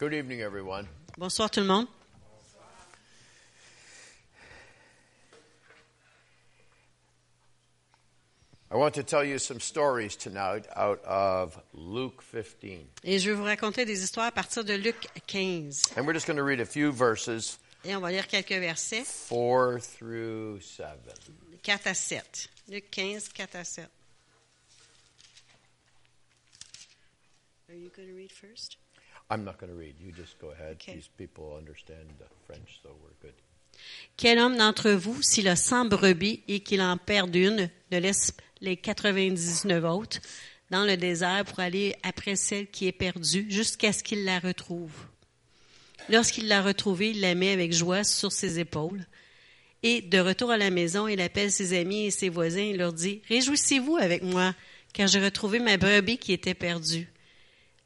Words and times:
Good 0.00 0.14
evening, 0.14 0.40
everyone. 0.40 0.88
Bonsoir 1.18 1.50
tout 1.50 1.60
le 1.60 1.66
monde. 1.66 1.86
I 8.70 8.76
want 8.76 8.94
to 8.94 9.02
tell 9.02 9.22
you 9.22 9.36
some 9.36 9.60
stories 9.60 10.16
tonight 10.16 10.64
out 10.74 11.04
of 11.04 11.60
Luke 11.74 12.22
15. 12.22 12.86
Et 13.04 13.18
je 13.18 13.28
vais 13.28 13.36
vous 13.36 13.44
raconter 13.44 13.84
des 13.84 14.02
histoires 14.02 14.28
à 14.28 14.32
partir 14.32 14.64
de 14.64 14.72
Luc 14.72 15.06
15. 15.26 15.82
And 15.98 16.06
we're 16.06 16.14
just 16.14 16.26
going 16.26 16.38
to 16.38 16.44
read 16.44 16.60
a 16.60 16.64
few 16.64 16.90
verses, 16.90 17.58
Et 17.84 17.94
on 17.94 18.00
va 18.00 18.10
lire 18.10 18.26
quelques 18.26 18.58
versets, 18.58 19.04
4 19.04 19.80
through 19.82 20.62
7. 20.62 20.86
4 21.62 21.86
à 21.88 21.94
7. 21.94 22.48
Luc 22.70 22.90
15, 22.90 23.28
4 23.28 23.54
à 23.54 23.64
7. 23.64 23.90
Are 27.68 27.74
you 27.74 27.90
going 27.94 28.08
to 28.08 28.14
read 28.14 28.32
first? 28.32 28.78
I'm 29.30 29.44
not 29.44 29.58
going 29.58 29.70
to 29.72 29.78
read. 29.78 29.94
You 30.00 30.12
just 30.12 30.38
go 30.40 30.50
ahead. 30.50 30.74
Okay. 30.74 30.94
These 30.94 31.08
people 31.16 31.54
understand 31.56 32.08
uh, 32.20 32.24
French, 32.46 32.80
so 32.82 32.90
we're 33.00 33.14
good. 33.22 33.34
Quel 34.16 34.38
homme 34.38 34.56
d'entre 34.56 34.90
vous, 34.90 35.22
s'il 35.22 35.48
a 35.48 35.56
100 35.56 35.86
brebis 35.86 36.42
et 36.48 36.60
qu'il 36.60 36.82
en 36.82 36.96
perd 36.98 37.34
une, 37.34 37.70
ne 37.92 37.98
laisse 37.98 38.34
les 38.60 38.76
99 38.76 39.84
autres 39.84 40.18
dans 40.70 40.84
le 40.84 40.96
désert 40.96 41.44
pour 41.44 41.60
aller 41.60 41.94
après 42.02 42.36
celle 42.36 42.66
qui 42.66 42.86
est 42.86 42.92
perdue 42.92 43.46
jusqu'à 43.48 43.92
ce 43.92 44.02
qu'il 44.02 44.24
la 44.24 44.38
retrouve? 44.38 44.92
Lorsqu'il 46.08 46.48
l'a 46.48 46.60
retrouvée, 46.60 47.10
il 47.10 47.20
la 47.20 47.34
met 47.34 47.52
avec 47.52 47.72
joie 47.72 48.04
sur 48.04 48.32
ses 48.32 48.58
épaules. 48.58 49.06
Et 49.82 50.02
de 50.02 50.18
retour 50.18 50.50
à 50.50 50.58
la 50.58 50.70
maison, 50.70 51.06
il 51.08 51.20
appelle 51.20 51.52
ses 51.52 51.78
amis 51.78 52.06
et 52.06 52.10
ses 52.10 52.28
voisins 52.28 52.60
et 52.60 52.76
leur 52.76 52.92
dit, 52.92 53.22
Réjouissez-vous 53.28 53.96
avec 53.96 54.22
moi, 54.22 54.54
car 54.92 55.06
j'ai 55.06 55.24
retrouvé 55.24 55.60
ma 55.60 55.76
brebis 55.76 56.18
qui 56.18 56.32
était 56.32 56.54
perdue. 56.54 57.08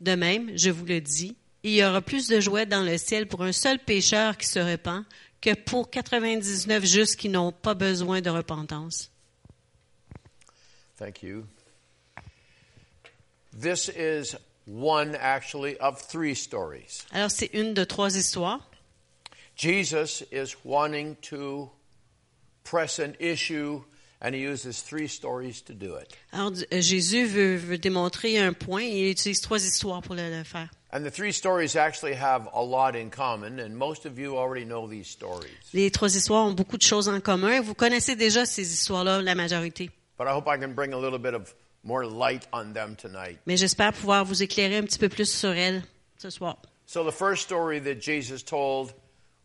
De 0.04 0.14
même, 0.16 0.50
je 0.54 0.68
vous 0.68 0.84
le 0.84 1.00
dis, 1.00 1.34
il 1.62 1.72
y 1.72 1.82
aura 1.82 2.02
plus 2.02 2.28
de 2.28 2.38
joie 2.38 2.66
dans 2.66 2.82
le 2.82 2.98
ciel 2.98 3.26
pour 3.26 3.42
un 3.42 3.52
seul 3.52 3.78
pécheur 3.78 4.36
qui 4.36 4.46
se 4.46 4.58
repent 4.58 5.02
que 5.40 5.54
pour 5.54 5.88
99 5.88 6.84
justes 6.84 7.16
qui 7.16 7.30
n'ont 7.30 7.52
pas 7.52 7.72
besoin 7.72 8.20
de 8.20 8.28
repentance. 8.28 9.10
Thank 10.98 11.22
you. 11.22 11.46
This 13.58 13.88
is 13.88 14.36
one, 14.66 15.16
actually, 15.18 15.78
of 15.78 16.02
three 16.02 16.34
stories. 16.34 17.06
Alors, 17.10 17.30
c'est 17.30 17.50
une 17.54 17.72
de 17.72 17.84
trois 17.84 18.14
histoires. 18.14 18.60
Jesus 19.56 20.22
is 20.30 20.54
wanting 20.64 21.16
to 21.30 21.70
press 22.62 22.98
an 22.98 23.14
issue, 23.20 23.80
and 24.24 24.34
he 24.34 24.40
uses 24.40 24.80
three 24.80 25.06
stories 25.06 25.60
to 25.60 25.74
do 25.74 25.96
it. 25.96 26.08
Alors, 26.32 26.52
euh, 26.72 26.80
Jésus 26.80 27.26
veut, 27.26 27.56
veut 27.56 27.78
démontrer 27.78 28.38
un 28.38 28.54
point 28.54 28.82
et 28.82 29.02
il 29.02 29.10
utilise 29.10 29.40
trois 29.42 29.62
histoires 29.62 30.00
pour 30.00 30.14
le, 30.14 30.30
le 30.30 30.44
faire. 30.44 30.70
And 30.92 31.02
the 31.02 31.10
three 31.10 31.32
stories 31.32 31.76
actually 31.76 32.14
have 32.14 32.48
a 32.54 32.62
lot 32.62 32.94
in 32.96 33.10
common, 33.10 33.58
and 33.58 33.76
most 33.76 34.06
of 34.06 34.18
you 34.18 34.38
already 34.38 34.64
know 34.64 34.88
these 34.88 35.08
stories. 35.08 35.50
Les 35.74 35.90
trois 35.90 36.14
histoires 36.16 36.46
ont 36.46 36.54
beaucoup 36.54 36.78
de 36.78 36.82
choses 36.84 37.08
en 37.08 37.20
commun. 37.20 37.60
Vous 37.60 37.74
connaissez 37.74 38.16
déjà 38.16 38.46
ces 38.46 38.72
histoires-là, 38.72 39.20
la 39.20 39.34
majorité. 39.34 39.90
But 40.16 40.26
I 40.28 40.30
hope 40.30 40.46
I 40.46 40.56
can 40.58 40.72
bring 40.74 40.94
a 40.94 40.98
little 40.98 41.18
bit 41.18 41.34
of 41.34 41.54
more 41.82 42.06
light 42.06 42.46
on 42.52 42.72
them 42.72 42.96
tonight. 42.96 43.38
Mais 43.46 43.56
j'espère 43.56 43.92
pouvoir 43.92 44.24
vous 44.24 44.42
éclairer 44.42 44.78
un 44.78 44.84
petit 44.84 44.98
peu 44.98 45.08
plus 45.08 45.30
sur 45.30 45.50
elles 45.50 45.82
ce 46.16 46.30
soir. 46.30 46.56
So, 46.86 47.04
the 47.04 47.14
first 47.14 47.42
story 47.42 47.80
that 47.80 48.00
Jesus 48.00 48.42
told, 48.42 48.94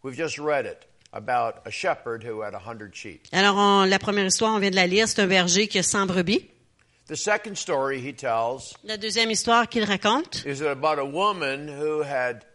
we've 0.03 0.15
just 0.15 0.37
read 0.37 0.65
it 0.65 0.85
about 1.11 1.55
a 1.65 1.71
shepherd 1.71 2.23
who 2.23 2.41
had 2.43 2.53
a 2.53 2.59
hundred 2.59 2.93
sheep. 2.95 3.27
Alors, 3.31 3.55
on- 3.57 3.85
la 3.89 3.97
première 3.99 4.25
histoire, 4.25 4.53
on 4.55 4.59
vient 4.59 4.69
de 4.71 4.75
la 4.75 4.87
lire, 4.87 5.07
c'est 5.07 5.21
un 5.21 5.27
berger 5.27 5.67
qui 5.67 5.79
a 5.79 5.83
100 5.83 6.05
brebis. 6.07 6.45
The 7.07 7.15
second 7.15 7.55
story 7.55 7.99
he 7.99 8.13
tells 8.13 8.73
La 8.83 8.95
deuxième 8.97 9.31
histoire 9.31 9.67
qu'il 9.67 9.83
raconte, 9.83 10.43
is 10.45 10.61
about 10.61 10.99
a 10.99 11.03
woman 11.05 11.67
who 11.67 12.03
had 12.03 12.45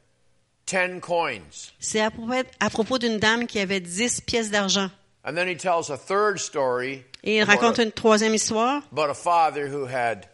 10 0.66 1.00
coins. 1.00 1.72
c'est 1.80 2.00
à 2.00 2.10
propos, 2.10 2.32
à 2.60 2.70
propos 2.70 2.98
d'une 2.98 3.19
dame 3.19 3.47
qui 3.48 3.58
avait 3.58 3.80
10 3.80 4.20
pièces 4.20 4.50
d'argent. 4.50 4.91
And 5.25 5.34
then 5.34 5.48
he 5.48 5.56
tells 5.56 5.91
a 5.91 5.97
third 5.97 6.38
story 6.38 7.02
Et 7.25 7.36
il 7.38 7.42
about 7.42 7.50
raconte 7.56 7.78
a, 7.81 7.82
une 7.82 7.91
troisième 7.93 8.34
histoire 8.34 8.82
about 8.93 9.10
a 9.10 9.14
father 9.14 9.66
who 9.69 9.87
had 9.87 10.28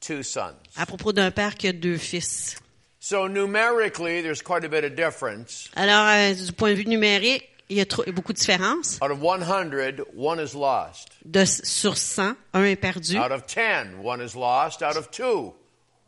two 0.00 0.22
sons. 0.22 0.56
à 0.76 0.84
propos 0.84 1.12
d'un 1.12 1.30
père 1.30 1.54
qui 1.54 1.66
a 1.68 1.72
deux 1.72 1.96
fils. 1.96 2.56
So, 3.00 3.28
numerically, 3.28 4.22
there's 4.22 4.42
quite 4.42 4.64
a 4.64 4.68
bit 4.68 4.84
of 4.84 4.94
difference. 4.96 5.70
Alors, 5.76 6.06
euh, 6.08 6.34
du 6.34 6.52
point 6.52 6.70
de 6.70 6.74
vue 6.76 6.86
numérique, 6.86 7.48
il 7.68 7.76
y 7.76 7.80
a 7.80 7.86
trop- 7.86 8.04
beaucoup 8.12 8.32
de 8.32 8.38
différences. 8.38 8.98
Out 9.02 9.10
of 9.10 9.20
100, 9.20 10.02
one 10.16 10.38
is 10.40 10.54
lost. 10.54 11.08
De, 11.24 11.44
sur 11.44 11.96
100, 11.96 12.34
un 12.52 12.64
est 12.64 12.76
perdu. 12.76 13.16
Out 13.18 13.30
of 13.32 13.46
10, 13.46 14.00
one 14.04 14.20
is 14.20 14.34
lost. 14.36 14.82
Out 14.82 14.96
of 14.96 15.10
2, 15.10 15.52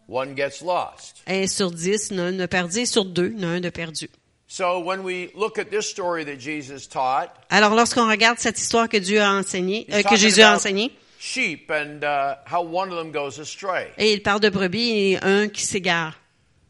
one 0.08 0.34
gets 0.36 0.62
lost. 0.62 1.22
Et 1.26 1.46
sur 1.48 1.70
10, 1.70 2.08
il 2.10 2.16
y 2.16 2.20
en 2.20 2.24
a 2.24 2.26
un 2.28 2.32
de 2.32 2.46
perdu. 2.46 2.80
Et 2.80 2.86
sur 2.86 3.04
2, 3.04 3.32
il 3.34 3.40
y 3.40 3.44
en 3.44 3.48
a 3.48 3.52
un 3.52 3.60
de 3.60 3.70
perdu. 3.70 4.08
So 4.48 4.78
when 4.78 5.00
we 5.00 5.30
look 5.34 5.58
at 5.58 5.64
this 5.70 5.86
story 5.88 6.24
that 6.24 6.38
Jesus 6.38 6.86
taught, 6.88 7.30
Alors, 7.50 7.74
lorsqu'on 7.74 8.08
regarde 8.08 8.38
cette 8.38 8.58
histoire 8.60 8.88
que 8.88 8.96
Dieu 8.96 9.20
a 9.20 9.32
enseignée, 9.32 9.86
euh, 9.92 10.02
que 10.04 10.14
Jésus 10.14 10.40
a 10.42 10.54
enseignée, 10.54 10.92
sheep 11.18 11.68
and 11.70 11.98
uh, 12.04 12.36
how 12.48 12.62
one 12.62 12.92
of 12.92 12.96
them 12.98 13.10
goes 13.10 13.40
astray. 13.40 13.90
et 13.98 14.12
il 14.12 14.22
parle 14.22 14.38
de 14.38 14.48
brebis 14.48 14.90
et 15.14 15.18
un 15.22 15.48
qui 15.48 15.62
s'égare. 15.66 16.20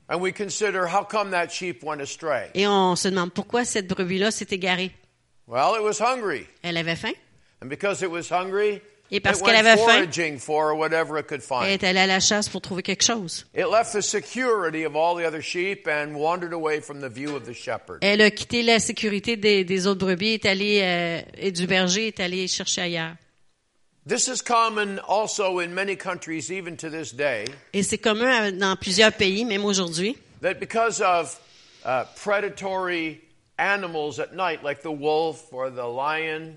And 0.08 0.20
we 0.20 0.32
consider 0.32 0.86
how 0.86 1.02
come 1.04 1.30
that 1.32 1.48
sheep 1.50 1.82
went 1.82 2.00
astray? 2.00 2.50
Et 2.54 2.66
on 2.66 2.94
se 2.96 3.08
demande 3.08 3.32
pourquoi 3.32 3.64
cette 3.64 3.88
brebis-là 3.88 4.30
s'est 4.30 4.46
égarée. 4.52 4.92
Well, 5.48 5.74
it 5.76 5.82
was 5.82 6.00
hungry. 6.00 6.46
Elle 6.62 6.76
avait 6.76 6.96
faim. 6.96 7.12
And 7.62 7.68
because 7.68 8.02
it 8.02 8.10
was 8.10 8.30
hungry, 8.30 8.80
Et 9.10 9.20
parce 9.20 9.38
it 9.40 9.44
qu'elle 9.44 9.56
avait 9.56 9.76
faim, 9.76 9.84
foraging 10.04 10.38
for 10.38 10.74
whatever 10.76 11.18
it 11.18 11.26
could 11.26 11.40
Elle 11.40 11.46
find. 11.46 11.68
est 11.70 11.84
allée 11.84 12.00
à 12.00 12.06
la 12.06 12.20
chasse 12.20 12.48
pour 12.48 12.60
trouver 12.60 12.82
quelque 12.82 13.02
chose. 13.04 13.46
It 13.54 13.66
left 13.70 13.92
the 13.92 14.00
security 14.00 14.84
of 14.84 14.94
all 14.96 15.16
the 15.16 15.24
other 15.26 15.40
sheep 15.42 15.88
and 15.88 16.14
wandered 16.14 16.52
away 16.52 16.80
from 16.80 17.00
the 17.00 17.08
view 17.08 17.34
of 17.34 17.44
the 17.44 17.52
shepherd. 17.54 17.98
Elle 18.02 18.20
a 18.22 18.30
quitté 18.30 18.62
la 18.62 18.78
sécurité 18.80 19.36
des, 19.36 19.64
des 19.64 19.86
autres 19.86 20.04
brebis, 20.06 20.34
est 20.34 20.46
allée, 20.46 20.80
euh, 20.82 21.20
et 21.36 21.50
du 21.52 21.66
berger, 21.66 22.08
est 22.08 22.20
allée 22.20 22.46
chercher 22.48 22.82
ailleurs. 22.82 23.14
This 24.08 24.28
is 24.28 24.40
common 24.40 25.00
also 25.00 25.58
in 25.58 25.74
many 25.74 25.96
countries, 25.96 26.52
even 26.52 26.76
to 26.76 26.88
this 26.88 27.10
day, 27.10 27.44
Et 27.72 27.82
c'est 27.82 27.98
commun 27.98 28.52
dans 28.52 28.76
plusieurs 28.76 29.10
pays, 29.10 29.44
même 29.44 29.64
aujourd'hui, 29.64 30.16
that 30.42 30.60
because 30.60 31.00
of 31.00 31.36
uh, 31.84 32.04
predatory 32.14 33.20
animals 33.58 34.20
at 34.20 34.32
night, 34.32 34.62
like 34.62 34.82
the 34.82 34.92
wolf 34.92 35.52
or 35.52 35.70
the 35.70 35.84
lion, 35.84 36.56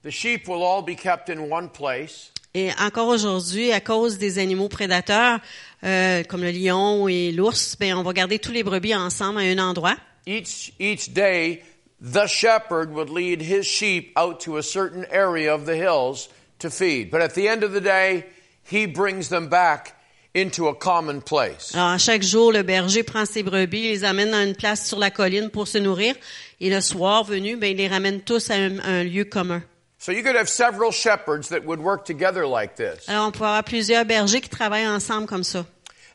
the 0.00 0.10
sheep 0.10 0.48
will 0.48 0.62
all 0.62 0.80
be 0.80 0.96
kept 0.96 1.28
in 1.28 1.50
one 1.50 1.68
place. 1.68 2.32
Et 2.54 2.70
encore 2.80 3.08
aujourd'hui, 3.08 3.72
à 3.72 3.80
cause 3.80 4.16
des 4.16 4.38
animaux 4.38 4.70
prédateurs, 4.70 5.40
euh, 5.84 6.22
comme 6.24 6.42
le 6.42 6.50
lion 6.50 7.08
et 7.08 7.30
l'ours, 7.30 7.76
ben, 7.78 7.94
on 7.94 8.02
va 8.02 8.14
garder 8.14 8.38
tous 8.38 8.52
les 8.52 8.62
brebis 8.62 8.94
ensemble 8.94 9.40
à 9.40 9.42
un 9.42 9.58
endroit. 9.58 9.96
Each, 10.26 10.72
each 10.80 11.12
day, 11.12 11.62
the 12.00 12.26
shepherd 12.26 12.90
would 12.94 13.10
lead 13.10 13.42
his 13.42 13.66
sheep 13.66 14.12
out 14.16 14.40
to 14.40 14.56
a 14.56 14.62
certain 14.62 15.04
area 15.12 15.54
of 15.54 15.66
the 15.66 15.76
hills 15.76 16.30
to 16.60 16.70
feed. 16.70 17.10
But 17.10 17.20
at 17.20 17.34
the 17.34 17.48
end 17.48 17.62
of 17.64 17.72
the 17.72 17.80
day, 17.80 18.24
he 18.70 18.86
brings 18.86 19.28
them 19.28 19.48
back 19.48 19.94
into 20.34 20.68
a 20.68 20.74
common 20.74 21.20
place. 21.20 21.74
Alors, 21.74 21.88
à 21.90 21.98
chaque 21.98 22.22
jour, 22.22 22.52
le 22.52 22.62
berger 22.62 23.02
prend 23.02 23.26
ses 23.26 23.42
brebis, 23.42 23.82
les 23.82 24.04
amène 24.04 24.30
dans 24.30 24.46
une 24.46 24.54
place 24.54 24.86
sur 24.86 24.98
la 24.98 25.10
colline 25.10 25.50
pour 25.50 25.66
se 25.66 25.78
nourrir. 25.78 26.14
Et 26.60 26.70
le 26.70 26.80
soir 26.80 27.24
venu, 27.24 27.56
ben, 27.56 27.72
il 27.72 27.76
les 27.76 27.88
ramène 27.88 28.20
tous 28.20 28.50
à 28.50 28.54
un, 28.54 28.78
un 28.80 29.02
lieu 29.02 29.24
commun. 29.24 29.62
So 29.98 30.12
you 30.12 30.22
could 30.22 30.36
have 30.36 30.48
several 30.48 30.92
shepherds 30.92 31.48
that 31.50 31.64
would 31.66 31.80
work 31.80 32.06
together 32.06 32.46
like 32.46 32.76
this. 32.76 33.08
Alors, 33.08 33.28
on 33.28 33.32
peut 33.32 33.44
avoir 33.44 33.64
plusieurs 33.64 34.04
bergers 34.04 34.40
qui 34.40 34.48
travaillent 34.48 34.86
ensemble 34.86 35.26
comme 35.26 35.44
ça. 35.44 35.66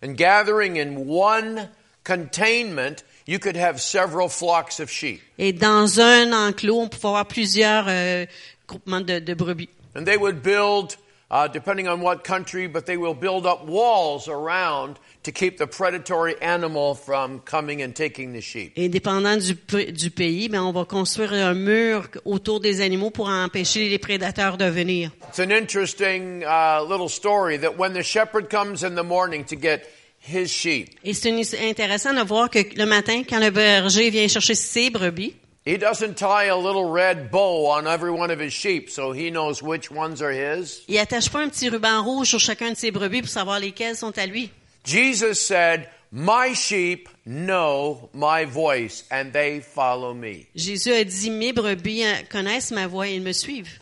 And 0.02 0.16
gathering 0.16 0.78
in 0.78 1.06
one 1.08 1.70
containment, 2.04 3.04
you 3.28 3.38
could 3.38 3.58
have 3.58 3.80
several 3.80 4.30
flocks 4.30 4.80
of 4.80 4.90
sheep. 4.90 5.22
Et 5.38 5.52
dans 5.54 6.00
un 6.00 6.32
enclos, 6.32 6.80
on 6.80 6.88
peut 6.88 7.08
avoir 7.08 7.26
plusieurs 7.28 7.86
euh, 7.88 8.26
groupements 8.68 9.02
de, 9.02 9.20
de 9.20 9.34
brebis. 9.34 9.70
And 9.96 10.06
they 10.06 10.18
would 10.18 10.44
build, 10.44 10.98
uh, 11.32 11.48
depending 11.48 11.88
on 11.88 12.02
what 12.02 12.24
country, 12.24 12.68
but 12.68 12.86
they 12.86 12.98
will 12.98 13.14
build 13.14 13.46
up 13.46 13.66
walls 13.66 14.28
around 14.28 15.00
to 15.24 15.32
keep 15.32 15.58
the 15.58 15.66
predatory 15.68 16.36
animal 16.42 16.94
from 16.94 17.40
coming 17.40 17.82
and 17.82 17.96
taking 17.96 18.34
the 18.34 18.42
sheep. 18.42 18.74
Et 18.76 18.90
dépendant 18.90 19.38
du, 19.38 19.56
du 19.92 20.12
pays, 20.12 20.50
ben, 20.50 20.62
on 20.62 20.74
va 20.74 20.86
construire 20.86 21.34
un 21.34 21.54
mur 21.54 22.08
autour 22.26 22.60
des 22.60 22.82
animaux 22.82 23.10
pour 23.10 23.28
empêcher 23.30 23.90
les 23.90 23.98
prédateurs 23.98 24.58
de 24.58 24.66
venir. 24.66 25.12
It's 25.30 25.40
an 25.40 25.52
interesting 25.52 26.44
uh, 26.44 26.84
little 26.84 27.10
story 27.10 27.58
that 27.60 27.78
when 27.78 27.94
the 27.94 28.04
shepherd 28.04 28.50
comes 28.50 28.84
in 28.84 28.96
the 28.96 29.04
morning 29.04 29.46
to 29.46 29.56
get 29.56 29.88
his 30.20 30.52
sheep, 30.52 31.00
Et 31.04 31.14
c'est 31.14 31.32
intéressant 31.60 32.14
de 32.14 32.22
voir 32.24 32.50
que 32.50 32.60
le 32.76 32.86
matin, 32.86 33.24
quand 33.24 33.40
le 33.40 33.52
berger 33.52 34.10
vient 34.10 34.28
chercher 34.28 34.56
ses 34.56 34.90
brebis, 34.90 35.36
he 35.66 35.78
doesn't 35.78 36.16
tie 36.16 36.46
a 36.46 36.56
little 36.56 36.90
red 36.90 37.32
bow 37.32 37.66
on 37.68 37.88
every 37.88 38.12
one 38.12 38.32
of 38.32 38.40
his 38.40 38.54
sheep 38.54 38.90
so 38.90 39.12
he 39.12 39.32
knows 39.32 39.62
which 39.62 39.92
ones 39.92 40.22
are 40.22 40.32
his. 40.32 40.84
il 40.88 41.00
attache 41.00 41.30
pas 41.30 41.42
un 41.42 41.50
petit 41.50 41.70
ruban 41.70 42.04
rouge 42.04 42.30
sur 42.30 42.40
chacun 42.40 42.72
de 42.72 42.78
ses 42.78 42.92
brebis 42.92 43.22
pour 43.22 43.30
savoir 43.30 43.60
lesquelles 43.60 43.98
sont 43.98 44.18
à 44.18 44.26
lui. 44.28 44.52
Jesus 44.86 45.42
said, 45.42 45.90
My 46.12 46.54
sheep 46.54 47.10
know 47.26 48.10
my 48.14 48.46
voice 48.46 49.04
and 49.12 49.34
they 49.34 49.60
follow 49.60 50.14
me. 50.14 50.48
Jésus 50.56 50.94
a 50.94 51.04
dit, 51.04 51.30
mes 51.32 51.52
brebis 51.52 52.06
connaissent 52.30 52.72
ma 52.72 52.88
voix 52.88 53.08
et 53.08 53.16
ils 53.16 53.22
me 53.22 53.34
suivent. 53.34 53.80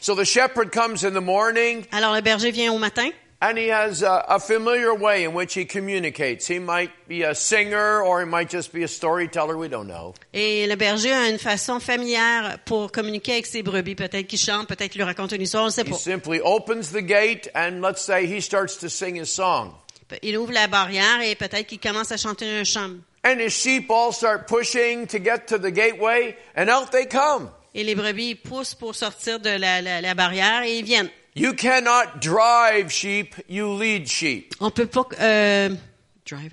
So 0.00 0.14
the 0.14 0.24
shepherd 0.24 0.72
comes 0.72 1.04
in 1.04 1.12
the 1.12 1.20
morning 1.20 1.84
Alors 1.92 2.14
le 2.14 2.22
berger 2.22 2.50
vient 2.50 2.72
au 2.72 2.78
matin, 2.78 3.10
And 3.38 3.58
he 3.58 3.68
has 3.70 4.02
a, 4.02 4.24
a 4.28 4.38
familiar 4.40 4.94
way 4.94 5.24
in 5.24 5.34
which 5.34 5.52
he 5.54 5.66
communicates. 5.66 6.46
He 6.48 6.58
might 6.58 6.90
be 7.06 7.22
a 7.22 7.34
singer 7.34 8.00
or 8.00 8.20
he 8.20 8.26
might 8.26 8.48
just 8.48 8.72
be 8.72 8.82
a 8.82 8.88
storyteller. 8.88 9.58
We 9.58 9.68
don't 9.68 9.86
know. 9.86 10.14
Et 10.32 10.66
le 10.66 10.74
berger 10.76 11.12
a 11.12 11.28
une 11.28 11.38
façon 11.38 11.78
familière 11.78 12.58
pour 12.64 12.90
communiquer 12.90 13.32
avec 13.32 13.44
ses 13.46 13.62
brebis. 13.62 13.94
Peut-être 13.94 14.26
qu'il 14.26 14.38
chante, 14.38 14.66
peut-être 14.68 14.90
qu'il 14.90 15.00
lui 15.00 15.04
raconte 15.06 15.32
une 15.32 15.42
histoire, 15.42 15.64
on 15.64 15.66
ne 15.66 15.70
sait 15.72 15.82
He 15.82 15.90
pas. 15.90 15.98
simply 15.98 16.40
opens 16.42 16.92
the 16.92 17.02
gate 17.02 17.50
and 17.54 17.82
let's 17.82 18.00
say 18.00 18.24
he 18.26 18.40
starts 18.40 18.78
to 18.80 18.88
sing 18.88 19.16
his 19.20 19.26
song. 19.26 19.72
Il 20.22 20.38
ouvre 20.38 20.52
la 20.52 20.66
barrière 20.66 21.20
et 21.20 21.34
peut-être 21.34 21.66
qu'il 21.66 21.80
commence 21.80 22.12
à 22.12 22.16
chanter 22.16 22.46
un 22.48 22.64
chant. 22.64 22.92
And 23.22 23.38
his 23.38 23.50
sheep 23.50 23.90
all 23.90 24.12
start 24.14 24.46
pushing 24.48 25.06
to 25.08 25.18
get 25.18 25.46
to 25.48 25.58
the 25.58 25.70
gateway 25.70 26.36
and 26.56 26.68
out 26.70 26.90
they 26.90 27.06
come. 27.06 27.50
Et 27.74 27.84
les 27.84 27.94
brebis 27.94 28.34
poussent 28.36 28.74
pour 28.74 28.94
sortir 28.94 29.40
de 29.40 29.50
la, 29.50 29.82
la- 29.82 30.00
la 30.00 30.14
barrière 30.14 30.62
et 30.62 30.78
ils 30.78 30.84
viennent. 30.84 31.10
You 31.36 31.52
cannot 31.52 32.20
drive 32.22 32.90
sheep, 32.90 33.34
you 33.46 33.74
lead 33.74 34.08
sheep. 34.08 34.54
On 34.58 34.70
peut 34.70 34.86
pas 34.86 35.04
euh, 35.20 35.68
drive. 36.24 36.52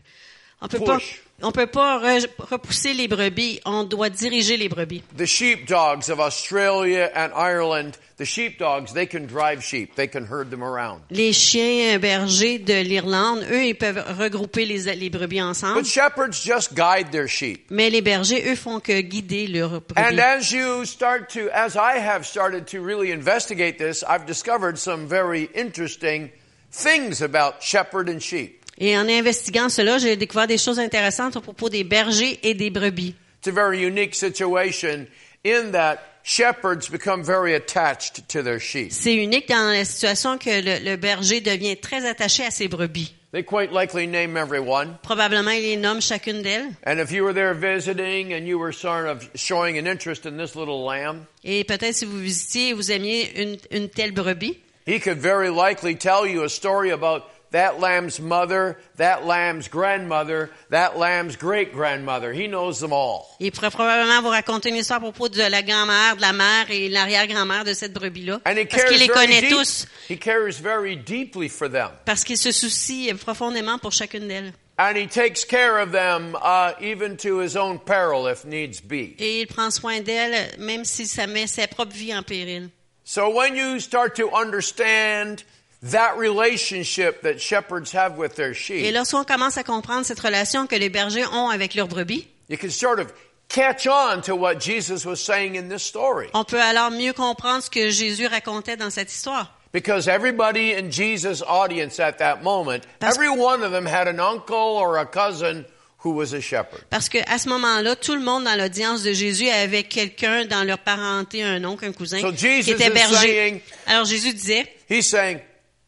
On 0.62 0.68
peut 0.68 0.80
pas. 0.80 0.98
On 1.42 1.52
peut 1.52 1.68
pas 1.68 2.00
re- 2.00 2.28
repousser 2.38 2.94
les 2.94 3.08
brebis. 3.08 3.60
On 3.66 3.84
doit 3.86 4.10
diriger 4.10 4.56
les 4.58 4.70
brebis. 4.70 5.02
The 5.18 5.26
sheepdogs 5.26 6.10
of 6.10 6.20
Australia 6.20 7.10
and 7.16 7.32
Ireland, 7.36 7.98
the 8.18 8.26
sheepdogs, 8.26 8.94
they 8.94 9.06
can 9.08 9.26
drive 9.26 9.64
sheep. 9.64 9.96
They 9.96 10.08
can 10.08 10.26
herd 10.26 10.52
them 10.52 10.64
around. 10.64 11.02
Les 11.10 11.34
chiens 11.34 11.98
bergers 12.00 12.60
de 12.60 12.84
l'Irlande, 12.84 13.44
eux, 13.52 13.66
ils 13.66 13.74
peuvent 13.76 14.04
regrouper 14.20 14.66
les, 14.66 14.96
les 14.96 15.10
brebis 15.10 15.42
ensemble. 15.42 15.82
But 15.82 15.88
shepherds 15.88 16.44
just 16.44 16.76
guide 16.76 17.12
their 17.12 17.28
sheep. 17.28 17.66
Mais 17.72 17.90
les 17.90 18.02
bergers, 18.02 18.44
eux, 18.46 18.56
font 18.56 18.80
que 18.80 19.02
guider 19.02 19.48
leurs 19.48 19.74
And 19.74 19.82
brebis. 20.16 20.20
as 20.20 20.52
you 20.52 20.86
start 20.86 21.30
to, 21.34 21.50
as 21.54 21.76
I 21.76 21.98
have 22.00 22.26
started 22.26 22.68
to 22.68 22.82
really 22.82 23.12
investigate 23.12 23.78
this, 23.78 24.04
I've 24.08 24.26
discovered 24.28 24.78
some 24.78 25.08
very 25.08 25.50
interesting 25.56 26.30
things 26.72 27.22
about 27.22 27.62
shepherd 27.62 28.10
and 28.10 28.20
sheep. 28.22 28.60
Et 28.80 28.98
en 28.98 29.08
investiguant 29.08 29.70
cela, 29.70 29.98
j'ai 30.00 30.16
découvert 30.16 30.48
des 30.48 30.58
choses 30.58 30.80
intéressantes 30.80 31.36
à 31.38 31.42
propos 31.42 31.70
des 31.70 31.84
bergers 31.84 32.40
et 32.44 32.54
des 32.54 32.70
brebis. 32.70 33.16
It's 33.40 33.48
a 33.48 33.52
very 33.52 33.80
unique 33.86 34.16
situation 34.16 35.06
in 35.46 35.72
that 35.74 35.98
shepherds 36.24 36.90
become 36.90 37.24
very 37.24 37.54
attached 37.54 38.28
to 38.30 38.42
their 38.42 38.60
sheep. 38.60 38.92
C'est 38.92 39.16
unique 39.16 39.48
dans 39.50 39.72
la 39.72 39.86
situation 39.86 40.38
que 40.38 40.50
le, 40.62 40.80
le 40.84 40.96
berger 40.96 41.42
devient 41.42 41.78
très 41.78 42.06
attaché 42.06 42.44
à 42.46 42.52
ses 42.52 42.68
brebis. 42.68 43.14
They 43.34 43.44
quite 43.44 43.72
likely 43.72 44.06
name 44.06 44.38
everyone. 44.38 45.00
Probablement, 45.02 45.52
il 45.52 45.64
les 45.64 45.76
nomme 45.76 46.02
chacune 46.02 46.44
d'elles. 46.44 46.70
And 46.86 47.00
if 47.00 47.12
you 47.12 47.24
were 47.24 47.34
there 47.34 47.56
visiting 47.56 48.32
and 48.32 48.48
you 48.48 48.60
were 48.60 48.72
sort 48.72 49.08
of 49.08 49.28
showing 49.34 49.80
an 49.80 49.88
interest 49.88 50.28
in 50.28 50.38
this 50.38 50.56
little 50.56 50.86
lamb, 50.86 51.26
Et 51.44 51.64
peut-être 51.64 51.96
si 51.96 52.06
vous 52.06 52.20
visitiez 52.20 52.74
vous 52.74 52.92
aimiez 52.92 53.32
une, 53.42 53.58
une 53.72 53.90
telle 53.90 54.12
brebis, 54.12 54.60
he 54.86 55.00
could 55.00 55.18
very 55.18 55.50
likely 55.50 55.96
tell 55.96 56.28
you 56.28 56.44
a 56.44 56.50
story 56.50 56.92
about 56.92 57.24
that 57.54 57.80
lamb's 57.80 58.20
mother, 58.20 58.76
that 58.98 59.26
lamb's 59.26 59.70
grandmother, 59.70 60.50
that 60.70 60.98
lamb's 60.98 61.38
great 61.38 61.72
grandmother. 61.74 62.34
He 62.34 62.48
knows 62.48 62.80
them 62.82 62.92
all. 62.92 63.28
il 63.40 63.52
pourrait 63.52 63.72
probablement 63.72 64.22
vous 64.22 64.30
raconter 64.30 64.70
une 64.70 64.76
histoire 64.76 64.98
à 64.98 65.02
propos 65.02 65.30
de 65.30 65.42
la 65.42 65.62
grand-mère, 65.62 66.18
de 66.18 66.22
la 66.22 66.34
mère 66.34 66.70
et 66.70 66.90
l'arrière-grand-mère 66.90 67.64
de 67.64 67.74
cette 67.74 67.94
brebis-là. 67.94 68.42
And 68.46 68.58
he 68.58 68.66
Parce 68.66 68.82
cares 68.84 68.90
qu'il 68.92 69.00
les 69.00 69.08
very 69.08 69.28
connaît 69.28 69.42
deep- 69.42 69.50
tous. 69.52 69.88
He 70.10 70.18
cares 70.18 70.60
very 70.62 70.98
deeply 70.98 71.48
for 71.48 71.70
them. 71.70 71.90
Parce 72.06 72.24
qu'il 72.26 72.38
se 72.38 72.52
soucie 72.52 73.14
profondément 73.14 73.78
pour 73.80 73.92
chacune 73.94 74.28
d'elles. 74.28 74.52
And 74.80 74.96
he 74.98 75.06
takes 75.08 75.46
care 75.46 75.78
of 75.78 75.92
them 75.92 76.36
uh, 76.44 76.72
even 76.82 77.16
to 77.18 77.38
his 77.40 77.56
own 77.56 77.78
peril 77.78 78.26
if 78.28 78.44
needs 78.44 78.82
be. 78.82 79.14
Et 79.20 79.42
il 79.42 79.46
prend 79.48 79.70
soin 79.70 80.02
d'elles, 80.02 80.56
même 80.58 80.84
si 80.84 81.06
ça 81.06 81.28
met 81.28 81.46
sa 81.46 81.68
propre 81.68 81.94
vie 81.94 82.14
en 82.16 82.24
péril. 82.24 82.70
So 83.06 83.30
when 83.30 83.56
you 83.56 83.80
start 83.80 84.16
to 84.16 84.32
understand 84.34 85.44
that 85.92 86.14
relationship 86.18 87.22
that 87.24 87.40
shepherds 87.40 87.92
have 87.94 88.18
with 88.18 88.36
their 88.36 88.52
Et 88.52 88.54
sheep, 88.54 88.94
lorsqu'on 88.94 89.24
commence 89.24 89.58
à 89.58 89.64
comprendre 89.64 90.06
cette 90.06 90.20
relation 90.20 90.68
que 90.68 90.76
les 90.76 90.90
bergers 90.90 91.26
ont 91.34 91.50
avec 91.50 91.76
leurs 91.76 91.88
brebis, 91.88 92.28
you 92.50 92.58
can 92.58 92.70
sort 92.70 93.00
of 93.00 93.08
catch 93.50 93.86
on 93.88 94.22
to 94.22 94.36
what 94.36 94.56
Jesus 94.60 95.06
was 95.06 95.18
saying 95.18 95.56
in 95.58 95.68
this 95.70 95.84
story. 95.84 96.30
on 96.34 96.44
peut 96.44 96.62
alors 96.62 96.92
mieux 96.92 97.14
comprendre 97.14 97.64
ce 97.64 97.70
que 97.70 97.90
Jésus 97.90 98.28
racontait 98.28 98.78
dans 98.78 98.90
cette 98.90 99.12
histoire. 99.12 99.58
Because 99.74 100.08
everybody 100.08 100.72
in 100.74 100.92
Jesus' 100.92 101.42
audience 101.48 102.00
at 102.00 102.14
that 102.20 102.44
moment, 102.44 102.84
Parce- 103.00 103.16
every 103.18 103.30
one 103.30 103.64
of 103.64 103.72
them 103.72 103.88
had 103.88 104.08
an 104.08 104.20
uncle 104.20 104.56
or 104.56 104.98
a 105.00 105.06
cousin 105.06 105.66
who 106.06 106.12
was 106.12 106.34
a 106.34 106.40
shepherd. 106.42 106.84
Parce 106.92 107.10
que 107.10 107.18
à 107.28 107.40
ce 107.40 107.50
moment-là, 107.50 107.96
tout 107.96 108.14
le 108.14 108.22
monde 108.22 108.44
dans 108.44 108.56
l'audience 108.56 109.02
de 109.04 109.14
Jésus 109.14 109.50
avait 109.50 109.84
quelqu'un 109.84 110.46
dans 110.46 110.64
leur 110.64 110.78
parenté, 110.78 111.42
un 111.44 111.64
oncle, 111.66 111.86
un 111.86 111.92
cousin, 111.92 112.20
So 112.22 112.32
qui 112.32 112.38
Jesus 112.62 112.72
était 112.74 112.90
berger. 112.92 113.16
saying- 113.16 113.62
Alors 113.88 114.06
Jésus 114.06 114.34
disait, 114.34 114.68
He's 114.90 115.08
saying, 115.08 115.40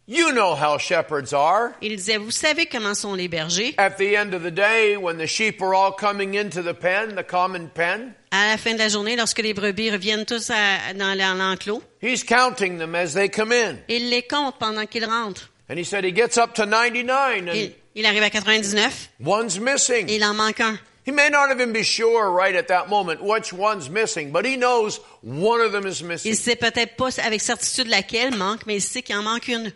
You 0.07 0.31
know 0.33 0.53
how 0.53 0.77
shepherds 0.77 1.33
are. 1.33 1.71
il 1.81 1.95
disait, 1.95 2.17
vous 2.17 2.29
savez 2.29 2.67
comment 2.67 2.93
sont 2.93 3.15
les 3.15 3.27
bergers. 3.27 3.73
At 3.79 3.97
the 3.97 4.15
end 4.15 4.35
of 4.35 4.43
the 4.43 4.51
day, 4.51 4.95
when 4.97 5.17
the 5.17 5.25
sheep 5.25 5.59
are 5.63 5.73
all 5.73 5.91
coming 5.91 6.35
into 6.35 6.61
the 6.61 6.75
pen, 6.75 7.15
the 7.15 7.23
common 7.23 7.69
pen, 7.73 8.13
À 8.31 8.49
la 8.51 8.57
fin 8.57 8.73
de 8.73 8.77
la 8.79 8.87
journée, 8.89 9.15
lorsque 9.15 9.39
les 9.39 9.53
brebis 9.55 9.89
reviennent 9.89 10.25
tous 10.25 10.51
à- 10.51 10.93
dans 10.93 11.15
l'en- 11.17 11.33
l'enclos, 11.33 11.81
he's 12.03 12.23
counting 12.23 12.77
them 12.77 12.93
as 12.93 13.13
they 13.15 13.27
come 13.29 13.51
in. 13.51 13.77
il 13.87 14.09
les 14.11 14.21
compte 14.21 14.59
pendant 14.59 14.85
qu'ils 14.85 15.05
rentrent. 15.05 15.49
And 15.69 15.77
he 15.79 15.83
said 15.83 16.03
he 16.05 16.11
gets 16.13 16.37
up 16.37 16.53
to 16.53 16.65
99 16.67 17.47
and 17.49 17.55
Il, 17.55 17.71
il 17.95 18.05
arrive 18.05 18.21
à 18.21 18.29
99 18.29 19.09
one's 19.25 19.57
missing. 19.59 20.07
il 20.07 20.23
en 20.23 20.35
manque 20.35 20.59
un. 20.59 20.77
He 21.07 21.11
may 21.11 21.29
not 21.31 21.51
even 21.51 21.71
be 21.71 21.81
sure 21.83 22.29
right 22.31 22.55
at 22.55 22.67
that 22.67 22.89
moment 22.89 23.21
which 23.23 23.51
one's 23.53 23.89
missing, 23.89 24.31
but 24.31 24.45
he 24.45 24.55
knows 24.55 24.99
one 25.23 25.61
of 25.61 25.71
them 25.71 25.87
is 25.87 26.01
Il 26.01 26.07
missing. 26.07 26.33
sait 26.35 26.55
peut-être 26.55 26.95
pas 26.95 27.09
avec 27.23 27.41
certitude 27.41 27.87
laquelle 27.87 28.35
manque, 28.35 28.67
mais 28.67 28.75
il 28.75 28.81
sait 28.81 29.01
qu'il 29.01 29.15
en 29.15 29.23
manque 29.23 29.47
une. 29.47 29.71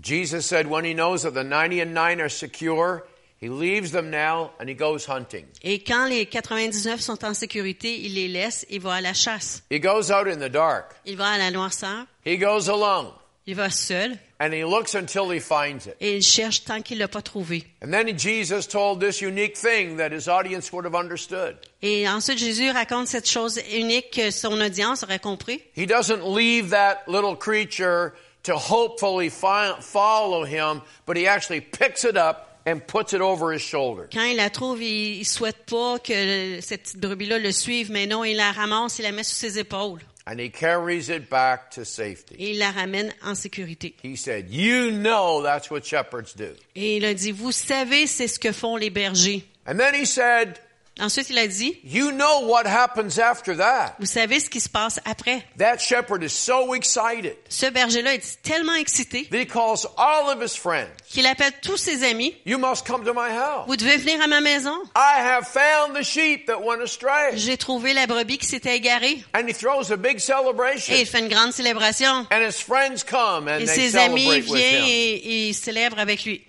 Jesus 0.00 0.46
said 0.46 0.66
when 0.66 0.84
he 0.84 0.94
knows 0.94 1.22
that 1.22 1.32
the 1.34 1.44
99 1.44 2.20
are 2.20 2.28
secure, 2.28 3.04
he 3.38 3.48
leaves 3.48 3.92
them 3.92 4.10
now 4.10 4.50
and 4.60 4.68
he 4.68 4.74
goes 4.74 5.06
hunting. 5.06 5.46
Et 5.62 5.80
quand 5.82 6.06
les 6.08 6.26
99 6.26 7.00
sont 7.00 7.24
en 7.24 7.34
sécurité, 7.34 7.98
il 8.00 8.14
les 8.14 8.28
laisse 8.28 8.66
et 8.70 8.78
va 8.78 8.94
à 8.94 9.00
la 9.00 9.14
chasse. 9.14 9.62
He 9.70 9.78
goes 9.80 10.10
out 10.10 10.26
in 10.28 10.36
the 10.38 10.50
dark. 10.50 10.94
Il 11.06 11.16
va 11.16 11.28
à 11.32 11.38
la 11.38 11.50
noirceur, 11.50 12.06
He 12.24 12.36
goes 12.38 12.68
alone 12.68 13.12
il 13.46 13.54
va 13.54 13.70
seul 13.70 14.18
and 14.40 14.52
he 14.52 14.64
looks 14.64 14.94
until 14.94 15.30
he 15.30 15.38
finds 15.38 15.86
it. 15.86 15.96
et 16.00 16.16
il 16.16 16.22
cherche 16.22 16.64
tant 16.64 16.82
qu'il 16.82 16.98
l'a 16.98 17.06
pas 17.08 17.22
trouvé. 17.22 17.64
And 17.80 17.92
then 17.92 18.18
Jesus 18.18 18.66
told 18.66 19.00
this 19.00 19.20
unique 19.22 19.56
thing 19.56 19.96
that 19.98 20.10
his 20.12 20.28
audience 20.28 20.72
would 20.72 20.84
have 20.84 20.96
understood. 20.96 21.56
Et 21.80 22.08
ensuite, 22.08 22.38
Jésus 22.38 22.70
raconte 22.70 23.06
cette 23.06 23.28
chose 23.28 23.60
unique 23.72 24.10
que 24.10 24.30
son 24.32 24.60
audience 24.60 25.04
aurait 25.04 25.20
compris. 25.20 25.62
He 25.76 25.86
doesn't 25.86 26.22
leave 26.24 26.70
that 26.70 27.04
little 27.06 27.36
creature 27.36 28.14
to 28.46 28.56
hopefully 28.56 29.28
follow 29.28 30.44
him, 30.44 30.82
but 31.04 31.16
he 31.16 31.26
actually 31.26 31.60
picks 31.60 32.04
it 32.04 32.16
up 32.16 32.60
and 32.64 32.80
puts 32.86 33.12
it 33.12 33.20
over 33.20 33.52
his 33.52 33.62
shoulder. 33.62 34.08
Quand 34.12 34.24
il 34.24 34.36
la 34.36 34.50
trouve, 34.50 34.82
il, 34.82 35.24
souhaite 35.24 35.66
pas 35.66 35.98
que 35.98 36.60
cette 36.60 36.82
petite 36.82 37.00
brebis-là 37.00 37.38
le 37.38 37.52
suive, 37.52 37.90
mais 37.90 38.06
non, 38.06 38.24
il 38.24 38.36
la 38.36 38.52
ramasse, 38.52 38.98
il 38.98 39.02
la 39.02 39.12
met 39.12 39.22
sur 39.22 39.36
ses 39.36 39.58
épaules 39.58 40.00
And 40.28 40.40
he 40.40 40.50
carries 40.50 41.08
it 41.08 41.30
back 41.30 41.70
to 41.70 41.84
safety. 41.84 42.34
et 42.36 42.50
il 42.50 42.58
la 42.58 42.72
ramène 42.72 43.14
en 43.24 43.36
sécurité. 43.36 43.94
He 44.02 44.16
said, 44.16 44.50
You 44.50 44.90
know 44.90 45.40
that's 45.40 45.70
what 45.70 45.84
shepherds 45.84 46.34
do. 46.36 46.56
Et 46.74 46.96
il 46.96 47.04
a 47.04 47.14
dit, 47.14 47.30
vous 47.30 47.52
savez, 47.52 48.08
c'est 48.08 48.26
ce 48.26 48.40
que 48.40 48.50
font 48.50 48.76
les 48.76 48.90
bergers. 48.90 49.44
And 49.68 49.76
then 49.78 49.94
he 49.94 50.04
said, 50.04 50.58
Ensuite, 50.98 51.28
il 51.28 51.36
a 51.38 51.46
dit, 51.46 51.78
You 51.84 52.10
know 52.12 52.46
what 52.46 52.64
happens 52.66 53.18
after 53.18 53.54
that. 53.56 53.96
vous 53.98 54.06
savez 54.06 54.40
ce 54.40 54.48
qui 54.48 54.60
se 54.60 54.68
passe 54.68 54.98
après. 55.04 55.42
That 55.58 55.78
shepherd 55.78 56.22
is 56.22 56.30
so 56.30 56.74
excited 56.74 57.36
Ce 57.50 57.66
berger-là 57.66 58.14
est 58.14 58.42
tellement 58.42 58.74
excité 58.74 59.28
that 59.30 59.38
he 59.38 59.46
calls 59.46 59.86
all 59.98 60.30
of 60.30 60.42
his 60.42 60.56
friends. 60.56 60.88
qu'il 61.06 61.26
appelle 61.26 61.52
tous 61.60 61.76
ses 61.76 62.02
amis. 62.02 62.34
You 62.46 62.56
must 62.58 62.86
come 62.86 63.04
to 63.04 63.12
my 63.12 63.28
house. 63.30 63.66
Vous 63.66 63.76
devez 63.76 63.98
venir 63.98 64.22
à 64.22 64.26
ma 64.26 64.40
maison. 64.40 64.74
I 64.94 65.18
have 65.20 65.46
found 65.46 65.94
the 65.94 66.02
sheep 66.02 66.46
that 66.46 66.62
went 66.62 66.80
astray. 66.82 67.36
J'ai 67.36 67.58
trouvé 67.58 67.92
la 67.92 68.06
brebis 68.06 68.38
qui 68.38 68.46
s'était 68.46 68.76
égarée. 68.76 69.22
And 69.34 69.46
he 69.46 69.52
throws 69.52 69.92
a 69.92 69.96
big 69.98 70.18
celebration. 70.18 70.94
Et 70.94 71.00
il 71.02 71.06
fait 71.06 71.20
une 71.20 71.28
grande 71.28 71.52
célébration. 71.52 72.26
And 72.32 72.40
his 72.40 72.62
friends 72.62 73.04
come 73.04 73.48
and 73.48 73.58
Et 73.60 73.66
they 73.66 73.90
ses 73.90 73.96
amis 73.96 74.40
viennent 74.40 74.84
et, 74.88 75.48
et 75.48 75.52
célèbrent 75.52 75.98
avec 75.98 76.24
lui. 76.24 76.42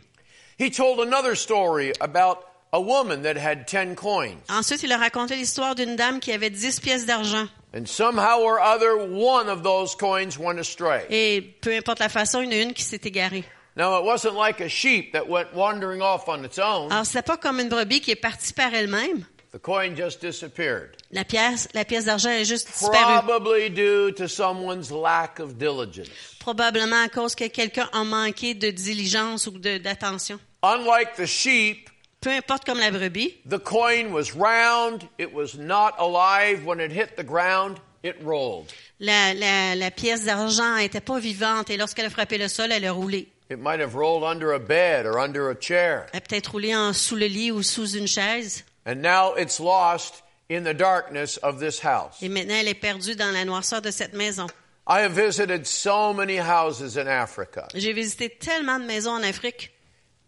He 0.57 0.71
told 0.71 1.01
another 1.01 1.35
story 1.35 1.91
about 1.99 2.37
a 2.73 2.79
woman 2.79 3.23
that 3.23 3.37
had 3.37 3.65
10 3.67 3.95
coins. 3.95 4.37
Ensuite, 4.49 4.83
il 4.83 4.91
a 4.91 4.97
raconté 4.97 5.35
l'histoire 5.35 5.75
d'une 5.75 5.95
dame 5.95 6.19
qui 6.19 6.31
avait 6.31 6.49
10 6.49 6.79
pièces 6.79 7.05
d'argent. 7.05 7.47
And 7.73 7.85
somehow 7.85 8.39
or 8.41 8.59
other, 8.59 8.97
one 8.97 9.49
of 9.49 9.63
those 9.63 9.95
coins 9.95 10.37
went 10.39 10.59
astray. 10.59 11.05
Et 11.09 11.41
peu 11.61 11.75
importe 11.75 11.99
la 11.99 12.09
façon, 12.09 12.41
il 12.41 12.51
y 12.51 12.55
en 12.55 12.59
a 12.59 12.63
une 12.63 12.73
qui 12.73 12.83
s'est 12.83 13.01
égarée. 13.03 13.43
Now, 13.75 13.99
it 13.99 14.05
wasn't 14.05 14.33
like 14.33 14.59
a 14.59 14.69
sheep 14.69 15.13
that 15.13 15.29
went 15.29 15.53
wandering 15.53 16.01
off 16.01 16.27
on 16.27 16.43
its 16.43 16.57
own. 16.57 16.91
Alors, 16.91 17.05
c'est 17.05 17.21
pas 17.21 17.37
comme 17.37 17.59
une 17.59 17.69
brebis 17.69 18.01
qui 18.01 18.11
est 18.11 18.15
partie 18.15 18.53
par 18.53 18.73
elle-même. 18.73 19.25
The 19.53 19.59
coin 19.59 19.95
just 19.95 20.19
disappeared. 20.19 20.95
La 21.11 21.23
pièce, 21.23 21.69
la 21.73 21.85
pièce 21.85 22.05
d'argent 22.05 22.31
est 22.31 22.45
juste 22.45 22.67
disparue. 22.67 23.23
Probably 23.23 23.69
due 23.69 24.13
to 24.15 24.27
someone's 24.27 24.91
lack 24.91 25.39
of 25.39 25.55
diligence. 25.57 26.09
Probablement 26.39 27.03
à 27.05 27.07
cause 27.07 27.33
que 27.33 27.47
quelqu'un 27.47 27.87
a 27.93 28.03
manqué 28.03 28.55
de 28.55 28.71
diligence 28.71 29.47
ou 29.47 29.57
d'attention. 29.57 30.39
Unlike 30.63 31.15
the 31.15 31.25
sheep, 31.25 31.89
Peu 32.21 32.31
importe 32.31 32.65
comme 32.65 32.79
la 32.79 32.89
brebis, 32.91 33.35
the 33.47 33.59
coin 33.59 34.11
was 34.11 34.33
round. 34.35 35.03
It 35.19 35.33
was 35.33 35.55
not 35.55 35.93
alive. 35.99 36.65
When 36.65 36.79
it 36.79 36.91
hit 36.91 37.15
the 37.15 37.23
ground, 37.23 37.77
it 38.03 38.15
rolled. 38.23 38.73
la, 38.99 39.33
la, 39.33 39.75
la 39.75 39.91
pièce 39.91 40.25
d'argent 40.25 40.77
n'était 40.77 41.01
pas 41.01 41.19
vivante 41.19 41.69
et 41.69 41.77
lorsqu'elle 41.77 42.07
a 42.07 42.09
frappé 42.09 42.37
le 42.37 42.47
sol, 42.47 42.71
elle 42.71 42.85
a 42.85 42.91
roulé. 42.91 43.27
It 43.49 43.59
might 43.59 43.79
have 43.79 43.95
rolled 43.95 44.23
under 44.23 44.51
a 44.53 44.59
bed 44.59 45.05
or 45.05 45.19
under 45.19 45.49
a 45.49 45.55
chair. 45.55 46.07
Elle 46.11 46.17
a 46.17 46.21
peut-être 46.21 46.51
roulé 46.51 46.75
en 46.75 46.91
sous 46.91 47.15
le 47.15 47.27
lit 47.27 47.51
ou 47.51 47.61
sous 47.63 47.95
une 47.95 48.07
chaise. 48.07 48.65
And 48.85 48.95
now 49.01 49.35
it's 49.37 49.59
lost 49.59 50.23
in 50.49 50.63
the 50.63 50.73
darkness 50.73 51.37
of 51.43 51.59
this 51.59 51.79
house. 51.79 52.17
Et 52.21 52.29
maintenant, 52.29 52.55
elle 52.55 52.67
est 52.67 52.73
perdue 52.73 53.15
dans 53.15 53.31
la 53.31 53.45
noirceur 53.45 53.81
de 53.81 53.91
cette 53.91 54.13
maison. 54.13 54.47
I 54.89 55.01
have 55.01 55.11
visited 55.11 55.65
so 55.67 56.13
many 56.13 56.37
houses 56.39 56.97
in 56.97 57.07
Africa. 57.07 57.67
J'ai 57.75 57.93
visité 57.93 58.29
tellement 58.29 58.79
de 58.79 58.85
maisons 58.85 59.11
en 59.11 59.23
Afrique. 59.23 59.71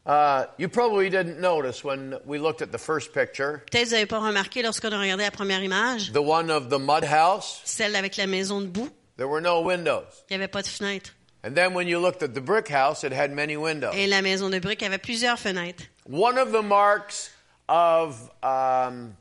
Uh, 0.10 0.48
you 0.58 0.68
probably 0.68 1.08
didn't 1.12 1.39
notice 1.39 1.84
when 1.84 2.18
we 2.25 2.39
looked 2.39 2.63
at 2.63 2.72
the 2.72 2.80
first 2.80 3.13
picture, 3.13 3.62
Peut-être 3.72 3.89
vous 3.89 3.92
n'avez 3.92 4.08
pas 4.08 4.18
remarqué 4.18 4.63
lorsqu'on 4.63 4.92
a 4.92 5.00
regardé 5.00 5.24
la 5.24 5.30
première 5.30 5.62
image, 5.62 6.12
the 6.13 6.22
one 6.22 6.50
of 6.50 6.72
the 6.72 6.80
mud 6.80 7.04
house, 7.04 7.62
celle 7.63 7.96
avec 7.96 8.18
la 8.18 8.25
maison 8.25 8.60
de 8.60 8.66
boue, 8.66 8.89
there 9.18 9.28
were 9.28 9.39
no 9.39 9.62
windows. 9.62 10.08
il 10.32 10.38
n'y 10.38 10.44
avait 10.44 10.51
pas 10.51 10.63
de 10.63 10.68
fenêtre. 10.68 11.13
And 11.44 11.54
then 11.54 11.75
when 11.75 11.88
you 11.88 12.00
looked 12.00 12.24
at 12.24 12.34
the 12.34 12.42
brick 12.42 12.68
house, 12.68 13.04
it 13.04 13.13
had 13.13 13.32
many 13.32 13.56
windows. 13.56 13.94
Et 13.94 14.08
la 14.08 14.24
maison 14.24 14.50
de 14.50 14.58
briques 14.58 14.82
avait 14.82 14.98
plusieurs 14.98 15.38
fenêtres. 15.38 15.84
One 16.10 16.39
of 16.39 16.51
the 16.51 16.63
marks 16.63 17.30
of, 17.68 18.32
um, 18.42 19.16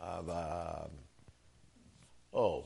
of 0.00 0.30
um, 0.30 0.90
oh, 2.32 2.64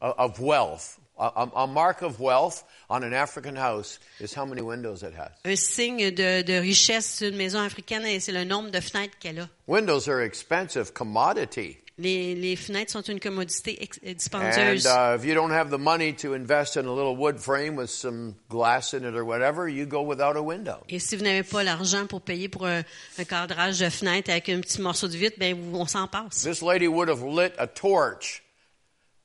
of 0.00 0.40
wealth, 0.40 0.98
a, 1.34 1.48
a- 1.64 1.66
mark 1.66 2.02
of 2.02 2.18
wealth 2.20 2.64
on 2.90 3.02
an 3.04 3.12
African 3.14 3.56
house 3.56 3.98
is 4.20 4.34
how 4.34 4.44
many 4.44 4.62
windows 4.62 5.02
it 5.02 5.14
has. 5.14 5.30
Un 5.44 5.56
signe 5.56 6.10
de, 6.10 6.42
de 6.42 6.58
richesse 6.60 7.22
d'une 7.22 7.36
maison 7.36 7.60
africaine, 7.60 8.04
c'est 8.20 8.32
le 8.32 8.44
nombre 8.44 8.70
de 8.70 8.80
fenêtres 8.80 9.16
qu'elle 9.20 9.40
a. 9.40 9.48
Windows 9.66 10.08
are 10.08 10.20
expensive 10.20 10.92
commodity. 10.92 11.78
Les, 11.98 12.34
les 12.34 12.56
fenêtres 12.56 12.90
sont 12.90 13.02
une 13.02 13.20
commodité 13.20 13.76
ex- 13.82 14.00
And 14.32 14.86
uh, 14.86 15.14
if 15.14 15.24
you 15.26 15.34
don't 15.34 15.52
have 15.52 15.70
the 15.70 15.78
money 15.78 16.14
to 16.14 16.32
invest 16.34 16.76
in 16.78 16.86
a 16.86 16.92
little 16.92 17.14
wood 17.14 17.38
frame 17.38 17.76
with 17.76 17.90
some 17.90 18.34
glass 18.48 18.94
in 18.94 19.04
it 19.04 19.14
or 19.14 19.24
whatever, 19.26 19.68
you 19.68 19.84
go 19.84 20.00
without 20.02 20.36
a 20.36 20.42
window. 20.42 20.78
Et 20.88 20.98
si 20.98 21.16
vous 21.16 21.22
n'avez 21.22 21.42
pas 21.42 21.62
l'argent 21.62 22.06
pour 22.06 22.22
payer 22.22 22.48
pour 22.48 22.66
un, 22.66 22.82
un 23.18 23.24
cadrage 23.24 23.78
de 23.78 23.90
fenêtre 23.90 24.30
avec 24.30 24.48
un 24.48 24.60
petit 24.60 24.80
morceau 24.80 25.06
de 25.06 25.16
vitre, 25.18 25.36
ben 25.38 25.54
on 25.74 25.86
s'en 25.86 26.08
passe. 26.08 26.42
This 26.42 26.62
lady 26.62 26.88
would 26.88 27.10
have 27.10 27.22
lit 27.22 27.52
a 27.58 27.66
torch 27.66 28.42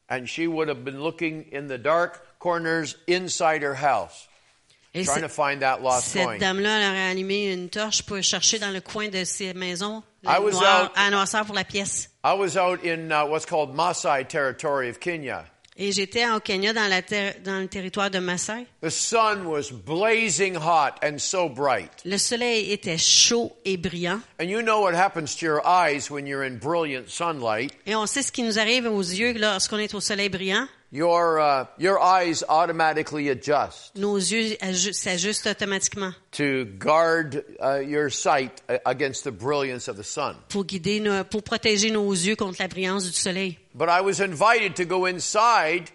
and 0.10 0.28
she 0.28 0.48
would 0.48 0.68
have 0.70 0.84
been 0.86 1.02
looking 1.02 1.46
in 1.52 1.68
the 1.68 1.78
dark 1.78 2.22
corners 2.40 2.96
inside 3.08 3.62
her 3.64 3.76
house, 3.76 4.28
Et 4.94 5.04
trying 5.06 5.22
to 5.22 5.30
find 5.30 5.62
that 5.62 5.82
lost 5.84 6.08
cette 6.08 6.40
dame-là, 6.40 6.90
aurait 6.90 7.12
allumé 7.12 7.52
une 7.52 7.70
torche 7.70 8.04
pour 8.04 8.22
chercher 8.24 8.58
dans 8.60 8.72
le 8.72 8.82
coin 8.82 9.10
de 9.10 9.24
ses 9.26 9.54
maisons 9.54 10.02
I 10.26 10.40
was 10.40 10.52
noire- 10.54 10.86
out- 10.86 10.92
à 10.96 11.10
noirceur 11.12 11.46
pour 11.46 11.56
la 11.56 11.64
pièce. 11.64 12.10
I 12.24 12.34
was 12.34 12.58
out 12.58 12.84
in 12.86 13.12
uh, 13.12 13.26
what's 13.28 13.46
called 13.46 13.76
Maasai 13.76 14.28
territory 14.28 14.90
of 14.90 15.00
Kenya. 15.00 15.46
Et 15.80 15.92
j'étais 15.92 16.28
au 16.28 16.40
Kenya 16.40 16.74
dans, 16.74 16.88
la 16.90 17.02
dans 17.44 17.60
le 17.60 17.68
territoire 17.68 18.10
de 18.10 18.18
Maasai. 18.18 18.66
The 18.82 18.90
sun 18.90 19.46
was 19.46 19.72
blazing 19.72 20.56
hot 20.56 20.96
and 21.04 21.20
so 21.20 21.48
bright. 21.48 21.92
Le 22.04 22.18
soleil 22.18 22.72
était 22.72 22.98
chaud 22.98 23.56
et 23.64 23.78
brillant. 23.78 24.20
And 24.42 24.46
you 24.46 24.64
know 24.64 24.82
what 24.82 24.96
happens 24.96 25.36
to 25.36 25.46
your 25.46 25.62
eyes 25.64 26.10
when 26.10 26.26
you're 26.26 26.44
in 26.44 26.58
brilliant 26.58 27.10
sunlight. 27.10 27.72
Et 27.86 27.96
on 27.96 28.08
sait 28.08 28.24
ce 28.24 28.32
qui 28.32 28.42
nous 28.42 28.58
arrive 28.58 28.88
aux 28.88 29.02
yeux 29.02 29.34
lorsqu'on 29.38 29.78
est 29.78 29.94
au 29.94 30.00
soleil 30.00 30.30
brillant. 30.30 30.68
Your, 30.90 31.40
uh, 31.42 31.66
your 31.78 32.00
eyes 32.02 32.44
automatically 32.48 33.28
adjust. 33.28 33.94
Nos 33.98 34.20
yeux 34.32 34.56
s'ajustent 34.94 35.46
automatiquement 35.48 36.14
to 36.32 36.64
guard 36.80 37.44
uh, 37.62 37.80
your 37.80 38.10
sight 38.10 38.62
uh, 38.70 38.78
against 38.86 39.26
the 39.26 39.32
brilliance 39.32 39.90
of 39.90 39.98
the 39.98 40.04
sun. 40.06 40.38
pour 40.48 40.64
guider, 40.64 41.02
nos- 41.02 41.26
pour 41.26 41.44
protéger 41.44 41.92
nos 41.92 42.12
yeux 42.14 42.38
contre 42.38 42.62
la 42.62 42.68
brillance 42.70 43.04
du 43.06 43.12
soleil. 43.12 43.58
But 43.76 43.90
I 43.90 44.00
was 44.00 44.22
invited 44.22 44.78
to 44.78 44.86
go 44.86 45.06
inside 45.08 45.92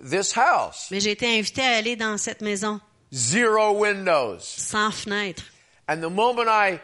this 0.00 0.32
house. 0.32 0.88
Mais 0.90 1.00
j'ai 1.00 1.10
été 1.12 1.26
invitée 1.38 1.60
à 1.62 1.76
aller 1.76 1.96
dans 1.96 2.16
cette 2.18 2.40
maison 2.40 2.80
Zero 3.12 3.72
windows. 3.78 4.38
sans 4.40 4.90
fenêtre. 4.90 5.42
And 5.88 6.00
the 6.00 6.08
moment 6.08 6.48
I 6.48 6.80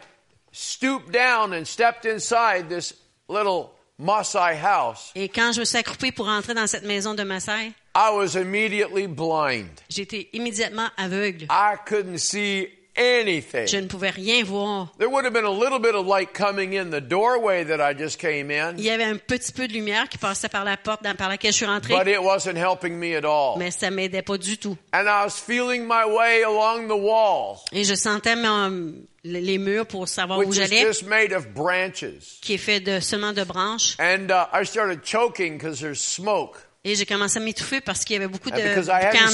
stooped 0.51 1.11
down 1.11 1.53
and 1.53 1.65
stepped 1.65 2.05
inside 2.05 2.69
this 2.69 2.93
little 3.27 3.71
Maasai 3.99 4.57
house, 4.63 5.11
Et 5.13 5.27
quand 5.27 5.51
je 5.51 5.59
me 5.59 5.65
suis 5.65 5.77
accroupie 5.77 6.13
pour 6.13 6.27
entrer 6.29 6.53
dans 6.53 6.67
cette 6.67 6.85
maison 6.85 7.13
de 7.13 7.23
Maasai, 7.23 7.73
I 7.95 8.09
was 8.13 8.39
immediately 8.39 9.07
blind. 9.07 9.67
j'étais 9.89 10.29
immédiatement 10.31 10.87
aveugle. 10.95 11.47
I 11.49 11.75
couldn't 11.85 12.19
see 12.19 12.69
anything. 12.99 13.65
Je 13.67 13.77
ne 13.77 13.87
pouvais 13.87 14.09
rien 14.09 14.43
voir. 14.43 14.91
There 14.99 15.09
would 15.09 15.25
have 15.25 15.33
been 15.33 15.45
a 15.45 15.49
little 15.49 15.79
bit 15.79 15.95
of 15.95 16.05
light 16.05 16.33
coming 16.33 16.73
in 16.73 16.89
the 16.91 17.01
doorway 17.01 17.63
that 17.65 17.79
I 17.79 17.93
just 17.97 18.19
came 18.19 18.51
in, 18.51 18.75
Il 18.77 18.83
y 18.83 18.89
avait 18.89 19.05
un 19.05 19.17
petit 19.17 19.51
peu 19.51 19.67
de 19.67 19.73
lumière 19.73 20.09
qui 20.09 20.17
passait 20.17 20.49
par 20.49 20.63
la 20.65 20.77
porte 20.77 21.03
dans- 21.03 21.15
par 21.15 21.29
laquelle 21.29 21.51
je 21.51 21.57
suis 21.57 21.65
rentrée, 21.65 21.95
but 21.95 22.07
it 22.07 22.19
wasn't 22.21 22.57
helping 22.57 22.95
me 22.95 23.15
at 23.15 23.25
all. 23.25 23.57
mais 23.57 23.71
ça 23.71 23.89
m'aidait 23.89 24.21
pas 24.21 24.37
du 24.37 24.57
tout. 24.57 24.77
And 24.93 25.03
I 25.05 25.23
was 25.25 25.31
feeling 25.39 25.83
my 25.85 26.03
way 26.05 26.43
along 26.43 26.87
the 26.87 26.99
wall. 26.99 27.57
Et 27.71 27.83
je 27.83 27.95
sentais 27.95 28.35
mon- 28.35 28.93
les 29.23 29.57
murs 29.57 29.85
pour 29.85 30.07
savoir 30.07 30.39
où 30.39 30.43
which 30.43 30.51
is 30.57 30.61
j'allais, 30.67 30.85
just 30.87 31.03
made 31.05 31.33
of 31.33 31.47
branches. 31.53 32.39
qui 32.41 32.53
est 32.53 32.57
fait 32.57 32.79
de 32.79 32.99
seulement 32.99 33.33
de 33.33 33.43
branches. 33.43 33.95
And 33.99 34.27
uh, 34.29 34.45
I 34.53 34.65
started 34.65 35.01
choking 35.03 35.57
because 35.57 35.79
there's 35.81 35.99
smoke. 35.99 36.57
Et 36.83 36.95
j'ai 36.95 37.05
commencé 37.05 37.37
à 37.37 37.41
m'étouffer 37.41 37.81
parce 37.81 38.05
qu'il 38.05 38.13
y 38.13 38.17
avait 38.17 38.27
beaucoup 38.27 38.49
And 38.49 38.55
de 38.55 38.61
boucan. 38.61 39.27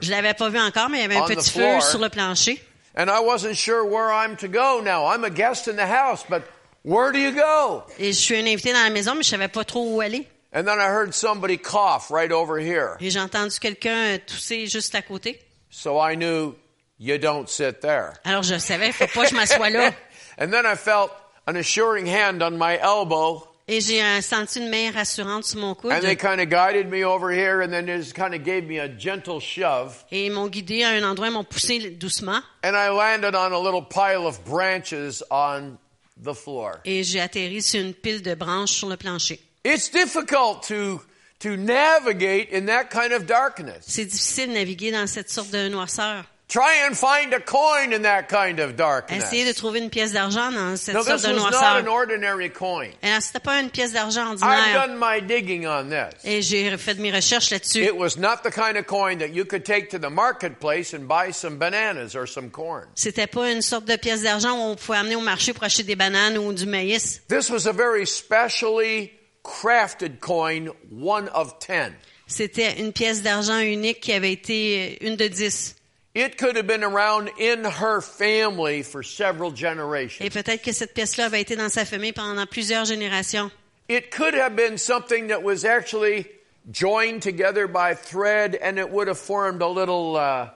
Je 0.00 0.10
l'avais 0.10 0.34
pas 0.34 0.48
vu 0.48 0.58
encore, 0.60 0.88
mais 0.88 0.98
il 0.98 1.00
y 1.02 1.04
avait 1.04 1.16
un 1.16 1.26
petit 1.26 1.50
feu 1.50 1.80
sur 1.80 1.98
le 1.98 2.08
plancher. 2.08 2.62
And 2.96 3.08
I 3.08 3.20
wasn't 3.20 3.54
sure 3.54 3.84
where 3.84 4.10
I'm 4.10 4.36
to 4.36 4.48
go 4.48 4.80
now. 4.80 5.06
I'm 5.06 5.24
a 5.24 5.30
guest 5.30 5.68
in 5.68 5.76
the 5.76 5.86
house, 5.86 6.24
but 6.28 6.42
where 6.82 7.12
do 7.12 7.18
you 7.18 7.32
go? 7.32 7.84
Et 7.98 8.12
je 8.12 8.18
suis 8.18 8.36
un 8.36 8.46
invité 8.46 8.72
dans 8.72 8.82
la 8.82 8.90
maison, 8.90 9.14
mais 9.14 9.22
je 9.22 9.28
savais 9.28 9.48
pas 9.48 9.64
trop 9.64 9.94
où 9.94 10.00
aller. 10.00 10.26
And 10.52 10.64
then 10.64 10.80
I 10.80 10.88
heard 10.88 11.14
somebody 11.14 11.56
cough 11.56 12.10
right 12.10 12.32
over 12.32 12.58
here. 12.58 12.96
Et 13.00 13.10
j'ai 13.10 13.20
entendu 13.20 13.58
quelqu'un 13.60 14.18
tousser 14.26 14.66
juste 14.66 14.94
à 14.96 15.02
côté. 15.02 15.40
So 15.70 15.98
I 16.00 16.16
knew 16.16 16.56
you 16.98 17.16
don't 17.18 17.48
sit 17.48 17.80
there. 17.80 18.14
Alors 18.24 18.42
je 18.42 18.58
savais, 18.58 18.90
faut 18.90 19.06
pas 19.06 19.22
que 19.22 19.30
je 19.30 19.36
m'assoie 19.36 19.70
là. 19.70 19.92
and 20.38 20.50
then 20.50 20.66
I 20.66 20.74
felt 20.74 21.12
an 21.46 21.54
assuring 21.54 22.06
hand 22.06 22.42
on 22.42 22.58
my 22.58 22.76
elbow. 22.76 23.46
Et 23.72 23.80
j'ai 23.80 24.02
senti 24.20 24.58
une 24.58 24.68
main 24.68 24.90
rassurante 24.90 25.44
sur 25.44 25.60
mon 25.60 25.76
coude. 25.76 25.92
And 25.92 26.00
they 26.00 26.16
kind 26.16 26.40
of 26.40 26.48
guided 26.48 26.90
me 26.90 27.04
over 27.04 27.30
here 27.30 27.62
and 27.62 27.70
then 27.70 27.86
they 27.86 27.98
just 27.98 28.16
kind 28.16 28.34
of 28.34 28.42
gave 28.42 28.66
me 28.66 28.80
a 28.80 28.88
gentle 28.88 29.38
shove. 29.38 30.04
Et 30.10 30.26
ils 30.26 30.32
m'ont 30.32 30.48
guidé 30.48 30.82
à 30.82 30.88
un 30.88 31.04
endroit, 31.04 31.28
ils 31.28 31.32
m'ont 31.32 31.44
poussé 31.44 31.78
doucement. 31.90 32.42
And 32.64 32.74
I 32.74 32.88
landed 32.88 33.36
on 33.36 33.52
a 33.52 33.58
little 33.58 33.82
pile 33.82 34.26
of 34.26 34.44
branches 34.44 35.22
on 35.30 35.78
the 36.20 36.34
floor. 36.34 36.80
Et 36.84 37.04
j'ai 37.04 37.20
atterri 37.20 37.62
sur 37.62 37.80
une 37.80 37.94
pile 37.94 38.22
de 38.22 38.34
branches 38.34 38.72
sur 38.72 38.88
le 38.88 38.96
plancher. 38.96 39.38
It's 39.64 39.88
difficult 39.88 40.66
to, 40.66 41.00
to 41.38 41.56
navigate 41.56 42.52
in 42.52 42.66
that 42.66 42.90
kind 42.90 43.12
of 43.12 43.24
darkness. 43.26 43.84
C'est 43.86 44.06
difficile 44.06 44.48
de 44.48 44.54
naviguer 44.54 44.90
dans 44.90 45.06
cette 45.06 45.30
sorte 45.30 45.52
de 45.52 45.68
noirceur. 45.68 46.24
Try 46.50 46.84
and 46.84 46.96
find 46.96 47.32
a 47.32 47.38
coin 47.38 47.92
in 47.92 48.02
that 48.02 48.24
kind 48.28 48.58
of 48.58 48.74
darkness. 48.74 49.22
Essayer 49.22 49.44
de 49.44 49.52
trouver 49.52 49.78
une 49.78 49.88
pièce 49.88 50.12
d'argent 50.12 50.50
dans 50.50 50.76
cette 50.76 50.96
No, 50.96 51.04
sorte 51.04 51.22
de 51.22 51.28
was 51.28 51.32
not 51.34 51.50
noirceur. 51.52 51.76
an 51.76 51.86
ordinary 51.86 52.50
coin. 52.50 52.88
Et 53.04 53.20
c'était 53.20 53.38
pas 53.38 53.60
une 53.60 53.70
pièce 53.70 53.92
d'argent 53.92 54.32
I've 54.32 54.42
ordinaire. 54.42 54.88
done 54.88 54.98
my 54.98 55.20
digging 55.20 55.64
on 55.68 55.90
this. 55.90 56.12
Et 56.24 56.42
j'ai 56.42 56.76
fait 56.76 56.98
mes 56.98 57.12
recherches 57.12 57.50
là-dessus. 57.52 57.84
It 57.84 57.94
was 57.96 58.16
not 58.18 58.38
the 58.42 58.50
kind 58.50 58.76
of 58.76 58.86
coin 58.86 59.18
that 59.18 59.28
you 59.28 59.44
could 59.44 59.64
take 59.64 59.90
to 59.90 59.98
the 60.00 60.10
marketplace 60.10 60.92
and 60.92 61.06
buy 61.06 61.30
some 61.32 61.56
bananas 61.56 62.16
or 62.16 62.26
some 62.26 62.50
corn. 62.50 62.88
C'était 62.96 63.28
pas 63.28 63.52
une 63.52 63.62
sorte 63.62 63.84
de 63.84 63.94
pièce 63.94 64.22
d'argent 64.24 64.54
où 64.58 64.72
on 64.72 64.74
pouvait 64.74 64.98
amener 64.98 65.14
au 65.14 65.20
marché 65.20 65.52
pour 65.52 65.62
acheter 65.62 65.84
des 65.84 65.94
bananes 65.94 66.36
ou 66.36 66.52
du 66.52 66.66
maïs. 66.66 67.22
This 67.28 67.48
was 67.48 67.68
a 67.68 67.72
very 67.72 68.04
specially 68.06 69.12
crafted 69.44 70.18
coin, 70.20 70.68
one 70.90 71.28
of 71.32 71.60
ten. 71.60 71.94
C'était 72.26 72.80
une 72.80 72.92
pièce 72.92 73.22
d'argent 73.22 73.58
unique 73.60 74.00
qui 74.00 74.12
avait 74.12 74.32
été 74.32 74.98
une 75.06 75.14
de 75.14 75.28
dix. 75.28 75.76
It 76.14 76.38
could 76.38 76.56
have 76.56 76.66
been 76.66 76.82
around 76.82 77.30
in 77.38 77.64
her 77.64 78.00
family 78.00 78.82
for 78.82 79.04
several 79.04 79.52
generations. 79.52 80.24
Et 80.24 80.30
peut-être 80.30 80.62
que 80.62 80.72
cette 80.72 80.92
pièce-là 80.92 81.26
avait 81.26 81.40
été 81.40 81.54
dans 81.54 81.68
sa 81.68 81.84
famille 81.84 82.12
pendant 82.12 82.46
plusieurs 82.46 82.84
générations. 82.84 83.50
It 83.88 84.10
could 84.10 84.34
have 84.34 84.56
been 84.56 84.76
something 84.76 85.28
that 85.28 85.42
was 85.42 85.64
actually 85.64 86.26
joined 86.70 87.22
together 87.22 87.68
by 87.68 87.94
thread 87.94 88.58
and 88.60 88.78
it 88.78 88.90
would 88.90 89.08
have 89.08 89.18
formed 89.18 89.62
a 89.62 89.68
little 89.68 90.16
uh, 90.16 90.48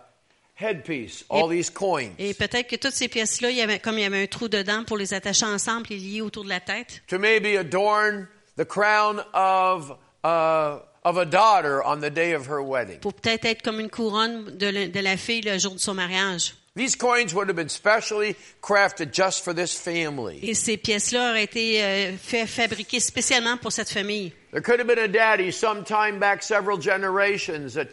headpiece, 0.54 1.24
all 1.28 1.48
these 1.48 1.70
coins. 1.70 2.14
Et 2.18 2.34
peut-être 2.34 2.68
que 2.68 2.76
toutes 2.76 2.94
ces 2.94 3.08
pièces-là, 3.08 3.50
il 3.50 3.56
y 3.56 3.60
avait, 3.60 3.78
comme 3.78 3.98
il 3.98 4.02
y 4.02 4.04
avait 4.04 4.22
un 4.22 4.26
trou 4.26 4.48
dedans 4.48 4.84
pour 4.84 4.96
les 4.96 5.14
attacher 5.14 5.46
ensemble 5.46 5.86
et 5.92 5.96
lier 5.96 6.20
autour 6.20 6.44
de 6.44 6.48
la 6.48 6.60
tête, 6.60 7.02
To 7.08 7.18
maybe 7.18 7.56
adorn 7.56 8.26
the 8.56 8.64
crown 8.64 9.20
of, 9.32 9.96
uh, 10.24 10.78
of 11.04 11.16
a 11.18 11.24
daughter 11.24 11.82
on 11.82 12.00
the 12.00 12.10
day 12.10 12.32
of 12.32 12.46
her 12.46 12.62
wedding. 12.62 12.98
pour 13.00 13.12
peut-être 13.14 13.44
être 13.44 13.62
comme 13.62 13.80
une 13.80 13.90
couronne 13.90 14.56
de 14.56 14.66
la, 14.68 14.88
de 14.88 15.00
la 15.00 15.16
fille 15.16 15.42
le 15.42 15.58
jour 15.58 15.74
de 15.74 15.78
son 15.78 15.94
mariage. 15.94 16.54
These 16.76 16.96
coins 16.96 17.32
would 17.34 17.48
have 17.48 17.56
been 17.56 17.68
specially 17.68 18.34
crafted 18.60 19.12
just 19.12 19.44
for 19.44 19.54
this 19.54 19.72
family. 19.78 20.40
Et 20.42 20.54
ces 20.54 20.76
pièces-là 20.76 21.30
auraient 21.30 21.44
été 21.44 21.84
euh, 21.84 22.16
fait 22.16 22.46
fabriquées 22.46 22.98
spécialement 22.98 23.56
pour 23.58 23.70
cette 23.70 23.90
famille. 23.90 24.32
There 24.50 24.60
could 24.60 24.80
have 24.80 24.88
been 24.88 24.98
a 24.98 25.06
daddy 25.06 25.52
sometime 25.52 26.18
back 26.18 26.42
several 26.42 26.78
generations 26.78 27.74
that 27.74 27.88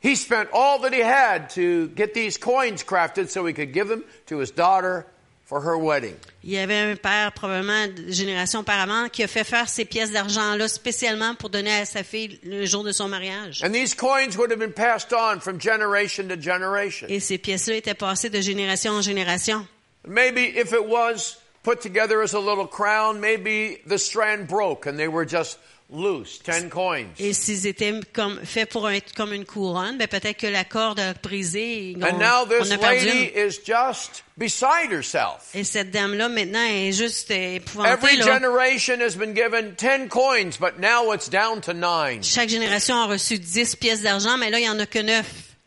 he 0.00 0.16
spent 0.16 0.48
all 0.54 0.78
that 0.80 0.94
he 0.94 1.00
had 1.00 1.50
to 1.50 1.88
get 1.88 2.14
these 2.14 2.38
coins 2.38 2.82
crafted 2.82 3.28
so 3.28 3.44
he 3.44 3.52
could 3.52 3.72
give 3.72 3.88
them 3.88 4.02
to 4.26 4.38
his 4.38 4.50
daughter 4.50 5.04
for 5.52 5.60
her 5.60 5.76
wedding. 5.76 6.14
Il 6.42 6.50
y 6.50 6.58
avait 6.58 6.78
un 6.78 6.96
père, 6.96 7.32
probablement 7.32 7.86
de 7.86 8.10
génération 8.10 8.60
auparavant, 8.60 9.10
qui 9.10 9.22
a 9.22 9.26
fait 9.26 9.44
faire 9.44 9.68
ces 9.68 9.84
pièces 9.84 10.10
d'argent-là 10.10 10.66
spécialement 10.66 11.34
pour 11.34 11.50
donner 11.50 11.72
à 11.72 11.84
sa 11.84 12.02
fille 12.02 12.40
le 12.42 12.64
jour 12.64 12.82
de 12.82 12.90
son 12.90 13.06
mariage. 13.06 13.62
And 13.62 13.72
these 13.72 13.94
coins 13.94 14.36
would 14.38 14.50
have 14.50 14.58
been 14.58 14.72
passed 14.72 15.12
on 15.12 15.40
from 15.40 15.60
generation 15.60 16.28
to 16.28 16.40
generation. 16.40 17.06
Et 17.10 17.20
ces 17.20 17.36
pièces-là 17.36 17.76
étaient 17.76 17.94
passées 17.94 18.30
de 18.30 18.40
génération 18.40 18.92
en 18.92 19.02
génération. 19.02 19.66
Maybe 20.06 20.40
if 20.56 20.72
it 20.72 20.86
was 20.88 21.36
put 21.62 21.82
together 21.82 22.22
as 22.22 22.32
a 22.34 22.40
little 22.40 22.66
crown, 22.66 23.20
maybe 23.20 23.78
the 23.86 23.98
strand 23.98 24.48
broke 24.48 24.86
and 24.86 24.96
they 24.96 25.08
were 25.08 25.26
just 25.28 25.58
loose, 25.92 26.40
10 26.44 26.68
coins. 26.70 27.06
Et 27.18 27.32
s'ils 27.32 27.66
étaient 27.66 27.94
comme, 28.12 28.40
faits 28.44 28.70
pour 28.70 28.90
être 28.90 29.14
comme 29.14 29.32
une 29.32 29.44
couronne, 29.44 29.98
ben 29.98 30.08
peut-être 30.08 30.38
que 30.38 30.46
la 30.46 30.64
corde 30.64 31.00
a 31.00 31.14
brisé 31.14 31.94
on, 32.00 32.02
And 32.02 32.18
now 32.18 32.44
on 32.44 32.46
this 32.46 32.72
a 32.72 32.78
perdu 32.78 33.06
lady 33.06 33.32
une. 33.34 33.48
is 33.48 33.60
just 33.64 34.24
beside 34.36 34.90
herself. 34.90 35.50
Et 35.54 35.64
cette 35.64 35.90
dame-là, 35.90 36.28
maintenant, 36.28 36.64
est 36.64 36.92
juste 36.92 37.30
épouvantée. 37.30 37.90
Every 37.90 38.16
là. 38.16 38.24
generation 38.24 39.00
has 39.00 39.16
been 39.16 39.34
given 39.34 39.74
10 39.76 40.08
coins, 40.08 40.58
but 40.58 40.78
now 40.78 41.12
it's 41.12 41.28
down 41.28 41.60
to 41.60 41.72
9. 41.72 42.22
Chaque 42.22 42.48
génération 42.48 42.96
a 42.96 43.06
reçu 43.06 43.38
10 43.38 43.76
pièces 43.76 44.02
d'argent, 44.02 44.36
mais 44.38 44.50
là, 44.50 44.58
il 44.58 44.62
n'y 44.62 44.70
en 44.70 44.78
a 44.78 44.86
que 44.86 44.98
9. 44.98 45.24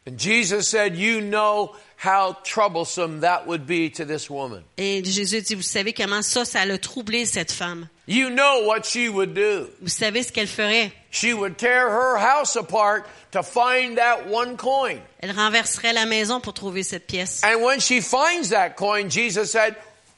And 0.08 0.20
Jesus 0.20 0.64
said, 0.64 0.96
You 0.96 1.20
know 1.20 1.72
how 1.98 2.36
troublesome 2.44 3.22
that 3.22 3.48
would 3.48 3.66
be 3.66 3.90
to 3.90 4.06
this 4.06 4.30
woman. 4.30 4.64
Et 4.78 5.04
Jésus 5.04 5.42
dit, 5.42 5.56
vous 5.56 5.62
savez 5.62 5.94
comment 5.94 6.22
ça, 6.22 6.46
ça 6.46 6.66
l'a 6.66 6.78
troublé 6.78 7.26
cette 7.26 7.52
femme. 7.52 7.88
You 8.08 8.30
know 8.30 8.66
what 8.66 8.84
she 8.84 9.10
would 9.10 9.34
do. 9.34 9.68
Vous 9.82 9.90
savez 9.90 10.22
ce 10.24 10.32
qu'elle 10.32 10.48
ferait. 10.48 10.92
She 11.10 11.34
would 11.34 11.58
tear 11.58 11.90
her 11.90 12.18
house 12.18 12.56
apart 12.56 13.08
to 13.32 13.42
find 13.42 13.98
that 13.98 14.30
one 14.30 14.58
coin. 14.58 15.00
Elle 15.22 15.32
renverserait 15.32 15.94
la 15.94 16.06
maison 16.06 16.40
pour 16.40 16.54
trouver 16.54 16.84
cette 16.84 17.08
pièce. 17.08 17.42
And 17.44 17.64
when 17.64 17.80
she 17.80 18.02
finds 18.02 18.50
that 18.50 18.76
coin, 18.76 19.10
Jesus 19.10 19.52
said, 19.52 19.76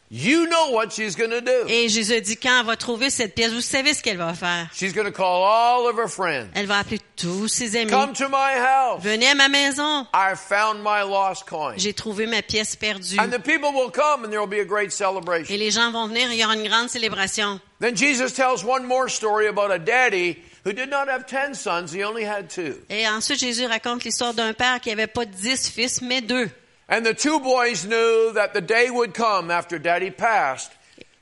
You 0.10 0.48
know 0.48 0.72
what 0.72 0.92
she's 0.94 1.18
going 1.18 1.32
to 1.32 1.42
do. 1.42 1.68
Et 1.68 1.90
Jésus 1.90 2.14
a 2.14 2.22
dit, 2.22 2.38
quand 2.38 2.62
elle 2.62 2.66
va 2.66 2.78
trouver 2.78 3.10
cette 3.10 3.36
pièce, 3.36 3.52
vous 3.52 3.60
savez 3.60 3.94
ce 3.94 4.02
qu'elle 4.02 4.16
va 4.16 4.34
faire. 4.34 4.70
She's 4.74 4.94
going 4.94 5.06
to 5.06 5.12
call 5.12 5.44
all 5.44 5.86
of 5.90 5.98
her 5.98 6.08
friends. 6.08 6.48
Elle 6.56 6.66
va 6.66 6.78
appeler 6.80 7.02
tous 7.18 7.50
ses 7.50 7.76
amis. 7.76 7.92
Come 7.92 8.14
to 8.14 8.30
my 8.30 8.54
house. 8.58 9.04
Venez 9.04 9.28
à 9.28 9.36
ma 9.36 9.50
maison. 9.50 10.08
I 10.14 10.34
found 10.36 10.82
my 10.82 11.02
lost 11.04 11.46
coin. 11.46 11.74
J'ai 11.76 11.92
trouvé 11.94 12.26
ma 12.26 12.42
pièce 12.42 12.78
perdue. 12.78 13.20
And 13.20 13.32
the 13.32 13.42
people 13.42 13.74
will 13.74 13.92
come 13.92 14.24
and 14.24 14.30
there 14.30 14.40
will 14.40 14.48
be 14.48 14.62
a 14.62 14.66
great 14.66 14.88
Et 14.88 14.92
celebration. 14.92 15.54
les 15.58 15.72
gens 15.72 15.92
vont 15.92 16.08
venir, 16.08 16.32
il 16.32 16.40
y 16.40 16.46
aura 16.46 16.56
une 16.56 16.66
grande 16.68 16.90
célébration. 16.90 17.60
Then 17.82 17.98
Jesus 17.98 18.32
tells 18.34 18.64
one 18.64 18.86
more 18.86 19.10
story 19.10 19.48
about 19.48 19.72
a 19.72 19.78
daddy 19.78 20.38
who 20.64 20.72
did 20.72 20.90
not 20.90 21.10
have 21.10 21.26
10 21.26 21.54
sons, 21.54 21.92
he 21.94 22.02
only 22.06 22.24
had 22.24 22.50
two. 22.50 22.76
Et 22.90 23.06
ensuite, 23.10 23.40
Jésus 23.42 23.66
raconte 23.66 24.06
l'histoire 24.06 24.34
d'un 24.34 24.54
père 24.54 24.80
qui 24.80 24.90
avait 24.90 25.08
pas 25.08 25.26
dix 25.26 25.68
fils, 25.70 26.02
mais 26.02 26.22
deux. 26.22 26.50
And 26.90 27.06
the 27.06 27.14
two 27.14 27.40
boys 27.40 27.86
knew 27.86 28.32
that 28.34 28.54
the 28.54 28.62
day 28.62 28.90
would 28.90 29.14
come 29.14 29.52
after 29.52 29.78
daddy 29.78 30.10
passed 30.10 30.72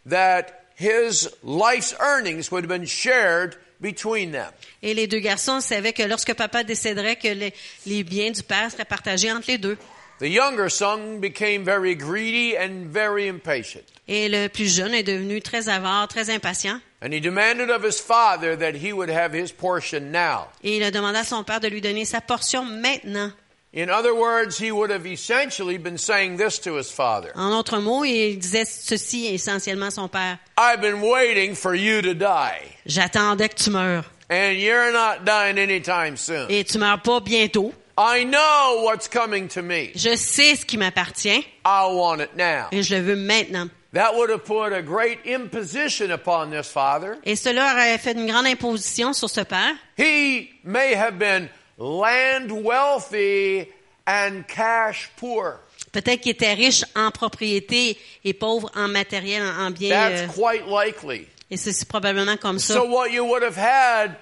that 0.05 0.65
his 0.75 1.29
life's 1.43 1.95
earnings 1.99 2.51
would 2.51 2.63
have 2.63 2.69
been 2.69 2.85
shared 2.85 3.55
between 3.81 4.31
them. 4.31 4.51
Et 4.83 4.93
les 4.93 5.07
deux 5.07 5.19
garçons 5.19 5.61
savaient 5.61 5.93
que 5.93 6.03
lorsque 6.03 6.33
papa 6.33 6.63
décéderait, 6.63 7.15
que 7.15 7.29
les, 7.29 7.53
les 7.85 8.03
biens 8.03 8.31
du 8.31 8.43
père 8.43 8.71
seraient 8.71 8.85
partagés 8.85 9.31
entre 9.31 9.49
les 9.49 9.57
deux. 9.57 9.77
The 10.19 10.29
younger 10.29 10.69
son 10.69 11.19
became 11.19 11.65
very 11.65 11.95
greedy 11.95 12.55
and 12.55 12.87
very 12.89 13.27
impatient. 13.27 13.83
Et 14.07 14.29
le 14.29 14.47
plus 14.47 14.73
jeune 14.73 14.93
est 14.93 15.03
devenu 15.03 15.41
très 15.41 15.67
avare, 15.67 16.07
très 16.07 16.29
impatient. 16.29 16.79
And 17.01 17.11
he 17.11 17.19
demanded 17.19 17.69
of 17.69 17.83
his 17.83 17.99
father 17.99 18.55
that 18.55 18.75
he 18.75 18.93
would 18.93 19.09
have 19.09 19.33
his 19.33 19.51
portion 19.51 20.11
now. 20.11 20.47
Et 20.63 20.77
il 20.77 20.83
a 20.83 20.91
demandé 20.91 21.17
à 21.17 21.23
son 21.23 21.43
père 21.43 21.59
de 21.59 21.67
lui 21.67 21.81
donner 21.81 22.05
sa 22.05 22.21
portion 22.21 22.63
maintenant. 22.63 23.31
In 23.75 23.89
other 23.89 24.15
words, 24.15 24.57
he 24.57 24.71
would 24.71 24.89
have 24.89 25.05
essentially 25.05 25.77
been 25.77 25.97
saying 25.97 26.37
this 26.37 26.59
to 26.59 26.75
his 26.77 26.89
father. 26.89 27.33
En 27.35 27.51
autre 27.51 27.81
mot, 27.81 28.05
il 28.05 28.37
disait 28.37 28.65
ceci 28.65 29.27
essentiellement 29.27 29.87
à 29.87 29.91
son 29.91 30.07
père. 30.07 30.39
I've 30.57 30.79
been 30.79 31.01
waiting 31.01 31.55
for 31.55 31.75
you 31.75 32.01
to 32.01 32.13
die. 32.13 32.61
J'attendais 32.85 33.49
que 33.49 33.61
tu 33.61 33.71
meurs. 33.71 34.05
And 34.29 34.53
you're 34.57 34.93
not 34.93 35.25
dying 35.25 35.57
anytime 35.59 36.15
soon. 36.15 36.47
Et 36.49 36.63
tu 36.63 36.77
meurs 36.77 37.01
pas 37.01 37.19
bientôt. 37.19 37.73
I 37.97 38.23
know 38.23 38.83
what's 38.85 39.09
coming 39.09 39.49
to 39.49 39.61
me. 39.61 39.91
Je 39.93 40.15
sais 40.15 40.55
ce 40.55 40.65
qui 40.65 40.77
m'appartient 40.77 41.45
I 41.65 41.87
want 41.91 42.21
it 42.21 42.35
now. 42.37 42.67
et 42.71 42.81
je 42.81 42.95
le 42.95 43.01
veux 43.01 43.15
maintenant. 43.17 43.69
That 43.91 44.15
would 44.15 44.29
have 44.29 44.45
put 44.45 44.73
a 44.73 44.81
great 44.81 45.19
imposition 45.25 46.11
upon 46.11 46.49
this 46.49 46.69
father. 46.69 47.17
Et 47.25 47.35
cela 47.35 47.73
aurait 47.73 47.97
fait 47.97 48.13
une 48.13 48.27
grande 48.27 48.47
imposition 48.47 49.11
sur 49.11 49.29
ce 49.29 49.41
père. 49.41 49.75
He 49.97 50.49
may 50.63 50.93
have 50.95 51.17
been 51.17 51.49
land 51.77 52.51
wealthy 52.63 53.67
and 54.07 54.47
cash 54.47 55.09
poor. 55.17 55.59
Peut-être 55.91 56.21
qu'il 56.21 56.31
était 56.33 56.53
riche 56.53 56.83
en 56.95 57.09
propriété 57.11 57.97
et 58.23 58.33
pauvre 58.33 58.69
en 58.75 58.87
matériel, 58.89 59.41
en, 59.43 59.67
en 59.67 59.71
biens. 59.71 59.95
euh, 60.11 60.25
That's 60.27 60.35
quite 60.35 60.65
likely. 60.67 61.27
et 61.49 61.57
c'est 61.57 61.87
probablement 61.87 62.37
comme 62.37 62.59
ça. 62.59 62.73
So 62.73 62.85
what 62.85 63.11
you 63.11 63.23
would 63.25 63.43
have 63.43 63.55
had 63.55 64.17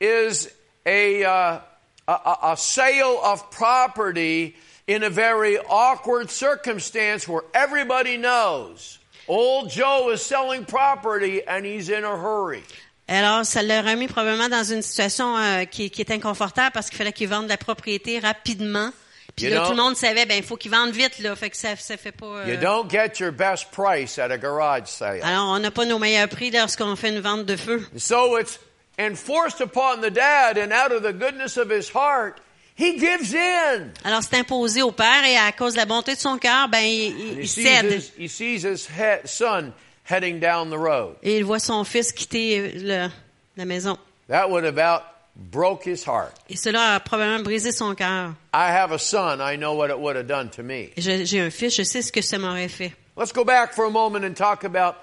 is 0.00 0.48
a, 0.86 1.24
uh, 1.24 1.60
a- 2.06 2.52
a 2.52 2.56
sale 2.56 3.20
of 3.22 3.50
property 3.50 4.54
in 4.86 5.02
a 5.02 5.10
very 5.10 5.58
awkward 5.68 6.30
circumstance 6.30 7.28
where 7.28 7.42
everybody 7.52 8.16
knows 8.16 8.98
old 9.28 9.68
Joe 9.70 10.08
is 10.10 10.22
selling 10.22 10.64
property 10.64 11.42
and 11.46 11.66
he's 11.66 11.90
in 11.90 12.04
a 12.04 12.16
hurry. 12.16 12.62
Alors, 13.08 13.44
ça 13.46 13.62
l'aurait 13.62 13.96
mis 13.96 14.06
probablement 14.06 14.48
dans 14.48 14.64
une 14.64 14.82
situation 14.82 15.36
euh, 15.36 15.64
qui, 15.64 15.90
qui 15.90 16.02
est 16.02 16.10
inconfortable 16.10 16.70
parce 16.74 16.88
qu'il 16.90 16.98
fallait 16.98 17.12
qu'il 17.12 17.28
vende 17.28 17.48
la 17.48 17.56
propriété 17.56 18.18
rapidement. 18.18 18.90
Puis 19.34 19.46
You 19.46 19.54
là, 19.54 19.64
tout 19.66 19.70
le 19.70 19.76
monde 19.82 19.96
savait, 19.96 20.26
ben, 20.26 20.36
il 20.36 20.42
faut 20.42 20.56
qu'il 20.56 20.70
vende 20.70 20.90
vite, 20.90 21.18
là. 21.20 21.34
Fait 21.36 21.48
que 21.48 21.56
ça, 21.56 21.74
ça 21.76 21.96
fait 21.96 22.12
pas. 22.12 22.26
euh, 22.26 22.46
You 22.48 22.56
don't 22.60 22.90
get 22.90 23.12
your 23.20 23.32
best 23.32 23.68
price 23.70 24.18
at 24.18 24.30
a 24.30 24.36
garage 24.36 24.86
sale. 24.88 25.20
Alors, 25.22 25.48
on 25.50 25.58
n'a 25.58 25.70
pas 25.70 25.84
nos 25.84 25.98
meilleurs 25.98 26.28
prix 26.28 26.50
lorsqu'on 26.50 26.96
fait 26.96 27.10
une 27.10 27.20
vente 27.20 27.46
de 27.46 27.56
feu. 27.56 27.86
So 27.96 28.36
it's 28.38 28.58
enforced 28.98 29.60
upon 29.60 29.98
the 30.02 30.10
dad, 30.10 30.58
and 30.58 30.72
out 30.72 30.92
of 30.92 31.02
the 31.02 31.12
goodness 31.16 31.56
of 31.56 31.70
his 31.70 31.88
heart, 31.94 32.38
he 32.76 32.98
gives 32.98 33.32
in. 33.34 33.90
Alors, 34.04 34.22
c'est 34.22 34.36
imposé 34.38 34.82
au 34.82 34.90
père 34.90 35.24
et 35.24 35.36
à 35.36 35.52
cause 35.52 35.74
de 35.74 35.78
la 35.78 35.86
bonté 35.86 36.14
de 36.14 36.20
son 36.20 36.36
cœur, 36.36 36.68
ben, 36.68 36.80
il, 36.84 37.16
il- 37.18 37.38
il 37.40 37.48
cède. 37.48 37.92
his, 37.92 38.12
he 38.18 38.28
sees 38.28 38.66
his 38.66 38.88
son 39.24 39.72
heading 40.08 40.40
down 40.40 40.70
the 40.70 40.78
road. 40.78 41.16
Et 41.22 41.36
il 41.38 41.44
voit 41.44 41.58
son 41.60 41.84
fils 41.84 42.12
quitter 42.12 42.72
le- 42.78 43.10
la 43.56 43.64
maison. 43.64 43.98
That 44.28 44.50
would 44.50 44.64
about 44.64 45.02
broke 45.36 45.84
his 45.86 46.04
heart. 46.04 46.32
Et 46.50 46.56
cela 46.56 46.94
a 46.96 47.00
probablement 47.00 47.42
brisé 47.42 47.72
son 47.72 47.94
cœur. 47.94 48.34
I 48.52 48.70
have 48.70 48.92
a 48.92 48.98
son. 48.98 49.40
I 49.40 49.56
know 49.56 49.74
what 49.74 49.88
it 49.90 49.98
would 49.98 50.16
have 50.16 50.26
done 50.26 50.50
to 50.50 50.62
me. 50.62 50.90
J'ai 50.96 51.40
un 51.40 51.50
fils, 51.50 51.74
je 51.76 51.82
sais 51.84 52.02
ce 52.02 52.10
que 52.12 52.20
ça 52.22 52.38
m'aurait 52.38 52.68
fait. 52.68 52.92
Let's 53.16 53.32
go 53.32 53.44
back 53.44 53.72
for 53.74 53.84
a 53.86 53.90
moment 53.90 54.24
and 54.24 54.34
talk 54.34 54.64
about 54.64 54.94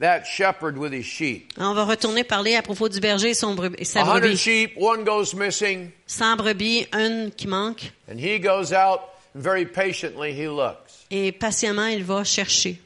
that 0.00 0.24
shepherd 0.26 0.76
with 0.76 0.92
his 0.92 1.04
sheep. 1.04 1.52
On 1.58 1.74
va 1.74 1.84
retourner 1.84 2.24
parler 2.24 2.56
à 2.56 2.62
propos 2.62 2.88
du 2.88 2.98
berger 3.00 3.30
et, 3.30 3.34
son 3.34 3.54
brebis, 3.54 3.76
et 3.78 3.84
sa 3.84 4.00
A 4.00 4.04
hundred 4.04 4.20
brebis. 4.32 4.36
sheep, 4.38 4.72
one 4.76 5.04
goes 5.04 5.32
missing, 5.34 5.90
Sans 6.06 6.36
brebis, 6.36 6.86
une 6.92 7.30
qui 7.36 7.46
manque. 7.46 7.92
and 8.10 8.18
he 8.18 8.38
goes 8.40 8.72
out 8.72 9.00
and 9.34 9.42
very 9.42 9.64
patiently 9.64 10.32
he 10.32 10.48
looks. 10.48 11.06
Et 11.10 11.32
patiemment, 11.32 11.86
il 11.86 12.02
va 12.04 12.24
chercher. 12.24 12.78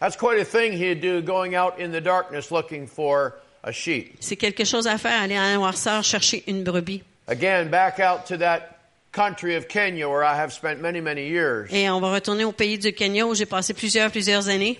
That's 0.00 0.16
quite 0.16 0.38
a 0.38 0.44
thing 0.44 0.72
he'd 0.72 1.00
do 1.00 1.20
going 1.22 1.54
out 1.54 1.78
in 1.80 1.90
the 1.90 2.00
darkness 2.00 2.50
looking 2.50 2.86
for 2.86 3.34
a 3.64 3.72
sheep. 3.72 4.16
C'est 4.20 4.36
quelque 4.36 4.64
chose 4.64 4.86
à 4.86 4.98
faire, 4.98 5.22
aller 5.22 5.36
à 5.36 5.50
la 5.50 5.54
noirceur 5.56 6.04
chercher 6.04 6.44
une 6.46 6.62
brebis. 6.62 7.02
Again, 7.26 7.68
back 7.68 7.98
out 8.00 8.26
to 8.26 8.38
that 8.38 8.78
country 9.12 9.56
of 9.56 9.68
Kenya 9.68 10.08
where 10.08 10.24
I 10.24 10.36
have 10.36 10.52
spent 10.52 10.80
many, 10.80 11.00
many 11.00 11.28
years. 11.28 11.68
Et 11.72 11.90
on 11.90 12.00
va 12.00 12.12
retourner 12.12 12.44
au 12.44 12.52
pays 12.52 12.78
du 12.78 12.92
Kenya 12.92 13.26
où 13.26 13.34
j'ai 13.34 13.46
passé 13.46 13.74
plusieurs, 13.74 14.10
plusieurs 14.10 14.48
années. 14.48 14.78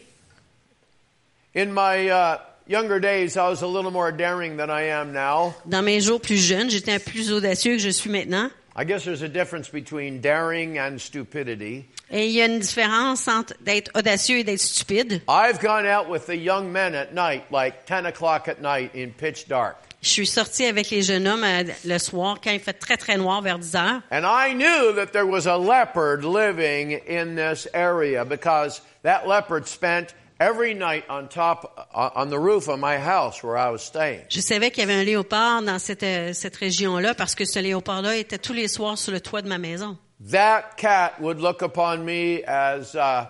In 1.55 1.73
my 1.73 2.09
uh, 2.09 2.39
younger 2.69 3.01
days, 3.01 3.37
I 3.37 3.49
was 3.49 3.63
a 3.63 3.67
little 3.67 3.91
more 3.91 4.13
daring 4.13 4.57
than 4.57 4.71
I 4.71 4.91
am 4.91 5.13
now. 5.13 5.55
Dans 5.67 5.83
mes 5.83 6.01
jours 6.01 6.21
plus 6.21 6.39
jeunes, 6.39 6.71
j'étais 6.71 6.99
plus 7.01 7.33
audacieux 7.33 7.77
que 7.77 7.83
je 7.83 7.91
suis 7.91 8.11
maintenant. 8.11 8.51
I 8.81 8.85
guess 8.85 9.05
there's 9.05 9.23
a 9.23 9.29
difference 9.29 9.69
between 9.69 10.21
daring 10.21 10.79
and 10.79 11.01
stupidity. 11.01 11.85
Et 12.13 12.29
il 12.29 12.31
y 12.31 12.41
a 12.41 12.47
une 12.47 12.61
différence 12.61 13.27
entre 13.27 13.55
d'être 13.61 13.91
audacieux 13.97 14.39
et 14.39 14.45
d'être 14.45 14.61
stupide. 14.61 15.21
I've 15.27 15.61
gone 15.61 15.85
out 15.85 16.09
with 16.09 16.27
the 16.27 16.37
young 16.37 16.71
men 16.71 16.95
at 16.95 17.13
night, 17.13 17.51
like 17.51 17.87
10 17.87 18.07
o'clock 18.07 18.47
at 18.47 18.63
night 18.63 18.95
in 18.95 19.11
pitch 19.11 19.49
dark. 19.49 19.77
Je 20.01 20.11
suis 20.11 20.27
sortie 20.29 20.65
avec 20.67 20.91
les 20.91 21.03
jeunes 21.03 21.27
hommes 21.27 21.43
euh, 21.43 21.65
le 21.85 21.99
soir 21.99 22.39
quand 22.41 22.53
il 22.53 22.61
fait 22.61 22.79
très 22.79 22.97
très 22.97 23.17
noir 23.17 23.43
vers 23.43 23.59
10 23.59 23.75
heures. 23.75 24.03
And 24.13 24.25
I 24.25 24.55
knew 24.55 24.93
that 24.95 25.13
there 25.13 25.27
was 25.27 25.47
a 25.47 25.57
leopard 25.57 26.23
living 26.23 27.01
in 27.09 27.35
this 27.35 27.67
area 27.75 28.25
because 28.25 28.81
that 29.03 29.27
leopard 29.27 29.67
spent 29.67 30.15
every 30.41 30.75
night 30.75 31.05
on 31.09 31.27
top, 31.29 31.89
on 31.95 32.27
the 32.31 32.39
roof 32.39 32.69
of 32.69 32.79
my 32.79 32.97
house 32.99 33.43
where 33.43 33.57
I 33.57 33.71
was 33.71 33.79
staying. 33.79 34.23
Je 34.29 34.41
savais 34.41 34.71
qu'il 34.71 34.81
y 34.81 34.85
avait 34.91 35.01
un 35.01 35.05
léopard 35.05 35.63
dans 35.63 35.79
cette, 35.79 36.03
euh, 36.03 36.33
cette 36.33 36.57
région-là 36.57 37.15
parce 37.15 37.35
que 37.35 37.45
ce 37.45 37.59
léopard-là 37.59 38.17
était 38.17 38.39
tous 38.39 38.53
les 38.53 38.69
soirs 38.69 38.99
sur 38.99 39.13
le 39.13 39.21
toit 39.21 39.43
de 39.43 39.49
ma 39.49 39.59
maison. 39.59 39.97
That 40.31 40.71
cat 40.77 41.13
would 41.21 41.41
look 41.41 41.63
upon 41.63 41.99
me 41.99 42.43
as 42.47 42.95
uh, 42.95 43.27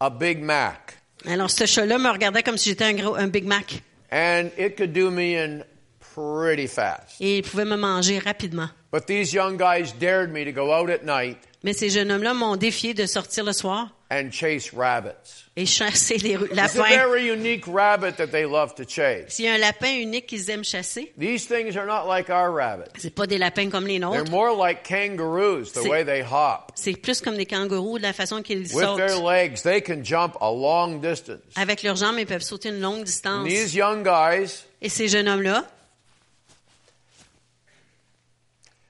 a 0.00 0.10
Big 0.10 0.40
Mac. 0.42 0.96
Alors 1.26 1.50
ce 1.50 1.66
chat-là 1.66 1.98
me 1.98 2.08
regardait 2.10 2.42
comme 2.42 2.56
si 2.56 2.70
j'étais 2.70 2.84
un 2.84 2.94
gros 2.94 3.14
un 3.14 3.26
Big 3.26 3.44
Mac 3.44 3.82
And 4.12 4.50
it 4.58 4.76
could 4.76 4.92
do 4.92 5.10
me 5.10 5.36
in 5.36 5.62
pretty 6.14 6.66
fast. 6.66 7.20
et 7.20 7.38
il 7.38 7.42
pouvait 7.42 7.64
me 7.64 7.76
manger 7.76 8.18
rapidement. 8.18 8.68
But 8.92 9.06
these 9.06 9.32
young 9.32 9.56
guys 9.56 9.92
dared 10.00 10.30
me 10.32 10.44
to 10.44 10.52
go 10.52 10.72
out 10.72 10.90
at 10.90 11.04
night 11.04 11.38
Mais 11.62 11.72
ces 11.74 11.90
jeunes 11.90 12.10
hommes-là 12.10 12.34
m'ont 12.34 12.56
défié 12.56 12.94
de 12.94 13.06
sortir 13.06 13.44
le 13.44 13.52
soir 13.52 13.88
and 14.10 14.30
chase 14.32 14.72
rabbits. 14.72 15.44
et 15.56 15.66
chasser 15.66 16.16
les 16.18 16.36
ru- 16.36 16.46
It's 16.46 16.52
a 16.52 16.78
lapins. 16.78 16.88
very 16.88 17.26
unique 17.26 17.64
rabbit 17.66 18.16
that 18.16 18.28
they 18.28 18.44
love 18.44 18.74
to 18.76 18.84
chase. 18.84 19.38
A 19.40 19.48
un 19.54 19.58
lapin 19.58 19.92
unique 19.92 20.26
qu'ils 20.26 20.48
aiment 20.50 20.64
chasser, 20.64 21.12
These 21.18 21.46
things 21.46 21.76
are 21.76 21.86
not 21.86 22.06
like 22.08 22.28
our 22.30 22.50
rabbits. 22.52 22.92
c'est 22.98 23.14
pas 23.14 23.26
des 23.26 23.38
lapins 23.38 23.70
comme 23.70 23.86
les 23.86 23.98
They're 23.98 24.08
nôtres. 24.24 24.30
more 24.30 24.52
like 24.56 24.82
kangaroos, 24.84 25.72
the 25.72 25.82
C'est- 25.82 25.88
way 25.88 26.04
they 26.04 26.22
hop. 26.22 26.72
C'est 26.74 26.94
plus 26.94 27.20
comme 27.20 27.36
des 27.36 27.46
kangourous 27.46 27.98
de 27.98 28.02
la 28.02 28.12
façon 28.12 28.42
qu'ils 28.42 28.62
With 28.74 28.96
their 28.96 29.10
sautent. 29.10 29.24
legs, 29.24 29.62
they 29.62 29.80
can 29.80 30.02
jump 30.02 30.36
a 30.40 30.50
long 30.50 31.00
distance. 31.00 31.40
Avec 31.56 31.82
leurs 31.82 31.96
jambes, 31.96 32.18
ils 32.18 32.26
peuvent 32.26 32.42
sauter 32.42 32.70
une 32.70 32.80
longue 32.80 33.00
And 33.00 33.04
distance. 33.04 33.48
these 33.48 33.74
young 33.74 34.02
guys, 34.02 34.64
Et 34.82 34.88
ces 34.88 35.08
jeunes 35.08 35.28
hommes-là, 35.28 35.64
they're 35.64 35.66
a 35.66 35.66
tribe 35.66 35.66
of 35.66 35.66
people 37.60 38.06
that 38.06 38.16
don't 38.16 38.16
believe 38.40 38.89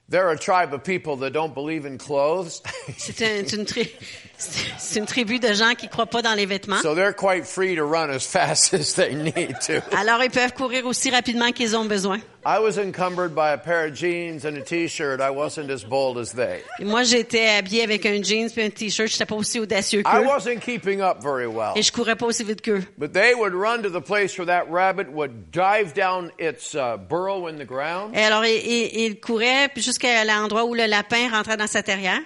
C'est 2.97 3.21
un- 3.21 3.43
c'est 3.47 3.55
une, 3.55 3.65
tri- 3.65 3.91
c'est 4.77 4.99
une 4.99 5.05
tribu 5.05 5.39
de 5.39 5.53
gens 5.53 5.73
qui 5.75 5.87
croient 5.87 6.05
pas 6.05 6.21
dans 6.21 6.33
les 6.33 6.45
vêtements. 6.45 6.81
so 6.81 6.93
they're 6.93 7.15
quite 7.15 7.45
free 7.45 7.75
to 7.75 7.85
run 7.87 8.09
as 8.09 8.19
fast 8.27 8.73
as 8.75 8.93
they 8.95 9.15
need 9.15 9.57
to. 9.65 9.75
Alors, 9.95 10.21
ils 10.23 10.29
peuvent 10.31 10.53
courir 10.53 10.85
aussi 10.85 11.09
rapidement 11.11 11.51
qu'ils 11.51 11.75
ont 11.77 11.85
besoin. 11.85 12.19
I 12.43 12.59
was 12.59 12.77
encumbered 12.79 13.35
by 13.35 13.51
a 13.51 13.57
pair 13.57 13.85
of 13.85 13.93
jeans 13.93 14.45
and 14.45 14.57
a 14.57 14.61
t-shirt. 14.61 15.21
I 15.21 15.29
wasn't 15.29 15.69
as 15.69 15.83
bold 15.83 16.17
as 16.17 16.33
they. 16.33 16.63
Et 16.79 16.85
moi, 16.85 17.03
j'étais 17.03 17.47
habillée 17.49 17.83
avec 17.83 18.05
un 18.05 18.23
jeans 18.23 18.49
et 18.57 18.65
un 18.65 18.69
t-shirt. 18.69 19.09
J'étais 19.09 19.25
pas 19.25 19.35
aussi 19.35 19.59
audacieux 19.59 19.99
I 19.99 20.03
qu'eux. 20.03 20.25
wasn't 20.25 20.59
keeping 20.61 21.01
up 21.01 21.21
very 21.21 21.45
well. 21.45 21.73
Et 21.75 21.83
je 21.83 21.91
courais 21.91 22.15
pas 22.15 22.25
aussi 22.25 22.43
vite 22.43 22.61
qu'eux. 22.61 22.83
But 22.97 23.13
they 23.13 23.35
would 23.35 23.53
run 23.53 23.83
to 23.83 23.89
the 23.89 24.03
place 24.03 24.37
where 24.39 24.47
that 24.47 24.71
rabbit 24.71 25.11
would 25.11 25.51
dive 25.51 25.93
down 25.93 26.31
its 26.39 26.73
uh, 26.73 26.97
burrow 26.97 27.47
in 27.47 27.57
the 27.57 27.65
ground. 27.65 28.15
Et 28.15 28.23
alors, 28.23 28.43
ils, 28.43 29.19
couraient 29.19 29.69
jusqu'à 29.75 30.25
l'endroit 30.25 30.65
où 30.65 30.73
le 30.73 30.87
lapin 30.87 31.29
rentrait 31.29 31.57
dans 31.57 31.67
sa 31.67 31.83
terrière. 31.83 32.21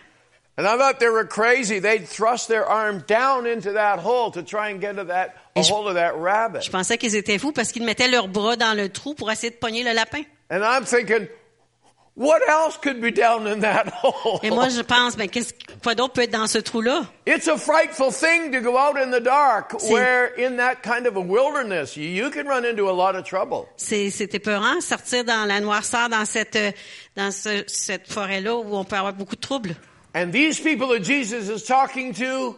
And 0.57 0.65
I 0.65 0.77
thought 0.77 0.99
they 0.99 1.09
were 1.09 1.25
crazy. 1.27 1.79
They'd 1.79 2.07
thrust 2.07 2.47
their 2.47 2.65
arm 2.65 3.03
down 3.07 3.45
into 3.45 3.73
that 3.73 3.99
hole 3.99 4.31
to 4.31 4.41
try 4.41 4.69
and 4.69 4.79
get 4.79 4.95
to 4.95 5.03
that, 5.05 5.35
a 5.55 5.61
je- 5.63 5.69
hold 5.69 5.87
of 5.89 5.95
that 5.95 6.15
rabbit. 6.15 6.61
Je 6.63 6.71
pensais 6.71 6.97
qu'ils 6.97 7.15
étaient 7.15 7.37
fous 7.39 7.51
parce 7.51 7.73
qu'ils 7.73 7.83
mettaient 7.83 8.07
leurs 8.07 8.29
bras 8.29 8.55
dans 8.55 8.73
le 8.73 8.87
trou 8.89 9.13
pour 9.15 9.29
essayer 9.31 9.49
de 9.49 9.57
pogner 9.57 9.83
le 9.83 9.91
lapin. 9.93 10.21
And 10.49 10.61
I'm 10.63 10.85
thinking, 10.85 11.27
what 12.15 12.39
else 12.47 12.77
could 12.77 13.01
be 13.01 13.11
down 13.11 13.45
in 13.47 13.59
that 13.59 13.87
hole? 14.01 14.39
Et 14.43 14.49
moi, 14.49 14.69
je 14.69 14.79
pense, 14.81 15.17
ben, 15.17 15.27
qu'est-ce, 15.27 15.51
quoi 15.83 15.93
d'autre 15.93 16.13
peut 16.13 16.21
être 16.21 16.31
dans 16.31 16.47
ce 16.47 16.59
trou-là? 16.59 17.01
It's 17.25 17.49
a 17.49 17.57
frightful 17.57 18.13
thing 18.13 18.53
to 18.53 18.61
go 18.61 18.77
out 18.77 18.95
in 18.97 19.11
the 19.11 19.21
dark 19.21 19.73
where 19.89 20.31
in 20.37 20.55
that 20.55 20.75
kind 20.83 21.05
of 21.05 21.17
a 21.17 21.19
wilderness, 21.19 21.97
you, 21.97 22.03
you 22.07 22.29
can 22.29 22.47
run 22.47 22.63
into 22.63 22.87
a 22.87 22.93
lot 22.93 23.17
of 23.17 23.25
trouble. 23.25 23.65
C'est, 23.75 24.09
c'est 24.09 24.33
épeurant, 24.33 24.79
sortir 24.79 25.25
dans 25.25 25.43
la 25.45 25.59
noirceur, 25.59 26.07
dans 26.07 26.23
cette, 26.23 26.55
euh, 26.55 26.71
dans 27.17 27.31
ce- 27.31 27.65
cette 27.67 28.09
forêt-là 28.09 28.55
où 28.55 28.77
on 28.77 28.85
peut 28.85 28.95
avoir 28.95 29.11
beaucoup 29.11 29.35
de 29.35 29.41
troubles. 29.41 29.75
And 30.15 30.32
these 30.32 30.60
people 30.62 30.88
that 30.93 31.01
Jesus 31.04 31.49
is 31.49 31.65
talking 31.67 32.13
to, 32.13 32.56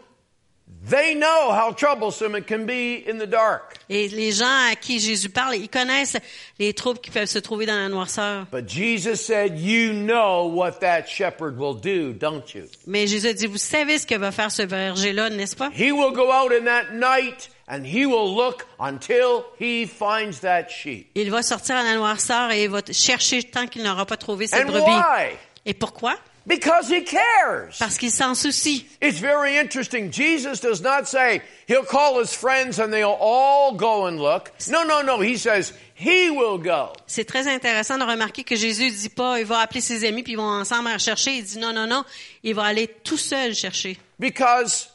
they 0.87 1.15
know 1.15 1.51
how 1.51 1.71
troublesome 1.71 2.35
it 2.35 2.45
can 2.45 2.67
be 2.67 2.97
in 2.97 3.17
the 3.17 3.25
dark. 3.25 3.79
Et 3.89 4.09
les 4.09 4.31
gens 4.31 4.69
à 4.71 4.75
qui 4.75 4.99
Jésus 4.99 5.29
parle, 5.29 5.55
ils 5.55 5.67
connaissent 5.67 6.17
les 6.59 6.73
troubles 6.73 6.99
qui 6.99 7.09
peuvent 7.09 7.25
se 7.27 7.39
trouver 7.39 7.65
dans 7.65 7.75
la 7.75 7.89
noirceur. 7.89 8.45
But 8.51 8.69
Jesus 8.69 9.15
said, 9.25 9.57
you 9.57 9.91
know 9.93 10.45
what 10.47 10.81
that 10.81 11.07
shepherd 11.07 11.57
will 11.57 11.73
do, 11.73 12.13
don't 12.13 12.53
you? 12.53 12.65
Mais 12.85 13.07
Jésus 13.07 13.33
dit, 13.33 13.47
vous 13.47 13.57
savez 13.57 13.97
ce 13.97 14.05
que 14.05 14.15
va 14.15 14.31
faire 14.31 14.51
ce 14.51 14.61
berger-là, 14.61 15.31
n'est-ce 15.31 15.55
pas? 15.55 15.71
He 15.73 15.91
will 15.91 16.11
go 16.13 16.31
out 16.31 16.51
in 16.51 16.65
that 16.65 16.93
night 16.93 17.49
and 17.67 17.83
he 17.85 18.05
will 18.05 18.35
look 18.35 18.67
until 18.79 19.45
he 19.59 19.87
finds 19.87 20.41
that 20.41 20.67
sheep. 20.69 21.07
Il 21.15 21.31
va 21.31 21.41
sortir 21.41 21.77
à 21.77 21.83
la 21.83 21.95
noirceur 21.95 22.51
et 22.51 22.65
il 22.65 22.69
va 22.69 22.81
chercher 22.91 23.41
tant 23.41 23.65
qu'il 23.65 23.81
n'aura 23.81 24.05
pas 24.05 24.17
trouvé 24.17 24.45
And 24.53 24.65
brebis. 24.67 24.83
why? 24.85 25.37
Et 25.65 25.73
pourquoi? 25.73 26.15
Because 26.47 26.87
he 26.87 27.03
cares. 27.03 27.77
Parce 27.77 27.97
qu'il 27.97 28.09
s'en 28.09 28.33
soucie. 28.33 28.85
It's 29.01 29.19
very 29.19 29.57
interesting. 29.57 30.11
Jesus 30.11 30.61
does 30.61 30.81
not 30.81 31.05
say 31.05 31.41
he'll 31.67 31.83
call 31.83 32.19
his 32.19 32.33
friends 32.33 32.79
and 32.79 32.91
they'll 32.93 33.17
all 33.19 33.73
go 33.73 34.05
and 34.05 34.17
look. 34.17 34.53
No, 34.69 34.83
no, 34.83 35.01
no. 35.01 35.19
He 35.19 35.35
says 35.35 35.73
he 35.93 36.29
will 36.29 36.57
go. 36.57 36.93
C'est 37.05 37.25
très 37.25 37.47
intéressant 37.47 37.97
de 37.97 38.05
remarquer 38.05 38.45
que 38.45 38.55
Jésus 38.55 38.91
dit 38.91 39.09
pas, 39.09 39.39
il 39.39 39.45
va 39.45 39.59
appeler 39.59 39.81
ses 39.81 40.07
amis 40.07 40.23
puis 40.23 40.33
ils 40.33 40.37
vont 40.37 40.43
ensemble 40.43 40.87
à 40.87 40.97
chercher. 40.97 41.35
Il 41.35 41.43
dit 41.43 41.59
non, 41.59 41.73
non, 41.73 41.85
non, 41.85 42.05
il 42.43 42.55
va 42.55 42.63
aller 42.63 42.87
tout 43.03 43.17
seul 43.17 43.53
chercher. 43.53 43.97
Because 44.17 44.89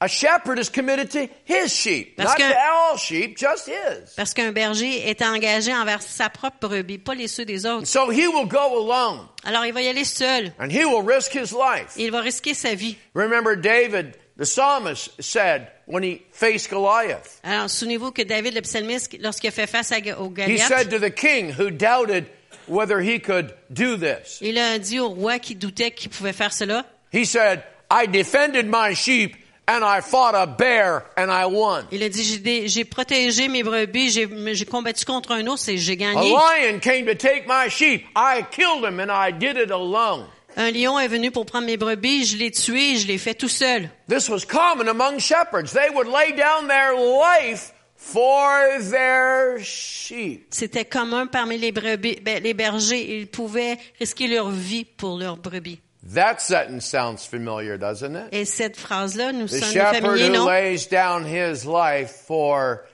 a 0.00 0.08
shepherd 0.08 0.58
is 0.58 0.68
committed 0.70 1.10
to 1.10 1.28
his 1.44 1.72
sheep. 1.72 2.16
Parce 2.16 2.38
not 2.38 2.48
to 2.50 2.56
all 2.56 2.96
sheep, 2.96 3.36
just 3.36 3.68
his. 3.68 4.14
Parce 4.16 4.32
qu'un 4.32 4.52
berger 4.52 5.08
est 5.08 5.22
engagé 5.22 5.74
envers 5.74 6.02
sa 6.02 6.28
propre 6.28 6.68
brebis, 6.68 6.98
pas 6.98 7.14
les 7.14 7.26
ceux 7.26 7.44
des 7.44 7.66
autres. 7.66 7.86
So 7.86 8.10
he 8.10 8.28
will 8.28 8.46
go 8.46 8.58
alone 8.58 9.26
Alors 9.44 9.66
il 9.66 9.72
va 9.72 9.82
y 9.82 9.88
aller 9.88 10.04
seul. 10.04 10.52
and 10.60 10.70
he 10.70 10.84
will 10.84 11.02
risk 11.02 11.32
his 11.32 11.52
life. 11.52 11.94
Il 11.96 12.12
va 12.12 12.20
risquer 12.20 12.54
sa 12.54 12.74
vie. 12.74 12.96
Remember 13.14 13.56
David, 13.56 14.16
the 14.36 14.44
psalmist 14.46 15.10
said 15.20 15.66
when 15.86 16.04
he 16.04 16.22
faced 16.30 16.70
Goliath. 16.70 17.40
Alors 17.42 17.68
souvenez-vous 17.68 18.12
que 18.12 18.22
David 18.22 18.54
le 18.54 18.62
psalmiste, 18.62 19.16
lorsqu'il 19.20 19.48
a 19.48 19.52
fait 19.52 19.66
face 19.66 19.92
au 20.18 20.32
He 20.46 20.58
said 20.58 20.90
to 20.90 20.98
the 21.00 21.10
king 21.10 21.50
who 21.50 21.70
doubted 21.70 22.26
whether 22.68 23.00
he 23.00 23.18
could 23.18 23.52
do 23.70 23.96
this. 23.96 24.38
il 24.42 24.58
a 24.58 24.78
dit 24.78 25.00
au 25.00 25.08
roi 25.08 25.40
qui 25.40 25.56
doutait 25.56 25.90
qu'il 25.90 26.10
pouvait 26.10 26.32
faire 26.32 26.52
cela, 26.52 26.84
He 27.12 27.24
said, 27.24 27.64
I 27.90 28.06
defended 28.06 28.66
my 28.66 28.94
sheep 28.94 29.34
and 29.68 29.84
I 29.84 30.00
fought 30.00 30.34
a 30.34 30.46
bear 30.46 31.04
and 31.16 31.30
I 31.30 31.44
won. 31.46 31.84
il 31.92 32.02
a 32.02 32.08
dit 32.08 32.40
j'ai 32.66 32.84
protégé 32.84 33.46
mes 33.48 33.62
brebis, 33.62 34.10
j'ai 34.10 34.64
combattu 34.66 35.04
contre 35.04 35.32
un 35.32 35.46
ours 35.46 35.68
et 35.68 35.76
j'ai 35.78 35.92
A 35.92 35.96
gagné. 35.96 36.30
lion 36.32 36.80
came 36.80 37.06
to 37.06 37.14
take 37.14 37.46
my 37.46 37.68
sheep. 37.68 38.04
I 38.16 38.42
killed 38.50 38.84
him 38.84 38.98
and 38.98 39.10
I 39.12 39.30
did 39.30 39.56
it 39.56 39.70
alone. 39.70 40.24
Un 40.56 40.72
lion 40.72 40.98
est 40.98 41.06
venu 41.06 41.30
pour 41.30 41.46
prendre 41.46 41.66
mes 41.66 41.76
brebis, 41.76 42.24
je 42.24 42.36
l'ai 42.38 42.50
tué, 42.50 42.96
je 42.96 43.06
l'ai 43.06 43.18
fait 43.18 43.34
tout 43.34 43.48
seul. 43.48 43.88
This 44.08 44.28
was 44.28 44.44
common 44.44 44.88
among 44.88 45.20
shepherds. 45.20 45.72
They 45.72 45.90
would 45.94 46.08
lay 46.08 46.32
down 46.32 46.66
their 46.66 46.94
life 46.96 47.72
for 47.94 48.80
their 48.90 49.58
sheep. 49.62 50.46
C'était 50.50 50.84
commun 50.84 51.26
parmi 51.26 51.58
les 51.58 51.70
brebis, 51.70 52.16
ben, 52.22 52.42
les 52.42 52.54
bergers, 52.54 53.18
ils 53.20 53.26
pouvaient 53.28 53.76
risquer 54.00 54.26
leur 54.28 54.50
vie 54.50 54.84
pour 54.84 55.18
leurs 55.18 55.36
brebis. 55.36 55.78
That 56.14 56.40
sentence 56.40 56.86
sounds 56.86 57.26
familiar, 57.26 57.76
doesn't 57.76 58.16
it? 58.16 58.28
Et 58.32 58.44
cette 58.46 58.76
phrase-là 58.76 59.32
nous 59.32 59.46
The 59.46 59.58
sonne 59.60 59.72
shepherd 59.72 60.02
familier, 60.02 60.28
who 60.28 60.32
non? 60.32 60.46
lays 60.46 60.86
down 60.86 61.24
his 61.24 61.66
life 61.66 62.10
for 62.26 62.86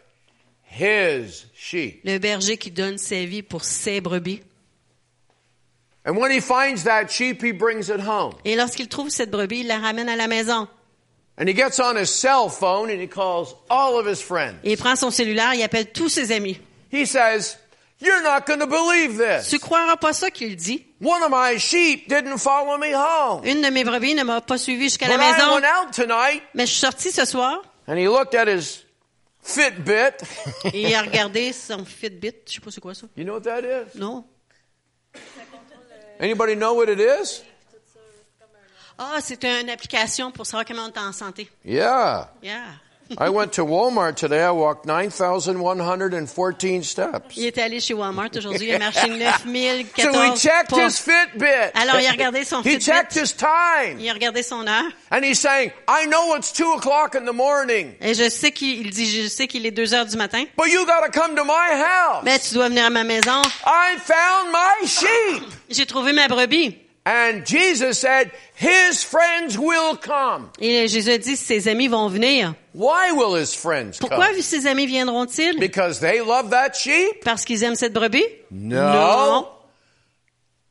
his 0.65 1.47
sheep. 1.55 2.01
Le 2.05 2.19
berger 2.19 2.57
qui 2.57 2.71
donne 2.71 2.99
sa 2.99 3.25
vie 3.25 3.43
pour 3.43 3.63
ses 3.65 4.01
brebis. 4.01 4.41
And 6.07 6.17
when 6.19 6.31
he 6.31 6.41
finds 6.41 6.85
that 6.85 7.09
sheep, 7.11 7.43
he 7.43 7.53
brings 7.53 7.89
it 7.89 8.01
home. 8.01 8.35
Et 8.45 8.57
lorsqu'il 8.57 8.89
trouve 8.89 9.11
cette 9.11 9.31
brebis, 9.31 9.61
il 9.61 9.69
la 9.69 9.79
ramène 9.79 10.09
à 10.09 10.17
la 10.17 10.27
maison. 10.27 10.69
And 11.39 11.49
he 11.49 11.55
gets 11.55 11.81
on 11.81 11.97
his 11.97 12.11
cell 12.11 12.49
phone 12.49 12.91
and 12.91 13.01
he 13.01 13.09
calls 13.09 13.55
all 13.71 13.99
of 13.99 14.07
his 14.07 14.21
friends. 14.23 14.57
Et 14.65 14.73
il 14.73 14.77
prend 14.77 14.97
son 14.97 15.11
cellulaire, 15.11 15.55
il 15.55 15.63
appelle 15.63 15.93
tous 15.93 16.09
ses 16.09 16.33
amis. 16.33 16.59
He 16.93 17.07
says, 17.07 17.57
You're 18.05 18.23
not 18.23 18.47
going 18.47 18.59
to 18.61 18.67
believe 18.67 19.17
this. 19.17 19.49
Tu 19.49 19.59
croiras 19.59 19.97
pas 19.97 20.13
ça 20.13 20.31
qu'il 20.31 20.55
dit. 20.57 20.85
One 21.01 21.23
of 21.23 21.31
my 21.31 21.59
sheep 21.59 22.09
didn't 22.09 22.39
follow 22.39 22.77
me 22.79 22.95
home. 22.95 23.45
Une 23.45 23.63
de 23.63 23.71
mes 23.71 23.83
brebis 23.85 24.15
ne 24.15 24.23
m'a 24.25 24.41
pas 24.41 24.59
suivi 24.59 24.85
jusqu'à 24.85 25.09
la 25.09 25.17
But 25.17 25.23
I 25.25 25.33
maison, 25.33 25.55
went 25.55 25.65
out 25.65 25.93
tonight 25.93 26.43
mais 26.55 26.67
je 26.67 26.73
suis 26.73 26.81
sortie 26.81 27.11
ce 27.13 27.25
soir 27.25 27.63
and 27.89 27.97
he 27.97 28.07
looked 28.07 28.35
at 28.35 28.47
his 28.47 28.85
Fitbit. 29.43 30.23
et 30.73 30.83
il 30.89 30.95
a 30.95 31.03
regardé 31.03 31.53
son 31.53 31.85
Fitbit. 31.85 32.33
Je 32.47 32.55
sais 32.55 32.61
pas 32.61 32.71
c'est 32.71 32.81
quoi 32.81 32.95
ça. 32.95 33.07
you 33.17 33.25
know 33.25 33.35
what 33.35 33.41
that 33.43 33.61
is? 33.63 33.97
Non. 33.99 34.25
Anybody 36.21 36.55
know 36.57 36.75
what 36.75 36.89
it 36.91 36.99
is? 37.01 37.43
Ah, 38.99 39.19
c'est 39.21 39.45
une 39.45 39.69
application 39.71 40.31
pour 40.31 40.47
savoir 40.47 40.65
comment 40.65 40.85
on 40.85 40.93
est 40.93 40.99
en 40.99 41.13
santé. 41.13 41.51
Yeah. 41.65 42.31
Yeah. 42.43 42.67
I 43.19 43.29
went 43.31 43.53
to 43.55 43.65
Walmart 43.65 44.17
today. 44.17 44.43
I 44.43 44.51
walked 44.51 44.87
9,114 44.87 46.83
steps. 46.85 47.37
Il 47.37 47.45
est 47.47 47.59
allé 47.59 47.81
chez 47.81 47.95
Walmart 47.95 48.31
aujourd'hui, 48.37 48.69
il 48.69 48.75
a 48.75 48.79
marché 48.79 49.01
So 49.07 49.13
he 49.13 49.19
9014 49.49 50.41
checked 50.41 50.71
pas. 50.71 50.87
his 50.87 50.99
Fitbit. 50.99 51.71
Alors, 51.75 52.01
il 52.01 52.07
a 52.07 52.11
regardé 52.11 52.45
son 52.45 52.63
He 52.63 52.79
checked 52.81 53.13
Fitbit. 53.13 53.23
his 53.23 53.33
time. 53.37 53.99
Il 54.01 54.09
a 54.09 54.13
regardé 54.13 54.43
son 54.43 54.67
heure. 54.67 54.85
And 55.11 55.23
he's 55.25 55.39
saying, 55.41 55.71
I 55.89 56.07
know 56.07 56.35
it's 56.37 56.53
2 56.53 56.75
o'clock 56.77 57.15
in 57.15 57.25
the 57.25 57.33
morning, 57.35 57.95
Et 58.01 58.15
je 58.15 58.29
sais 58.29 58.53
qu'il 58.53 58.81
il 58.81 58.91
dit, 58.91 59.07
je 59.23 59.29
sais 59.29 59.47
qu'il 59.47 59.65
est 59.67 59.71
2 59.71 59.95
heures 59.95 60.07
du 60.07 60.17
matin. 60.17 60.45
but 60.57 60.69
you 60.69 60.85
got 60.87 61.03
to 61.05 61.11
come 61.11 61.35
to 61.37 61.45
my 61.45 61.71
house. 61.73 62.23
Mais 62.25 62.39
tu 62.39 62.55
dois 62.55 62.69
venir 62.69 62.87
à 62.87 62.91
ma 62.91 63.05
maison. 63.05 63.43
I 63.67 63.97
found 63.99 64.51
my 64.53 64.87
sheep. 64.87 65.45
J'ai 65.71 65.87
trouvé 65.87 66.13
ma 66.13 66.29
brebis. 66.29 66.79
And 67.07 67.45
Jesus 67.45 67.99
said, 67.99 68.31
His 68.55 69.05
friends 69.05 69.59
will 69.59 69.97
come. 69.97 70.51
Et 70.59 70.89
Jésus 70.89 71.11
a 71.13 71.19
dit, 71.19 71.37
ses 71.37 71.69
amis 71.69 71.89
vont 71.89 72.09
venir. 72.09 72.55
Why 72.73 73.13
will 73.13 73.35
his 73.35 73.55
friends 73.55 73.99
Pourquoi 73.99 74.29
come? 74.33 74.41
ses 74.41 74.67
amis 74.67 74.87
viendront-ils? 74.87 75.59
Because 75.61 76.01
they 76.01 76.21
love 76.23 76.49
that 76.51 76.75
sheep? 76.75 77.23
Parce 77.23 77.45
qu'ils 77.45 77.63
aiment 77.63 77.77
cette 77.77 77.93
brebis? 77.93 78.25
No. 78.51 79.49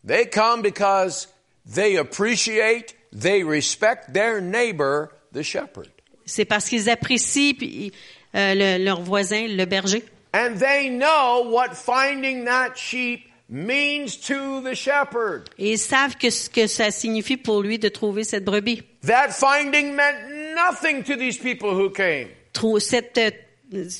They 0.03 0.25
come 0.25 0.63
because 0.63 1.27
they 1.65 1.97
appreciate, 1.97 2.95
they 3.11 3.43
respect 3.43 4.11
their 4.13 4.41
neighbor, 4.41 5.11
the 5.33 5.43
shepherd. 5.43 5.89
C'est 6.25 6.45
parce 6.45 6.67
qu'ils 6.67 6.89
apprécient 6.89 7.53
puis, 7.57 7.91
euh, 8.35 8.55
le- 8.55 8.83
leur 8.83 9.01
voisin, 9.01 9.47
le 9.47 9.65
berger. 9.65 10.03
And 10.33 10.57
they 10.59 10.89
know 10.89 11.43
what 11.51 11.75
finding 11.75 12.45
that 12.45 12.75
sheep 12.75 13.21
means 13.53 14.17
to 14.25 14.61
the 14.61 14.73
shepherd. 14.73 15.47
Et 15.59 15.73
ils 15.73 15.77
savent 15.77 16.15
que 16.17 16.29
ce 16.31 16.49
que 16.49 16.65
ça 16.67 16.89
signifie 16.91 17.37
pour 17.37 17.61
lui 17.61 17.77
de 17.77 17.87
trouver 17.87 18.23
cette 18.23 18.43
brebis. 18.43 18.81
That 19.05 19.29
finding 19.29 19.93
meant 19.93 20.55
nothing 20.55 21.03
to 21.03 21.15
these 21.15 21.37
people 21.37 21.69
who 21.69 21.89
came. 21.91 22.27
Trou- 22.51 22.79
cette, 22.79 23.17
euh, 23.19 23.29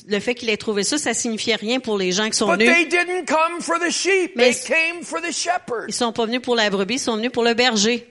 le 0.08 0.18
fait 0.20 0.34
qu'il 0.34 0.50
ait 0.50 0.56
trouvé 0.56 0.82
ça, 0.82 0.98
ça 0.98 1.14
signifiait 1.14 1.54
rien 1.56 1.78
pour 1.78 1.96
les 1.98 2.10
gens 2.12 2.26
qui 2.28 2.36
sont 2.36 2.46
But 2.48 2.60
venus. 2.60 2.74
they 2.74 2.84
didn't 2.86 3.26
come 3.26 3.60
for 3.60 3.78
the 3.78 3.90
sheep. 3.90 4.32
Mais- 4.36 4.52
They 4.52 4.64
came 4.66 5.02
for 5.04 5.20
the 5.20 5.32
shepherd. 5.32 5.86
Ils 5.88 5.94
sont 5.94 6.12
pas 6.12 6.26
venus 6.26 6.40
pour 6.42 6.56
la 6.56 6.68
brebis, 6.70 6.94
ils 6.94 6.98
sont 6.98 7.16
venus 7.16 7.30
pour 7.30 7.44
le 7.44 7.54
berger. 7.54 8.06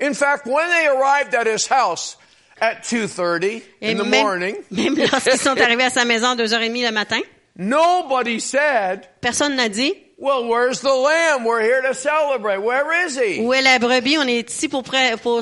In 0.00 0.12
fact, 0.12 0.44
when 0.46 0.68
they 0.68 0.88
arrived 0.88 1.34
at 1.34 1.46
his 1.46 1.66
house 1.70 2.18
at 2.60 2.82
2:30 2.82 3.62
Et 3.80 3.92
in 3.92 3.94
the 3.96 4.06
même, 4.06 4.22
morning, 4.22 4.56
même 4.70 4.96
lorsqu'ils 4.98 5.38
sont 5.38 5.58
arrivés 5.58 5.84
à 5.84 5.90
sa 5.90 6.04
maison 6.04 6.28
à 6.28 6.36
2h30 6.36 6.84
le 6.84 6.92
matin, 6.92 7.20
nobody 7.56 8.40
said, 8.40 9.00
personne 9.22 9.56
n'a 9.56 9.68
dit 9.70 9.94
"Well, 10.18 10.46
where's 10.48 10.80
the 10.80 10.94
lamb? 10.94 11.44
We're 11.44 11.60
here 11.62 11.82
to 11.82 11.92
celebrate. 11.94 12.58
Where 12.62 13.06
is 13.06 13.16
he?" 13.18 13.40
où 13.40 13.52
est 13.52 13.62
la 13.62 13.78
brebis, 13.78 14.16
on 14.18 14.26
est 14.28 14.48
ici 14.50 14.68
pour, 14.68 14.82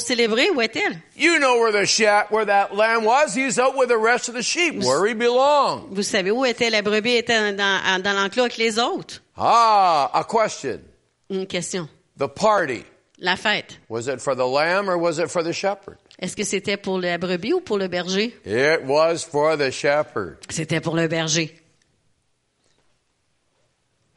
célébrer, 0.01 0.51
où 0.51 0.61
est-elle? 0.61 0.97
You 1.17 1.39
know 1.39 1.59
where 1.61 1.71
the 1.73 1.87
sha- 1.87 2.27
where 2.31 2.45
that 2.47 2.75
lamb 2.75 3.05
was? 3.05 3.35
He's 3.35 3.59
out 3.59 3.77
with 3.77 3.89
the 3.89 3.97
rest 3.99 4.29
of 4.29 4.35
the 4.35 4.43
sheep, 4.43 4.83
where 4.83 5.07
he 5.07 5.15
belongs. 5.15 5.87
Vous 5.91 6.03
savez 6.03 6.31
où 6.33 6.45
était 6.45 6.71
la 6.71 6.83
brebis, 6.83 7.17
était 7.19 7.53
dans, 7.53 8.03
dans 8.03 8.13
l'enclos 8.17 8.43
avec 8.45 8.57
les 8.59 8.79
autres. 8.79 9.23
Ah, 9.37 10.11
a 10.13 10.25
question. 10.25 10.81
Une 11.31 11.47
question. 11.47 11.89
The 12.19 12.29
party 12.29 12.85
La 13.19 13.37
fête. 13.37 13.79
was 13.89 14.09
it 14.09 14.21
for 14.21 14.35
the 14.35 14.47
lamb 14.47 14.89
or 14.89 14.99
was 14.99 15.19
it 15.19 15.31
for 15.31 15.43
the 15.43 15.53
shepherd? 15.53 15.99
Est-ce 16.21 16.37
que 16.37 16.45
c'était 16.45 16.77
pour 16.77 17.01
la 17.01 17.19
brebis 17.19 17.53
ou 17.55 17.61
pour 17.61 17.77
le 17.79 17.89
berger? 17.89 18.35
It 18.45 18.83
was 18.85 19.25
for 19.25 19.57
the 19.57 19.71
shepherd. 19.71 20.39
C'était 20.49 20.81
pour 20.81 20.95
le 20.95 21.09
berger. 21.09 21.53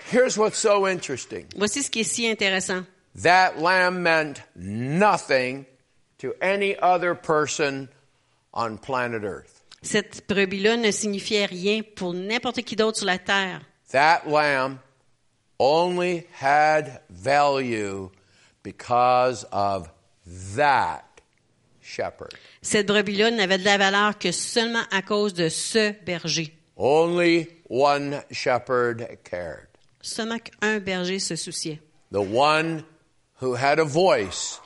Here's 0.10 0.38
what's 0.38 0.58
so 0.58 0.88
interesting. 0.88 1.48
Voici 1.58 1.84
ce 1.84 1.90
qui 1.90 2.00
est 2.00 2.04
si 2.06 2.28
intéressant. 2.28 2.86
That 3.24 3.60
lamb 3.60 4.04
meant 4.04 4.42
nothing 4.56 5.66
to 6.20 6.34
any 6.42 6.78
other 6.80 7.14
person 7.14 7.90
on 8.54 8.78
planet 8.78 9.24
Earth. 9.26 9.64
Cette 9.82 10.26
brebis-là 10.28 10.78
ne 10.78 10.92
signifiait 10.92 11.46
rien 11.46 11.82
pour 11.84 12.14
n'importe 12.14 12.62
qui 12.62 12.78
d'autre 12.78 12.98
sur 12.98 13.06
la 13.06 13.18
terre. 13.18 13.62
That 13.92 14.22
lamb 14.28 14.80
only 15.60 16.26
had 16.40 17.02
value 17.10 18.10
because 18.64 19.46
of 19.52 19.90
that 20.56 21.04
shepherd. 21.82 22.34
Cette 22.62 22.88
brebis-là 22.88 23.32
n'avait 23.32 23.58
de 23.58 23.66
la 23.66 23.78
valeur 23.78 24.18
que 24.18 24.32
seulement 24.32 24.84
à 24.90 25.02
cause 25.02 25.34
de 25.34 25.50
ce 25.50 25.92
berger. 26.06 26.54
Only 26.78 27.48
one 27.70 28.24
shepherd 28.32 29.06
cared. 29.26 29.67
Seulement 30.08 30.40
qu'un 30.40 30.80
berger 30.80 31.20
se 31.20 31.36
souciait. 31.36 31.80
The 32.12 32.22
one 32.22 32.84
who 33.42 33.56
had 33.56 33.80
a 33.80 33.84
voice 33.84 34.60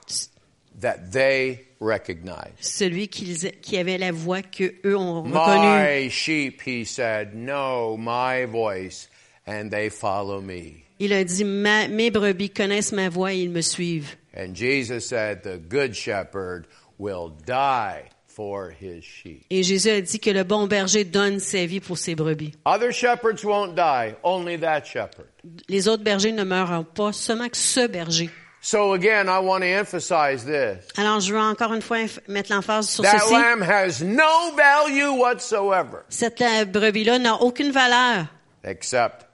that 0.79 1.11
they 1.11 1.65
recognized. 1.79 2.59
Celui 2.61 3.07
qui, 3.07 3.35
qui 3.61 3.77
avait 3.77 3.97
la 3.97 4.11
voix 4.11 4.43
que 4.43 4.75
eux 4.85 4.95
ont 4.95 5.23
reconnue. 5.23 5.33
My 5.33 6.09
sheep, 6.09 6.61
he 6.61 6.85
said, 6.85 7.33
know 7.33 7.97
my 7.97 8.45
voice 8.45 9.07
and 9.47 9.71
they 9.71 9.89
follow 9.89 10.41
me. 10.41 10.83
Il 10.99 11.11
a 11.13 11.23
dit, 11.23 11.43
Ma- 11.43 11.87
mes 11.87 12.11
brebis 12.11 12.51
connaissent 12.51 12.91
ma 12.91 13.09
voix 13.09 13.33
et 13.33 13.39
ils 13.39 13.49
me 13.49 13.61
suivent. 13.61 14.15
And 14.35 14.53
Jesus 14.55 15.07
said, 15.07 15.41
the 15.41 15.57
good 15.57 15.95
shepherd 15.95 16.67
will 16.99 17.29
die 17.29 18.09
for 18.41 18.71
his 18.71 19.03
sheep. 19.03 19.45
Et 19.49 19.61
Jésus 19.63 19.89
a 19.89 20.01
dit 20.01 20.19
que 20.19 20.31
le 20.31 20.43
bon 20.43 20.65
berger 20.67 21.03
donne 21.03 21.39
sa 21.39 21.65
vie 21.65 21.79
pour 21.79 21.97
ses 21.97 22.15
brebis. 22.15 22.53
Other 22.65 22.91
shepherds 22.91 23.43
won't 23.43 23.75
die, 23.75 24.15
only 24.23 24.57
that 24.59 24.85
shepherd. 24.85 25.27
Les 25.69 25.87
autres 25.87 26.03
bergers 26.03 26.31
ne 26.31 26.43
meurent 26.43 26.85
pas, 26.85 27.13
seulement 27.13 27.49
que 27.49 27.57
ce 27.57 27.87
berger. 27.87 28.29
So 28.63 28.93
again, 28.93 29.27
I 29.27 29.39
want 29.39 29.61
to 29.61 29.67
emphasize 29.67 30.45
this. 30.45 30.87
Alors, 30.95 31.19
je 31.19 31.33
veux 31.33 31.39
encore 31.39 31.73
une 31.73 31.81
fois 31.81 31.97
mettre 32.27 32.51
l'emphase 32.53 32.89
sur 32.89 33.03
That 33.03 33.19
ceci. 33.19 33.33
lamb 33.33 33.63
has 33.63 34.03
no 34.03 34.55
value 34.55 35.19
whatsoever 35.19 35.99
Cette 36.09 36.41
euh, 36.41 36.65
brebis-là 36.65 37.17
n'a 37.19 37.35
aucune 37.41 37.71
valeur, 37.71 38.25
except 38.63 39.25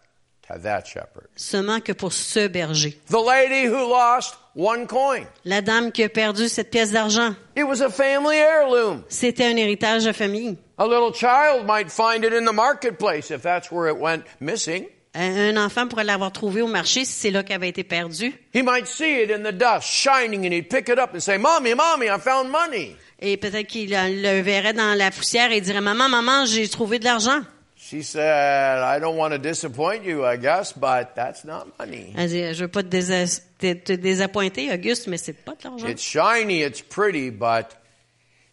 to 0.48 0.60
that 0.62 0.86
shepherd. 0.86 1.28
seulement 1.36 1.80
que 1.80 1.92
pour 1.94 2.14
ce 2.14 2.48
berger. 2.48 2.98
The 3.10 3.18
lady 3.26 3.68
who 3.68 3.90
lost 3.90 4.36
one 4.56 4.88
coin. 4.88 5.26
La 5.46 5.62
dame 5.62 5.92
qui 5.92 6.04
a 6.04 6.10
perdu 6.10 6.48
cette 6.50 6.72
pièce 6.72 6.92
d'argent, 6.92 7.36
It 7.56 7.64
was 7.64 7.82
a 7.82 7.90
family 7.90 8.38
heirloom. 8.38 9.04
c'était 9.10 9.46
un 9.46 9.58
héritage 9.58 10.06
de 10.06 10.12
famille. 10.12 10.58
A 10.78 10.86
little 10.86 11.14
child 11.14 11.66
might 11.66 11.90
find 11.90 12.24
it 12.24 12.34
in 12.34 12.46
the 12.46 12.54
marketplace 12.54 13.32
if 13.32 13.42
that's 13.42 13.72
where 13.72 13.90
it 13.90 13.98
went 14.00 14.24
missing. 14.40 14.86
Un 15.20 15.58
enfant 15.58 15.88
pourrait 15.88 16.04
l'avoir 16.04 16.32
trouvé 16.32 16.62
au 16.62 16.68
marché 16.68 17.04
si 17.04 17.12
c'est 17.12 17.32
là 17.32 17.42
qu'elle 17.42 17.56
avait 17.56 17.70
été 17.70 17.84
perdue. 17.84 18.34
He 18.54 18.62
might 18.62 18.86
see 18.86 19.24
it 19.24 19.32
in 19.32 19.40
the 19.42 19.52
dust 19.52 19.88
shining 19.88 20.46
and 20.46 20.52
he'd 20.54 20.70
pick 20.70 20.90
it 20.90 21.00
up 21.00 21.10
and 21.16 21.20
say, 21.20 21.40
Mommy, 21.40 21.74
Mommy, 21.74 22.06
I 22.06 22.20
found 22.20 22.52
money. 22.52 22.96
Et 23.20 23.36
peut-être 23.38 23.66
qu'il 23.66 23.90
le 23.90 24.42
verrait 24.42 24.74
dans 24.74 24.96
la 24.96 25.10
poussière 25.10 25.52
et 25.52 25.60
dirait, 25.60 25.82
Maman, 25.82 26.08
maman, 26.08 26.46
j'ai 26.46 26.68
trouvé 26.70 27.00
de 27.00 27.06
l'argent. 27.06 27.42
She 27.90 28.02
said, 28.04 28.80
I 28.84 29.00
don't 29.00 29.16
want 29.16 29.32
to 29.34 29.38
disappoint 29.40 30.04
you, 30.04 30.26
I 30.26 30.36
guess, 30.36 30.74
but 30.74 31.16
that's 31.16 31.46
not 31.46 31.68
money. 31.80 32.14
Elle 32.18 32.28
dit, 32.28 32.54
je 32.54 32.64
veux 32.66 32.68
pas 32.68 32.84
te, 32.84 32.90
désa- 32.90 33.42
te- 33.60 33.76
te 33.76 33.94
désappointer, 33.94 34.74
Auguste, 34.74 35.08
mais 35.08 35.16
c'est 35.18 35.32
pas 35.32 35.54
de 35.54 35.64
l'argent. 35.64 35.88
It's 35.88 36.02
shiny, 36.02 36.64
it's 36.64 36.82
pretty, 36.82 37.30
but 37.30 37.78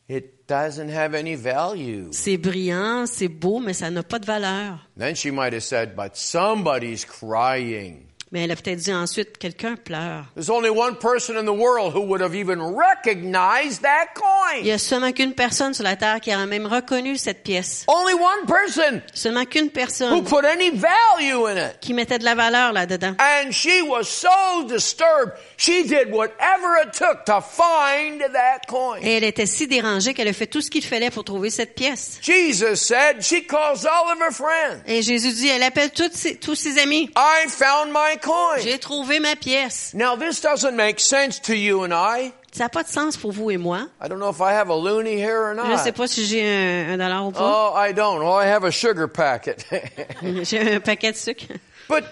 it 0.08 0.46
doesn't 0.46 0.88
have 0.88 1.14
any 1.16 1.34
value. 1.34 2.12
C'est 2.12 2.36
brillant, 2.36 3.06
c'est 3.06 3.26
beau, 3.26 3.58
mais 3.58 3.72
ça 3.72 3.90
n'a 3.90 4.04
pas 4.04 4.20
de 4.20 4.26
valeur. 4.26 4.78
Then 4.96 5.16
she 5.16 5.32
might 5.32 5.52
have 5.52 5.64
said, 5.64 5.96
but 5.96 6.14
somebody's 6.16 7.04
crying. 7.04 8.06
Mais 8.34 8.42
elle 8.42 8.50
a 8.50 8.56
peut-être 8.56 8.80
dit 8.80 8.92
ensuite, 8.92 9.38
quelqu'un 9.38 9.76
pleure. 9.76 10.24
There's 10.34 10.50
only 10.50 10.68
one 10.68 10.96
person 10.98 11.36
in 11.38 11.44
the 11.44 11.56
world 11.56 11.94
who 11.94 12.00
would 12.00 12.20
have 12.20 12.34
even 12.34 12.58
recognized 12.60 13.82
that 13.82 14.08
Il 14.16 14.20
coin. 14.20 14.64
y 14.64 14.72
a 14.72 14.78
seulement 14.78 15.12
qu'une 15.12 15.34
personne 15.34 15.72
sur 15.72 15.84
la 15.84 15.94
terre 15.94 16.20
qui 16.20 16.32
a 16.32 16.44
même 16.44 16.66
reconnu 16.66 17.16
cette 17.16 17.44
pièce. 17.44 17.84
Only 17.86 18.14
one 18.14 18.44
person 18.48 19.00
Seulement 19.12 19.44
qu'une 19.44 19.66
who 19.66 19.70
personne 19.70 20.24
put 20.24 20.44
any 20.44 20.70
value 20.70 21.46
in 21.46 21.56
it. 21.70 21.78
qui 21.80 21.94
mettait 21.94 22.18
de 22.18 22.24
la 22.24 22.34
valeur 22.34 22.72
là-dedans. 22.72 23.14
And 23.20 23.52
she 23.52 23.82
was 23.86 24.02
so 24.08 24.64
disturbed, 24.66 25.32
she 25.56 25.84
did 25.84 26.10
whatever 26.12 26.76
it 26.84 26.92
took 26.92 27.24
to 27.26 27.40
find 27.40 28.18
that 28.32 28.62
coin. 28.68 28.98
Et 29.00 29.12
elle 29.18 29.24
était 29.24 29.46
si 29.46 29.68
dérangée 29.68 30.12
qu'elle 30.12 30.26
a 30.26 30.32
fait 30.32 30.48
tout 30.48 30.60
ce 30.60 30.70
qu'il 30.70 30.84
fallait 30.84 31.10
pour 31.10 31.22
trouver 31.22 31.50
cette 31.50 31.76
pièce. 31.76 32.18
Jesus 32.20 32.74
said 32.78 33.22
she 33.22 33.46
calls 33.46 33.86
all 33.86 34.12
of 34.12 34.18
her 34.20 34.32
friends. 34.32 34.82
Et 34.88 35.02
Jésus 35.02 35.32
dit, 35.34 35.46
elle 35.46 35.62
appelle 35.62 35.92
toutes 35.92 36.14
ses- 36.14 36.34
tous 36.34 36.56
ses 36.56 36.80
amis. 36.80 37.08
I 37.16 37.46
found 37.48 37.92
my. 37.92 38.18
J'ai 38.62 38.78
trouvé 38.78 39.20
ma 39.20 39.36
pièce. 39.36 39.92
Now 39.94 40.16
this 40.16 40.40
doesn't 40.40 40.74
make 40.74 41.00
sense 41.00 41.40
to 41.42 41.54
you 41.54 41.84
and 41.84 41.92
I. 41.92 42.32
Ça 42.52 42.64
n'a 42.64 42.68
pas 42.68 42.84
de 42.84 42.88
sens 42.88 43.16
pour 43.16 43.32
vous 43.32 43.50
et 43.50 43.56
moi. 43.56 43.88
I 44.00 44.08
don't 44.08 44.18
know 44.20 44.30
if 44.30 44.40
I 44.40 44.52
have 44.52 44.70
a 44.70 44.76
loony 44.76 45.16
here 45.16 45.50
or 45.50 45.54
not. 45.54 45.66
Je 45.66 45.72
ne 45.72 45.76
sais 45.76 45.92
pas 45.92 46.06
si 46.06 46.24
j'ai 46.24 46.46
un, 46.46 46.92
un 46.92 46.96
dollar 46.98 47.26
ou 47.26 47.32
pas. 47.32 47.40
Oh, 47.42 47.74
I 47.76 47.92
don't. 47.92 48.22
Oh, 48.22 48.40
I 48.40 48.46
have 48.46 48.64
a 48.64 48.70
sugar 48.70 49.08
packet. 49.08 49.66
J'ai 50.42 50.76
un 50.76 50.80
paquet 50.80 51.10
de 51.12 51.16
sucre. 51.16 51.46
but 51.88 52.04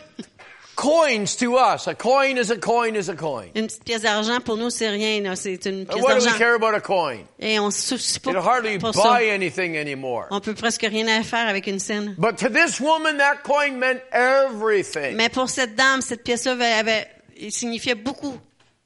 coins 0.76 1.36
to 1.36 1.56
us, 1.56 1.86
a 1.86 1.94
coin 1.94 2.36
is 2.36 2.50
a 2.50 2.56
coin 2.56 2.94
is 2.94 3.08
a 3.08 3.14
coin. 3.14 3.46
Une 3.54 3.66
petite 3.66 3.84
pièce 3.84 4.02
d'argent, 4.02 4.40
pour 4.40 4.56
nous, 4.56 4.70
c'est 4.70 4.88
rien. 4.88 5.34
C'est 5.34 5.64
une 5.66 5.86
pièce 5.86 6.02
d'argent. 6.02 6.02
What 6.02 6.18
do 6.20 6.24
we 6.26 6.38
care 6.38 6.54
about 6.54 6.74
a 6.74 6.80
coin? 6.80 7.18
Et 7.38 7.58
on 7.58 7.70
se 7.70 7.96
soucie 7.96 8.20
pas 8.20 8.30
It 8.30 8.36
hardly 8.36 8.78
pour 8.78 8.94
ça. 8.94 9.02
buy 9.02 9.30
anything 9.30 9.76
anymore. 9.76 10.26
On 10.30 10.40
peut 10.40 10.54
presque 10.54 10.82
rien 10.82 11.06
à 11.08 11.22
faire 11.22 11.48
avec 11.48 11.66
une 11.66 11.78
scène. 11.78 12.14
But 12.18 12.36
to 12.38 12.48
this 12.48 12.80
woman, 12.80 13.18
that 13.18 13.42
coin 13.44 13.78
meant 13.78 14.00
everything. 14.12 15.16
Mais 15.16 15.28
pour 15.28 15.48
cette 15.48 15.74
dame, 15.74 16.00
cette 16.00 16.24
pièce-là 16.24 16.56
avait, 16.78 17.08
signifiait 17.50 17.94
beaucoup. 17.94 18.38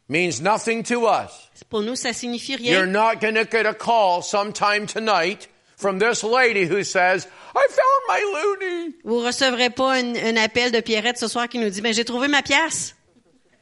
Means 0.09 0.41
nothing 0.41 0.85
to 0.85 1.09
us. 1.09 1.51
Pour 1.69 1.83
nous, 1.83 1.97
ça 1.97 2.13
signifie 2.13 2.55
rien. 2.57 2.73
You're 2.73 2.87
not 2.87 3.21
going 3.21 3.35
to 3.35 3.45
get 3.45 3.67
a 3.67 3.75
call 3.75 4.23
sometime 4.23 4.87
tonight 4.87 5.49
from 5.77 5.99
this 5.99 6.23
lady 6.25 6.65
who 6.67 6.83
says, 6.83 7.27
I 7.55 7.67
found 7.69 8.03
my 8.09 8.21
loony. 8.35 8.95
Vous 9.05 9.21
recevrez 9.21 9.71
pas 9.71 9.95
un, 9.95 10.15
un 10.17 10.37
appel 10.37 10.71
de 10.73 10.81
Pierrette 10.81 11.19
ce 11.19 11.29
soir 11.29 11.49
qui 11.49 11.59
nous 11.59 11.69
dit, 11.71 11.81
ben, 11.81 11.93
j'ai 11.95 12.05
trouvé 12.05 12.29
ma 12.29 12.43
pièce. 12.43 12.95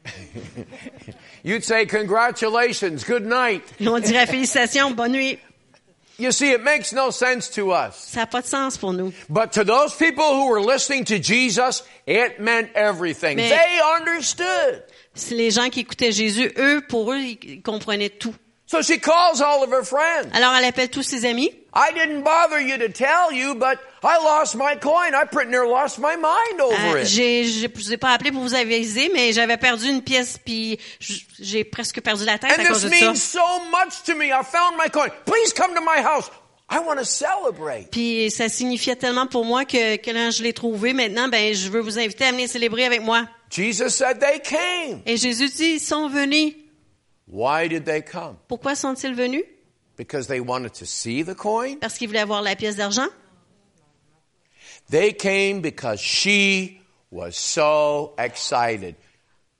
You'd 1.43 1.63
say, 1.63 1.85
congratulations, 1.85 3.03
good 3.03 3.25
night. 3.25 3.61
On 3.85 3.99
dirait 3.99 4.25
félicitations, 4.27 4.91
bonne 4.91 5.11
nuit. 5.11 5.39
You 6.17 6.31
see, 6.31 6.51
it 6.53 6.63
makes 6.63 6.93
no 6.93 7.11
sense 7.11 7.49
to 7.51 7.71
us. 7.73 7.95
Ça 8.13 8.21
n'a 8.21 8.25
pas 8.25 8.41
de 8.41 8.47
sens 8.47 8.77
pour 8.77 8.93
nous. 8.93 9.11
But 9.29 9.51
to 9.53 9.65
those 9.65 9.93
people 9.95 10.23
who 10.23 10.47
were 10.49 10.61
listening 10.61 11.03
to 11.05 11.19
Jesus, 11.21 11.83
it 12.07 12.39
meant 12.39 12.69
everything. 12.73 13.35
Mais- 13.35 13.49
They 13.49 13.81
understood. 13.99 14.83
Les 15.31 15.51
gens 15.51 15.69
qui 15.69 15.81
écoutaient 15.81 16.13
Jésus, 16.13 16.51
eux, 16.57 16.81
pour 16.87 17.11
eux, 17.11 17.19
ils 17.19 17.61
comprenaient 17.61 18.09
tout. 18.09 18.33
So 18.65 18.81
she 18.81 18.97
calls 18.99 19.41
all 19.41 19.61
of 19.63 19.71
her 19.71 19.83
friends. 19.83 20.31
Alors, 20.33 20.53
elle 20.55 20.65
appelle 20.65 20.89
tous 20.89 21.03
ses 21.03 21.25
amis. 21.25 21.51
I 21.77 21.91
didn't 21.93 22.23
bother 22.23 22.59
you 22.61 22.77
to 22.77 22.87
tell 22.89 23.33
you, 23.33 23.53
but 23.55 23.77
I 24.01 24.17
lost 24.23 24.55
my 24.55 24.75
coin. 24.81 25.13
I 25.13 25.25
pretty 25.29 25.51
near 25.51 25.65
lost 25.67 25.99
my 25.99 26.15
mind 26.15 26.61
over 26.61 26.73
Euh, 26.99 27.01
it. 27.01 27.05
je 27.07 27.67
vous 27.67 27.91
ai 27.91 27.97
pas 27.97 28.13
appelé 28.13 28.31
pour 28.31 28.41
vous 28.43 28.55
aviser, 28.55 29.09
mais 29.13 29.33
j'avais 29.33 29.57
perdu 29.57 29.89
une 29.89 30.01
pièce, 30.01 30.37
puis 30.37 30.79
j'ai 31.37 31.65
presque 31.65 31.99
perdu 32.01 32.23
la 32.23 32.37
tête 32.37 32.51
And 32.57 32.61
à 32.63 32.65
cause 32.67 32.81
this 32.83 32.91
de 32.91 32.95
ça. 32.95 33.05
means 33.07 33.15
so 33.15 33.41
much 33.71 34.03
to 34.05 34.15
me. 34.15 34.27
I 34.27 34.41
found 34.43 34.77
my 34.77 34.89
coin. 34.89 35.09
Please 35.25 35.51
come 35.53 35.73
to 35.75 35.81
my 35.81 36.01
house. 36.01 36.31
I 36.69 36.79
want 36.79 36.95
to 36.97 37.03
celebrate. 37.03 37.91
Puis 37.91 38.31
ça 38.31 38.47
signifiait 38.47 38.95
tellement 38.95 39.27
pour 39.27 39.43
moi 39.43 39.65
que, 39.65 39.97
que 39.97 40.11
quand 40.11 40.31
je 40.31 40.43
l'ai 40.43 40.53
trouvé, 40.53 40.93
maintenant, 40.93 41.27
ben, 41.27 41.53
je 41.53 41.69
veux 41.69 41.81
vous 41.81 41.99
inviter 41.99 42.23
à 42.23 42.31
venir 42.31 42.47
célébrer 42.47 42.85
avec 42.85 43.01
moi. 43.01 43.27
Jesus 43.51 43.89
said 43.89 44.19
they 44.19 44.39
came. 44.41 45.01
Et 45.05 45.17
Jésus 45.17 45.49
dit, 45.49 45.73
ils 45.73 45.79
sont 45.79 46.07
venus. 46.07 46.53
Why 47.27 47.67
did 47.67 47.83
they 47.83 48.01
come? 48.01 48.37
Pourquoi 48.47 48.75
sont-ils 48.75 49.13
venus? 49.13 49.43
Because 49.95 50.27
they 50.27 50.39
wanted 50.39 50.73
to 50.75 50.85
see 50.85 51.23
the 51.23 51.35
coin. 51.35 51.77
Parce 51.79 51.97
qu'ils 51.97 52.07
voulaient 52.07 52.21
avoir 52.21 52.41
la 52.41 52.55
pièce 52.55 52.77
d'argent? 52.77 53.07
They 54.89 55.13
came 55.13 55.61
because 55.61 55.99
she 55.99 56.79
was 57.11 57.35
so 57.35 58.13
excited 58.17 58.95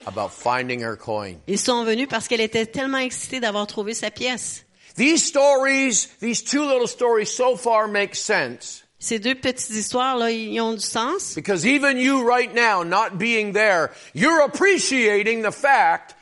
about 0.06 0.32
finding 0.32 0.82
her 0.82 0.96
coin. 0.96 1.42
Ils 1.48 1.60
sont 1.60 1.84
venus 1.84 2.08
parce 2.08 2.28
qu'elle 2.28 2.42
était 2.42 2.66
tellement 2.66 3.00
excitée 3.00 3.40
d'avoir 3.40 3.66
trouvé 3.66 3.94
sa 3.94 4.12
pièce. 4.12 4.64
These 4.96 5.24
stories, 5.24 6.08
these 6.20 6.44
two 6.44 6.64
little 6.66 6.88
stories 6.88 7.30
so 7.36 7.56
far 7.58 7.88
make 7.88 8.16
sense 8.16 8.84
Ces 8.98 9.20
deux 9.20 9.36
petites 9.36 9.70
histoires-là, 9.70 10.32
ils 10.32 10.60
ont 10.62 10.74
du 10.74 10.80
sens. 10.80 11.36
because 11.36 11.66
even 11.66 11.98
you 11.98 12.24
right 12.28 12.54
now, 12.54 12.82
not 12.84 13.18
being 13.18 13.52
there, 13.54 13.92
you're 14.14 14.42
appreciating 14.42 15.42
the 15.42 15.52
fact 15.52 16.16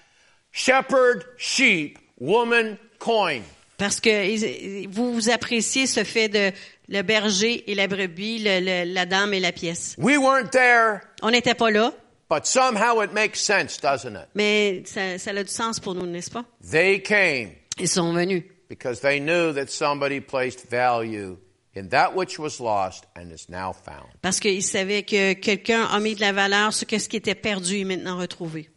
shepherd, 0.52 1.23
sheep, 1.38 1.99
woman, 2.19 2.80
coin. 2.99 3.43
Parce 3.77 3.99
que 3.99 4.88
vous, 4.88 5.13
vous 5.13 5.29
appréciez 5.29 5.88
ce 5.88 6.03
fait 6.03 6.29
de 6.29 6.51
le 6.89 7.01
berger 7.01 7.69
et 7.71 7.75
la 7.75 7.88
brebis, 7.88 8.39
le- 8.39 8.59
le- 8.59 8.93
la 8.93 9.05
dame 9.05 9.33
et 9.33 9.39
la 9.39 9.51
pièce. 9.51 9.95
We 9.97 10.17
weren't 10.17 10.51
there, 10.51 11.01
On 11.21 11.31
n'était 11.31 11.55
pas 11.55 11.71
là, 11.71 11.91
but 12.29 12.45
somehow 12.45 13.01
it 13.01 13.12
makes 13.13 13.39
sense, 13.39 13.79
doesn't 13.81 14.15
it? 14.15 14.27
mais 14.36 14.83
ça, 14.86 15.17
ça 15.17 15.31
a 15.31 15.43
du 15.43 15.49
sens 15.51 15.79
pour 15.79 15.95
nous, 15.95 16.05
n'est-ce 16.05 16.29
pas? 16.31 16.45
They 16.69 17.01
came 17.01 17.51
Ils 17.79 17.88
sont 17.89 18.13
venus. 18.13 18.43
because 18.69 18.99
they 19.01 19.19
knew 19.19 19.53
that 19.53 19.67
somebody 19.69 20.19
placed 20.21 20.69
value 20.69 21.38
in 21.75 21.88
that 21.89 22.13
which 22.15 22.38
was 22.38 22.59
lost 22.59 23.05
and 23.15 23.31
is 23.31 23.49
now 23.49 23.73
found. 23.73 24.07
Parce 24.21 24.39
qu'ils 24.39 24.63
savaient 24.63 25.03
que 25.03 25.33
quelqu'un 25.33 25.86
a 25.86 25.99
mis 25.99 26.13
de 26.15 26.21
la 26.21 26.31
valeur 26.31 26.73
sur 26.73 26.88
ce 26.89 27.07
qui 27.09 27.17
était 27.17 27.33
perdu 27.36 27.79
est 27.79 27.86
maintenant 27.86 28.17
retrouvé. 28.17 28.69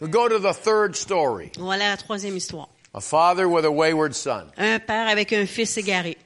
We 0.00 0.10
go 0.10 0.28
to 0.28 0.38
the 0.38 0.54
third 0.54 0.94
story. 0.96 1.50
Voilà 1.58 1.90
la 1.90 1.96
troisième 1.96 2.36
histoire. 2.36 2.68
A 2.94 3.00
father 3.00 3.48
with 3.48 3.64
a 3.64 3.70
wayward 3.70 4.14
son. 4.14 4.44
Un 4.56 4.78
père 4.78 5.08
avec 5.08 5.32
un 5.32 5.46
fils 5.46 5.76
égaré. 5.76 6.16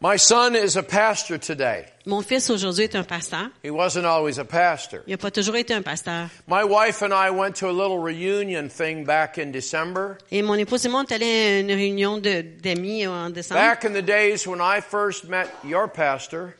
My 0.00 0.16
son 0.18 0.56
is 0.56 0.76
a 0.76 0.82
pastor 0.82 1.38
today. 1.38 1.84
Mon 2.06 2.22
fils 2.22 2.50
aujourd'hui 2.50 2.84
est 2.84 2.96
un 2.96 3.04
pasteur. 3.04 3.50
He 3.62 3.70
wasn't 3.70 4.04
always 4.04 4.38
a 4.40 4.44
pastor. 4.44 5.00
Il 5.06 5.12
n'a 5.12 5.16
pas 5.16 5.30
toujours 5.30 5.54
été 5.54 5.72
un 5.74 5.82
pasteur. 5.82 6.28
My 6.48 6.64
wife 6.64 7.02
and 7.02 7.12
I 7.12 7.30
went 7.30 7.54
to 7.60 7.68
a 7.68 7.72
little 7.72 7.98
reunion 7.98 8.68
thing 8.68 9.04
back 9.04 9.38
in 9.38 9.52
December. 9.52 10.16
Et 10.32 10.42
mon 10.42 10.54
épouse 10.54 10.84
et 10.86 10.88
moi, 10.88 11.02
on 11.02 11.04
est 11.04 11.12
allés 11.14 11.56
à 11.56 11.60
une 11.60 11.70
réunion 11.72 12.18
de- 12.18 12.42
d'amis 12.60 13.06
en 13.06 13.30
décembre. 13.30 13.60
Back 13.60 13.84
in 13.84 13.92
the 13.92 14.02
days 14.04 14.44
when 14.46 14.60
I 14.60 14.80
first 14.80 15.28
met 15.28 15.46
your 15.64 15.86
pastor, 15.88 16.54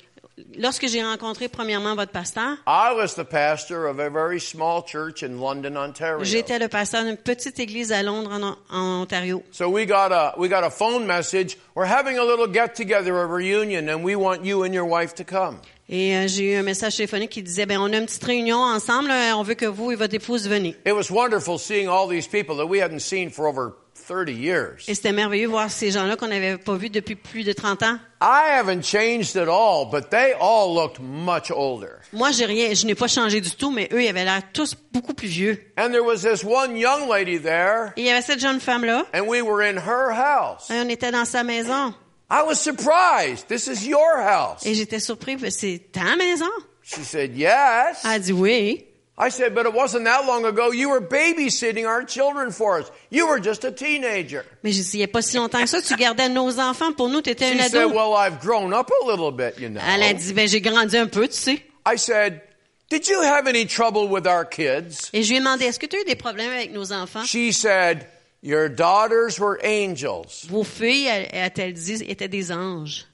Lorsque 0.58 0.86
j'ai 0.88 1.02
rencontré 1.02 1.48
premièrement 1.48 1.94
votre 1.94 2.12
pasteur, 2.12 2.56
I 2.66 2.92
was 2.94 3.14
the 3.16 3.24
pastor 3.24 3.86
of 3.86 3.98
a 3.98 4.08
very 4.08 4.40
small 4.40 4.82
church 4.86 5.22
in 5.22 5.40
London, 5.40 5.76
Ontario. 5.76 6.24
j'étais 6.24 6.58
le 6.58 6.68
pasteur 6.68 7.04
d'une 7.04 7.16
petite 7.16 7.58
église 7.58 7.92
à 7.92 8.02
Londres, 8.02 8.30
en, 8.32 8.76
en 8.76 9.02
Ontario. 9.02 9.42
So 9.50 9.68
we 9.68 9.86
got 9.86 10.12
a 10.12 10.34
we 10.38 10.48
got 10.48 10.64
a 10.64 10.70
phone 10.70 11.06
message. 11.06 11.56
We're 11.74 11.86
having 11.86 12.18
a 12.18 12.24
little 12.24 12.46
get 12.46 12.74
together, 12.74 13.16
a 13.18 13.26
reunion, 13.26 13.88
and 13.88 14.02
we 14.04 14.14
want 14.16 14.44
you 14.44 14.64
and 14.64 14.72
your 14.72 14.86
wife 14.86 15.14
to 15.16 15.24
come. 15.24 15.58
Et 15.88 16.16
euh, 16.16 16.26
j'ai 16.26 16.52
eu 16.52 16.56
un 16.56 16.62
message 16.62 16.96
téléphonique 16.96 17.30
qui 17.30 17.42
disait, 17.42 17.66
ben 17.66 17.78
on 17.78 17.92
a 17.92 17.96
une 17.98 18.06
petite 18.06 18.24
réunion 18.24 18.58
ensemble, 18.58 19.08
là, 19.08 19.36
on 19.36 19.42
veut 19.42 19.54
que 19.54 19.66
vous 19.66 19.90
et 19.92 19.94
votre 19.94 20.14
épouse 20.14 20.48
venez. 20.48 20.74
It 20.86 20.94
was 20.94 21.10
wonderful 21.10 21.58
seeing 21.58 21.88
all 21.88 22.08
these 22.08 22.26
people 22.26 22.56
that 22.56 22.66
we 22.66 22.80
hadn't 22.80 23.00
seen 23.00 23.30
for 23.30 23.46
over 23.46 23.74
30 24.06 24.28
years. 24.30 24.84
Et 24.88 24.94
c'était 24.94 25.12
merveilleux 25.12 25.48
voir 25.48 25.70
ces 25.70 25.90
gens-là 25.90 26.16
qu'on 26.16 26.28
n'avait 26.28 26.58
pas 26.58 26.74
vus 26.74 26.90
depuis 26.90 27.14
plus 27.16 27.44
de 27.44 27.52
30 27.52 27.82
ans. 27.82 27.98
I 28.20 28.50
haven't 28.58 28.82
changed 28.82 29.36
at 29.36 29.48
all, 29.48 29.86
but 29.90 30.10
they 30.10 30.32
all 30.40 30.74
looked 30.74 31.00
much 31.00 31.50
older. 31.50 31.98
Moi, 32.12 32.30
j'ai 32.32 32.44
rien, 32.46 32.72
je 32.74 32.86
n'ai 32.86 32.94
pas 32.94 33.08
changé 33.08 33.40
du 33.40 33.50
tout, 33.50 33.70
mais 33.70 33.88
eux, 33.92 34.02
ils 34.02 34.08
avaient 34.08 34.24
l'air 34.24 34.42
tous 34.52 34.76
beaucoup 34.92 35.14
plus 35.14 35.28
vieux. 35.28 35.58
And 35.78 35.90
there 35.90 36.04
was 36.04 36.18
this 36.22 36.44
one 36.44 36.76
young 36.76 37.08
lady 37.10 37.38
there, 37.40 37.92
Et 37.96 38.02
il 38.02 38.06
y 38.06 38.10
avait 38.10 38.22
cette 38.22 38.40
jeune 38.40 38.60
femme-là, 38.60 39.06
and 39.14 39.22
we 39.26 39.40
were 39.42 39.60
in 39.62 39.76
her 39.78 40.10
house. 40.12 40.70
et 40.70 40.74
on 40.84 40.88
était 40.88 41.10
dans 41.10 41.24
sa 41.24 41.42
maison. 41.42 41.94
I 42.30 42.42
was 42.46 42.54
surprised. 42.56 43.46
This 43.48 43.66
is 43.66 43.86
your 43.86 44.16
house. 44.18 44.64
Et 44.64 44.74
j'étais 44.74 45.00
surpris, 45.00 45.36
c'est 45.50 45.90
ta 45.92 46.16
maison? 46.16 46.48
She 46.82 47.02
said, 47.04 47.36
Yes. 47.36 47.98
Elle 48.04 48.10
a 48.10 48.18
dit 48.18 48.32
oui. 48.32 48.86
I 49.18 49.28
said, 49.30 49.54
But 49.54 49.66
it 49.66 49.74
wasn't 49.74 50.04
that 50.06 50.24
long 50.26 50.44
ago. 50.46 50.72
You 50.72 50.88
were 50.90 51.00
babysitting 51.00 51.86
our 51.86 52.02
children 52.04 52.50
for 52.50 52.78
us. 52.80 52.90
You 53.10 53.28
were 53.28 53.38
just 53.40 53.64
a 53.64 53.70
teenager. 53.70 54.44
Mais 54.62 54.72
j'ai 54.72 54.82
dit, 54.82 54.94
il 54.94 54.98
n'y 54.98 55.04
a 55.04 55.08
pas 55.08 55.22
si 55.22 55.36
longtemps 55.36 55.60
que 55.60 55.66
ça, 55.68 55.82
tu 55.82 55.94
gardais 55.96 56.28
nos 56.30 56.58
enfants. 56.58 56.92
Pour 56.94 57.08
nous, 57.08 57.20
tu 57.20 57.30
étais 57.30 57.52
She 57.54 57.60
un 57.60 57.68
said, 57.68 57.82
ado. 57.84 57.94
Well, 57.94 58.14
I've 58.14 58.40
grown 58.40 58.72
up 58.72 58.90
a 59.02 59.06
little 59.06 59.30
bit, 59.30 59.58
you 59.60 59.68
know. 59.68 59.80
Elle 59.86 60.02
a 60.02 60.14
dit, 60.14 60.32
ben, 60.32 60.48
j'ai 60.48 60.60
grandi 60.60 60.96
un 60.96 61.06
peu, 61.08 61.28
tu 61.28 61.34
sais. 61.34 61.62
I 61.86 61.96
said, 61.96 62.40
Did 62.88 63.06
you 63.08 63.20
have 63.22 63.46
any 63.46 63.66
trouble 63.66 64.08
with 64.08 64.26
our 64.26 64.44
kids? 64.46 65.10
Et 65.12 65.22
je 65.22 65.28
lui 65.30 65.36
ai 65.36 65.40
demandé, 65.40 65.64
est-ce 65.66 65.78
que 65.78 65.86
tu 65.86 65.96
as 65.96 66.00
eu 66.00 66.04
des 66.04 66.16
problèmes 66.16 66.50
avec 66.50 66.72
nos 66.72 66.92
enfants? 66.92 67.24
She 67.24 67.52
said, 67.52 68.06
Your 68.42 68.68
daughters 68.68 69.38
were 69.38 69.58
angels. 69.62 70.46
Vos 70.48 70.64
filles, 70.64 71.06
elle- 71.06 71.28
a-t-elle 71.42 71.74
dit, 71.74 72.02
étaient 72.08 72.28
des 72.28 72.50
anges. 72.50 73.06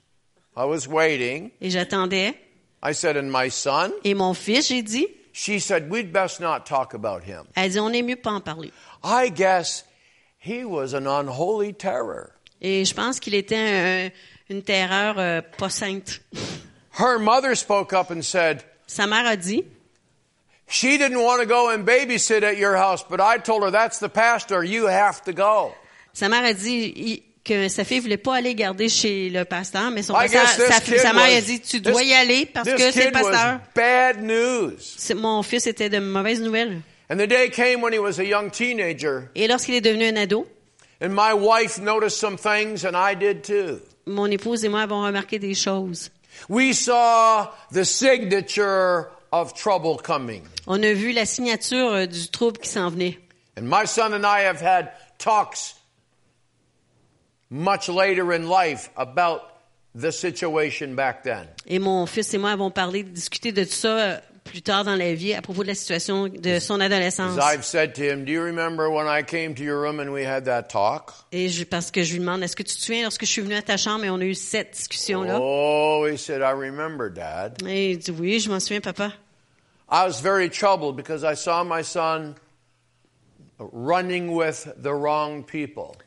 I 0.57 0.63
was 0.65 0.87
waiting. 0.87 1.51
Et 1.61 1.69
j'attendais. 1.69 2.33
I 2.83 2.93
said, 2.93 3.15
And 3.17 3.29
my 3.31 3.49
son? 3.51 3.91
Et 4.03 4.13
mon 4.13 4.33
fils, 4.33 4.67
j'ai 4.69 4.81
dit, 4.81 5.07
She 5.31 5.59
said, 5.59 5.89
We'd 5.89 6.11
best 6.11 6.39
not 6.39 6.65
talk 6.65 6.93
about 6.93 7.23
him. 7.23 7.45
elle 7.55 7.69
dit, 7.69 7.79
on 7.79 7.91
est 7.93 8.01
mieux 8.03 8.15
pas 8.21 8.31
en 8.31 8.41
parler. 8.41 8.71
I 9.03 9.29
guess 9.29 9.83
he 10.39 10.63
was 10.65 10.93
an 10.93 11.05
unholy 11.07 11.73
terror. 11.73 12.31
Et 12.61 12.83
je 12.85 12.93
pense 12.93 13.19
qu'il 13.19 13.33
était 13.35 13.55
un- 13.55 14.11
une 14.49 14.63
terreur 14.63 15.17
euh, 15.17 15.41
pas 15.57 15.69
sainte. 15.69 16.19
Her 16.97 17.17
mother 17.19 17.55
spoke 17.55 17.93
up 17.93 18.09
and 18.11 18.23
said, 18.23 18.63
Sa 18.87 19.05
mère 19.05 19.25
a 19.25 19.37
dit, 19.37 19.63
She 20.67 20.97
didn't 20.97 21.21
want 21.23 21.41
to 21.41 21.47
go 21.47 21.69
and 21.71 21.85
babysit 21.85 22.43
at 22.43 22.57
your 22.57 22.75
house, 22.75 23.03
but 23.03 23.19
I 23.21 23.37
told 23.39 23.63
her 23.63 23.71
that's 23.71 23.99
the 23.99 24.09
pastor. 24.09 24.63
You 24.63 24.87
have 24.87 25.23
to 25.23 25.33
go. 25.33 25.73
sa 26.13 26.27
mère 26.27 26.43
a 26.43 26.53
dit 26.53 26.93
il- 26.95 27.23
que 27.49 27.67
sa 27.67 27.83
fille 27.83 27.99
voulait 27.99 28.17
pas 28.17 28.35
aller 28.35 28.53
garder 28.53 28.89
chez 28.89 29.29
le 29.29 29.43
pasteur, 29.43 29.89
mais 29.89 30.03
son 30.03 30.13
pasteur, 30.13 30.47
sa, 30.47 31.13
mère 31.13 31.37
a 31.37 31.41
dit, 31.41 31.59
tu 31.59 31.81
dois 31.81 32.01
this- 32.01 32.09
y 32.09 32.13
aller 32.13 32.45
parce 32.45 32.69
que 32.69 32.91
c'est 32.91 33.05
le 33.05 33.11
pasteur. 33.11 33.59
bad 33.75 34.21
news. 34.23 34.77
Mon 35.15 35.41
fils 35.41 35.65
était 35.65 35.89
de 35.89 35.99
mauvaises 35.99 36.41
nouvelles. 36.41 36.81
And 37.09 37.17
the 37.17 37.25
day 37.27 37.49
came 37.49 37.81
when 37.81 37.91
he 37.91 37.97
was 37.97 38.19
a 38.19 38.23
young 38.23 38.51
teenager, 38.51 39.29
Et 39.33 39.47
lorsqu'il 39.47 39.73
est 39.73 39.81
devenu 39.81 40.05
un 40.05 40.15
ado, 40.15 40.45
and 41.01 41.09
my 41.09 41.33
wife 41.33 41.79
noticed 41.79 42.19
some 42.19 42.37
things, 42.37 42.85
and 42.85 42.91
I 42.95 43.15
did 43.15 43.41
too. 43.41 43.79
mon 44.05 44.27
épouse 44.27 44.63
et 44.63 44.69
moi 44.69 44.81
avons 44.81 45.03
remarqué 45.03 45.39
des 45.39 45.55
choses. 45.55 46.11
We 46.49 46.73
saw 46.73 47.47
the 47.73 47.83
signature 47.83 49.07
of 49.31 49.53
trouble 49.55 49.97
coming. 50.03 50.43
On 50.67 50.81
a 50.83 50.93
vu 50.93 51.11
la 51.11 51.25
signature 51.25 51.93
euh, 51.93 52.05
du 52.05 52.27
trouble 52.29 52.59
qui 52.59 52.69
s'en 52.69 52.89
venait. 52.89 53.17
And 53.57 53.63
my 53.63 53.85
son 53.87 54.13
and 54.13 54.23
I 54.23 54.45
have 54.45 54.61
had 54.61 54.91
talks 55.17 55.75
much 57.49 57.89
later 57.89 58.33
in 58.33 58.47
life 58.47 58.89
about 58.95 59.41
the 59.95 60.11
situation 60.11 60.95
back 60.95 61.23
then. 61.23 61.47
Et 61.67 61.79
mon 61.79 62.05
fils 62.05 62.33
et 62.33 62.37
moi 62.37 62.51
avons 62.51 62.71
parlé, 62.71 63.03
discuté 63.03 63.51
de 63.51 63.63
tout 63.63 63.71
ça 63.71 63.97
euh, 63.97 64.17
plus 64.43 64.61
tard 64.61 64.83
dans 64.83 64.95
la 64.95 65.13
vie 65.13 65.33
à 65.33 65.41
propos 65.41 65.63
de 65.63 65.67
la 65.67 65.75
situation 65.75 66.27
de 66.27 66.59
son 66.59 66.79
adolescence. 66.79 67.37
As 67.37 67.53
I've 67.53 67.65
said 67.65 67.93
to 67.95 68.03
him, 68.03 68.25
Do 68.25 68.31
you 68.31 68.41
remember 68.41 68.89
when 68.89 69.07
I 69.07 69.23
came 69.23 69.53
to 69.55 69.63
your 69.63 69.81
room 69.81 69.99
and 69.99 70.11
we 70.11 70.25
had 70.25 70.45
that 70.45 70.63
talk? 70.69 71.13
Et 71.31 71.49
je, 71.49 71.63
parce 71.63 71.91
que 71.91 72.03
je 72.03 72.13
lui 72.13 72.19
demande, 72.19 72.43
est-ce 72.43 72.55
que 72.55 72.63
tu 72.63 72.75
te 72.75 72.81
souviens 72.81 73.03
lorsque 73.03 73.25
je 73.25 73.31
suis 73.31 73.41
venue 73.41 73.55
à 73.55 73.61
ta 73.61 73.77
chambre 73.77 74.05
et 74.05 74.09
on 74.09 74.19
a 74.19 74.25
eu 74.25 74.35
cette 74.35 74.73
discussion-là? 74.73 75.39
Oh, 75.41 76.05
he 76.05 76.17
said, 76.17 76.41
I 76.41 76.51
remember, 76.51 77.09
Dad. 77.09 77.61
Et 77.67 77.91
il 77.91 77.97
dit, 77.97 78.11
oui, 78.11 78.39
je 78.39 78.49
m'en 78.49 78.59
souviens, 78.59 78.81
papa. 78.81 79.11
I 79.91 80.05
was 80.05 80.21
very 80.21 80.49
troubled 80.49 80.95
because 80.95 81.23
I 81.23 81.35
saw 81.35 81.63
my 81.63 81.83
son 81.83 82.35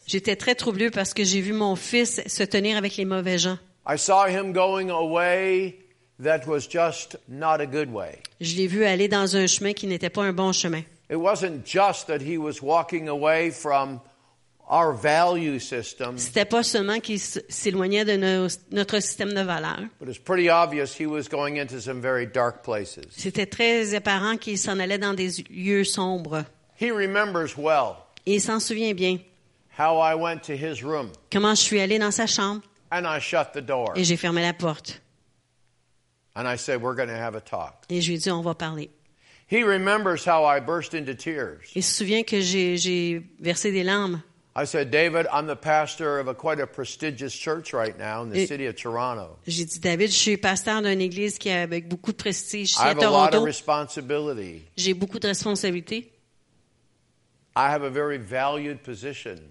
J'étais 0.06 0.36
très 0.36 0.54
troublée 0.54 0.90
parce 0.90 1.14
que 1.14 1.24
j'ai 1.24 1.40
vu 1.40 1.52
mon 1.52 1.76
fils 1.76 2.20
se 2.26 2.42
tenir 2.42 2.76
avec 2.76 2.96
les 2.96 3.04
mauvais 3.04 3.38
gens. 3.38 3.58
I 3.88 3.98
saw 3.98 4.26
him 4.28 4.52
going 4.52 4.90
a 4.90 5.02
way 5.02 5.76
that 6.22 6.46
was 6.46 6.60
just 6.70 7.18
not 7.28 7.60
a 7.60 7.66
good 7.66 7.90
way. 7.92 8.18
Je 8.40 8.56
l'ai 8.56 8.66
vu 8.68 8.84
aller 8.84 9.08
dans 9.08 9.36
un 9.36 9.46
chemin 9.46 9.72
qui 9.72 9.86
n'était 9.86 10.10
pas 10.10 10.22
un 10.22 10.32
bon 10.32 10.52
chemin. 10.52 10.82
It 11.10 11.16
wasn't 11.16 11.66
just 11.66 12.06
that 12.06 12.20
he 12.20 12.38
was 12.38 12.62
walking 12.62 13.08
away 13.08 13.50
from 13.50 14.00
our 14.70 14.94
value 14.94 15.58
system, 15.58 16.16
C'était 16.16 16.44
pas 16.46 16.62
seulement 16.62 17.00
qu'il 17.00 17.18
s'éloignait 17.18 18.04
de 18.06 18.16
nos- 18.16 18.48
notre 18.70 19.00
système 19.00 19.34
de 19.34 19.42
valeurs. 19.42 19.80
but 20.00 20.08
it's 20.08 20.18
pretty 20.18 20.48
obvious 20.48 20.94
he 20.98 21.04
was 21.04 21.24
going 21.28 21.56
into 21.58 21.78
some 21.80 22.00
very 22.00 22.26
dark 22.26 22.62
places. 22.62 23.04
C'était 23.10 23.44
très 23.46 23.94
apparent 23.94 24.38
qu'il 24.38 24.56
s'en 24.56 24.78
allait 24.78 24.98
dans 24.98 25.12
des 25.12 25.28
lieux 25.50 25.84
sombres. 25.84 26.44
He 26.82 26.90
remembers 26.90 27.56
well 27.56 27.96
Et 28.26 28.34
il 28.36 28.40
s'en 28.40 28.58
souvient 28.60 28.92
bien. 28.94 29.18
how 29.78 29.98
I 29.98 30.14
went 30.14 30.42
to 30.46 30.52
his 30.54 30.82
room 30.82 31.10
Comment 31.30 31.54
je 31.54 31.62
suis 31.62 31.80
allée 31.80 31.98
dans 31.98 32.10
sa 32.12 32.26
chambre 32.26 32.62
and 32.90 33.06
I 33.06 33.20
shut 33.20 33.52
the 33.54 33.60
door 33.64 33.92
et 33.96 34.04
j'ai 34.04 34.16
fermé 34.16 34.42
la 34.42 34.52
porte. 34.52 35.00
and 36.34 36.46
I 36.48 36.56
said, 36.56 36.80
We're 36.82 36.94
going 36.94 37.08
to 37.08 37.16
have 37.16 37.34
a 37.36 37.40
talk. 37.40 37.84
Et 37.90 38.00
je 38.00 38.08
lui 38.08 38.16
ai 38.16 38.18
dit, 38.18 38.30
on 38.30 38.42
va 38.42 38.54
parler. 38.54 38.90
He 39.50 39.62
remembers 39.64 40.24
how 40.24 40.44
I 40.44 40.60
burst 40.60 40.94
into 40.94 41.14
tears. 41.14 41.70
Il 41.74 41.82
se 41.82 41.94
souvient 41.94 42.22
que 42.24 42.40
j'ai 42.40 43.22
versé 43.38 43.70
des 43.70 43.82
larmes. 43.84 44.22
I 44.56 44.64
said, 44.66 44.90
David, 44.90 45.26
I'm 45.32 45.46
the 45.46 45.56
pastor 45.56 46.18
of 46.18 46.28
a 46.28 46.34
quite 46.34 46.60
a 46.60 46.66
prestigious 46.66 47.32
church 47.34 47.72
right 47.72 47.96
now 47.98 48.22
in 48.22 48.30
the 48.30 48.40
Et- 48.40 48.46
city 48.46 48.66
of 48.66 48.76
Toronto. 48.76 49.36
J'ai 49.46 49.64
dit, 49.66 49.78
David, 49.80 50.08
je 50.10 50.16
suis 50.18 50.36
pasteur 50.36 50.82
d'une 50.82 51.00
église 51.00 51.38
qui 51.38 51.50
a 51.50 51.62
avec 51.62 51.88
beaucoup 51.88 52.12
de 52.12 52.16
prestige 52.18 52.70
ici 52.72 52.78
I 52.78 52.88
à 52.88 52.90
have 52.90 52.98
a 52.98 53.00
lot 53.02 53.24
of 53.24 53.30
Toronto. 53.30 53.44
responsibility. 53.44 54.62
J'ai 54.76 54.94
beaucoup 54.94 55.18
de 55.18 55.26
responsabilités. 55.28 55.96
I 55.98 56.04
have 56.04 56.06
a 56.06 56.06
very 56.06 56.08
valued 56.08 56.10
position. 56.10 56.10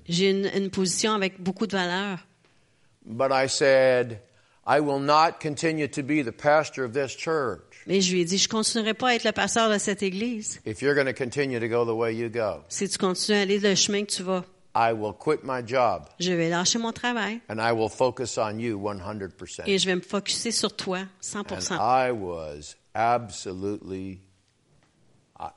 J'ai 0.08 0.30
une, 0.30 0.50
une 0.56 0.70
position 0.70 1.14
avec 1.14 1.42
beaucoup 1.42 1.68
de 1.68 1.72
valeur. 1.76 2.20
But 3.06 3.32
I 3.32 3.48
said, 3.48 4.20
I 4.66 4.80
will 4.80 5.00
not 5.00 5.40
continue 5.42 5.88
to 5.88 6.04
be 6.04 6.24
the 6.24 6.32
pastor 6.32 6.84
of 6.86 6.94
this 6.94 7.16
church 7.18 7.62
Mais 7.88 8.00
je 8.00 8.14
lui 8.14 8.22
ai 8.22 8.26
dit, 8.26 8.38
je 8.38 8.48
continuerai 8.48 8.94
pas 8.94 9.10
à 9.10 9.16
être 9.16 9.24
le 9.24 9.32
pasteur 9.32 9.72
de 9.72 9.80
cette 9.80 10.04
église 10.04 10.60
if 10.66 10.82
you're 10.84 10.94
going 10.94 11.12
to 11.12 11.14
continue 11.14 11.60
to 11.60 11.68
go 11.68 11.84
the 11.84 11.96
way 11.96 12.14
you 12.16 12.30
go. 12.30 12.62
si 12.70 12.88
tu 12.88 12.98
continues 13.00 13.38
à 13.40 13.42
aller 13.42 13.58
le 13.60 13.74
chemin 13.74 14.06
que 14.06 14.12
tu 14.12 14.22
vas. 14.24 14.44
I 14.76 14.94
will 14.94 15.14
quit 15.14 15.40
my 15.44 15.62
job 15.66 16.04
Je 16.20 16.32
vais 16.32 16.50
lâcher 16.50 16.78
mon 16.78 16.94
travail 16.94 17.42
and 17.50 17.60
I 17.60 17.72
will 17.74 17.90
focus 17.90 18.38
on 18.38 18.60
you 18.60 18.78
100%. 18.80 19.64
et 19.66 19.80
je 19.80 19.86
vais 19.88 19.96
me 19.96 20.02
focuser 20.02 20.52
sur 20.52 20.76
toi, 20.76 21.00
And 21.00 21.44
100%. 21.44 21.78
I 21.80 22.12
was 22.12 22.76
absolutely, 22.94 24.22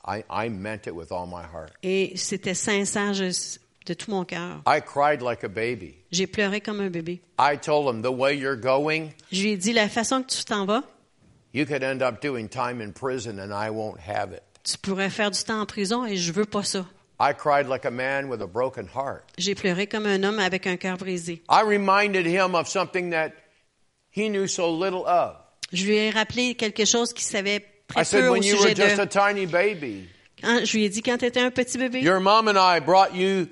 I, 0.05 0.49
meant 0.49 0.87
it 0.87 0.95
with 0.95 1.11
all 1.11 1.27
my 1.27 1.43
heart. 1.43 1.71
Et 1.83 2.13
c'était 2.15 2.55
sincère 2.55 3.13
je- 3.13 3.59
de 3.85 3.93
tout 3.93 4.09
mon 4.09 4.25
cœur. 4.25 4.61
I 4.67 4.81
cried 4.81 5.21
like 5.21 5.43
a 5.43 5.47
baby. 5.47 5.95
J'ai 6.11 6.25
pleuré 6.27 6.59
comme 6.61 6.79
un 6.81 6.89
bébé. 6.89 7.21
I 7.39 7.57
told 7.57 7.87
him, 7.93 8.01
the 8.01 8.11
way 8.11 8.35
you're 8.35 8.59
going, 8.59 9.09
Je 9.31 9.41
lui 9.43 9.51
ai 9.51 9.57
dit, 9.57 9.73
la 9.73 9.87
façon 9.89 10.23
que 10.23 10.29
tu 10.35 10.43
t'en 10.43 10.65
vas, 10.65 10.81
you 11.53 11.65
could 11.65 11.83
end 11.83 12.01
up 12.01 12.19
doing 12.21 12.47
time 12.47 12.81
in 12.81 12.91
prison 12.91 13.37
and 13.39 13.51
I 13.53 13.69
won't 13.69 13.99
have 13.99 14.31
it. 14.33 14.41
tu 14.63 14.77
pourrais 14.79 15.11
faire 15.11 15.29
du 15.29 15.43
temps 15.43 15.61
en 15.61 15.65
prison 15.67 16.05
et 16.05 16.17
je 16.17 16.31
veux 16.31 16.45
pas 16.45 16.63
ça. 16.63 16.85
I 17.19 17.31
cried 17.33 17.67
like 17.67 17.85
a 17.85 17.91
man 17.91 18.27
with 18.27 18.41
a 18.41 18.47
broken 18.47 18.87
heart. 18.93 19.23
J'ai 19.37 19.53
pleuré 19.55 19.85
comme 19.87 20.05
un 20.07 20.23
homme 20.23 20.39
avec 20.39 20.65
un 20.67 20.75
cœur 20.77 20.97
brisé. 20.97 21.43
I 21.49 21.61
reminded 21.63 22.25
him 22.25 22.55
of 22.55 22.67
something 22.67 23.11
that 23.11 23.29
he 24.11 24.29
knew 24.29 24.47
so 24.47 24.67
little 24.69 25.05
of. 25.05 25.35
Je 25.71 25.85
lui 25.85 25.95
ai 25.95 26.09
rappelé 26.09 26.55
quelque 26.55 26.85
chose 26.85 27.13
qu'il 27.13 27.23
savait 27.23 27.63
très 27.87 28.01
I 28.01 28.03
said, 28.03 28.21
peu 28.21 28.27
au 28.29 28.31
when 28.33 28.43
you 28.43 28.55
were 28.55 28.69
sujet 28.69 28.75
just 28.75 28.99
a 28.99 29.05
de... 29.05 29.11
tiny 29.11 29.45
baby, 29.45 30.09
Quand- 30.41 30.65
je 30.65 30.77
lui 30.77 30.85
ai 30.85 30.89
dit, 30.89 31.01
quand 31.01 31.17
tu 31.17 31.25
étais 31.25 31.39
un 31.39 31.51
petit 31.51 31.77
bébé, 31.77 32.01
your 32.01 32.19
mom 32.19 32.47
and 32.47 32.57
I 32.57 32.79
brought 32.79 33.13
you 33.15 33.47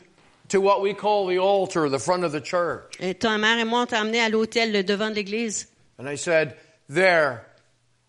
to 0.49 0.59
what 0.59 0.81
we 0.81 0.93
call 0.93 1.27
the 1.27 1.39
altar, 1.39 1.89
the 1.89 1.99
front 1.99 2.23
of 2.23 2.31
the 2.31 2.41
church. 2.43 2.93
et 2.99 3.13
ta 3.15 3.37
mère 3.37 3.57
et 3.59 3.63
moi, 3.65 3.81
on 3.81 3.85
t'a 3.85 3.99
amené 4.01 4.19
à 4.19 4.29
l'hôtel, 4.29 4.71
le 4.71 4.83
devant 4.83 5.09
de 5.09 5.15
l'église. 5.15 5.67
And 5.99 6.07
I 6.09 6.15
said, 6.17 6.55
there, 6.89 7.45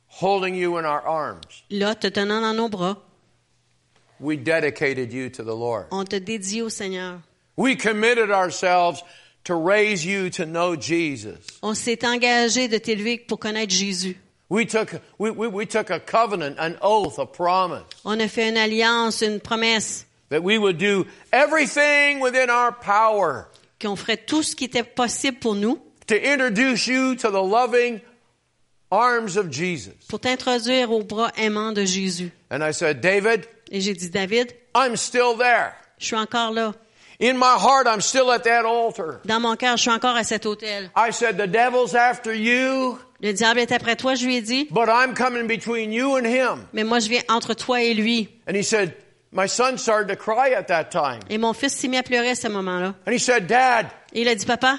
holding 0.09 0.55
you 0.55 0.77
in 0.77 0.85
our 0.85 1.03
arms, 1.07 1.63
Là, 1.71 1.95
te 1.95 2.09
tenant 2.09 2.41
dans 2.41 2.55
nos 2.55 2.69
bras, 2.69 2.97
we 4.21 4.37
dedicated 4.37 5.13
you 5.13 5.29
to 5.31 5.43
the 5.43 5.55
Lord. 5.55 5.87
on 5.91 6.05
te 6.05 6.17
dédie 6.17 6.63
au 6.63 6.69
Seigneur. 6.69 7.21
We 7.57 7.77
committed 7.77 8.31
ourselves 8.31 9.03
to 9.45 9.55
raise 9.55 10.05
you 10.05 10.29
to 10.31 10.45
know 10.45 10.75
Jesus. 10.77 11.39
On 11.63 11.75
s'est 11.75 12.05
engagé 12.05 12.67
de 12.69 12.79
t'élever 12.79 13.19
pour 13.19 13.39
connaître 13.39 13.73
Jésus. 13.73 14.17
We 14.55 14.67
took, 14.67 14.95
we, 15.19 15.31
we, 15.33 15.49
we 15.49 15.67
took 15.67 15.91
a 15.91 15.99
covenant, 15.99 16.61
an 16.61 16.79
oath, 16.81 17.19
a 17.19 17.27
promise 17.27 17.83
On 18.05 18.21
a 18.21 18.29
fait 18.29 18.51
une 18.51 18.57
alliance, 18.57 19.21
une 19.21 19.41
promesse, 19.41 20.05
that 20.29 20.45
we 20.45 20.59
would 20.59 20.79
do 20.79 21.07
everything 21.33 22.21
within 22.21 22.51
our 22.51 22.71
power 22.71 23.49
qu'on 23.81 23.97
ferait 23.97 24.17
tout 24.17 24.45
ce 24.45 24.55
qui 24.55 24.67
était 24.67 24.85
possible 24.85 25.39
pour 25.41 25.57
nous, 25.57 25.81
to 26.07 26.15
introduce 26.15 26.87
you 26.87 27.17
to 27.17 27.31
the 27.33 27.43
loving 27.43 28.01
arms 28.93 29.37
of 29.37 29.51
Jesus. 29.51 29.93
pour 30.09 30.21
t'introduire 30.21 30.93
aux 30.93 31.03
bras 31.03 31.33
aimants 31.37 31.73
de 31.73 31.85
Jésus. 31.85 32.31
And 32.49 32.63
I 32.63 32.71
said, 32.73 33.01
David, 33.01 33.49
Et 33.73 33.81
j'ai 33.81 33.95
dit, 33.95 34.09
David, 34.09 34.55
I'm 34.73 34.95
still 34.97 35.37
there. 35.37 35.75
je 35.99 36.07
suis 36.07 36.17
encore 36.17 36.53
là. 36.53 36.75
In 37.21 37.37
my 37.39 37.57
heart, 37.59 37.89
I'm 37.89 38.01
still 38.01 38.31
at 38.31 38.45
that 38.45 38.65
altar. 38.65 39.21
Dans 39.25 39.41
mon 39.41 39.57
cœur, 39.57 39.77
je 39.77 39.83
suis 39.83 39.91
encore 39.91 40.15
à 40.15 40.23
cet 40.23 40.47
hôtel. 40.47 40.91
I 40.95 41.11
said, 41.11 41.39
the 41.39 41.49
devil's 41.49 41.97
after 41.97 42.33
you, 42.33 43.01
Le 43.25 43.33
diable 43.33 43.59
est 43.59 43.73
après 43.73 43.97
toi, 43.97 44.15
je 44.15 44.27
lui 44.27 44.37
ai 44.37 44.43
dit, 44.43 44.69
but 44.71 44.87
I'm 44.87 45.15
coming 45.15 45.47
between 45.47 45.91
you 45.95 46.15
and 46.15 46.27
him. 46.27 46.67
mais 46.75 46.85
moi, 46.85 46.99
je 46.99 47.09
viens 47.09 47.23
entre 47.31 47.55
toi 47.55 47.81
et 47.81 47.95
lui. 47.95 48.29
And 48.47 48.55
he 48.55 48.63
said, 48.63 48.93
my 49.33 49.49
son 49.49 49.79
started 49.79 50.15
to 50.15 50.23
cry 50.23 50.53
at 50.55 50.65
that 50.65 50.91
time. 50.91 51.21
Et 51.31 51.39
mon 51.39 51.55
fils 51.55 51.73
s'est 51.73 51.89
mis 51.89 51.97
à 51.97 52.03
pleurer 52.03 52.29
à 52.31 52.35
ce 52.35 52.49
moment-là. 52.49 52.95
And 53.07 53.13
he 53.13 53.19
said, 53.19 53.47
Dad, 53.47 53.87
Et 54.13 54.21
il 54.21 54.29
a 54.29 54.35
dit, 54.35 54.45
papa, 54.45 54.79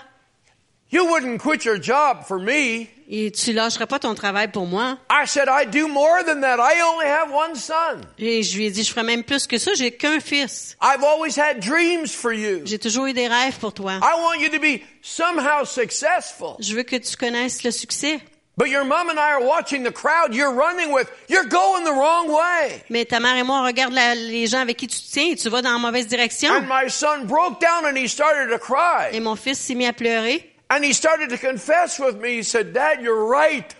you 0.91 1.03
wouldn't 1.07 1.39
quit 1.39 1.65
your 1.65 1.81
job 1.81 2.19
for 2.27 2.37
me. 2.37 2.85
et 3.09 3.31
tu 3.31 3.51
lâcheras 3.51 3.87
pas 3.87 3.97
ton 3.97 4.13
travail 4.13 4.51
pour 4.51 4.67
moi. 4.67 4.99
I 5.09 5.25
said, 5.25 5.47
I 5.49 5.65
do 5.65 5.87
more 5.87 6.23
than 6.23 6.41
that. 6.41 6.59
I 6.59 6.81
only 6.83 7.07
have 7.07 7.31
one 7.33 7.55
son. 7.55 8.01
Et 8.19 8.43
je 8.43 8.57
lui 8.57 8.65
ai 8.67 8.69
dit, 8.69 8.83
je 8.83 8.91
ferai 8.91 9.01
même 9.03 9.23
plus 9.23 9.47
que 9.47 9.57
ça, 9.57 9.71
j'ai 9.73 9.89
qu'un 9.89 10.19
fils. 10.19 10.77
I've 10.83 11.03
always 11.03 11.35
had 11.35 11.61
dreams 11.61 12.09
for 12.11 12.31
you. 12.31 12.61
J'ai 12.65 12.77
toujours 12.77 13.07
eu 13.07 13.13
des 13.13 13.27
rêves 13.27 13.57
pour 13.59 13.73
toi. 13.73 13.93
I 14.03 14.21
want 14.21 14.39
you 14.39 14.49
to 14.49 14.59
be 14.59 14.81
somehow 15.01 15.65
successful. 15.65 16.55
Je 16.59 16.75
veux 16.75 16.83
que 16.83 16.95
tu 16.97 17.17
connaisses 17.17 17.63
le 17.63 17.71
succès. 17.71 18.19
But 18.57 18.69
your 18.69 18.85
mom 18.85 19.09
and 19.09 19.19
I 19.19 19.33
are 19.33 19.43
watching 19.45 19.83
the 19.83 19.91
crowd 19.91 20.33
you're 20.33 20.53
running 20.53 20.93
with. 20.93 21.11
You're 21.27 21.43
going 21.43 21.83
the 21.83 21.91
wrong 21.91 22.29
way. 22.29 22.81
Mais 22.89 23.03
ta 23.05 23.19
mère 23.19 23.35
et 23.35 23.43
moi, 23.43 23.57
on 23.59 23.65
regarde 23.65 23.91
la- 23.93 24.15
les 24.15 24.47
gens 24.47 24.59
avec 24.61 24.77
qui 24.77 24.87
tu 24.87 24.97
te 24.97 25.11
tiens 25.11 25.31
et 25.31 25.35
tu 25.35 25.49
vas 25.49 25.61
dans 25.61 25.73
la 25.73 25.77
mauvaise 25.77 26.07
direction. 26.07 26.49
And 26.53 26.61
my 26.69 26.89
son 26.89 27.25
broke 27.25 27.59
down 27.59 27.85
and 27.85 27.97
he 27.97 28.07
started 28.07 28.47
to 28.49 28.55
Et 28.55 28.59
cry. 28.59 29.19
mon 29.19 29.35
fils 29.35 29.59
s'est 29.59 29.75
mis 29.75 29.85
à 29.85 29.91
pleurer. 29.91 30.41
And 30.69 30.83
he 30.83 30.93
started 30.93 31.29
to 31.31 31.37
confess 31.37 31.99
with 31.99 32.15
me. 32.15 32.37
He 32.37 32.43
said, 32.43 32.71
Dad, 32.73 33.01
you're 33.01 33.25
right. 33.29 33.75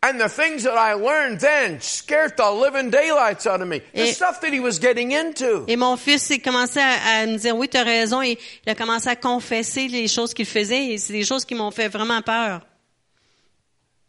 And 0.00 0.18
the 0.20 0.28
things 0.28 0.62
that 0.62 0.76
I 0.78 0.92
learned 0.94 1.40
then 1.40 1.80
scared 1.80 2.36
the 2.36 2.50
living 2.52 2.90
daylights 2.90 3.46
out 3.46 3.60
of 3.62 3.66
me. 3.68 3.80
The 3.94 4.10
Et- 4.10 4.12
stuff 4.14 4.40
that 4.42 4.52
he 4.52 4.60
was 4.60 4.78
getting 4.78 5.10
into. 5.12 5.64
Et 5.66 5.76
mon 5.76 5.96
fils 5.96 6.22
s'est 6.22 6.38
commencé 6.38 6.78
à, 6.78 7.22
à 7.22 7.26
me 7.26 7.36
dire, 7.36 7.56
oui, 7.56 7.68
tu 7.68 7.78
as 7.78 7.82
raison. 7.82 8.22
Et 8.22 8.38
il 8.64 8.70
a 8.70 8.74
commencé 8.76 9.08
à 9.08 9.16
confesser 9.16 9.88
les 9.88 10.06
choses 10.06 10.32
qu'il 10.34 10.46
faisait. 10.46 10.92
Et 10.92 10.98
c'est 10.98 11.14
des 11.14 11.24
choses 11.24 11.44
qui 11.44 11.54
m'ont 11.56 11.70
fait 11.72 11.88
vraiment 11.88 12.22
peur. 12.22 12.60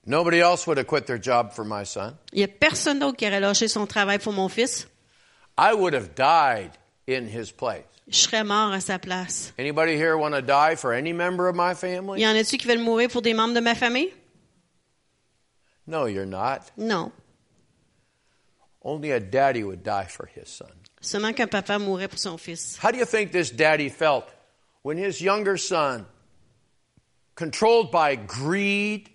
Nobody 0.06 0.39
else 0.39 0.68
would 0.68 0.78
have 0.78 0.88
quit 0.88 1.08
their 1.08 1.18
job 1.18 1.53
for 1.53 1.66
my 1.66 1.84
son. 1.84 2.16
Il 2.32 2.39
y 2.39 2.43
a 2.43 2.47
personne 2.47 2.99
d'autre 2.99 3.18
qui 3.18 3.26
aurait 3.26 3.39
lâché 3.39 3.68
son 3.68 3.88
travail 3.88 4.20
pour 4.20 4.34
mon 4.34 4.49
fils. 4.49 4.88
I 5.58 5.74
would 5.74 5.93
have 5.93 6.14
died 6.16 6.72
in 7.08 7.28
his 7.28 7.51
place. 7.51 7.86
Je 8.08 8.20
serais 8.20 8.43
mort 8.43 8.72
à 8.72 8.82
sa 8.82 8.99
place. 8.99 9.51
Anybody 9.58 9.95
here 9.95 10.16
want 10.16 10.36
to 10.36 10.41
die 10.41 10.76
for 10.76 10.93
any 10.93 11.12
member 11.12 11.47
of 11.47 11.56
my 11.56 11.74
family? 11.74 12.22
y 12.22 12.26
en 12.28 12.36
a-tu 12.36 12.58
qui 12.58 12.68
veulent 12.68 12.84
mourir 12.84 13.10
pour 13.10 13.24
des 13.24 13.34
membres 13.34 13.56
de 13.56 13.62
ma 13.62 13.74
famille? 13.74 14.14
No, 15.88 16.06
you're 16.06 16.26
not. 16.28 16.72
Non. 16.78 17.12
Only 18.84 19.12
a 19.12 19.20
daddy 19.20 19.64
would 19.64 19.82
die 19.82 20.06
for 20.06 20.28
his 20.28 20.47
son. 20.49 20.70
Seulement 21.01 21.34
qu'un 21.34 21.47
papa 21.47 21.80
mourrait 21.80 22.08
pour 22.08 22.20
son 22.20 22.38
fils. 22.38 22.78
How 22.78 22.91
do 22.91 22.99
you 22.99 23.06
think 23.06 23.32
this 23.32 23.49
daddy 23.49 23.89
felt 23.89 24.26
when 24.84 24.97
his 24.97 25.20
younger 25.20 25.58
son, 25.58 26.06
controlled 27.36 27.91
by 27.91 28.16
greed, 28.16 29.10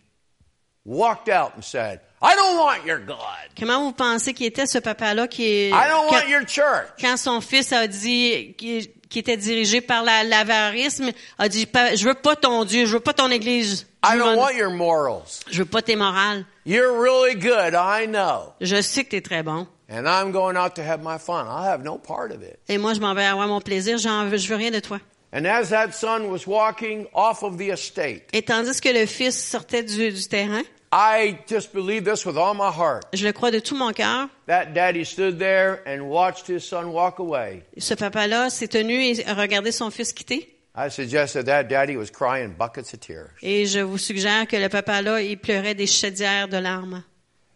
walked 0.84 1.28
out 1.28 1.52
and 1.56 1.62
said, 1.62 2.00
I 2.22 2.34
don't 2.36 2.56
want 2.58 2.84
your 2.86 2.98
God. 2.98 3.18
Comment 3.58 3.82
vous 3.84 3.92
pensez 3.92 4.34
qu'il 4.34 4.46
était 4.46 4.66
ce 4.66 4.78
papa-là 4.78 5.26
qui 5.28 5.44
est... 5.44 5.68
I 5.68 5.88
don't 5.88 6.08
quand- 6.08 6.16
want 6.16 6.28
your 6.28 6.46
church. 6.46 6.88
quand 7.00 7.16
son 7.16 7.40
fils 7.40 7.72
a 7.72 7.86
dit 7.86 8.54
qui, 8.58 8.90
qui 9.08 9.18
était 9.20 9.36
dirigé 9.38 9.80
par 9.80 10.02
la- 10.04 10.24
l'avarisme 10.24 11.10
a 11.38 11.48
dit 11.48 11.66
je 11.94 12.04
veux 12.06 12.14
pas 12.14 12.36
ton 12.36 12.64
Dieu, 12.64 12.84
je 12.86 12.92
veux 12.94 13.00
pas 13.00 13.14
ton 13.14 13.30
église. 13.30 13.86
Je 14.04 14.10
I 14.10 14.16
veux, 14.16 14.24
don't 14.24 14.36
want 14.38 14.50
your 14.52 14.70
morals. 14.70 15.40
je 15.50 15.58
veux 15.62 15.68
pas 15.68 15.82
tes 15.82 15.96
morales. 15.96 16.44
You're 16.66 16.92
really 17.00 17.34
good, 17.34 17.74
I 17.74 18.06
know. 18.06 18.52
Je 18.60 18.80
sais 18.82 19.04
que 19.04 19.10
tu 19.10 19.16
es 19.16 19.20
très 19.22 19.42
bon. 19.42 19.66
And 19.90 20.06
I'm 20.06 20.30
going 20.30 20.56
out 20.56 20.74
to 20.76 20.82
have 20.82 21.00
my 21.02 21.18
fun. 21.18 21.46
I'll 21.48 21.64
have 21.66 21.82
no 21.82 21.96
part 21.98 22.30
of 22.32 22.42
it. 22.42 22.58
Et 22.68 22.78
moi 22.78 22.92
je 22.94 23.00
m'en 23.00 23.14
vais 23.14 23.24
avoir 23.24 23.48
mon 23.48 23.60
plaisir, 23.60 23.98
j'en 23.98 24.26
veux, 24.26 24.36
je 24.36 24.46
veux 24.48 24.56
rien 24.56 24.70
de 24.70 24.78
toi. 24.80 24.98
And 25.32 25.46
as 25.46 25.70
that 25.70 25.92
son 25.92 26.28
was 26.30 26.46
walking 26.46 27.06
off 27.14 27.42
of 27.44 27.56
the 27.56 27.70
estate, 27.70 28.24
Et 28.32 28.42
tandis 28.42 28.80
que 28.80 28.88
le 28.92 29.06
fils 29.06 29.36
sortait 29.38 29.84
du, 29.84 30.10
du 30.10 30.24
terrain, 30.28 30.62
I 30.92 31.38
just 31.48 31.72
believe 31.72 32.02
this 32.04 32.26
with 32.26 32.36
all 32.36 32.52
my 32.54 32.68
heart. 32.68 33.04
je 33.12 33.24
le 33.24 33.32
crois 33.32 33.52
de 33.52 33.60
tout 33.60 33.76
mon 33.76 33.92
cœur, 33.92 34.28
That 34.48 34.72
daddy 34.74 35.04
stood 35.04 35.38
there 35.38 35.82
and 35.86 36.08
watched 36.08 36.48
his 36.48 36.60
son 36.66 36.86
walk 36.92 37.20
away. 37.20 37.62
ce 37.78 37.94
papa-là 37.94 38.50
s'est 38.50 38.66
tenu 38.68 38.94
et 39.04 39.24
a 39.24 39.34
regardé 39.34 39.70
son 39.70 39.90
fils 39.90 40.12
quitter. 40.12 40.48
I 40.76 40.88
suggest 40.90 41.34
that 41.34 41.44
that 41.44 41.64
daddy 41.64 41.96
was 41.96 42.10
crying 42.10 42.54
buckets 42.58 42.92
of 42.92 42.98
tears. 43.00 43.30
Et 43.42 43.66
je 43.66 43.80
vous 43.80 43.98
suggère 43.98 44.48
que 44.48 44.56
le 44.56 44.68
papa-là, 44.68 45.20
il 45.22 45.36
pleurait 45.38 45.74
des 45.76 45.86
chaudières 45.86 46.48
de 46.48 46.56
larmes. 46.56 47.04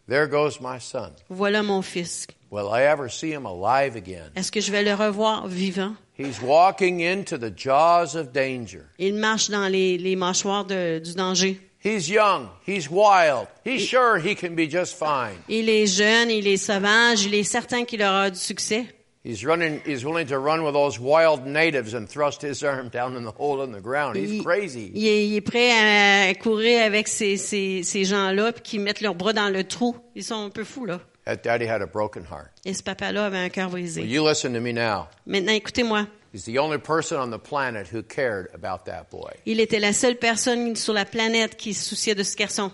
There 0.09 0.29
goes 0.29 0.61
my 0.61 0.79
son. 0.81 1.11
Voilà 1.29 1.63
mon 1.65 1.81
fils. 1.83 2.27
Will 2.55 2.69
I 2.73 2.83
ever 2.85 3.09
see 3.11 3.33
him 3.33 3.47
alive 3.47 3.97
again? 3.97 4.31
Est-ce 4.37 4.53
que 4.53 4.61
je 4.61 4.71
vais 4.71 4.85
le 4.85 4.95
revoir 4.95 5.49
vivant? 5.49 5.97
He's 6.17 6.41
walking 6.41 7.01
into 7.01 7.37
the 7.37 7.51
jaws 7.53 8.15
of 8.15 8.33
danger. 8.33 8.83
Il 9.01 9.15
marche 9.15 9.51
dans 9.51 9.67
les, 9.67 9.99
les 9.99 10.15
mâchoires 10.15 10.65
de- 10.65 11.01
du 11.01 11.15
danger. 11.15 11.59
He's 11.85 12.09
young. 12.09 12.47
He's 12.65 12.89
wild. 12.89 13.49
He's 13.67 13.83
sure 13.85 14.19
he 14.19 14.37
can 14.37 14.55
be 14.55 14.71
just 14.71 14.95
fine. 14.97 15.35
Il 15.49 15.69
est 15.69 15.87
jeune, 15.89 16.31
il 16.31 16.47
est 16.47 16.57
sauvage, 16.57 17.25
il 17.25 17.35
est 17.35 17.43
certain 17.43 17.85
qu'il 17.85 18.01
aura 18.05 18.31
du 18.31 18.39
succès. 18.39 18.87
He's 19.25 19.45
running. 19.45 19.81
He's 19.85 20.05
willing 20.05 20.27
to 20.29 20.39
run 20.39 20.63
with 20.65 20.75
those 20.75 21.01
wild 21.01 21.45
natives 21.47 21.93
and 21.93 22.07
thrust 22.07 22.43
his 22.45 22.63
arm 22.63 22.89
down 22.89 23.17
in 23.17 23.25
the 23.25 23.35
hole 23.37 23.63
in 23.65 23.73
the 23.73 23.83
ground. 23.83 24.15
He's 24.17 24.31
Il, 24.31 24.45
crazy. 24.45 24.93
il 24.95 25.05
est, 25.09 25.27
il 25.27 25.35
est 25.35 25.41
prêt 25.41 25.73
à 25.73 26.33
courir 26.35 26.85
avec 26.85 27.09
ces, 27.09 27.37
ces, 27.37 27.83
ces 27.83 28.05
gens-là 28.05 28.53
puis 28.53 28.63
qui 28.63 28.79
mettent 28.79 29.01
leurs 29.01 29.17
bras 29.17 29.33
dans 29.33 29.49
le 29.53 29.65
trou. 29.65 29.97
Ils 30.15 30.23
sont 30.23 30.37
un 30.45 30.51
peu 30.51 30.63
fous, 30.63 30.85
là. 30.87 31.01
That 31.25 31.43
daddy 31.43 31.67
had 31.67 31.81
a 31.81 31.87
broken 31.87 32.25
heart. 32.25 32.51
Et 32.67 32.75
ce 32.75 32.83
papa-là 32.83 33.27
avait 33.27 33.39
un 33.39 33.49
cœur 33.49 33.71
brisé. 33.71 34.03
you 34.03 34.27
listen 34.27 34.53
to 34.53 34.61
me 34.61 34.73
now? 34.73 35.09
Maintenant, 35.27 35.55
écoutez-moi. 35.55 36.07
He's 36.35 36.45
the 36.45 36.59
only 36.59 36.79
person 36.79 37.19
on 37.19 37.31
the 37.31 37.39
planet 37.39 37.87
who 37.87 38.03
cared 38.03 38.49
about 38.53 38.85
that 38.87 39.09
boy. 39.11 39.31
Il 39.47 39.61
était 39.61 39.81
la 39.81 39.93
seule 39.93 40.17
personne 40.17 40.75
sur 40.77 40.93
la 40.93 41.05
planète 41.05 41.57
qui 41.57 41.73
se 41.73 41.85
souciait 41.89 42.15
de 42.15 42.23
ce 42.25 42.37
garçon. 42.37 42.73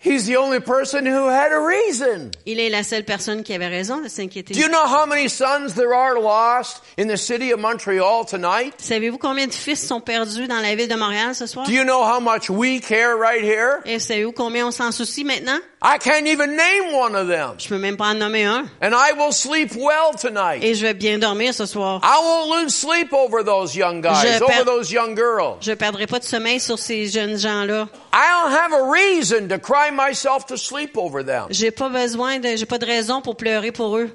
He's 0.00 0.26
the 0.26 0.36
only 0.36 0.60
person 0.60 1.04
who 1.06 1.28
had 1.28 1.50
a 1.50 1.58
reason. 1.58 2.30
Il 2.46 2.60
est 2.60 2.70
la 2.70 2.84
seule 2.84 3.02
personne 3.02 3.42
qui 3.42 3.52
avait 3.52 3.66
raison 3.66 4.00
de 4.00 4.06
s'inquiéter. 4.06 4.54
Do 4.54 4.60
you 4.60 4.68
know 4.68 4.86
how 4.86 5.06
many 5.06 5.28
sons 5.28 5.74
there 5.74 5.92
are 5.92 6.20
lost 6.20 6.84
in 6.96 7.08
the 7.08 7.16
city 7.16 7.52
of 7.52 7.58
Montreal 7.58 8.24
tonight? 8.24 8.74
Savez-vous 8.78 9.18
combien 9.18 9.48
de 9.48 9.52
fils 9.52 9.84
sont 9.84 10.00
perdus 10.00 10.46
dans 10.46 10.60
la 10.60 10.76
ville 10.76 10.86
de 10.86 10.94
Montréal 10.94 11.34
ce 11.34 11.46
soir? 11.46 11.66
Do 11.66 11.72
you 11.72 11.82
know 11.82 12.04
how 12.04 12.20
much 12.20 12.48
we 12.48 12.80
care 12.80 13.16
right 13.16 13.42
here? 13.42 13.80
Et 13.86 13.98
savez-vous 13.98 14.30
combien 14.30 14.68
on 14.68 14.70
s'en 14.70 14.92
soucie 14.92 15.24
maintenant? 15.24 15.58
I 15.82 15.98
can't 15.98 16.26
even 16.26 16.56
name 16.56 16.92
one 16.92 17.16
of 17.16 17.28
them. 17.28 17.54
Je 17.58 17.68
peux 17.68 17.78
même 17.78 17.96
pas 17.96 18.06
en 18.06 18.14
nommer 18.14 18.44
un. 18.44 18.66
And 18.80 18.92
I 18.94 19.12
will 19.16 19.32
sleep 19.32 19.74
well 19.74 20.12
tonight. 20.16 20.62
Et 20.62 20.74
je 20.74 20.82
vais 20.86 20.94
bien 20.94 21.18
dormir 21.18 21.54
ce 21.54 21.66
soir. 21.66 22.00
I 22.04 22.20
won't 22.22 22.62
lose 22.62 22.74
sleep 22.74 23.12
over 23.12 23.44
those 23.44 23.76
young 23.76 24.00
guys, 24.00 24.40
over 24.42 24.64
those 24.64 24.92
young 24.92 25.16
girls. 25.16 25.58
Je 25.60 25.72
perdrai 25.72 26.06
pas 26.06 26.20
de 26.20 26.24
sommeil 26.24 26.60
sur 26.60 26.78
ces 26.78 27.06
jeunes 27.06 27.36
gens-là. 27.36 27.88
I 28.12 28.42
don't 28.42 28.52
have 28.52 28.72
a 28.72 28.90
reason 28.90 29.48
to 29.48 29.58
cry 29.58 29.87
myself 29.90 30.46
to 30.46 30.56
sleep 30.56 30.96
over 30.96 31.24
them. 31.24 31.46
J'ai 31.50 31.70
pas 31.70 31.88
besoin 31.88 32.38
de, 32.38 32.56
j'ai 32.56 32.66
pas 32.66 32.78
de 32.78 32.86
raison 32.86 33.20
pour 33.22 33.36
pleurer 33.36 33.72
pour 33.72 33.96
eux. 33.96 34.10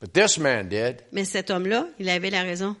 But 0.00 0.12
this 0.12 0.38
man 0.38 0.68
did. 0.68 1.02
Mais 1.12 1.24
cet 1.24 1.50
homme-là, 1.50 1.86
il 1.98 2.08
avait 2.08 2.30
la 2.30 2.42
raison. 2.42 2.74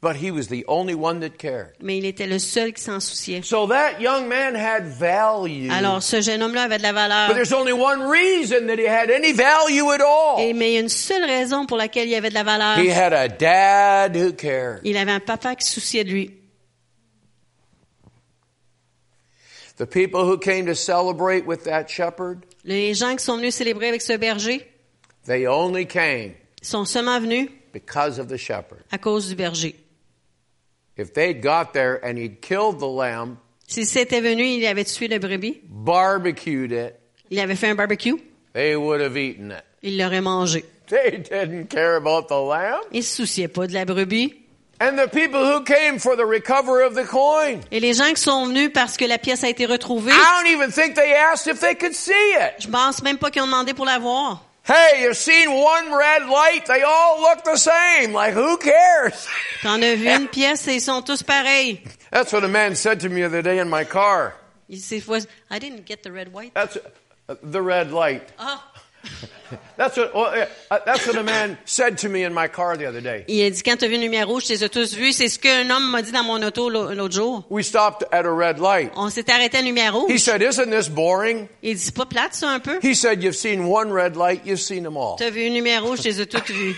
But 0.00 0.14
he 0.14 0.30
was 0.30 0.46
the 0.46 0.64
only 0.68 0.94
one 0.94 1.18
that 1.20 1.38
cared. 1.38 1.72
Mais 1.80 1.98
il 1.98 2.04
était 2.04 2.28
le 2.28 2.38
seul 2.38 2.72
qui 2.72 2.80
s'en 2.82 3.00
souciait. 3.00 3.42
So 3.42 3.66
that 3.66 4.00
young 4.00 4.28
man 4.28 4.54
had 4.54 4.84
value. 4.86 5.70
Alors, 5.72 6.04
ce 6.04 6.20
jeune 6.20 6.40
homme-là 6.40 6.64
avait 6.64 6.78
de 6.78 6.82
la 6.84 6.92
But 6.92 6.98
valeur. 6.98 7.34
there's 7.34 7.52
only 7.52 7.72
one 7.72 8.02
reason 8.08 8.68
that 8.68 8.76
he 8.78 8.86
had 8.86 9.10
any 9.10 9.32
value 9.32 9.90
at 9.90 10.00
all. 10.00 10.38
Et, 10.40 10.52
mais 10.52 10.70
il 10.70 10.74
y 10.74 10.76
a 10.76 10.80
une 10.80 10.88
seule 10.88 11.24
raison 11.24 11.66
pour 11.66 11.76
laquelle 11.78 12.06
il 12.08 12.14
avait 12.14 12.28
de 12.28 12.34
la 12.34 12.44
valeur. 12.44 12.78
He 12.78 12.90
had 12.92 13.12
a 13.12 13.26
dad 13.28 14.14
who 14.16 14.32
cared. 14.34 14.80
Il 14.84 14.96
avait 14.96 15.10
un 15.10 15.18
papa 15.20 15.56
qui 15.56 15.66
souciait 15.66 16.04
de 16.04 16.10
lui. 16.10 16.30
The 19.78 19.86
people 19.86 20.24
who 20.24 20.38
came 20.38 20.66
to 20.66 20.74
celebrate 20.74 21.46
with 21.46 21.64
that 21.64 21.88
shepherd, 21.88 22.44
Les 22.64 22.94
gens 22.94 23.16
qui 23.16 23.24
sont 23.24 23.36
venus 23.36 23.54
célébrer 23.54 23.88
avec 23.88 24.02
ce 24.02 24.16
berger 24.16 24.66
they 25.24 25.46
only 25.46 25.86
came 25.86 26.34
sont 26.62 26.84
seulement 26.84 27.20
venus 27.20 27.48
because 27.72 28.18
of 28.18 28.26
the 28.28 28.36
shepherd. 28.36 28.82
à 28.90 28.98
cause 28.98 29.28
du 29.28 29.34
berger. 29.36 29.76
If 30.96 31.12
they'd 31.12 31.40
got 31.40 31.72
there 31.72 32.00
and 32.04 32.18
he'd 32.18 32.40
killed 32.40 32.80
the 32.80 32.88
lamb, 32.88 33.36
S'il 33.68 33.86
s'était 33.86 34.20
venu, 34.20 34.44
il 34.44 34.66
avait 34.66 34.84
tué 34.84 35.06
le 35.08 35.18
brebis, 35.18 35.60
barbecued 35.68 36.72
it, 36.72 36.94
il 37.30 37.38
avait 37.38 37.54
fait 37.54 37.68
un 37.68 37.74
barbecue, 37.76 38.16
they 38.54 38.74
would 38.74 39.00
have 39.00 39.16
eaten 39.16 39.52
it. 39.52 39.62
il 39.82 39.96
l'aurait 39.98 40.20
mangé. 40.22 40.64
They 40.88 41.18
didn't 41.18 41.66
care 41.68 41.96
about 41.96 42.28
the 42.28 42.32
lamb. 42.40 42.80
Il 42.92 43.04
se 43.04 43.14
souciait 43.22 43.46
pas 43.48 43.66
de 43.68 43.74
la 43.74 43.84
brebis. 43.84 44.34
And 44.80 44.96
the 44.96 45.08
people 45.08 45.44
who 45.44 45.64
came 45.64 45.98
for 45.98 46.14
the 46.14 46.24
recovery 46.24 46.86
of 46.86 46.94
the 46.94 47.04
coin, 47.04 47.62
Et 47.72 47.80
les 47.80 47.94
gens 47.94 48.14
qui 48.14 48.22
sont 48.22 48.46
venus 48.46 48.70
parce 48.72 48.96
que 48.96 49.04
la 49.06 49.18
pièce 49.18 49.42
a 49.42 49.48
été 49.48 49.66
retrouvée, 49.66 50.12
I 50.12 50.42
don't 50.42 50.52
even 50.52 50.70
think 50.70 50.94
they 50.94 51.12
asked 51.14 51.48
if 51.48 51.60
they 51.60 51.74
could 51.74 51.94
see 51.94 52.12
it. 52.12 52.60
je 52.60 52.68
pense 52.68 53.02
même 53.02 53.18
pas 53.18 53.30
qu'ils 53.30 53.42
ont 53.42 53.46
demandé 53.46 53.74
pour 53.74 53.86
la 53.86 53.98
voir. 53.98 54.44
Hey, 54.64 55.02
you've 55.02 55.16
seen 55.16 55.48
one 55.48 55.90
red 55.92 56.28
light, 56.28 56.66
they 56.66 56.82
all 56.82 57.20
look 57.22 57.42
the 57.42 57.56
same. 57.56 58.12
Like, 58.12 58.34
who 58.34 58.58
cares? 58.58 59.26
Quand 59.62 59.78
on 59.78 59.82
a 59.82 59.94
vu 59.96 60.06
une 60.08 60.28
pièce 60.28 60.68
et 60.68 60.74
ils 60.74 60.80
sont 60.80 61.02
tous 61.02 61.22
pareils. 61.22 61.80
That's 62.12 62.32
what 62.32 62.44
a 62.44 62.48
man 62.48 62.76
said 62.76 63.00
to 63.00 63.08
me 63.08 63.22
the 63.22 63.26
other 63.26 63.42
day 63.42 63.58
in 63.58 63.68
my 63.68 63.84
car. 63.84 64.34
Il 64.68 64.78
s'est 64.78 65.00
fois, 65.00 65.18
I 65.50 65.58
didn't 65.58 65.86
get 65.86 66.02
the 66.02 66.12
red 66.12 66.32
light." 66.32 66.52
That's 66.54 66.76
uh, 67.28 67.34
the 67.42 67.62
red 67.62 67.90
light. 67.90 68.22
Ah. 68.38 68.62
That's 69.78 69.96
what, 69.96 70.12
well, 70.14 70.46
uh, 70.70 70.78
that's 70.84 71.06
what 71.06 71.16
a 71.16 71.22
man 71.22 71.56
said 71.64 71.98
to 71.98 72.08
me 72.08 72.24
in 72.24 72.34
my 72.34 72.48
car 72.48 72.76
the 72.76 72.84
other 72.86 73.00
day. 73.00 73.24
Il 73.28 73.40
a 73.44 73.48
dit, 73.50 73.62
quand 73.62 73.76
tu 73.78 73.84
as 73.84 73.88
vu 73.88 73.94
une 73.94 74.02
lumière 74.02 74.26
rouge, 74.26 74.44
tu 74.44 74.52
les 74.52 74.62
as 74.64 74.68
tous 74.68 74.92
vus. 74.94 75.12
C'est 75.12 75.28
ce 75.28 75.38
qu'un 75.38 75.70
homme 75.70 75.90
m'a 75.90 76.02
dit 76.02 76.10
dans 76.12 76.24
mon 76.24 76.42
auto 76.42 76.68
l'au- 76.68 76.92
l'autre 76.92 77.14
jour. 77.14 77.44
We 77.48 77.64
stopped 77.64 78.04
at 78.12 78.26
a 78.26 78.30
red 78.30 78.58
light. 78.58 78.90
On 78.96 79.08
s'est 79.08 79.30
arrêté 79.30 79.56
à 79.56 79.60
une 79.60 79.66
lumière 79.66 79.94
He 80.08 80.18
said, 80.18 80.42
Isn't 80.42 80.70
this 80.70 80.88
boring? 80.90 81.46
Il 81.62 81.76
dit, 81.76 81.92
pas 81.92 82.04
plate, 82.06 82.34
ça, 82.34 82.48
un 82.50 82.58
peu? 82.58 82.78
He 82.82 82.94
said, 82.94 83.22
You've 83.22 83.36
seen 83.36 83.66
one 83.68 83.90
red 83.92 84.16
light, 84.16 84.42
you've 84.44 84.60
seen 84.60 84.82
them 84.82 84.96
all. 84.98 85.14
Tu 85.16 85.24
as 85.24 85.30
vu 85.30 85.42
une 85.46 85.54
lumière 85.54 85.82
rouge, 85.84 86.00
tu 86.02 86.08
les 86.08 86.20
as 86.20 86.26
toutes 86.28 86.50
vues. 86.50 86.76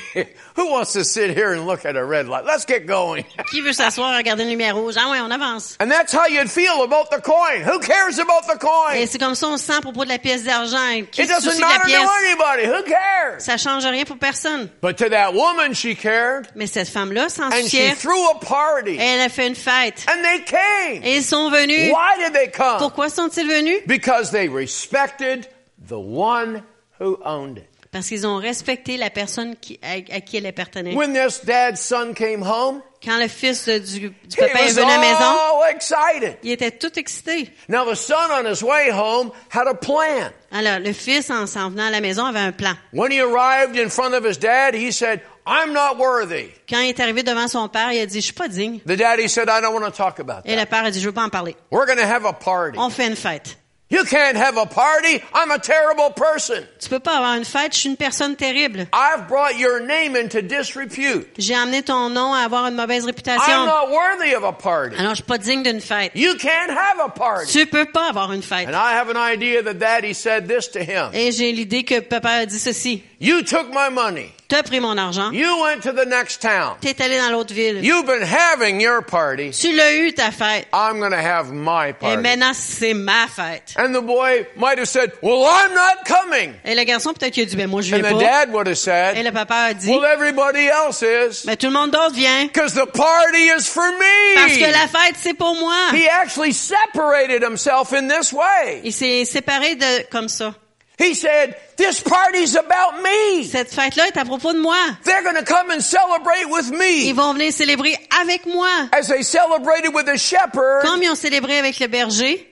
Who 0.57 0.71
wants 0.71 0.93
to 0.93 1.03
sit 1.03 1.31
here 1.35 1.53
and 1.55 1.67
look 1.67 1.85
at 1.87 1.97
a 1.97 2.05
red 2.05 2.29
light? 2.29 2.45
Let's 2.45 2.67
get 2.67 2.87
going. 2.87 3.25
Qui 3.51 3.63
veut 3.63 3.73
s'asseoir 3.73 4.13
et 4.15 4.19
regarder 4.19 4.45
une 4.45 4.51
lumière 4.51 4.77
rouge? 4.77 4.95
Ah 4.99 5.11
ouais, 5.11 5.21
on 5.21 5.31
avance. 5.31 5.77
And 5.81 5.89
that's 5.91 6.13
how 6.13 6.27
you'd 6.29 6.51
feel 6.51 6.83
about 6.85 7.07
the 7.11 7.21
coin. 7.23 7.63
Who 7.65 7.81
cares 7.81 8.19
about 8.21 8.47
the 8.47 8.57
Et 8.57 8.59
coin? 8.61 9.07
c'est 9.07 9.19
comme 9.19 9.35
ça 9.35 9.49
on 9.49 9.57
se 9.57 9.65
sent 9.65 9.73
à 9.79 9.81
propos 9.81 10.05
de 10.05 10.11
la 10.11 10.19
pièce 10.19 10.45
d'argent. 10.45 10.77
Qui 11.11 11.23
It 11.23 11.29
se 11.29 11.33
doesn't 11.33 11.41
soucie 11.51 11.57
de 11.57 11.63
la 11.63 11.69
matter 11.69 11.81
to 11.81 11.89
pièce? 11.89 12.10
Anybody. 12.25 12.67
Who 12.67 12.83
cares? 12.83 13.43
Ça 13.45 13.57
change 13.57 13.85
rien 13.87 14.05
pour 14.05 14.19
personne. 14.19 14.69
But 14.83 14.97
to 14.99 15.09
that 15.11 15.33
woman, 15.35 15.73
she 15.75 15.95
cared. 15.97 16.49
Mais 16.55 16.67
cette 16.67 16.89
femme-là 16.89 17.29
s'en 17.29 17.45
And 17.53 17.63
she 17.69 17.77
souciait. 17.79 17.95
threw 17.97 18.29
a 18.31 18.39
party. 18.41 18.97
Elle 18.99 19.21
a 19.21 19.29
fait 19.29 19.47
une 19.47 19.55
fête. 19.55 20.05
And 20.09 20.23
they 20.23 20.45
came. 20.45 21.03
Et 21.05 21.17
ils 21.17 21.25
sont 21.25 21.51
venus. 21.51 21.91
Why 21.93 22.17
did 22.25 22.33
they 22.35 22.51
come? 22.51 22.79
Pourquoi 22.79 23.09
sont-ils 23.09 23.47
venus? 23.47 23.81
Because 23.87 24.31
they 24.33 24.49
respected 24.49 25.47
the 25.89 25.99
one 25.99 26.63
who 26.99 27.19
owned 27.25 27.59
it. 27.59 27.70
Parce 27.93 28.07
qu'ils 28.07 28.25
ont 28.27 28.37
respecté 28.37 28.97
la 28.97 29.11
personne 29.11 29.57
qui, 29.61 29.81
à, 29.83 29.95
à 30.15 30.21
qui 30.21 30.37
elle 30.37 30.47
appartenait. 30.47 30.95
When 30.95 31.13
this 31.13 31.45
dad's 31.45 31.81
son 31.81 32.13
came 32.15 32.43
home, 32.43 32.83
Quand 33.05 33.19
le 33.19 33.27
fils 33.29 33.67
du, 33.69 34.11
du 34.11 34.37
papa 34.37 34.61
est 34.61 34.73
venu 34.73 34.85
à 34.87 34.97
la 34.97 34.99
maison, 34.99 35.65
excited. 35.75 36.37
il 36.45 36.53
était 36.53 36.71
tout 36.71 36.97
excité. 36.99 37.51
Now 37.69 37.85
the 37.91 37.97
son 37.97 38.15
on 38.31 38.47
his 38.47 38.63
way 38.63 38.91
home 38.93 39.33
had 39.53 39.67
a 39.67 39.75
plan. 39.75 40.31
Alors, 40.53 40.79
le 40.81 40.93
fils, 40.93 41.31
en 41.31 41.47
s'en 41.47 41.71
venant 41.71 41.87
à 41.87 41.91
la 41.91 42.01
maison, 42.01 42.27
avait 42.27 42.39
un 42.41 42.53
plan. 42.53 42.75
When 42.93 43.11
he 43.11 43.21
arrived 43.21 43.77
in 43.77 43.89
front 43.89 44.13
of 44.15 44.25
his 44.25 44.37
dad, 44.39 44.75
he 44.75 44.93
said, 44.93 45.21
I'm 45.47 45.73
not 45.73 45.97
worthy. 45.99 46.51
Quand 46.69 46.81
il 46.81 46.91
est 46.91 47.01
arrivé 47.01 47.23
devant 47.23 47.49
son 47.49 47.69
père, 47.69 47.91
il 47.93 48.01
a 48.01 48.07
dit, 48.07 48.21
je 48.21 48.27
suis 48.27 48.33
pas 48.35 48.49
digne. 48.49 48.81
The 48.87 48.97
daddy 48.97 49.29
said, 49.29 49.49
I 49.49 49.61
don't 49.63 49.73
want 49.75 49.85
to 49.91 49.97
talk 49.97 50.21
about 50.21 50.43
Et 50.45 50.55
that. 50.55 50.61
le 50.61 50.67
père 50.67 50.85
a 50.85 50.91
dit, 50.91 51.01
je 51.01 51.07
veux 51.07 51.13
pas 51.15 51.25
en 51.25 51.29
parler. 51.31 51.57
We're 51.73 51.87
going 51.87 51.99
to 51.99 52.05
have 52.07 52.25
a 52.27 52.33
party. 52.35 52.79
On 52.79 52.91
fait 52.91 53.07
une 53.09 53.17
fête. 53.17 53.57
You 53.93 54.05
can't 54.05 54.37
have 54.37 54.57
a 54.57 54.67
party. 54.67 55.21
I'm 55.35 55.51
a 55.51 55.59
terrible 55.59 56.11
person. 56.15 56.63
Tu 56.79 56.89
peux 56.89 57.01
pas 57.01 57.17
avoir 57.17 57.35
une 57.35 57.45
fête, 57.45 57.75
je 57.75 57.79
suis 57.81 57.89
une 57.89 57.97
personne 57.97 58.37
terrible. 58.37 58.87
I've 58.93 59.27
brought 59.27 59.59
your 59.59 59.81
name 59.81 60.15
into 60.15 60.41
disrepute. 60.43 61.27
J'ai 61.39 61.55
amené 61.57 61.83
ton 61.83 62.09
nom 62.09 62.33
à 62.33 62.41
avoir 62.45 62.67
une 62.69 62.77
mauvaise 62.77 63.03
I'm 63.03 63.07
réputation. 63.07 63.67
not 63.67 63.91
worthy 63.91 64.33
of 64.35 64.45
a 64.45 64.53
party. 64.53 64.95
Alors, 64.97 65.11
je 65.11 65.17
suis 65.17 65.25
pas 65.25 65.39
digne 65.39 65.65
d'une 65.65 65.81
fête. 65.81 66.13
You 66.15 66.35
can't 66.37 66.71
have 66.71 67.01
a 67.05 67.09
party. 67.09 67.51
Tu 67.51 67.67
peux 67.67 67.87
pas 67.87 68.09
avoir 68.11 68.33
une 68.33 68.43
fête. 68.43 68.69
And 68.69 68.75
I 68.77 68.95
have 68.95 69.09
an 69.11 69.17
idea 69.19 69.61
that 69.65 69.75
daddy 69.81 70.15
said 70.15 70.47
this 70.47 70.69
to 70.71 70.79
him. 70.81 71.11
Et 71.13 71.33
j'ai 71.33 71.51
l'idée 71.51 71.83
que 71.83 71.99
papa 72.01 72.31
a 72.31 72.47
dit 72.47 72.61
ceci. 72.61 73.03
You 73.19 73.43
took 73.43 73.69
my 73.73 73.91
money. 73.91 74.33
T'as 74.49 74.63
pris 74.63 74.81
mon 74.81 74.97
argent. 74.99 75.31
You 75.33 75.63
went 75.63 75.83
to 75.83 75.93
the 75.93 76.07
next 76.09 76.41
town. 76.41 76.77
T'es 76.81 77.01
allé 77.03 77.19
dans 77.19 77.31
l'autre 77.31 77.53
ville. 77.55 77.85
You've 77.85 78.07
been 78.07 78.23
having 78.23 78.81
your 78.81 79.03
party. 79.03 79.51
Tu 79.51 79.77
l'as 79.77 79.93
eu, 79.95 80.13
ta 80.13 80.31
fête. 80.33 80.67
I'm 80.73 80.99
going 80.99 81.11
to 81.13 81.19
have 81.21 81.53
my 81.53 81.91
Et 81.91 81.93
party. 81.93 82.17
maintenant, 82.23 82.53
c'est 82.55 82.95
ma 82.95 83.29
fête. 83.29 83.75
And 83.83 83.95
the 83.95 84.03
boy 84.03 84.47
might 84.57 84.77
have 84.79 84.89
said, 84.89 85.13
Well, 85.23 85.47
I'm 85.47 85.73
not 85.73 86.05
coming. 86.05 86.53
Et 86.67 86.75
le 86.75 86.85
garçon, 86.85 87.15
peut-être 87.15 87.33
qu'il 87.33 87.45
a 87.45 87.47
dit, 87.47 87.57
ben 87.57 87.67
moi, 87.67 87.81
je 87.81 87.95
And 87.95 87.99
viens 88.01 88.11
the 88.11 88.15
pas. 88.15 88.21
dad 88.21 88.53
would 88.53 88.67
have 88.67 88.73
Et 88.73 88.77
said, 88.77 89.25
le 89.25 89.33
papa 89.33 89.55
a 89.71 89.75
dit, 89.75 89.89
Well, 89.89 90.05
everybody 90.05 90.67
else 90.69 91.01
is. 91.03 91.47
ben 91.47 91.57
tout 91.57 91.67
le 91.69 91.73
monde 91.73 91.91
d'autre 91.91 92.13
vient. 92.15 92.45
Because 92.47 92.75
the 92.75 92.85
party 92.87 93.49
is 93.57 93.67
for 93.67 93.91
Parce 94.35 94.53
que 94.53 94.67
me. 94.67 94.71
la 94.73 94.87
fête, 94.87 95.15
c'est 95.19 95.33
pour 95.35 95.55
moi. 95.57 95.75
He 95.95 96.07
actually 96.09 96.53
separated 96.53 97.43
himself 97.43 97.93
in 97.95 98.07
this 98.09 98.33
way. 98.35 98.83
Il 98.85 98.93
s'est 98.93 99.25
séparé 99.25 99.77
de, 99.77 100.07
comme 100.11 100.29
ça. 100.29 100.55
He 100.99 101.15
said, 101.15 101.57
This 101.79 102.03
party's 102.03 102.57
about 102.57 103.01
me. 103.03 103.45
Cette 103.45 103.73
fête-là 103.73 104.09
est 104.09 104.19
à 104.19 104.27
propos 104.27 104.53
de 104.53 104.59
moi. 104.61 104.77
They're 105.05 105.23
going 105.23 105.37
to 105.43 105.45
come 105.45 105.71
and 105.71 105.81
celebrate 105.81 106.45
with 106.51 106.67
Ils 106.71 107.15
me. 107.15 107.15
vont 107.15 107.33
venir 107.33 107.51
célébrer 107.55 107.97
avec 108.21 108.45
moi. 108.45 108.69
As 108.93 109.09
they 109.09 109.23
celebrated 109.23 109.95
with 109.95 110.05
the 110.05 110.19
shepherd 110.19 110.83
Comme 110.83 111.03
ils 111.03 111.09
ont 111.11 111.15
célébré 111.15 111.59
avec 111.59 111.79
le 111.81 111.87
berger, 111.87 112.47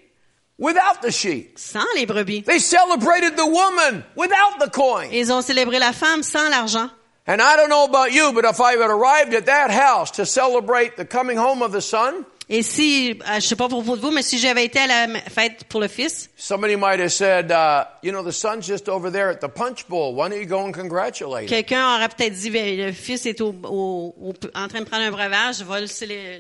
without 0.59 1.03
the 1.03 1.11
sheep. 1.11 1.59
sans 1.59 1.87
les 1.95 2.07
brebis. 2.07 2.45
They 2.45 2.59
celebrated 2.59 3.37
the 3.37 3.47
woman 3.47 4.05
without 4.17 4.59
the 4.59 4.71
coin. 4.71 5.09
Ils 5.13 5.33
ont 5.33 5.41
célébré 5.41 5.79
la 5.79 5.93
femme 5.93 6.23
sans 6.23 6.49
l'argent. 6.51 6.91
And 7.27 7.43
I 7.43 7.57
don't 7.57 7.69
know 7.69 7.85
about 7.85 8.13
you, 8.13 8.33
but 8.33 8.45
if 8.47 8.59
I 8.61 8.73
had 8.73 8.91
arrived 8.91 9.35
at 9.35 9.47
that 9.47 9.71
house 9.71 10.13
to 10.13 10.25
celebrate 10.25 10.97
the 10.97 11.05
coming 11.05 11.37
home 11.37 11.63
of 11.63 11.73
the 11.73 11.83
son, 11.83 12.25
Et 12.51 12.63
si, 12.63 13.11
euh, 13.29 13.35
je 13.35 13.41
sais 13.47 13.57
pas 13.57 13.69
pour 13.69 13.83
vous, 13.83 14.11
mais 14.11 14.23
si 14.23 14.39
j'avais 14.39 14.65
été 14.65 14.79
à 14.79 14.87
la 14.87 15.21
fête 15.31 15.65
pour 15.69 15.81
le 15.81 15.89
fils, 15.89 16.31
somebody 16.37 16.77
might 16.77 16.99
have 16.99 17.11
said, 17.11 17.51
uh, 17.51 17.85
you 18.03 18.11
know, 18.11 18.23
the 18.23 18.33
son's 18.33 18.67
just 18.67 18.89
over 18.89 19.11
there 19.13 19.29
at 19.29 19.41
the 19.41 19.49
punch 19.53 19.87
bowl. 19.87 20.15
Why 20.15 20.31
don't 20.31 20.41
you 20.41 20.47
go 20.47 20.61
and 20.67 20.73
congratulate 20.73 21.43
him? 21.43 21.49
quelqu'un 21.49 21.97
aurait 21.97 22.09
peut-être 22.09 22.33
dit, 22.33 22.49
ben, 22.51 22.75
le 22.87 22.93
fils 22.93 23.27
est 23.27 23.43
au, 23.43 23.55
au- 23.65 24.15
au- 24.19 24.33
en 24.55 24.67
train 24.69 24.81
de 24.81 24.85
prendre 24.87 25.03
un 25.05 25.11
breuvage, 25.11 25.61
va 25.63 25.81
le, 25.81 25.87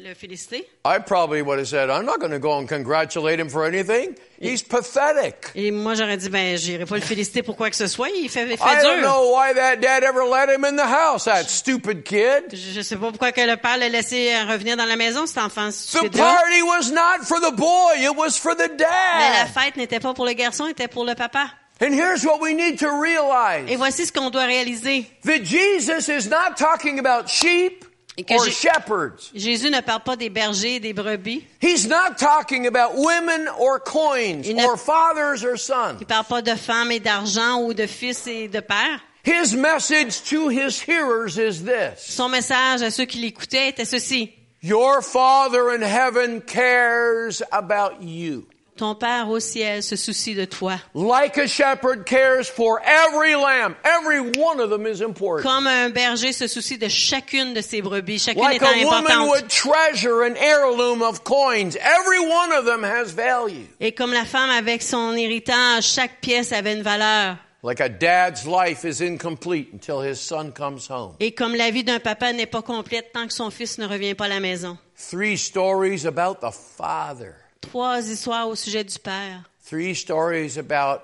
le 0.08 0.14
féliciter. 0.14 0.66
I 0.86 0.98
probably 1.04 1.42
would 1.42 1.58
have 1.58 1.68
said, 1.68 1.90
I'm 1.90 2.06
not 2.06 2.18
going 2.20 2.30
to 2.32 2.38
go 2.38 2.52
and 2.52 2.66
congratulate 2.66 3.38
him 3.38 3.50
for 3.50 3.66
anything. 3.66 4.14
He's 4.40 4.62
pathetic. 4.62 5.50
Et 5.56 5.70
moi, 5.72 5.94
j'aurais 5.94 6.16
dit, 6.16 6.30
ben, 6.30 6.56
j'irai 6.56 6.86
pas 6.86 6.94
le 6.94 7.02
féliciter 7.02 7.42
pour 7.42 7.56
quoi 7.56 7.68
que 7.68 7.76
ce 7.76 7.86
soit, 7.86 8.08
il 8.08 8.30
fait, 8.30 8.46
fait 8.46 8.54
I 8.54 8.82
don't 8.82 9.00
dur. 9.00 9.02
know 9.10 9.34
why 9.34 9.52
that 9.52 9.76
dad 9.76 10.04
ever 10.04 10.22
let 10.24 10.48
him 10.48 10.64
in 10.64 10.76
the 10.76 10.86
house, 10.88 11.24
that 11.24 11.42
stupid 11.48 12.02
kid. 12.04 12.44
Je, 12.52 12.72
je 12.76 12.80
sais 12.80 12.96
pas 12.96 13.08
pourquoi 13.10 13.32
que 13.32 13.40
le 13.42 13.56
père 13.56 13.76
l'a 13.76 13.88
laissé 13.90 14.30
euh, 14.32 14.50
revenir 14.50 14.76
dans 14.78 14.86
la 14.86 14.96
maison, 14.96 15.26
cet 15.26 15.38
enfant 15.38 15.70
The 16.02 16.18
party 16.18 16.62
was 16.62 16.90
not 16.92 17.24
for 17.24 17.40
the 17.40 17.52
boy, 17.54 17.94
it 18.02 18.14
was 18.16 18.36
for 18.38 18.54
the 18.54 18.68
Mais 18.68 19.30
la 19.30 19.44
dad. 19.44 19.48
fête 19.54 19.76
n'était 19.76 20.00
pas 20.00 20.14
pour 20.14 20.26
le 20.26 20.32
garçon, 20.34 20.64
elle 20.66 20.72
était 20.72 20.88
pour 20.88 21.04
le 21.04 21.14
papa. 21.14 21.50
And 21.80 21.92
here's 21.92 22.24
what 22.24 22.40
we 22.40 22.54
need 22.54 22.78
to 22.80 22.86
Et 22.86 23.00
realize 23.00 23.76
voici 23.76 24.04
ce 24.06 24.12
qu'on 24.12 24.30
doit 24.30 24.44
réaliser. 24.46 25.06
that 25.24 25.44
Jesus 25.44 26.08
is 26.08 26.28
not 26.28 26.56
talking 26.56 26.98
about 26.98 27.28
sheep, 27.28 27.84
Et 28.16 28.24
or 28.34 28.44
shepherds. 28.46 29.30
Jésus 29.32 29.70
ne 29.70 29.80
parle 29.80 30.02
pas 30.02 30.16
des 30.16 30.28
bergers 30.28 30.76
et 30.76 30.80
des 30.80 30.92
brebis. 30.92 31.44
He's 31.62 31.86
not 31.86 32.16
talking 32.18 32.66
about 32.66 32.96
women 32.96 33.48
or 33.60 33.78
coins 33.78 34.42
Il 34.44 34.56
ne- 34.56 34.64
or 34.66 34.76
fathers 34.76 35.44
or 35.44 35.56
sons. 35.56 35.98
Il 36.00 36.06
parle 36.06 36.24
pas 36.24 36.42
de 36.42 36.56
femmes 36.56 36.90
et 36.90 36.98
d'argent 36.98 37.62
ou 37.62 37.72
de 37.74 37.86
fils 37.86 38.26
et 38.26 38.48
de 38.48 38.58
pères. 38.58 39.00
His 39.24 39.54
message 39.56 40.22
to 40.30 40.48
his 40.48 40.80
hearers 40.84 41.36
is 41.38 41.62
this. 41.64 41.98
Son 41.98 42.28
message 42.28 42.82
à 42.82 42.90
ceux 42.90 43.04
qui 43.04 43.18
l'écoutaient 43.18 43.68
était 43.68 43.84
ceci. 43.84 44.32
Your 44.60 45.02
Father 45.02 45.70
in 45.70 45.82
heaven 45.82 46.40
cares 46.40 47.42
about 47.52 48.02
you. 48.02 48.46
Ton 48.76 48.94
Père 48.94 49.28
au 49.28 49.40
ciel 49.40 49.82
se 49.82 49.96
soucie 49.96 50.34
de 50.34 50.46
toi. 50.46 50.80
Like 50.94 51.36
a 51.36 51.48
shepherd 51.48 52.06
cares 52.06 52.48
for 52.48 52.80
every 52.84 53.34
lamb. 53.34 53.76
Every 53.84 54.20
one 54.20 54.60
of 54.60 54.70
them 54.70 54.86
is 54.86 55.00
important. 55.00 55.42
Comme 55.42 55.66
un 55.66 55.90
berger 55.90 56.32
se 56.32 56.46
soucie 56.46 56.78
de 56.78 56.88
chacune 56.88 57.54
de 57.54 57.60
ses 57.60 57.82
brebis, 57.82 58.20
chacune 58.20 58.42
Like 58.42 58.60
étant 58.60 58.82
a 58.82 58.84
woman 58.84 59.28
would 59.28 59.48
treasure 59.48 60.22
an 60.22 60.36
heirloom 60.36 61.02
of 61.02 61.24
coins. 61.24 61.76
Every 61.76 62.20
one 62.20 62.52
of 62.52 62.64
them 62.64 62.82
has 62.84 63.12
value. 63.12 63.66
Et 63.80 63.92
comme 63.92 64.12
la 64.12 64.24
femme 64.24 64.50
avec 64.50 64.82
son 64.82 65.14
héritage, 65.14 65.84
chaque 65.84 66.20
pièce 66.20 66.52
avait 66.52 66.74
une 66.74 66.82
valeur. 66.82 67.36
Like 67.62 67.80
a 67.80 67.88
dad's 67.88 68.46
life 68.46 68.84
is 68.84 69.00
incomplete 69.00 69.72
until 69.72 70.00
his 70.00 70.20
son 70.20 70.52
comes 70.52 70.88
home. 70.88 71.16
Et 71.18 71.32
comme 71.32 71.56
la 71.56 71.70
vie 71.72 71.82
d'un 71.82 71.98
papa 71.98 72.32
n'est 72.32 72.46
pas 72.46 72.62
complète 72.62 73.12
tant 73.12 73.26
que 73.26 73.32
son 73.34 73.50
fils 73.50 73.78
ne 73.78 73.86
revient 73.86 74.14
pas 74.14 74.26
à 74.26 74.28
la 74.28 74.40
maison. 74.40 74.78
Three 74.94 75.36
stories 75.36 76.06
about 76.06 76.40
the 76.40 76.52
Father. 76.52 77.34
Trois 77.60 78.00
histoires 78.08 78.48
au 78.48 78.54
sujet 78.54 78.84
du 78.84 78.98
Père. 79.00 79.42
Three 79.64 79.94
stories 79.94 80.56
about 80.56 81.02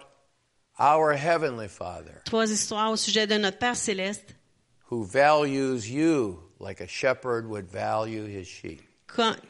our 0.79 1.13
Heavenly 1.13 1.69
Father 1.69 2.15
Trois 2.25 2.51
histoires 2.51 2.93
au 2.93 2.97
sujet 2.97 3.27
de 3.27 3.37
notre 3.37 3.59
Père 3.59 3.77
céleste 3.77 4.35
who 4.91 5.05
values 5.05 5.91
you 5.91 6.39
like 6.61 6.81
a 6.81 6.87
shepherd 6.87 7.49
would 7.49 7.69
value 7.69 8.27
his 8.27 8.47
sheep. 8.47 8.81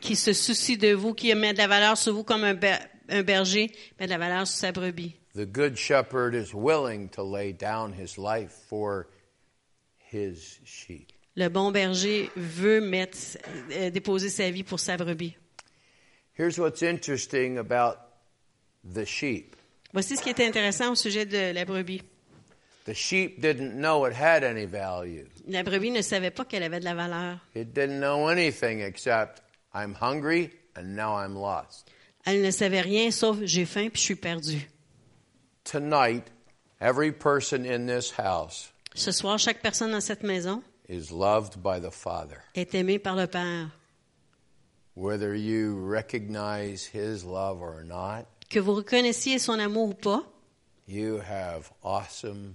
qui 0.00 0.16
se 0.16 0.32
soucie 0.32 0.78
de 0.78 0.94
vous, 0.94 1.12
qui 1.14 1.34
met 1.34 1.52
de 1.52 1.58
la 1.58 1.66
valeur 1.68 1.98
sur 1.98 2.14
vous 2.14 2.24
comme 2.24 2.44
un 2.44 2.54
berger 3.22 3.70
met 4.00 4.06
de 4.06 4.10
la 4.10 4.18
valeur 4.18 4.46
sur 4.46 4.58
sa 4.58 4.72
brebis. 4.72 5.14
The 5.34 5.46
good 5.46 5.76
shepherd 5.76 6.34
is 6.34 6.54
willing 6.54 7.08
to 7.10 7.24
lay 7.24 7.52
down 7.52 7.92
his 7.92 8.18
life 8.18 8.52
for 8.68 9.08
his 9.98 10.60
sheep. 10.64 11.12
Le 11.36 11.48
bon 11.48 11.72
berger 11.72 12.30
veut 12.36 12.80
mettre, 12.80 13.18
euh, 13.72 13.90
déposer 13.90 14.28
sa 14.28 14.48
vie 14.50 14.62
pour 14.62 14.78
sa 14.78 14.96
brebis. 14.96 15.34
Here's 16.34 16.58
what's 16.58 16.82
interesting 16.82 17.58
about 17.58 17.98
the 18.84 19.04
sheep. 19.04 19.56
Voici 19.92 20.16
ce 20.16 20.22
qui 20.22 20.30
est 20.30 20.40
intéressant 20.40 20.92
au 20.92 20.94
sujet 20.94 21.26
de 21.26 21.52
la 21.52 21.64
brebis. 21.64 22.02
The 22.84 22.94
sheep 22.94 23.40
didn't 23.40 23.80
know 23.80 24.04
it 24.06 24.12
had 24.12 24.44
any 24.44 24.66
value. 24.66 25.26
La 25.48 25.64
brebis 25.64 25.90
ne 25.90 26.02
savait 26.02 26.30
pas 26.30 26.44
qu'elle 26.44 26.62
avait 26.62 26.78
de 26.78 26.84
la 26.84 26.94
valeur. 26.94 27.40
It 27.56 27.72
didn't 27.74 27.98
know 27.98 28.28
anything 28.28 28.80
except 28.82 29.42
I'm 29.74 29.94
hungry 30.00 30.50
and 30.76 30.94
now 30.94 31.16
I'm 31.16 31.34
lost. 31.34 31.90
Elle 32.24 32.42
ne 32.42 32.50
savait 32.52 32.82
rien 32.82 33.10
sauf 33.10 33.38
j'ai 33.42 33.64
faim 33.64 33.88
puis 33.90 34.00
je 34.00 34.04
suis 34.04 34.16
perdu. 34.16 34.68
Tonight, 35.64 36.24
every 36.80 37.10
person 37.12 37.64
in 37.64 37.86
this 37.86 38.10
house 38.12 38.70
Ce 38.94 39.10
soir, 39.10 39.38
chaque 39.38 39.60
personne 39.62 39.90
dans 39.90 40.00
cette 40.04 40.22
maison 40.22 40.62
is 40.88 41.10
loved 41.10 41.62
by 41.62 41.80
the 41.80 41.90
Father. 41.90 42.42
est 42.54 42.74
aimée 42.74 42.98
par 42.98 43.16
le 43.16 43.26
Père. 43.26 43.70
Whether 44.94 45.34
you 45.34 45.74
recognize 45.76 46.84
his 46.86 47.24
love 47.24 47.60
or 47.60 47.82
not, 47.82 48.26
Que 48.50 48.60
vous 48.60 48.74
reconnaissiez 48.74 49.38
son 49.40 49.58
amour 49.58 49.88
ou 49.88 49.94
pas, 49.94 50.22
you 50.86 51.18
have 51.20 51.72
awesome 51.82 52.54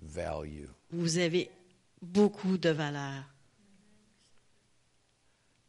value. 0.00 0.68
vous 0.90 1.16
avez 1.18 1.48
beaucoup 2.02 2.58
de 2.58 2.70
valeur. 2.70 3.24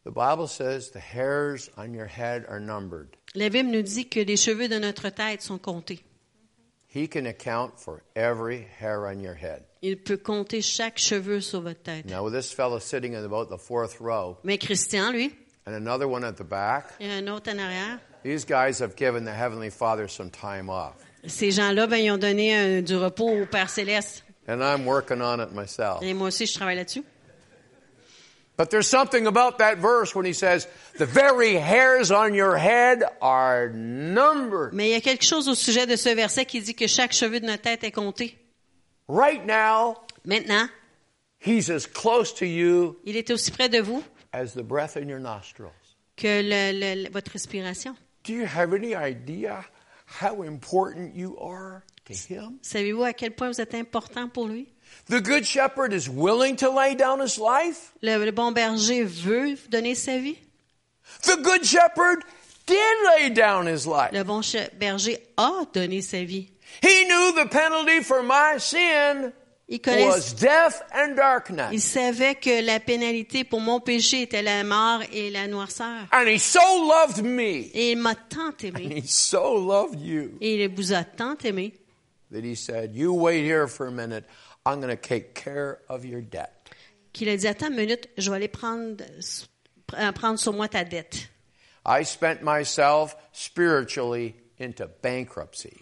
The 0.05 0.11
Bible 0.11 0.47
says 0.49 0.89
the 0.91 0.99
hairs 0.99 1.69
on 1.77 1.93
your 1.93 2.07
head 2.07 2.45
are 2.49 2.59
numbered. 2.59 3.15
La 3.35 3.47
Bible 3.47 3.69
nous 3.69 3.83
dit 3.83 4.09
que 4.09 4.19
les 4.19 4.35
cheveux 4.35 4.67
de 4.67 4.79
notre 4.79 5.07
tête 5.09 5.41
sont 5.41 5.57
comptés. 5.59 6.03
He 6.93 7.07
can 7.07 7.25
account 7.25 7.79
for 7.79 8.03
every 8.15 8.67
hair 8.79 9.07
on 9.07 9.19
your 9.19 9.33
head. 9.35 9.63
Il 9.81 9.97
peut 9.97 10.17
compter 10.17 10.61
chaque 10.61 10.97
cheveu 10.99 11.41
sur 11.41 11.61
votre 11.61 11.81
tête. 11.81 12.05
Now, 12.05 12.23
with 12.23 12.33
this 12.33 12.51
fellow 12.53 12.79
sitting 12.79 13.13
in 13.15 13.23
about 13.25 13.49
the 13.49 13.57
fourth 13.57 13.99
row 13.99 14.37
Mais 14.43 14.57
Christian, 14.59 15.11
lui, 15.11 15.33
and 15.65 15.73
another 15.73 16.07
one 16.07 16.23
at 16.23 16.33
the 16.37 16.43
back, 16.43 16.91
a 17.01 17.05
un 17.17 17.27
autre 17.27 17.49
en 17.51 17.57
arrière. 17.57 17.99
these 18.23 18.45
guys 18.45 18.79
have 18.79 18.95
given 18.95 19.25
the 19.25 19.33
Heavenly 19.33 19.69
Father 19.71 20.07
some 20.07 20.29
time 20.29 20.69
off. 20.69 20.93
Ces 21.25 21.51
gens-là, 21.51 21.87
ben, 21.87 21.97
ils 21.97 22.11
ont 22.11 22.17
donné 22.19 22.53
un- 22.55 22.81
du 22.81 22.95
repos 22.95 23.29
au 23.41 23.45
Père 23.45 23.69
Céleste. 23.69 24.23
And 24.47 24.61
I'm 24.61 24.85
working 24.85 25.21
on 25.21 25.39
it 25.41 25.51
myself. 25.53 26.01
Et 26.03 26.13
moi 26.13 26.27
aussi, 26.27 26.45
je 26.45 26.53
travaille 26.53 26.75
là-dessus. 26.75 27.03
But 28.55 28.69
there's 28.69 28.87
something 28.87 29.25
about 29.25 29.57
that 29.57 29.79
verse 29.79 30.13
when 30.15 30.25
he 30.25 30.33
says, 30.33 30.67
the 30.99 31.07
very 31.07 31.55
hairs 31.55 32.11
on 32.11 32.35
your 32.35 32.55
head 32.55 33.03
are 33.19 33.69
numbered. 33.69 34.73
Mais 34.73 34.89
il 34.89 34.91
y 34.91 34.95
a 34.95 35.01
quelque 35.01 35.23
chose 35.23 35.47
au 35.49 35.55
sujet 35.55 35.87
de 35.87 35.95
ce 35.95 36.09
verset 36.13 36.45
qui 36.45 36.61
dit 36.61 36.75
que 36.75 36.85
chaque 36.87 37.13
cheveu 37.13 37.39
de 37.39 37.47
notre 37.47 37.63
tête 37.63 37.83
est 37.83 37.91
compté. 37.91 38.37
Right 39.07 39.43
now, 39.45 39.95
Maintenant, 40.25 40.69
he's 41.39 41.69
as 41.69 41.85
close 41.87 42.31
to 42.35 42.45
you 42.45 42.95
il 43.05 43.17
est 43.17 43.29
aussi 43.31 43.51
près 43.51 43.69
de 43.69 43.79
vous 43.81 44.03
as 44.31 44.53
the 44.53 44.61
breath 44.63 44.95
in 44.97 45.09
your 45.09 45.19
nostrils. 45.19 45.71
que 46.15 46.41
le- 46.41 47.03
le- 47.03 47.09
votre 47.09 47.31
respiration. 47.31 47.95
Do 48.23 48.33
you 48.33 48.45
have 48.45 48.73
any 48.73 48.93
idea 48.95 49.65
how 50.21 50.43
important 50.43 51.13
you 51.15 51.37
are 51.39 51.81
to 52.05 52.13
him? 52.13 52.59
Savez-vous 52.61 53.03
à 53.03 53.13
quel 53.13 53.31
point 53.31 53.49
vous 53.51 53.59
êtes 53.59 53.73
important 53.73 54.29
pour 54.29 54.47
lui? 54.47 54.67
The 55.07 55.21
good 55.21 55.45
shepherd 55.45 55.93
is 55.93 56.09
willing 56.09 56.55
to 56.57 56.69
lay 56.69 56.95
down 56.95 57.19
his 57.19 57.37
life. 57.37 57.93
Le, 58.01 58.17
le 58.17 58.31
bon 58.31 58.51
berger 58.53 59.03
veut 59.03 59.57
donner 59.69 59.95
sa 59.95 60.17
vie. 60.17 60.37
The 61.23 61.37
good 61.43 61.65
shepherd 61.65 62.23
did 62.65 62.95
lay 63.07 63.29
down 63.29 63.65
his 63.67 63.85
life. 63.85 64.13
Le 64.13 64.23
bon 64.23 64.41
berger 64.79 65.17
a 65.37 65.65
donné 65.73 66.01
sa 66.01 66.23
vie. 66.23 66.49
He 66.81 67.05
knew 67.05 67.33
the 67.35 67.47
penalty 67.49 68.01
for 68.01 68.23
my 68.23 68.57
sin 68.57 69.33
Il, 69.67 69.79
was 70.07 70.33
death 70.33 70.81
and 70.93 71.15
darkness. 71.15 71.71
il 71.71 71.79
savait 71.81 72.35
que 72.35 72.61
la 72.61 72.79
pénalité 72.79 73.43
pour 73.43 73.61
mon 73.61 73.79
péché 73.79 74.23
était 74.23 74.41
la 74.43 74.63
mort 74.63 75.01
et 75.11 75.29
la 75.31 75.47
noirceur. 75.47 76.07
And 76.11 76.27
he 76.27 76.37
so 76.37 76.59
loved 76.59 77.23
me. 77.23 77.69
Et 77.73 77.91
il 77.93 77.97
m'a 77.97 78.13
tant 78.15 78.53
And 78.63 78.75
aimé. 78.77 79.01
he 79.01 79.07
so 79.07 79.55
loved 79.55 79.99
you 80.01 80.37
Et 80.41 80.63
il 80.63 80.69
vous 80.69 80.93
a 80.93 81.03
tant 81.03 81.35
aimé 81.43 81.73
that 82.31 82.43
he 82.43 82.55
said, 82.55 82.93
You 82.93 83.13
wait 83.13 83.43
here 83.45 83.67
for 83.67 83.87
a 83.87 83.91
minute. 83.91 84.25
I'm 84.65 84.79
going 84.79 84.95
to 84.95 85.01
take 85.01 85.33
care 85.33 85.79
of 85.89 86.05
your 86.05 86.21
debt. 86.21 86.63
qu'il 87.13 87.29
a 87.29 87.37
dit 87.37 87.47
Attends 87.47 87.69
une 87.69 87.75
minute, 87.75 88.09
je 88.17 88.29
vais 88.29 88.37
aller 88.37 88.47
prendre, 88.47 89.03
prendre 90.15 90.39
sur 90.39 90.53
moi 90.53 90.67
ta 90.67 90.83
dette. 90.83 91.29
I 91.85 92.03
spent 92.03 92.41
myself 92.41 93.15
spiritually 93.33 94.35
into 94.59 94.85
bankruptcy. 95.01 95.73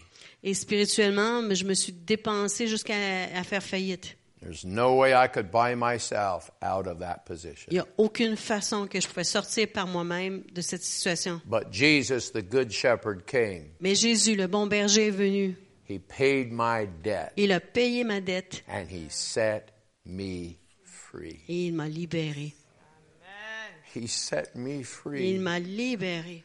Et 0.42 0.54
spirituellement, 0.54 1.42
je 1.54 1.64
me 1.64 1.74
suis 1.74 1.92
dépensé 1.92 2.66
jusqu'à 2.66 2.94
à 3.34 3.44
faire 3.44 3.62
faillite. 3.62 4.16
There's 4.40 4.64
no 4.64 4.96
way 4.96 5.14
I 5.14 5.28
could 5.28 5.52
buy 5.52 5.76
myself 5.76 6.50
out 6.60 6.88
of 6.88 6.98
that 6.98 7.24
position. 7.24 7.68
Il 7.70 7.74
n'y 7.74 7.80
a 7.80 7.86
aucune 7.96 8.36
façon 8.36 8.88
que 8.88 9.00
je 9.00 9.06
pouvais 9.06 9.22
sortir 9.22 9.68
par 9.72 9.86
moi-même 9.86 10.42
de 10.52 10.60
cette 10.60 10.82
situation. 10.82 11.40
But 11.44 11.68
Jesus, 11.70 12.32
the 12.32 12.42
Good 12.42 12.72
Shepherd, 12.72 13.24
came. 13.24 13.66
Mais 13.78 13.94
Jésus, 13.94 14.34
le 14.34 14.48
bon 14.48 14.66
berger, 14.66 15.06
est 15.06 15.10
venu. 15.10 15.56
He 15.88 15.98
paid 15.98 16.52
my 16.52 16.86
debt 17.02 17.32
Il 17.36 17.52
a 17.52 17.60
payé 17.60 18.04
ma 18.04 18.20
dette 18.20 18.62
and 18.68 18.88
he 18.88 19.08
set 19.10 19.72
me 20.06 20.58
free. 20.84 21.40
et 21.48 21.66
il 21.68 21.72
m'a 21.74 21.88
libéré. 21.88 22.54
He 23.94 24.06
set 24.06 24.54
me 24.56 24.82
free. 24.82 25.34
Il 25.34 25.40
m'a 25.40 25.58
libéré. 25.60 26.44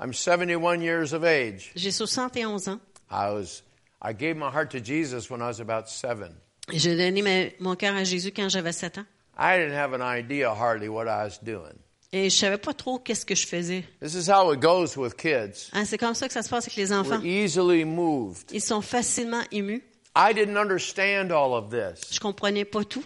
I'm 0.00 0.12
71 0.12 0.80
years 0.82 1.12
of 1.12 1.24
age. 1.24 1.70
J'ai 1.76 1.90
71 1.92 2.68
ans. 2.68 2.80
I 3.10 3.30
was 3.30 3.62
I 4.02 4.12
gave 4.12 4.36
my 4.36 4.50
heart 4.50 4.70
to 4.72 4.80
Jesus 4.80 5.30
when 5.30 5.40
I 5.42 5.46
was 5.48 5.60
about 5.60 5.88
7. 5.88 6.34
J'ai 6.72 6.96
donné 6.96 7.22
ma- 7.22 7.50
mon 7.60 7.76
cœur 7.76 7.94
à 7.96 8.04
Jésus 8.04 8.32
quand 8.32 8.48
j'avais 8.48 8.72
7 8.72 8.98
ans. 8.98 9.06
I 9.36 9.56
didn't 9.56 9.74
have 9.76 9.92
an 9.92 10.02
idea 10.02 10.52
hardly 10.52 10.88
what 10.88 11.06
I 11.08 11.24
was 11.24 11.38
doing. 11.38 11.78
Et 12.12 12.30
je 12.30 12.36
savais 12.36 12.56
pas 12.58 12.72
trop 12.72 12.98
qu'est-ce 12.98 13.26
que 13.26 13.34
je 13.34 13.46
faisais. 13.46 13.84
This 14.00 14.14
is 14.14 14.30
how 14.30 14.50
it 14.52 14.60
goes 14.60 14.96
with 14.96 15.14
kids. 15.16 15.68
Hein, 15.74 15.84
c'est 15.84 15.98
comme 15.98 16.14
ça 16.14 16.26
que 16.26 16.32
ça 16.32 16.42
se 16.42 16.48
passe 16.48 16.64
avec 16.64 16.76
les 16.76 16.90
enfants. 16.92 17.18
We're 17.20 17.44
easily 17.44 17.84
moved. 17.84 18.50
Ils 18.52 18.62
sont 18.62 18.80
facilement 18.80 19.42
émus. 19.52 19.82
I 20.16 20.32
didn't 20.34 20.56
understand 20.56 21.30
all 21.30 21.52
of 21.52 21.70
this, 21.70 22.10
Je 22.12 22.18
comprenais 22.18 22.64
pas 22.64 22.82
tout. 22.84 23.04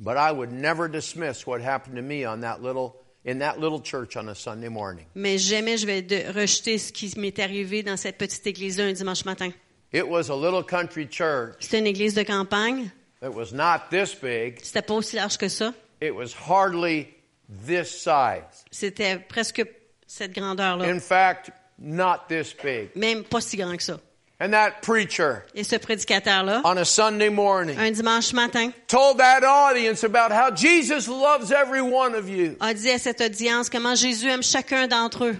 but 0.00 0.16
I 0.16 0.32
would 0.32 0.50
never 0.52 0.88
dismiss 0.88 1.46
what 1.46 1.60
happened 1.62 1.96
to 1.96 2.02
me 2.02 2.26
on 2.26 2.40
that 2.40 2.58
little 2.60 2.96
in 3.24 3.38
that 3.38 3.58
little 3.60 3.80
church 3.80 4.16
on 4.16 4.28
a 4.28 4.34
Sunday 4.34 4.68
morning. 4.68 5.06
Mais 5.14 5.38
jamais 5.38 5.76
je 5.78 5.86
vais 5.86 6.02
de- 6.02 6.32
rejeter 6.34 6.78
ce 6.78 6.92
qui 6.92 7.12
m'est 7.16 7.38
arrivé 7.38 7.82
dans 7.84 7.96
cette 7.96 8.18
petite 8.18 8.46
église-là 8.46 8.84
un 8.86 8.92
dimanche 8.92 9.24
matin. 9.24 9.50
It 9.92 10.06
was 10.06 10.30
a 10.30 10.36
little 10.36 10.64
country 10.64 11.06
church. 11.08 11.54
C'était 11.60 11.78
une 11.78 11.86
église 11.86 12.14
de 12.14 12.24
campagne. 12.24 12.90
It 13.22 13.30
was 13.32 13.52
not 13.52 13.88
this 13.90 14.14
big. 14.20 14.58
C'était 14.62 14.82
pas 14.82 14.94
aussi 14.94 15.14
large 15.16 15.38
que 15.38 15.48
ça. 15.48 15.72
It 16.02 16.12
was 16.12 16.34
hardly 16.48 17.06
this 17.48 17.90
size. 17.90 18.64
C'était 18.70 19.16
presque 19.16 19.62
cette 20.06 20.32
grandeur-là. 20.32 20.84
In 20.86 21.00
fact, 21.00 21.50
not 21.78 22.28
this 22.28 22.54
big. 22.54 22.90
Même 22.94 23.24
pas 23.24 23.40
si 23.40 23.56
grand 23.56 23.76
que 23.76 23.82
ça. 23.82 23.98
And 24.38 24.50
that 24.50 24.82
preacher 24.82 25.44
Et 25.54 25.64
ce 25.64 25.76
prédicateur-là, 25.76 26.60
on 26.64 26.76
a 26.76 26.84
Sunday 26.84 27.30
morning 27.30 27.78
un 27.78 27.90
dimanche 27.90 28.34
matin, 28.34 28.70
told 28.86 29.16
that 29.16 29.42
audience 29.44 30.04
about 30.04 30.30
how 30.30 30.50
Jesus 30.54 31.08
loves 31.08 31.50
every 31.50 31.80
one 31.80 32.14
of 32.14 32.28
you. 32.28 32.54
a 32.60 32.74
dit 32.74 32.90
à 32.90 32.98
cette 32.98 33.22
audience 33.22 33.70
comment 33.70 33.94
Jésus 33.94 34.28
aime 34.28 34.42
chacun 34.42 34.88
d'entre 34.88 35.24
eux. 35.24 35.36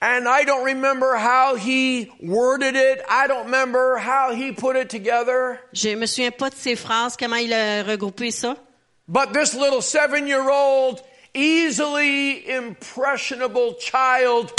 And 0.00 0.26
I 0.26 0.44
don't 0.44 0.64
remember 0.64 1.16
how 1.16 1.56
he 1.56 2.10
worded 2.22 2.76
it. 2.76 3.02
I 3.08 3.26
don't 3.26 3.46
remember 3.46 3.98
how 3.98 4.34
he 4.34 4.52
put 4.52 4.76
it 4.76 4.88
together. 4.88 5.58
Je 5.74 5.94
me 5.94 6.06
souviens 6.06 6.30
pas 6.30 6.48
de 6.48 6.56
ces 6.56 6.76
phrases, 6.76 7.16
comment 7.18 7.36
il 7.36 7.52
a 7.52 7.82
regroupé 7.82 8.30
ça. 8.30 8.56
But 9.06 9.34
this 9.34 9.54
little 9.54 9.82
seven 9.82 10.26
year 10.26 10.48
old, 10.48 11.02
easily 11.34 12.44
impressionable 12.48 13.74
child 13.78 14.52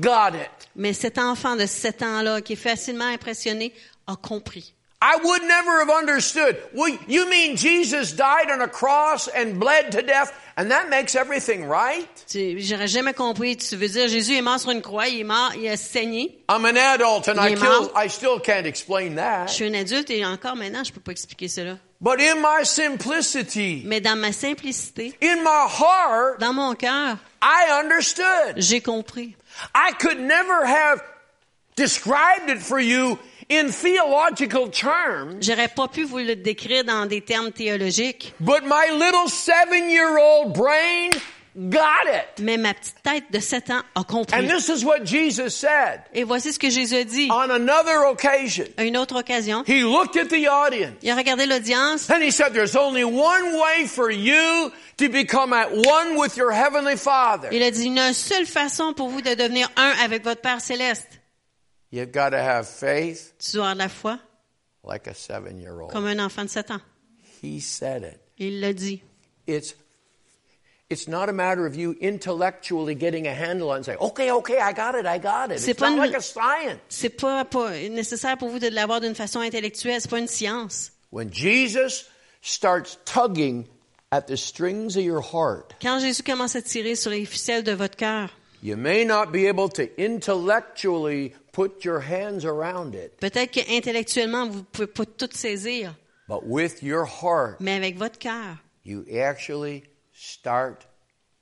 got 0.00 0.34
it. 0.34 0.50
Mais 0.74 0.92
cet 0.92 1.18
enfant 1.18 1.56
de 1.56 1.66
7 1.66 2.02
ans-là, 2.02 2.40
qui 2.40 2.54
est 2.54 2.56
facilement 2.56 3.06
impressionné, 3.06 3.72
a 4.06 4.16
compris. 4.16 4.74
I 5.04 5.16
would 5.20 5.42
never 5.42 5.80
have 5.80 5.90
understood. 5.90 6.56
Well, 6.74 6.96
you 7.08 7.28
mean 7.28 7.56
Jesus 7.56 8.12
died 8.12 8.48
on 8.52 8.60
a 8.60 8.68
cross 8.68 9.28
and 9.34 9.58
bled 9.58 9.90
to 9.90 10.00
death, 10.00 10.32
and 10.56 10.70
that 10.70 10.88
makes 10.90 11.16
everything 11.16 11.66
right? 11.68 12.08
J'aurais 12.28 12.86
jamais 12.86 13.12
compris. 13.12 13.56
Tu 13.56 13.74
veux 13.74 13.88
dire, 13.88 14.06
Jésus 14.06 14.36
est 14.36 14.42
mort 14.42 14.60
sur 14.60 14.70
une 14.70 14.80
croix, 14.80 15.08
il 15.08 15.18
est 15.18 15.24
mort, 15.24 15.50
il 15.56 15.66
a 15.68 15.76
saigné. 15.76 16.38
I'm 16.48 16.64
an 16.64 16.76
adult 16.76 17.26
and 17.26 17.34
I, 17.36 17.56
kill, 17.56 17.90
still 18.08 18.38
can't 18.38 18.64
explain 18.64 19.10
Je 19.10 19.16
that. 19.16 19.48
suis 19.48 19.66
un 19.66 19.74
adulte 19.74 20.08
et 20.10 20.24
encore 20.24 20.54
maintenant, 20.54 20.84
je 20.84 20.92
peux 20.92 21.00
pas 21.00 21.10
expliquer 21.10 21.48
cela. 21.48 21.78
But 22.02 22.20
in 22.20 22.42
my 22.42 22.64
simplicity, 22.64 23.84
Mais 23.86 24.00
dans 24.00 24.16
ma 24.18 24.32
simplicité, 24.32 25.14
in 25.22 25.36
my 25.44 25.68
heart, 25.68 26.40
dans 26.40 26.52
mon 26.52 26.74
cœur, 26.74 27.16
I 27.40 27.80
understood. 27.84 28.56
j'ai 28.56 28.80
compris. 28.80 29.36
I 29.72 29.92
could 29.92 30.18
never 30.18 30.64
have 30.66 31.00
described 31.76 32.50
it 32.50 32.58
for 32.58 32.80
you 32.80 33.18
in 33.48 33.68
theological 33.70 34.68
terms, 34.68 35.40
J'aurais 35.40 35.68
pas 35.68 35.86
pu 35.86 36.04
vous 36.04 36.18
le 36.18 36.34
décrire 36.36 36.84
dans 36.84 37.06
des 37.06 37.20
termes 37.20 37.52
théologiques, 37.52 38.34
but 38.40 38.64
my 38.64 38.90
little 38.90 39.28
seven 39.28 39.88
year 39.88 40.18
old 40.18 40.54
brain 40.54 41.10
got 41.56 42.06
it. 42.06 42.42
mais 42.42 42.56
ma 42.56 42.74
petite 42.74 43.02
tête 43.02 43.24
de 43.30 43.38
7 43.38 43.70
ans 43.70 43.82
a 43.94 44.04
compris. 44.04 44.38
And 44.38 44.48
this 44.48 44.68
is 44.68 44.84
what 44.84 45.04
Jesus 45.04 45.50
said 45.50 46.02
Et 46.12 46.24
voici 46.24 46.52
ce 46.52 46.58
que 46.58 46.70
Jésus 46.70 46.96
a 46.96 47.04
dit 47.04 47.28
on 47.30 47.50
another 47.50 48.06
occasion. 48.10 48.64
à 48.76 48.84
une 48.84 48.96
autre 48.96 49.20
occasion. 49.20 49.64
He 49.66 49.82
looked 49.82 50.16
at 50.16 50.28
the 50.28 50.46
audience 50.48 50.96
Il 51.02 51.10
a 51.10 51.16
regardé 51.16 51.46
l'audience 51.46 52.08
and 52.10 52.22
he 52.22 52.30
said, 52.30 52.52
There's 52.52 52.76
only 52.76 53.04
one 53.04 53.54
way 53.58 53.86
for 53.86 54.10
you 54.10 54.70
to 54.98 55.08
become 55.08 55.52
at 55.52 55.70
one 55.72 56.16
with 56.16 56.36
your 56.36 56.52
heavenly 56.52 56.96
Father. 56.96 57.48
Il 57.52 57.62
a 57.62 57.70
dit, 57.70 57.86
il 57.86 57.94
y 57.94 58.00
a 58.00 58.08
une 58.08 58.14
seule 58.14 58.46
façon 58.46 58.92
pour 58.94 59.08
vous 59.08 59.20
de 59.20 59.34
devenir 59.34 59.70
un 59.76 59.92
avec 60.04 60.24
votre 60.24 60.40
Père 60.40 60.60
céleste. 60.60 61.20
You've 61.90 62.12
got 62.12 62.30
to 62.30 62.38
have 62.38 62.66
faith 62.66 63.34
Tu 63.38 63.56
dois 63.56 63.70
avoir 63.70 63.74
de 63.74 63.78
la 63.80 63.88
foi 63.88 64.18
like 64.84 65.06
a 65.06 65.12
comme 65.90 66.06
un 66.06 66.18
enfant 66.18 66.44
de 66.44 66.48
7 66.50 66.70
ans. 66.70 66.80
He 67.42 67.60
said 67.60 68.02
it. 68.02 68.20
Il 68.38 68.60
l'a 68.60 68.72
dit. 68.72 69.02
It's 69.46 69.74
it's 70.92 71.08
not 71.08 71.28
a 71.28 71.32
matter 71.32 71.66
of 71.66 71.74
you 71.74 71.96
intellectually 72.00 72.94
getting 72.94 73.26
a 73.26 73.34
handle 73.34 73.70
on 73.70 73.76
and 73.78 73.84
say, 73.84 73.96
okay, 74.00 74.30
okay, 74.30 74.58
I 74.58 74.72
got 74.72 74.94
it, 74.94 75.06
I 75.06 75.18
got 75.18 75.50
it. 75.50 75.54
It's 75.66 75.78
pas 75.78 75.90
not 75.90 75.92
une- 75.94 75.98
like 76.12 76.14
a 76.16 76.20
science. 76.22 76.78
C'est 76.88 77.08
pas, 77.16 77.44
pas 77.44 77.70
nécessaire 77.88 78.36
pour 78.38 78.50
vous 78.50 78.58
de 78.60 78.68
l'avoir 78.68 79.00
d'une 79.00 79.14
façon 79.14 79.40
intellectuelle. 79.40 80.00
C'est 80.00 80.10
pas 80.10 80.18
une 80.18 80.28
science. 80.28 80.92
When 81.10 81.32
Jesus 81.32 82.04
starts 82.42 82.98
tugging 83.04 83.66
at 84.10 84.26
the 84.26 84.36
strings 84.36 84.96
of 84.96 85.02
your 85.02 85.20
heart, 85.22 85.74
Quand 85.80 85.98
Jésus 86.00 86.22
commence 86.22 86.54
à 86.56 86.62
tirer 86.62 86.94
sur 86.94 87.10
les 87.10 87.24
ficelles 87.24 87.64
de 87.64 87.72
votre 87.72 87.96
cœur, 87.96 88.30
you 88.62 88.76
may 88.76 89.04
not 89.04 89.32
be 89.32 89.46
able 89.48 89.68
to 89.68 89.82
intellectually 89.98 91.34
put 91.52 91.84
your 91.84 92.00
hands 92.00 92.44
around 92.44 92.94
it, 92.94 93.12
peut-être 93.20 93.52
que 93.52 93.60
intellectuellement 93.70 94.46
vous 94.48 94.62
pouvez 94.64 94.86
pas 94.86 95.04
tout 95.06 95.28
saisir, 95.32 95.94
but 96.28 96.42
with 96.44 96.82
your 96.82 97.04
heart, 97.06 97.60
mais 97.60 97.74
avec 97.76 97.96
votre 97.98 98.18
cœur, 98.18 98.56
you 98.84 99.04
actually 99.20 99.82
start 100.22 100.86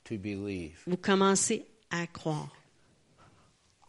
to 0.05 0.17
believe. 0.17 0.79
vous 0.87 0.97
commencez 0.97 1.65
à 1.91 2.07
croire. 2.07 2.49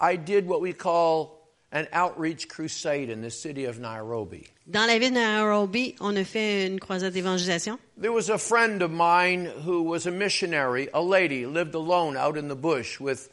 I 0.00 0.16
did 0.16 0.46
what 0.46 0.60
we 0.60 0.72
call 0.74 1.38
an 1.72 1.86
outreach 1.92 2.48
crusade 2.48 3.08
in 3.08 3.22
the 3.22 3.30
city 3.30 3.64
of 3.64 3.78
Nairobi. 3.78 4.46
Dans 4.66 4.86
la 4.86 4.98
ville 4.98 5.10
de 5.10 5.14
Nairobi, 5.20 5.94
on 6.00 6.16
a 6.16 6.24
fait 6.24 6.66
une 6.66 6.78
croisade 6.78 7.12
d'évangélisation. 7.14 7.78
There 7.98 8.12
was 8.12 8.28
a 8.28 8.36
friend 8.38 8.82
of 8.82 8.90
mine 8.90 9.46
who 9.64 9.82
was 9.82 10.06
a 10.06 10.10
missionary, 10.10 10.88
a 10.92 11.00
lady, 11.00 11.46
lived 11.46 11.74
alone 11.74 12.16
out 12.16 12.36
in 12.36 12.48
the 12.48 12.56
bush 12.56 13.00
with 13.00 13.30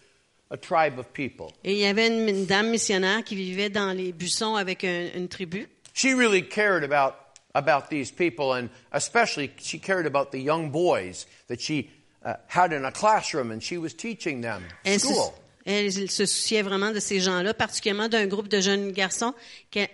a 0.51 0.57
tribe 0.57 0.97
of 0.97 1.11
people. 1.13 1.51
Et 1.63 1.73
il 1.73 1.79
y 1.79 1.85
avait 1.85 2.07
une, 2.07 2.29
une 2.29 2.45
dame 2.45 2.69
missionnaire 2.71 3.23
qui 3.23 3.35
vivait 3.35 3.69
dans 3.69 3.91
les 3.95 4.13
buissons 4.13 4.55
avec 4.55 4.83
un- 4.85 5.09
une 5.15 5.27
tribu. 5.27 5.67
She 5.93 6.13
really 6.15 6.41
cared 6.41 6.83
about, 6.83 7.15
about 7.55 7.89
these 7.89 8.11
people, 8.11 8.53
and 8.53 8.69
especially 8.91 9.51
she 9.57 9.79
cared 9.79 10.05
about 10.05 10.31
the 10.31 10.39
young 10.39 10.69
boys 10.69 11.25
that 11.47 11.61
she 11.61 11.89
uh, 12.23 12.35
had 12.47 12.73
in 12.73 12.85
a 12.85 12.91
classroom, 12.91 13.51
and 13.51 13.63
she 13.63 13.77
was 13.77 13.93
teaching 13.93 14.41
them 14.41 14.63
school. 14.97 15.33
elle 15.65 15.91
se 15.91 16.25
souciait 16.25 16.63
vraiment 16.63 16.91
de 16.91 16.99
ces 16.99 17.19
gens-là, 17.19 17.53
particulièrement 17.53 18.07
d'un 18.07 18.25
groupe 18.25 18.47
de 18.47 18.59
jeunes 18.59 18.91
garçons 18.91 19.33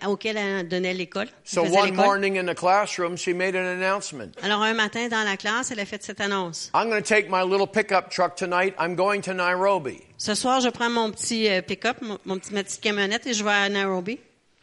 auxquels 0.06 0.36
elle 0.36 0.68
donnait 0.68 0.94
l'école. 0.94 1.28
So 1.44 1.62
one 1.62 1.94
morning 1.94 2.38
in 2.38 2.46
the 2.46 2.56
classroom, 2.56 3.16
she 3.16 3.34
made 3.34 3.54
an 3.54 3.66
announcement. 3.66 4.32
Alors 4.42 4.62
un 4.62 4.74
matin 4.74 5.08
dans 5.08 5.24
la 5.24 5.36
classe, 5.36 5.70
elle 5.70 5.80
a 5.80 5.84
fait 5.84 6.02
cette 6.02 6.20
annonce. 6.20 6.70
I'm 6.74 6.88
going 6.88 7.02
to 7.02 7.06
take 7.06 7.28
my 7.28 7.42
little 7.42 7.66
pickup 7.66 8.10
truck 8.10 8.36
tonight. 8.36 8.74
I'm 8.78 8.94
going 8.94 9.20
to 9.22 9.34
Nairobi. 9.34 10.02
Ce 10.18 10.34
soir, 10.34 10.60
je 10.60 10.70
prends 10.70 10.90
mon 10.90 11.10
petit 11.10 11.48
euh, 11.48 11.60
pick-up, 11.60 12.00
mon, 12.00 12.18
mon 12.24 12.38
petit, 12.38 12.54
ma 12.54 12.62
petite 12.62 12.80
camionnette 12.80 13.26
et 13.26 13.34
je 13.34 13.44
vais 13.44 13.50
à 13.50 13.68
Nairobi. 13.68 14.18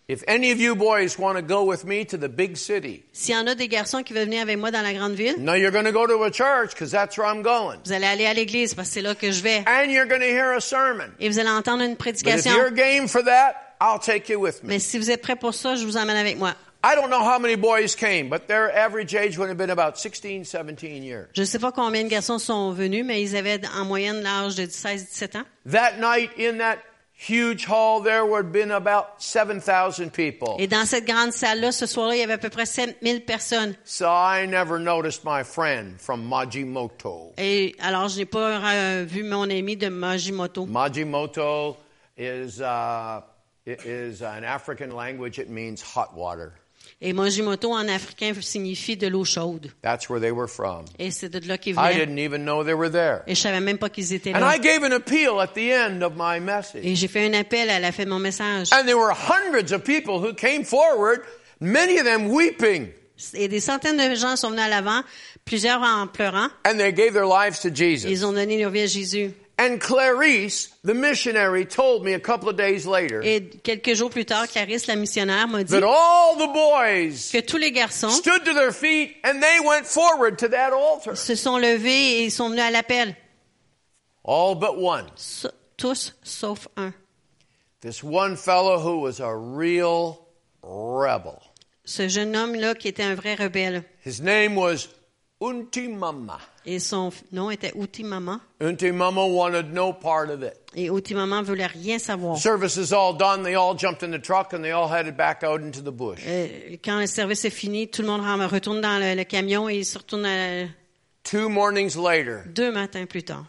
If 0.10 0.22
any 0.28 0.52
of 0.52 0.60
you 0.60 0.76
boys 0.76 1.18
want 1.18 1.38
to 1.38 1.42
go 1.42 1.64
with 1.64 1.86
me 1.86 2.04
to 2.08 2.18
the 2.18 2.28
big 2.28 2.58
city, 2.58 3.06
S'il 3.14 3.36
y 3.36 3.38
en 3.38 3.48
a 3.48 3.56
des 3.56 3.70
garçons 3.70 4.04
qui 4.04 4.12
veulent 4.14 4.26
venir 4.26 4.42
avec 4.42 4.58
moi 4.58 4.70
dans 4.70 4.82
la 4.82 4.94
grande 4.94 5.14
ville, 5.14 5.36
no, 5.40 5.54
you're 5.54 5.72
going 5.72 5.86
to 5.86 5.94
go 5.94 6.06
to 6.06 6.24
a 6.24 6.30
church 6.32 6.72
because 6.72 6.92
that's 6.92 7.18
where 7.18 7.26
I'm 7.26 7.42
going. 7.42 7.80
vous 7.86 7.94
allez 7.94 8.08
aller 8.08 8.26
à 8.26 8.34
l'église 8.34 8.74
parce 8.74 8.90
que 8.90 8.94
c'est 8.96 9.02
là 9.02 9.16
que 9.16 9.32
je 9.32 9.42
vais. 9.42 9.64
And 9.66 9.90
you're 9.92 10.06
going 10.08 10.20
to 10.20 10.28
hear 10.28 10.52
a 10.58 10.60
sermon. 10.60 11.10
Et 11.22 11.30
vous 11.30 11.40
allez 11.40 11.50
entendre 11.50 11.84
une 11.84 11.96
But 11.96 12.08
if 12.18 12.24
prédication. 12.24 12.52
you're 12.54 12.72
game 12.72 13.08
for 13.08 13.24
that, 13.24 13.76
I'll 13.80 13.98
take 14.00 14.28
you 14.30 14.40
with 14.42 14.62
me. 14.64 14.70
Mais 14.74 14.80
si 14.80 14.98
vous 14.98 15.10
êtes 15.10 15.22
prêts 15.22 15.38
pour 15.38 15.54
ça, 15.54 15.76
je 15.76 15.86
vous 15.86 15.96
emmène 15.96 16.18
avec 16.18 16.38
moi. 16.38 16.54
I 16.86 16.96
don't 16.96 17.10
know 17.10 17.22
how 17.24 17.40
many 17.40 17.56
boys 17.56 17.96
came, 17.96 18.28
but 18.28 18.48
their 18.48 18.70
average 18.76 19.16
age 19.16 19.38
would 19.38 19.48
have 19.48 19.58
been 19.58 19.70
about 19.70 19.98
16, 19.98 20.44
17 20.50 21.02
years. 21.02 21.30
Je 21.34 21.40
ne 21.44 21.46
sais 21.46 21.60
pas 21.60 21.72
combien 21.72 22.04
de 22.04 22.10
garçons 22.10 22.40
sont 22.40 22.74
venus, 22.74 23.06
mais 23.06 23.22
ils 23.22 23.38
avaient 23.38 23.62
en 23.80 23.86
moyenne 23.86 24.22
l'âge 24.22 24.56
de 24.56 24.66
16-17 24.66 25.38
ans. 25.38 25.44
That 25.72 25.94
night 26.02 26.32
in 26.38 26.58
that 26.58 26.80
huge 27.24 27.66
hall, 27.66 28.02
there 28.02 28.26
would 28.26 28.46
have 28.46 28.52
been 28.52 28.72
about 28.72 29.22
7,000 29.22 30.12
people. 30.12 30.58
Et 30.60 30.68
dans 30.68 30.86
cette 30.86 31.06
grande 31.06 31.32
salle-là, 31.32 31.72
ce 31.72 31.86
soir-là, 31.86 32.16
il 32.16 32.20
y 32.20 32.24
avait 32.24 32.34
à 32.34 32.38
peu 32.38 32.50
près 32.50 32.66
7000 32.66 33.26
personnes. 33.26 33.76
So 33.86 34.08
I 34.08 34.46
never 34.46 34.80
noticed 34.80 35.24
my 35.24 35.44
friend 35.44 36.00
from 36.00 36.28
Majimoto. 36.28 37.34
Et 37.38 37.76
alors, 37.80 38.10
je 38.10 38.20
n'ai 38.20 38.26
pas 38.26 38.60
euh, 38.74 39.06
vu 39.08 39.24
mon 39.24 39.50
ami 39.50 39.78
de 39.78 39.90
Majimoto. 39.90 40.66
Majimoto 40.66 41.78
is, 42.18 42.62
uh, 42.62 43.22
is 43.66 44.22
an 44.22 44.44
African 44.44 44.92
language. 44.92 45.40
It 45.40 45.50
means 45.50 45.82
hot 45.82 46.14
water. 46.16 46.54
Et 47.02 47.12
Majimoto 47.12 47.72
en 47.74 47.88
africain 47.90 48.34
signifie 48.40 48.96
de 48.96 49.08
l'eau 49.08 49.26
chaude. 49.26 49.72
That's 49.82 50.10
where 50.10 50.22
they 50.22 50.32
were 50.32 50.48
from. 50.48 50.86
Et 51.00 51.12
c'est 51.12 51.28
de 51.30 51.46
là 51.48 51.58
qu'ils 51.58 51.74
I 51.74 51.76
venaient. 51.76 52.06
didn't 52.06 52.18
even 52.20 52.44
know 52.44 52.64
they 52.64 52.74
were 52.74 52.90
there. 52.90 53.24
Et 53.28 53.36
je 53.36 53.42
savais 53.42 53.60
même 53.60 53.78
pas 53.78 53.90
qu'ils 53.90 54.14
étaient 54.14 54.34
And 54.34 54.40
là. 54.40 54.56
I 54.56 54.60
gave 54.60 54.84
an 54.84 54.92
appeal 54.94 55.40
at 55.42 55.48
the 55.54 55.72
end 55.72 56.02
of 56.02 56.14
my 56.16 56.40
message. 56.40 56.82
Et 56.86 56.96
j'ai 56.96 57.08
fait 57.10 57.26
un 57.28 57.34
appel 57.34 57.70
à 57.70 57.80
la 57.80 57.92
fin 57.92 58.06
de 58.06 58.10
mon 58.10 58.20
message. 58.20 58.70
And 58.72 58.86
there 58.86 58.98
were 58.98 59.12
hundreds 59.14 59.74
of 59.74 59.84
people 59.84 60.20
who 60.26 60.34
came 60.34 60.64
forward, 60.64 61.22
many 61.60 61.98
of 62.00 62.06
them 62.06 62.30
weeping, 62.32 62.88
Et 63.34 63.48
des 63.48 63.60
centaines 63.60 63.98
de 63.98 64.16
gens 64.16 64.36
sont 64.38 64.50
venus 64.50 64.64
à 64.64 64.70
l'avant, 64.70 65.02
plusieurs 65.46 65.82
en 65.82 66.08
pleurant. 66.08 66.48
and 66.66 66.78
they 66.78 66.92
gave 66.94 67.14
their 67.14 67.26
lives 67.28 67.60
to 67.62 67.70
Jesus. 67.74 68.10
Ils 68.10 68.26
ont 68.26 68.32
donné 68.34 68.58
leur 68.62 68.72
vie 68.72 68.82
à 68.82 68.88
Jésus. 68.88 69.32
And 69.58 69.80
Clarice, 69.80 70.70
the 70.84 70.96
missionary, 70.96 71.66
told 71.66 72.04
me 72.04 72.14
a 72.14 72.20
couple 72.20 72.50
of 72.50 72.58
days 72.58 72.88
later 72.88 73.22
Et 73.22 73.62
quelques 73.64 73.94
jours 73.94 74.10
plus 74.10 74.26
tard, 74.26 74.48
Clarisse, 74.48 74.88
la 74.88 74.96
missionnaire, 74.96 75.48
m'a 75.48 75.64
dit 75.64 75.72
that 75.72 75.84
all 75.84 76.36
the 76.36 76.52
boys 76.52 77.30
que 77.32 77.40
tous 77.40 77.58
les 77.58 77.72
garçons 77.72 78.10
stood 78.10 78.44
to 78.46 78.54
their 78.54 78.72
feet 78.72 79.16
and 79.24 79.42
they 79.42 79.60
went 79.64 79.86
forward 79.86 80.40
to 80.40 80.48
that 80.48 80.74
altar. 80.74 81.16
se 81.16 81.36
sont 81.36 81.60
levés 81.60 82.24
et 82.24 82.30
sont 82.32 82.50
venus 82.50 82.64
à 82.64 82.72
l'appel. 82.72 83.16
All 84.24 84.56
but 84.56 84.76
one. 84.78 85.06
Tous 85.78 86.14
sauf 86.24 86.68
un. 86.76 86.94
This 87.82 88.04
one 88.04 88.36
fellow 88.38 88.80
who 88.80 89.02
was 89.02 89.20
a 89.20 89.36
real 89.36 90.26
rebel. 90.64 91.42
Ce 91.86 92.08
jeune 92.08 92.36
homme-là 92.36 92.76
qui 92.76 92.88
était 92.88 93.04
un 93.04 93.16
vrai 93.16 93.36
rebelle. 93.36 93.84
His 94.04 94.20
name 94.22 94.56
was 94.56 94.88
Untimama. 95.42 96.40
Et 96.66 96.80
son 96.80 97.12
nom 97.32 97.52
était 97.52 97.72
Outimama. 97.76 98.40
Untimama 98.62 99.26
wanted 99.28 99.74
no 99.74 99.92
part 99.94 100.30
of 100.30 100.44
it. 100.44 100.54
Et 100.76 100.90
Outimama 100.90 101.42
voulait 101.42 101.66
rien 101.68 102.00
savoir. 102.00 102.38
Service 102.38 102.78
is 102.78 102.94
all 102.94 103.14
done. 103.18 103.44
They 103.44 103.56
all 103.56 103.76
jumped 103.78 104.02
in 104.04 104.12
the 104.12 104.22
truck 104.22 104.54
and 104.54 104.62
they 104.64 104.72
all 104.72 104.88
headed 104.88 105.18
back 105.18 105.44
out 105.44 105.62
into 105.62 105.82
the 105.82 105.92
bush. 105.92 106.22
Euh, 106.26 106.78
quand 106.84 107.00
le 107.00 107.08
service 107.08 107.44
est 107.46 107.50
fini, 107.50 107.90
tout 107.90 108.02
le 108.02 108.08
monde 108.08 108.22
retourne 108.50 108.80
dans 108.82 108.98
le, 109.00 109.16
le 109.16 109.24
camion 109.26 109.68
et 109.68 109.76
il 109.80 109.86
se 109.86 109.98
retourne 109.98 110.26
à- 110.26 110.68
Two 111.24 111.48
mornings 111.50 111.96
later, 111.98 112.44
deux 112.54 112.72
matins 112.72 113.06
plus 113.06 113.24
tard. 113.24 113.46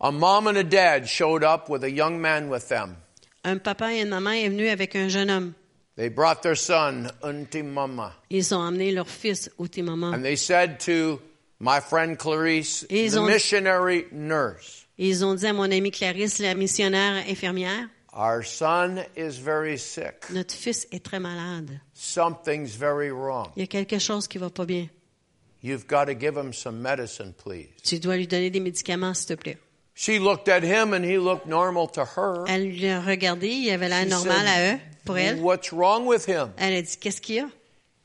a 0.00 0.10
mom 0.10 0.46
and 0.48 0.56
a 0.56 0.64
dad 0.64 1.06
showed 1.06 1.44
up 1.44 1.68
with 1.68 1.84
a 1.84 1.90
young 1.90 2.20
man 2.20 2.48
with 2.48 2.68
them. 2.68 2.96
Un 3.44 3.58
papa 3.58 3.92
et 3.92 4.00
une 4.02 4.08
maman 4.08 4.30
est 4.32 4.48
venu 4.48 4.68
avec 4.68 4.94
un 4.96 5.08
jeune 5.08 5.30
homme. 5.30 5.52
They 5.96 6.08
brought 6.08 6.40
their 6.42 6.56
son, 6.56 7.08
Unti 7.22 7.62
Mama, 7.62 8.14
Ils 8.30 8.54
ont 8.54 8.60
emmené 8.60 8.92
leur 8.92 9.08
fils 9.08 9.50
au 9.58 9.68
Timama. 9.68 10.12
and 10.14 10.22
they 10.22 10.36
said 10.36 10.78
to 10.80 11.20
my 11.62 11.80
friend 11.80 12.18
Clarice, 12.18 12.84
the 12.88 13.16
ont- 13.18 13.26
missionary 13.26 14.06
nurse, 14.12 14.86
ils 14.98 15.24
ont 15.24 15.34
dit 15.34 15.46
à 15.46 15.52
mon 15.54 15.70
amie 15.70 15.90
Clarisse, 15.90 16.38
la 16.40 16.54
missionnaire 16.54 17.24
infirmière, 17.28 17.88
Our 18.14 18.44
son 18.44 19.02
is 19.16 19.38
very 19.40 19.78
sick. 19.78 20.28
notre 20.30 20.54
fils 20.54 20.86
est 20.92 21.02
très 21.02 21.18
malade. 21.20 21.80
Something's 21.94 22.76
very 22.76 23.10
wrong. 23.10 23.48
Il 23.56 23.60
y 23.60 23.64
a 23.64 23.66
quelque 23.66 23.98
chose 23.98 24.28
qui 24.28 24.36
va 24.38 24.50
pas 24.50 24.66
bien. 24.66 24.88
You've 25.62 25.86
got 25.86 26.06
to 26.06 26.14
give 26.14 26.36
him 26.36 26.52
some 26.52 26.80
medicine, 26.82 27.32
please. 27.32 27.68
Tu 27.84 28.00
dois 28.00 28.16
lui 28.16 28.26
donner 28.26 28.50
des 28.50 28.60
médicaments, 28.60 29.14
s'il 29.14 29.28
te 29.28 29.34
plaît. 29.40 29.58
She 29.94 30.18
looked 30.18 30.48
at 30.48 30.62
him 30.64 30.92
and 30.92 31.04
he 31.04 31.16
looked 31.18 31.46
normal 31.46 31.86
to 31.92 32.02
her. 32.04 32.44
Elle 32.48 32.64
lui 32.66 32.88
a 32.88 33.00
regardé, 33.00 33.48
il 33.48 33.70
avait 33.70 33.88
l'air 33.88 34.06
normal 34.06 34.46
à 34.46 34.74
eux, 34.74 34.78
pour 35.04 35.16
elle. 35.18 35.38
What's 35.40 35.70
wrong 35.72 36.04
with 36.06 36.26
him? 36.26 36.50
Elle 36.58 36.74
a 36.74 36.82
dit, 36.82 36.96
qu'est-ce 36.98 37.20
qu'il 37.20 37.36
y 37.36 37.40
a? 37.40 37.48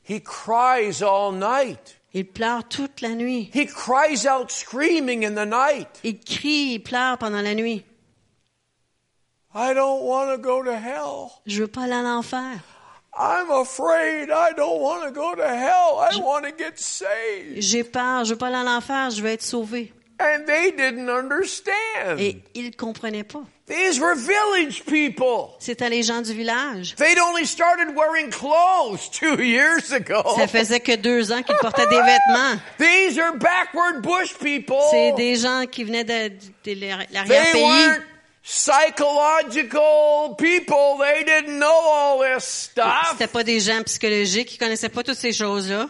He 0.08 0.22
cries 0.22 1.02
all 1.02 1.32
night. 1.32 1.97
Il 2.14 2.26
pleure 2.26 2.64
toute 2.64 3.00
la 3.02 3.10
nuit. 3.10 3.50
He 3.52 3.66
cries 3.66 4.26
out 4.26 4.50
screaming 4.50 5.24
in 5.24 5.34
the 5.34 5.46
night. 5.46 6.00
Il 6.04 6.18
crie, 6.20 6.74
il 6.74 6.78
pleure 6.80 7.18
pendant 7.18 7.42
la 7.42 7.54
nuit. 7.54 7.84
I 9.54 9.74
don't 9.74 10.02
want 10.02 10.30
to 10.34 10.38
go 10.38 10.62
to 10.62 10.72
hell. 10.72 11.30
Je 11.46 11.62
veux 11.62 11.68
pas 11.68 11.82
aller 11.82 11.94
en 11.94 12.18
enfer. 12.18 12.60
I'm 13.16 13.50
afraid 13.50 14.30
I 14.30 14.52
don't 14.56 14.80
want 14.80 15.04
to 15.04 15.10
go 15.10 15.34
to 15.34 15.42
hell. 15.42 15.98
I 15.98 16.20
want 16.22 16.44
to 16.44 16.52
get 16.52 16.78
saved. 16.78 17.60
J'ai 17.60 17.82
peur, 17.82 18.24
je 18.24 18.30
veux 18.30 18.38
pas 18.38 18.46
aller 18.46 18.68
en 18.68 18.76
enfer, 18.76 19.10
je 19.10 19.22
veux 19.22 19.30
être 19.30 19.42
sauvé. 19.42 19.92
And 20.20 20.46
they 20.46 20.72
didn't 20.72 21.08
understand. 21.08 22.18
Et 22.18 22.42
il 22.54 22.74
comprenait 22.76 23.22
pas. 23.22 23.42
These 23.68 24.00
were 24.00 24.14
village 24.16 24.82
people. 24.84 25.54
C'était 25.60 25.88
les 25.90 26.02
gens 26.02 26.22
du 26.22 26.32
village. 26.32 26.94
They'd 26.96 27.20
only 27.20 27.44
started 27.46 27.94
wearing 27.94 28.30
clothes 28.30 29.08
two 29.12 29.40
years 29.42 29.92
ago. 29.92 30.22
Ça 30.36 30.48
faisait 30.48 30.80
que 30.80 30.96
deux 30.96 31.30
ans 31.30 31.42
qu'ils 31.42 31.56
portaient 31.60 31.86
des 31.86 32.00
vêtements. 32.00 32.58
These 32.78 33.18
are 33.18 33.34
backward 33.36 34.02
bush 34.02 34.34
people. 34.42 34.78
C'est 34.90 35.12
des 35.12 35.36
gens 35.36 35.66
qui 35.70 35.84
venaient 35.84 36.04
de, 36.04 36.28
de 36.30 36.38
They 36.64 36.74
l'arrière-pays. 36.74 37.62
weren't 37.62 38.02
psychological 38.42 40.34
people. 40.36 40.98
They 40.98 41.24
didn't 41.24 41.58
know 41.58 41.66
all 41.70 42.18
this 42.20 42.44
stuff. 42.44 43.08
C'était 43.12 43.26
pas 43.26 43.44
des 43.44 43.60
gens 43.60 43.82
psychologiques 43.84 44.48
qui 44.48 44.58
connaissaient 44.58 44.88
pas 44.88 45.02
toutes 45.02 45.18
ces 45.18 45.32
choses-là. 45.32 45.88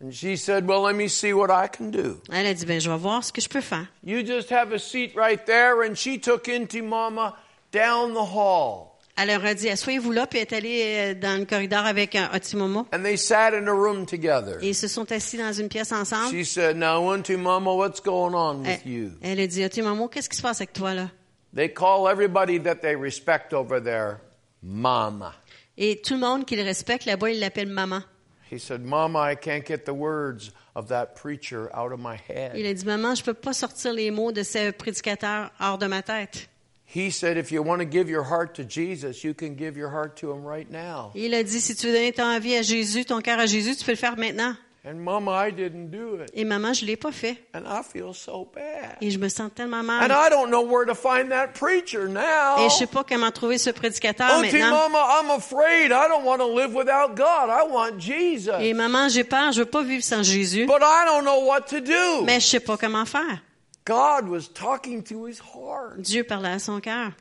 And 0.00 0.12
she 0.14 0.36
said, 0.36 0.66
Well, 0.68 0.82
let 0.82 0.94
me 0.94 1.08
see 1.08 1.32
what 1.32 1.50
I 1.50 1.66
can 1.68 1.90
do. 1.90 2.20
Elle 2.32 2.46
a 2.46 2.54
dit, 2.54 2.64
ben, 2.66 2.80
je 2.80 2.88
vais 2.88 2.96
voir 2.98 3.24
ce 3.24 3.32
que 3.32 3.40
je 3.40 3.48
peux 3.48 3.60
faire. 3.60 3.88
You 4.04 4.24
just 4.24 4.50
have 4.52 4.72
a 4.72 4.78
seat 4.78 5.14
right 5.16 5.44
there. 5.44 5.82
And 5.82 5.96
she 5.96 6.20
took 6.20 6.44
Inti 6.46 6.82
Mama 6.82 7.34
down 7.72 8.14
the 8.14 8.24
hall. 8.24 8.94
Elle 9.16 9.26
leur 9.26 9.44
a 9.44 9.52
dit, 9.54 9.68
asseyez-vous 9.68 10.12
là, 10.12 10.28
puis 10.28 10.38
elle 10.38 10.46
est 10.46 10.52
allée 10.56 10.82
euh, 10.84 11.14
dans 11.14 11.40
le 11.40 11.44
corridor 11.44 11.84
avec 11.84 12.16
Otimomo. 12.32 12.86
And 12.92 13.02
they 13.02 13.16
sat 13.18 13.52
in 13.52 13.66
a 13.66 13.72
room 13.72 14.06
together. 14.06 14.58
Et 14.62 14.68
ils 14.68 14.74
se 14.76 14.86
sont 14.86 15.10
assis 15.10 15.36
dans 15.36 15.52
une 15.52 15.68
pièce 15.68 15.90
ensemble. 15.90 16.30
She 16.30 16.46
said, 16.46 16.76
Now, 16.76 17.12
Inti 17.12 17.36
Mama, 17.36 17.74
what's 17.74 18.00
going 18.00 18.34
on 18.34 18.60
with 18.60 18.80
Elle, 18.84 18.92
you? 18.92 19.10
elle 19.20 19.40
a 19.40 19.46
dit, 19.48 19.64
Otimomo, 19.64 20.06
qu'est-ce 20.06 20.28
qui 20.28 20.36
se 20.36 20.42
passe 20.42 20.60
avec 20.60 20.72
toi, 20.72 20.94
là? 20.94 21.10
They 21.52 21.68
call 21.72 22.06
everybody 22.08 22.60
that 22.60 22.76
they 22.76 22.94
respect 22.94 23.52
over 23.52 23.80
there 23.82 24.18
Mama. 24.62 25.34
Et 25.76 26.00
tout 26.00 26.14
le 26.14 26.20
monde 26.20 26.44
qui 26.44 26.54
le 26.54 26.62
respecte, 26.62 27.04
là-bas, 27.04 27.30
il 27.30 27.40
l'appelle 27.40 27.68
maman. 27.68 28.02
He 28.50 28.58
said, 28.58 28.82
Mama, 28.82 29.18
I 29.18 29.34
can't 29.34 29.64
get 29.64 29.84
the 29.84 29.92
words 29.92 30.52
of 30.74 30.88
that 30.88 31.14
preacher 31.16 31.70
out 31.74 31.92
of 31.92 32.00
my 32.00 32.14
Il 32.28 32.34
head. 32.34 32.56
a 32.56 32.74
dit, 32.74 32.84
maman, 32.86 33.14
je 33.14 33.22
peux 33.22 33.34
pas 33.34 33.52
sortir 33.52 33.92
les 33.92 34.10
mots 34.10 34.32
de 34.32 34.42
ce 34.42 34.70
prédicateur 34.70 35.50
hors 35.60 35.76
de 35.78 35.86
ma 35.86 36.02
tête. 36.02 36.48
He 36.86 37.10
said, 37.10 37.36
If 37.36 37.52
you 37.52 37.62
want 37.62 37.80
to 37.80 37.84
give 37.84 38.08
your 38.08 38.24
heart 38.24 38.54
to 38.54 38.64
Jesus, 38.64 39.22
you 39.22 39.34
can 39.34 39.54
give 39.56 39.76
your 39.76 39.90
heart 39.90 40.16
to 40.20 40.32
him 40.32 40.42
right 40.42 40.70
now. 40.70 41.10
Il 41.14 41.34
a 41.34 41.42
dit, 41.42 41.60
si 41.60 41.74
tu 41.76 41.88
veux 41.88 41.92
donner 41.92 42.12
ton 42.12 42.38
vie 42.40 42.56
à 42.56 42.62
Jésus, 42.62 43.04
ton 43.04 43.20
cœur 43.20 43.38
à 43.38 43.44
Jésus, 43.44 43.76
tu 43.76 43.84
peux 43.84 43.92
le 43.92 43.96
faire 43.98 44.16
maintenant. 44.16 44.54
And 44.88 45.04
Mama, 45.04 45.32
I 45.32 45.50
didn't 45.50 45.90
do 45.90 46.14
it. 46.22 46.30
Et 46.32 46.44
maman, 46.44 46.72
je 46.72 46.86
l'ai 46.86 46.96
pas 46.96 47.12
fait. 47.12 47.36
And 47.52 47.64
I 47.66 47.82
feel 47.82 48.14
so 48.14 48.48
bad. 48.54 48.96
Et 49.02 49.10
je 49.10 49.18
me 49.18 49.28
sens 49.28 49.50
tellement 49.54 49.80
And 49.80 49.82
mal. 49.82 50.10
I 50.10 50.30
don't 50.30 50.48
know 50.48 50.62
where 50.62 50.86
to 50.86 50.94
find 50.94 51.30
that 51.30 51.48
preacher 51.48 52.08
now. 52.08 52.64
Et 52.64 52.70
je 52.70 52.74
sais 52.74 52.86
pas 52.86 53.04
comment 53.04 53.30
trouver 53.30 53.58
ce 53.58 53.68
prédicateur 53.68 54.40
maintenant. 54.40 54.88
Mama, 54.88 54.98
I'm 55.20 55.30
afraid 55.30 55.92
I 55.92 56.08
don't 56.08 56.24
want 56.24 56.38
to 56.38 56.48
live 56.48 56.74
without 56.74 57.14
God. 57.16 57.50
I 57.50 57.70
want 57.70 57.98
Jesus. 57.98 58.54
Et 58.60 58.72
maman, 58.72 59.10
j'ai 59.10 59.24
peur, 59.24 59.52
je 59.52 59.58
veux 59.58 59.66
pas 59.66 59.82
vivre 59.82 60.02
sans 60.02 60.22
Jésus. 60.22 60.64
But 60.64 60.80
I 60.80 61.04
don't 61.04 61.24
know 61.24 61.44
what 61.44 61.66
to 61.68 61.80
do. 61.80 62.24
Mais 62.24 62.40
je 62.40 62.46
sais 62.46 62.60
pas 62.60 62.78
comment 62.78 63.04
faire. 63.04 63.42
God 63.84 64.26
was 64.28 64.48
talking 64.54 65.02
to 65.02 65.26
his 65.26 65.38
heart. 65.38 66.00
Dieu 66.00 66.24
parlait 66.24 66.52
à 66.52 66.58
son 66.58 66.80
cœur. 66.80 67.12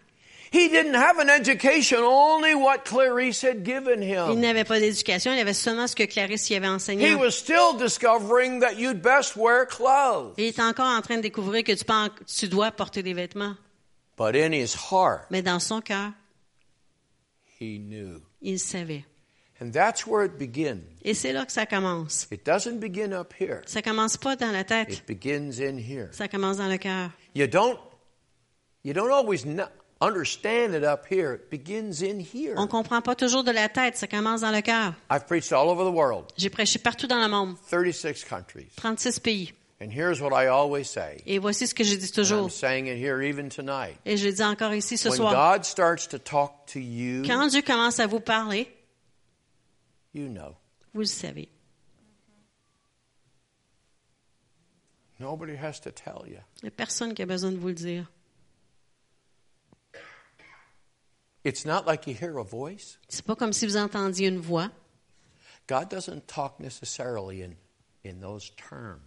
He 0.51 0.69
didn't 0.69 0.95
have 0.95 1.19
an 1.19 1.29
education, 1.29 1.99
only 2.03 2.55
what 2.55 2.79
Clarice 2.85 3.43
had 3.43 3.63
given 3.65 4.01
him. 4.01 4.31
Il 4.31 4.39
n'avait 4.39 4.63
pas 4.63 4.79
d'éducation, 4.79 5.33
il 5.33 5.39
avait 5.39 5.53
seulement 5.53 5.87
ce 5.87 5.95
que 5.95 6.03
Clarisse 6.05 6.49
y 6.49 6.55
avait 6.55 6.67
enseigné. 6.67 7.09
He 7.11 7.15
was 7.15 7.31
still 7.31 7.77
discovering 7.77 8.61
that 8.61 8.73
you'd 8.77 9.01
best 9.01 9.35
wear 9.35 9.65
clothes. 9.67 10.33
Il 10.37 10.45
est 10.45 10.59
encore 10.59 10.85
en 10.87 11.01
train 11.01 11.17
de 11.17 11.21
découvrir 11.21 11.63
que 11.63 11.73
tu, 11.73 11.83
peux 11.83 11.93
tu 12.25 12.47
dois 12.47 12.71
porter 12.71 13.03
des 13.03 13.13
vêtements. 13.13 13.55
But 14.17 14.35
in 14.35 14.51
his 14.53 14.73
heart, 14.91 15.27
Mais 15.29 15.41
dans 15.41 15.59
son 15.59 15.81
cœur, 15.81 16.11
he 17.59 17.77
knew. 17.79 18.21
il 18.41 18.59
savait. 18.59 19.03
And 19.59 19.71
that's 19.71 20.05
where 20.05 20.23
it 20.23 20.37
begins. 20.37 20.81
Et 21.03 21.13
c'est 21.15 21.33
là 21.33 21.45
que 21.45 21.51
ça 21.51 21.65
commence. 21.65 22.27
It 22.31 22.45
doesn't 22.45 22.79
begin 22.79 23.11
up 23.11 23.33
here. 23.39 23.61
Ça 23.65 23.81
commence 23.81 24.15
pas 24.15 24.35
dans 24.35 24.51
la 24.51 24.63
tête, 24.63 24.91
It 24.93 25.07
begins 25.07 25.59
in 25.59 25.77
here. 25.77 26.09
ça 26.11 26.27
commence 26.27 26.57
dans 26.57 26.67
le 26.67 26.77
cœur. 26.77 27.09
You 27.35 27.47
don't 27.47 27.77
you 28.83 28.93
don't 28.93 29.11
always 29.11 29.43
kn- 29.45 29.67
understand 30.01 30.73
it 30.75 30.83
up 30.83 31.05
here. 31.09 31.33
It 31.33 31.49
begins 31.49 32.01
in 32.01 32.19
here. 32.19 32.55
On 32.57 32.67
comprend 32.67 33.01
pas 33.01 33.15
toujours 33.15 33.43
de 33.43 33.51
la 33.51 33.69
tête, 33.69 33.95
ça 33.97 34.07
commence 34.07 34.41
dans 34.41 34.51
le 34.51 34.61
cœur. 34.61 34.93
I've 35.09 35.25
preached 35.25 35.51
all 35.51 35.69
over 35.69 35.83
the 35.83 35.93
world, 35.93 36.25
J'ai 36.37 36.49
prêché 36.49 36.79
partout 36.79 37.07
dans 37.07 37.19
le 37.21 37.27
monde, 37.27 37.55
36 37.69 38.23
countries. 38.25 38.67
36 38.75 39.19
pays. 39.19 39.53
And 39.79 39.91
here's 39.91 40.19
what 40.19 40.31
I 40.33 40.47
always 40.47 40.85
say. 40.85 41.21
Et 41.27 41.37
voici 41.37 41.67
ce 41.67 41.75
que 41.75 41.83
je 41.83 41.95
dis 41.95 42.11
toujours. 42.11 42.49
saying 42.51 42.87
it 42.87 42.97
here 42.97 43.21
even 43.21 43.47
tonight. 43.49 43.95
Et 44.05 44.17
je 44.17 44.25
le 44.25 44.33
dis 44.33 44.43
encore 44.43 44.73
ici 44.73 44.97
ce 44.97 45.09
When 45.09 45.17
soir. 45.17 45.53
God 45.55 45.65
starts 45.65 46.07
to 46.07 46.17
talk 46.17 46.65
to 46.73 46.79
you, 46.79 47.21
Quand 47.23 47.47
Dieu 47.47 47.61
commence 47.61 47.99
à 47.99 48.07
vous 48.07 48.19
parler, 48.19 48.67
you 50.15 50.27
know. 50.27 50.55
vous 50.95 51.01
le 51.01 51.05
savez. 51.05 51.47
Nobody 55.19 55.55
has 55.55 55.79
to 55.81 55.91
tell 55.91 56.23
you. 56.27 56.37
Il 56.61 56.65
n'y 56.65 56.67
a 56.69 56.71
personne 56.71 57.13
qui 57.13 57.21
a 57.23 57.25
besoin 57.25 57.51
de 57.51 57.57
vous 57.57 57.67
le 57.69 57.73
dire. 57.73 58.11
It's 61.47 61.65
not 61.65 61.85
like 61.87 62.07
you 62.07 62.13
hear 62.13 62.39
a 62.39 62.43
voice. 62.43 62.97
C'est 63.07 63.23
pas 63.25 63.35
comme 63.35 63.53
si 63.53 63.65
vous 63.65 63.77
entendiez 63.77 64.27
une 64.27 64.39
voix. 64.39 64.69
God 65.69 65.89
doesn't 65.89 66.27
talk 66.27 66.59
necessarily 66.59 67.41
in, 67.41 67.55
in 68.03 68.19
those 68.19 68.51
terms. 68.57 68.99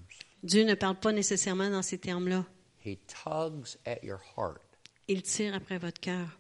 Dieu 0.42 0.64
ne 0.64 0.74
parle 0.74 0.98
pas 0.98 1.12
nécessairement 1.12 1.68
dans 1.68 1.82
ces 1.82 1.98
termes-là. 1.98 2.46
He 2.82 2.96
tugs 3.06 3.76
at 3.84 4.02
your 4.02 4.20
heart. 4.38 4.62
Il 5.06 5.20
tire 5.22 5.54
après 5.54 5.76
votre 5.76 6.00
cœur. 6.00 6.38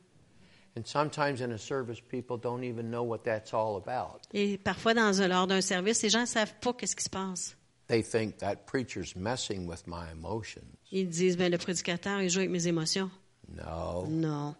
And 0.74 0.86
sometimes 0.86 1.42
in 1.42 1.50
a 1.52 1.58
service, 1.58 2.00
people 2.00 2.38
don't 2.38 2.64
even 2.64 2.90
know 2.90 3.02
what 3.02 3.24
that's 3.24 3.52
all 3.52 3.76
about. 3.76 4.20
Et 4.32 4.56
parfois, 4.56 4.94
dans 4.94 5.12
lors 5.28 5.46
d'un 5.46 5.60
service, 5.60 6.00
les 6.02 6.08
gens 6.08 6.22
ne 6.22 6.26
savent 6.26 6.54
pas 6.62 6.72
qu'est-ce 6.72 6.96
qui 6.96 7.04
se 7.04 7.10
passe. 7.10 7.56
They 7.88 8.02
think 8.02 8.38
that 8.38 8.64
preacher's 8.66 9.14
messing 9.14 9.66
with 9.66 9.86
my 9.86 10.10
emotions. 10.10 10.64
Ils 10.92 11.10
disent, 11.10 11.36
ben, 11.36 11.52
le 11.52 11.58
prédicateur, 11.58 12.22
il 12.22 12.30
joue 12.30 12.38
avec 12.38 12.50
mes 12.50 12.68
émotions. 12.68 13.10
No, 13.48 14.06
Non, 14.06 14.54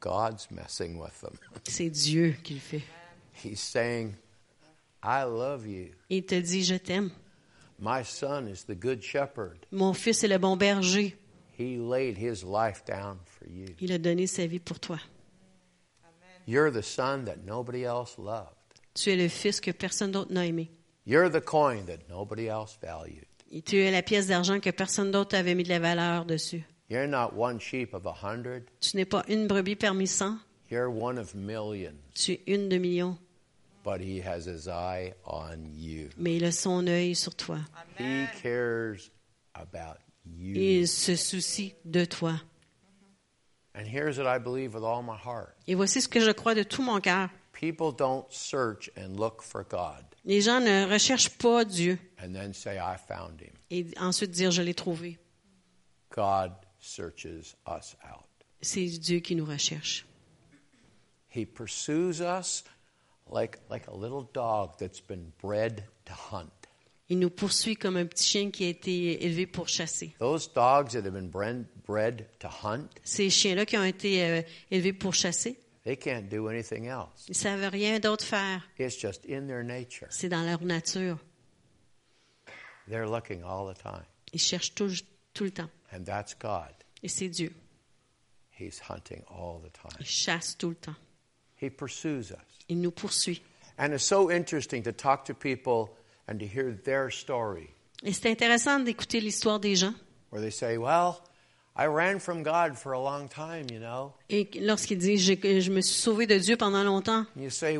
God's 0.00 0.50
messing 0.50 0.98
with 0.98 1.20
them. 1.20 1.36
c'est 1.68 1.90
Dieu 1.90 2.36
qui 2.42 2.54
le 2.54 2.60
fait. 2.60 2.82
He's 3.44 3.60
saying, 3.60 4.14
I 5.02 5.24
love 5.24 5.66
you. 5.66 5.90
Il 6.08 6.24
te 6.24 6.34
dit, 6.34 6.64
je 6.64 6.76
t'aime. 6.76 7.10
My 7.78 8.04
son 8.04 8.46
is 8.46 8.64
the 8.64 8.74
good 8.74 9.02
shepherd. 9.02 9.58
Mon 9.72 9.94
fils 9.94 10.22
est 10.22 10.28
le 10.28 10.38
bon 10.38 10.56
berger. 10.56 11.16
He 11.58 11.78
laid 11.78 12.16
his 12.18 12.44
life 12.44 12.84
down 12.86 13.18
for 13.24 13.48
you. 13.48 13.74
Il 13.80 13.92
a 13.92 13.98
donné 13.98 14.26
sa 14.26 14.46
vie 14.46 14.58
pour 14.58 14.78
toi. 14.80 14.98
You're 16.46 16.70
the 16.70 16.82
son 16.82 17.24
that 17.26 17.44
nobody 17.44 17.84
else 17.84 18.18
loved. 18.18 18.56
Tu 18.94 19.10
es 19.10 19.16
le 19.16 19.28
fils 19.28 19.60
que 19.60 19.70
personne 19.70 20.10
d'autre 20.10 20.32
n'a 20.32 20.46
aimé. 20.46 20.70
You're 21.06 21.30
the 21.30 21.40
coin 21.40 21.86
that 21.86 22.08
nobody 22.08 22.48
else 22.48 22.78
valued. 22.82 23.26
Et 23.50 23.62
tu 23.62 23.76
es 23.78 23.90
la 23.90 24.02
pièce 24.02 24.26
d'argent 24.28 24.60
que 24.60 24.70
personne 24.70 25.10
d'autre 25.10 25.36
avait 25.36 25.54
mis 25.54 25.64
de 25.64 25.70
la 25.70 25.78
valeur 25.78 26.24
dessus. 26.24 26.64
You're 26.90 27.06
not 27.06 27.34
one 27.34 27.58
sheep 27.60 27.94
of 27.94 28.04
a 28.04 28.12
hundred. 28.12 28.64
Tu 28.80 28.96
n'es 28.96 29.04
pas 29.04 29.24
une 29.28 29.46
brebis 29.46 29.76
parmi 29.76 30.06
cent. 30.06 30.38
You're 30.68 30.90
one 30.90 31.18
of 31.18 31.34
millions. 31.34 31.98
Tu 32.14 32.32
es 32.32 32.40
une 32.46 32.68
de 32.68 32.78
millions. 32.78 33.16
But 33.84 34.00
he 34.00 34.20
has 34.20 34.44
his 34.46 34.68
eye 34.68 35.14
on 35.24 35.70
you. 35.74 36.10
Mais 36.18 36.36
il 36.36 36.44
a 36.44 36.52
son 36.52 36.86
œil 36.86 37.14
sur 37.14 37.34
toi. 37.34 37.58
He 37.98 38.26
cares 38.42 39.10
about 39.54 39.98
you. 40.24 40.54
Il 40.54 40.88
se 40.88 41.14
soucie 41.16 41.74
de 41.84 42.04
toi. 42.04 42.40
And 43.74 43.86
here's 43.86 44.18
what 44.18 44.26
I 44.26 44.38
believe 44.38 44.74
with 44.74 44.82
all 44.84 45.02
my 45.02 45.16
heart. 45.16 45.54
Et 45.68 45.74
voici 45.76 46.02
ce 46.02 46.08
que 46.08 46.20
je 46.20 46.32
crois 46.32 46.54
de 46.54 46.64
tout 46.64 46.82
mon 46.82 47.00
cœur. 47.00 47.30
People 47.52 47.92
don't 47.92 48.26
search 48.30 48.90
and 48.96 49.16
look 49.16 49.42
for 49.42 49.62
God 49.62 50.04
Les 50.24 50.40
gens 50.40 50.60
ne 50.60 50.90
recherchent 50.90 51.30
pas 51.38 51.64
Dieu 51.64 51.98
and 52.22 52.32
then 52.32 52.52
say, 52.52 52.78
I 52.78 52.96
found 52.96 53.40
him. 53.40 53.52
et 53.70 53.86
ensuite 53.98 54.30
dire 54.32 54.50
je 54.50 54.62
l'ai 54.62 54.74
trouvé. 54.74 55.18
God 56.14 56.52
searches 56.80 57.54
us 57.66 57.96
out. 58.04 58.24
C'est 58.62 58.86
Dieu 58.98 59.20
qui 59.20 59.34
nous 59.36 59.44
recherche. 59.46 60.04
He 61.34 61.44
pursues 61.46 62.20
us 62.20 62.64
like, 63.30 63.58
like 63.70 63.86
a 63.86 63.94
little 63.94 64.28
dog 64.32 64.76
that's 64.78 65.00
been 65.00 65.32
bred 65.40 65.84
to 66.06 66.12
hunt. 66.12 66.50
Il 67.08 67.18
nous 67.18 67.30
poursuit 67.30 67.74
comme 67.76 67.96
un 67.96 68.06
petit 68.06 68.24
chien 68.24 68.50
qui 68.52 68.64
a 68.64 68.68
été 68.68 69.24
élevé 69.24 69.46
pour 69.46 69.68
chasser. 69.68 70.14
Those 70.20 70.48
dogs 70.52 70.92
that 70.92 71.04
have 71.04 71.12
been 71.12 71.28
bred, 71.28 71.66
bred 71.86 72.26
to 72.38 72.48
hunt, 72.48 72.88
Ces 73.02 73.30
chiens-là 73.30 73.66
qui 73.66 73.76
ont 73.76 73.84
été 73.84 74.24
euh, 74.24 74.42
élevés 74.70 74.92
pour 74.92 75.14
chasser, 75.14 75.58
they 75.84 75.96
can't 75.96 76.28
do 76.28 76.48
anything 76.48 76.86
else. 76.86 77.26
ils 77.26 77.32
ne 77.32 77.34
savent 77.34 77.68
rien 77.72 77.98
d'autre 77.98 78.24
faire. 78.24 78.62
It's 78.78 78.96
just 78.96 79.24
in 79.28 79.46
their 79.46 79.64
nature. 79.64 80.06
C'est 80.10 80.28
dans 80.28 80.44
leur 80.44 80.62
nature. 80.62 81.18
They're 82.88 83.08
looking 83.08 83.42
all 83.42 83.72
the 83.72 83.78
time. 83.80 84.04
Ils 84.32 84.40
cherchent 84.40 84.74
tout, 84.74 84.92
tout 85.34 85.44
le 85.44 85.50
temps. 85.50 85.70
And 85.92 86.04
that's 86.04 86.34
God. 86.34 86.72
Et 87.02 87.08
c'est 87.08 87.28
Dieu. 87.28 87.52
He's 88.58 88.78
hunting 88.80 89.22
all 89.28 89.60
the 89.60 89.70
time. 89.72 89.96
Il 90.00 90.06
chasse 90.06 90.56
tout 90.56 90.68
le 90.70 90.74
temps. 90.76 90.96
He 91.60 91.70
pursues 91.70 92.30
us. 92.30 92.38
Il 92.68 92.80
nous 92.80 92.90
poursuit. 92.92 93.40
And 93.78 93.92
it's 93.94 94.04
so 94.04 94.30
interesting 94.30 94.82
to 94.84 94.92
talk 94.92 95.24
to 95.26 95.34
people 95.34 95.90
and 96.28 96.38
to 96.38 96.46
hear 96.46 96.72
their 96.84 97.10
story 97.10 97.70
Et 98.02 98.12
c'est 98.12 98.30
intéressant 98.30 98.80
d'écouter 98.80 99.20
l'histoire 99.20 99.58
des 99.58 99.74
gens. 99.76 99.94
where 100.30 100.40
they 100.42 100.50
say, 100.50 100.76
Well, 100.78 101.22
I 101.76 101.86
ran 101.86 102.18
from 102.18 102.42
God 102.42 102.76
for 102.76 102.92
a 102.92 103.00
long 103.00 103.28
time, 103.28 103.66
you 103.70 103.78
know. 103.80 104.12
Et 104.28 104.48
lorsqu'ils 104.60 104.98
disent 104.98 105.22
J'ai- 105.22 105.60
Je 105.60 105.70
me 105.70 105.80
suis 105.80 105.94
sauvé 106.00 106.26
de 106.26 106.38
Dieu 106.38 106.56
pendant 106.56 106.84
longtemps. 106.84 107.26
And 107.34 107.42
you 107.42 107.50
say, 107.50 107.78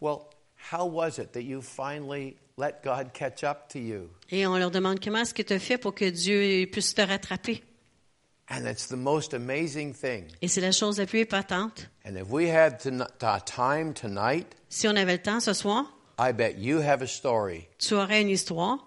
Well, 0.00 0.30
how 0.70 0.86
was 0.86 1.18
it 1.18 1.32
that 1.32 1.42
you 1.42 1.60
finally 1.60 2.36
let 2.58 2.82
God 2.84 3.12
catch 3.14 3.42
up 3.44 3.68
to 3.70 3.78
you? 3.78 4.10
Et 4.30 4.46
on 4.46 4.56
leur 4.58 4.70
demande 4.70 5.00
Comment 5.00 5.20
est-ce 5.20 5.32
que 5.32 5.42
tu 5.42 5.54
as 5.54 5.58
fait 5.58 5.78
pour 5.78 5.94
que 5.94 6.10
Dieu 6.10 6.66
puisse 6.70 6.94
te 6.94 7.00
rattraper 7.02 7.62
And 8.50 8.66
it's 8.66 8.88
the 8.88 8.96
most 8.96 9.34
amazing 9.34 9.92
thing. 9.94 10.24
Et 10.40 10.48
c'est 10.48 10.62
la 10.62 10.72
chose 10.72 10.98
la 10.98 11.06
plus 11.06 11.20
épatante. 11.20 11.88
And 12.06 12.16
if 12.16 12.28
we 12.30 12.48
had 12.48 12.78
to, 12.80 12.90
time 13.44 13.92
tonight, 13.92 14.46
Si 14.70 14.88
on 14.88 14.96
avait 14.96 15.16
le 15.16 15.22
temps 15.22 15.40
ce 15.40 15.52
soir, 15.52 15.84
I 16.18 16.32
bet 16.32 16.54
you 16.58 16.80
have 16.80 17.02
a 17.02 17.06
story 17.06 17.68
tu 17.78 17.94
aurais 17.94 18.22
une 18.22 18.30
histoire 18.30 18.78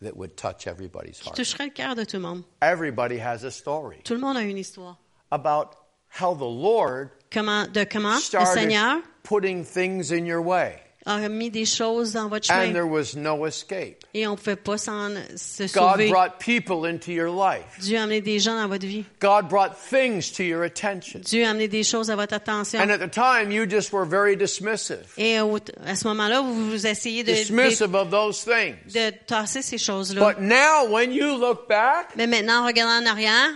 that 0.00 0.16
would 0.16 0.34
touch 0.36 0.66
everybody's 0.66 1.18
qui 1.18 1.28
heart. 1.28 1.36
toucherait 1.36 1.66
le 1.66 1.72
cœur 1.72 1.94
de 1.94 2.04
tout 2.04 2.16
le 2.16 2.22
monde. 2.22 2.42
Everybody 2.62 3.18
has 3.20 3.44
a 3.44 3.50
story 3.50 3.98
Tout 4.04 4.14
le 4.14 4.20
monde 4.20 4.36
a 4.36 4.42
une 4.42 4.56
histoire. 4.58 4.96
about 5.32 5.74
how 6.20 6.34
the 6.34 6.40
Lord 6.42 7.10
Comment, 7.32 7.66
de 7.66 7.84
comment 7.84 8.14
le 8.16 8.46
Seigneur 8.46 8.98
putting 9.24 9.64
things 9.64 10.10
in 10.12 10.24
your 10.24 10.40
way, 10.40 10.80
a 11.06 11.28
mis 11.28 11.50
des 11.50 11.64
choses 11.64 12.12
dans 12.12 12.28
votre 12.28 12.50
and 12.50 12.54
chemin 12.62 12.72
there 12.72 12.86
was 12.86 13.14
no 13.16 13.46
escape. 13.46 14.04
et 14.12 14.26
on 14.26 14.32
ne 14.32 14.36
pouvait 14.36 14.56
pas 14.56 14.76
s'en 14.78 15.08
se 15.36 15.62
God 15.64 15.92
sauver. 15.92 16.08
brought 16.10 16.38
people 16.38 16.84
into 16.86 17.10
your 17.10 17.30
life. 17.30 17.64
Dieu 17.80 17.96
a 17.98 18.02
amené 18.02 18.20
des 18.20 18.38
gens 18.38 18.54
dans 18.60 18.68
votre 18.68 18.86
vie. 18.86 19.04
God 19.20 19.48
brought 19.48 19.72
things 19.76 20.30
to 20.32 20.42
your 20.42 20.62
attention. 20.62 21.20
Dieu 21.20 21.44
a 21.44 21.50
amené 21.50 21.68
des 21.68 21.82
choses 21.84 22.10
à 22.10 22.16
votre 22.16 22.34
attention. 22.34 22.78
And 22.80 22.90
at 22.90 22.98
the 22.98 23.10
time, 23.10 23.50
you 23.50 23.66
just 23.66 23.92
were 23.92 24.04
very 24.06 24.36
dismissive, 24.36 25.06
Et 25.16 25.40
au- 25.40 25.58
à 25.86 25.96
ce 25.96 26.06
moment-là, 26.08 26.40
vous, 26.42 26.70
vous 26.70 26.86
essayez 26.86 27.22
de, 27.24 27.30
de, 27.32 27.36
dismissive 27.36 27.94
of 27.94 28.10
those 28.10 28.44
things. 28.44 28.76
de 28.92 29.10
tasser 29.26 29.62
ces 29.62 29.78
choses-là. 29.78 30.20
But 30.20 30.40
now, 30.40 30.86
when 30.90 31.12
you 31.12 31.36
look 31.38 31.66
back 31.68 32.10
Mais 32.16 32.26
maintenant, 32.26 32.62
en 32.62 32.66
regardant 32.66 33.02
en 33.02 33.06
arrière, 33.10 33.50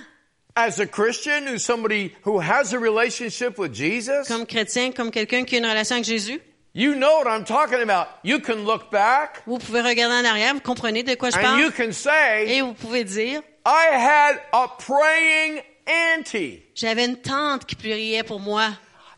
as 0.57 0.78
a 0.80 0.86
Christian, 0.86 1.47
who's 1.49 1.62
somebody 1.64 2.12
who 2.24 2.38
has 2.40 2.72
a 2.72 2.78
relationship 2.78 3.59
with 3.59 3.74
Jesus, 3.74 4.26
comme 4.28 4.47
chrétien, 4.47 4.92
comme 4.92 5.11
quelqu'un 5.11 5.45
qui 5.45 5.57
a 5.57 5.59
une 5.59 5.66
relation 5.66 5.97
avec 5.97 6.07
Jésus, 6.07 6.40
you 6.74 6.94
know 6.96 7.18
what 7.18 7.26
I'm 7.28 7.44
talking 7.44 7.80
about. 7.82 8.08
You 8.22 8.40
can 8.40 8.64
look 8.64 8.90
back 8.90 9.42
vous 9.46 9.58
pouvez 9.58 9.80
regarder 9.80 10.14
en 10.16 10.24
arrière, 10.24 10.54
vous 10.54 10.60
comprenez 10.60 11.02
de 11.02 11.14
quoi 11.14 11.30
je 11.30 11.36
and 11.38 11.58
you 11.58 11.70
parle, 11.70 11.86
can 11.86 11.92
say, 11.92 12.46
et 12.48 12.60
vous 12.62 12.74
pouvez 12.74 13.04
dire, 13.04 13.40
I 13.64 13.86
had 13.94 14.40
a 14.52 14.68
praying 14.68 15.62
auntie. 15.86 16.62
j'avais 16.74 17.04
une 17.06 17.16
tante 17.16 17.64
qui 17.66 17.76
priait 17.76 18.22
pour 18.24 18.40
moi. 18.40 18.70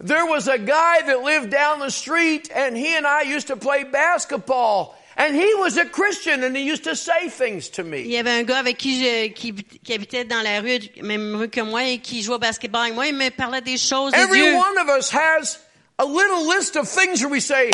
There 0.04 0.26
was 0.26 0.46
a 0.46 0.58
guy 0.58 1.00
that 1.06 1.22
lived 1.24 1.50
down 1.50 1.80
the 1.80 1.90
street 1.90 2.50
and 2.54 2.76
he 2.76 2.94
and 2.96 3.06
I 3.06 3.22
used 3.22 3.46
to 3.48 3.56
play 3.56 3.84
basketball. 3.84 4.94
And 5.18 5.34
he 5.34 5.54
was 5.54 5.78
a 5.78 5.86
Christian 5.86 6.44
and 6.44 6.54
he 6.54 6.62
used 6.70 6.84
to 6.84 6.94
say 6.94 7.30
things 7.30 7.70
to 7.70 7.80
Il 7.82 7.88
me. 7.88 8.00
y 8.02 8.18
avait 8.18 8.32
un 8.38 8.42
gars 8.42 8.58
avec 8.58 8.76
qui 8.76 9.02
je, 9.02 9.28
qui, 9.28 9.54
qui 9.54 9.94
habitait 9.94 10.24
dans 10.26 10.42
la 10.42 10.60
rue, 10.60 10.80
même 11.02 11.34
rue 11.36 11.48
que 11.48 11.62
moi, 11.62 11.84
et 11.84 11.96
qui 11.98 12.20
jouait 12.22 12.34
au 12.34 12.38
basketball 12.38 12.82
avec 12.82 12.94
moi. 12.94 13.06
Il 13.06 13.14
me 13.14 13.30
parlait 13.30 13.62
des 13.62 13.78
choses 13.78 14.12
de 14.12 14.18
Every 14.18 14.38
Dieu. 14.42 14.54
one 14.54 14.76
of 14.78 14.94
us 14.98 15.10
has 15.10 15.58
a 15.98 16.04
little 16.04 16.46
list 16.48 16.76
of 16.76 16.88
things 16.88 17.20
where 17.20 17.30
we 17.30 17.40
say, 17.40 17.70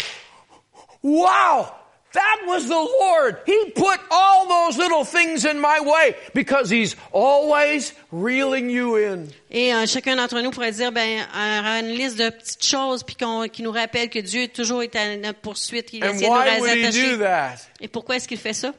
wow, 1.02 1.74
that 2.12 2.42
was 2.46 2.68
the 2.68 2.74
Lord. 2.74 3.38
He 3.46 3.70
put 3.74 3.98
all 4.10 4.48
those 4.48 4.78
little 4.78 5.04
things 5.04 5.44
in 5.44 5.58
my 5.60 5.80
way 5.80 6.14
because 6.34 6.70
he's 6.70 6.94
always 7.12 7.94
reeling 8.10 8.70
you 8.70 8.96
in. 8.96 9.28
Et 9.50 9.74
euh, 9.74 9.86
chacun 9.86 10.16
d'entre 10.16 10.40
nous 10.40 10.50
pourrait 10.50 10.72
dire, 10.72 10.92
ben, 10.92 11.26
euh, 11.34 11.80
une 11.80 11.94
liste 11.94 12.18
de 12.18 12.30
petites 12.30 12.64
choses, 12.64 13.02
puis 13.02 13.16
qu'on, 13.16 13.48
qui 13.48 13.62
nous 13.62 13.72
rappelle 13.72 14.08
que 14.10 14.18
Dieu 14.18 14.42
est 14.42 14.54
toujours 14.54 14.82
est 14.82 14.94
à 14.94 15.16
notre 15.16 15.40
poursuite, 15.40 15.92
il 15.92 16.04
And 16.04 16.10
essaie 16.10 16.24
de 16.24 16.30
nous 16.30 16.32
why 16.32 16.60
would 16.60 16.94
he 16.94 17.10
do 17.10 17.18
that? 17.18 17.56
Et 17.80 17.88
pourquoi 17.88 18.16
est-ce 18.16 18.28
qu'il 18.28 18.38
fait 18.38 18.52
ça? 18.54 18.74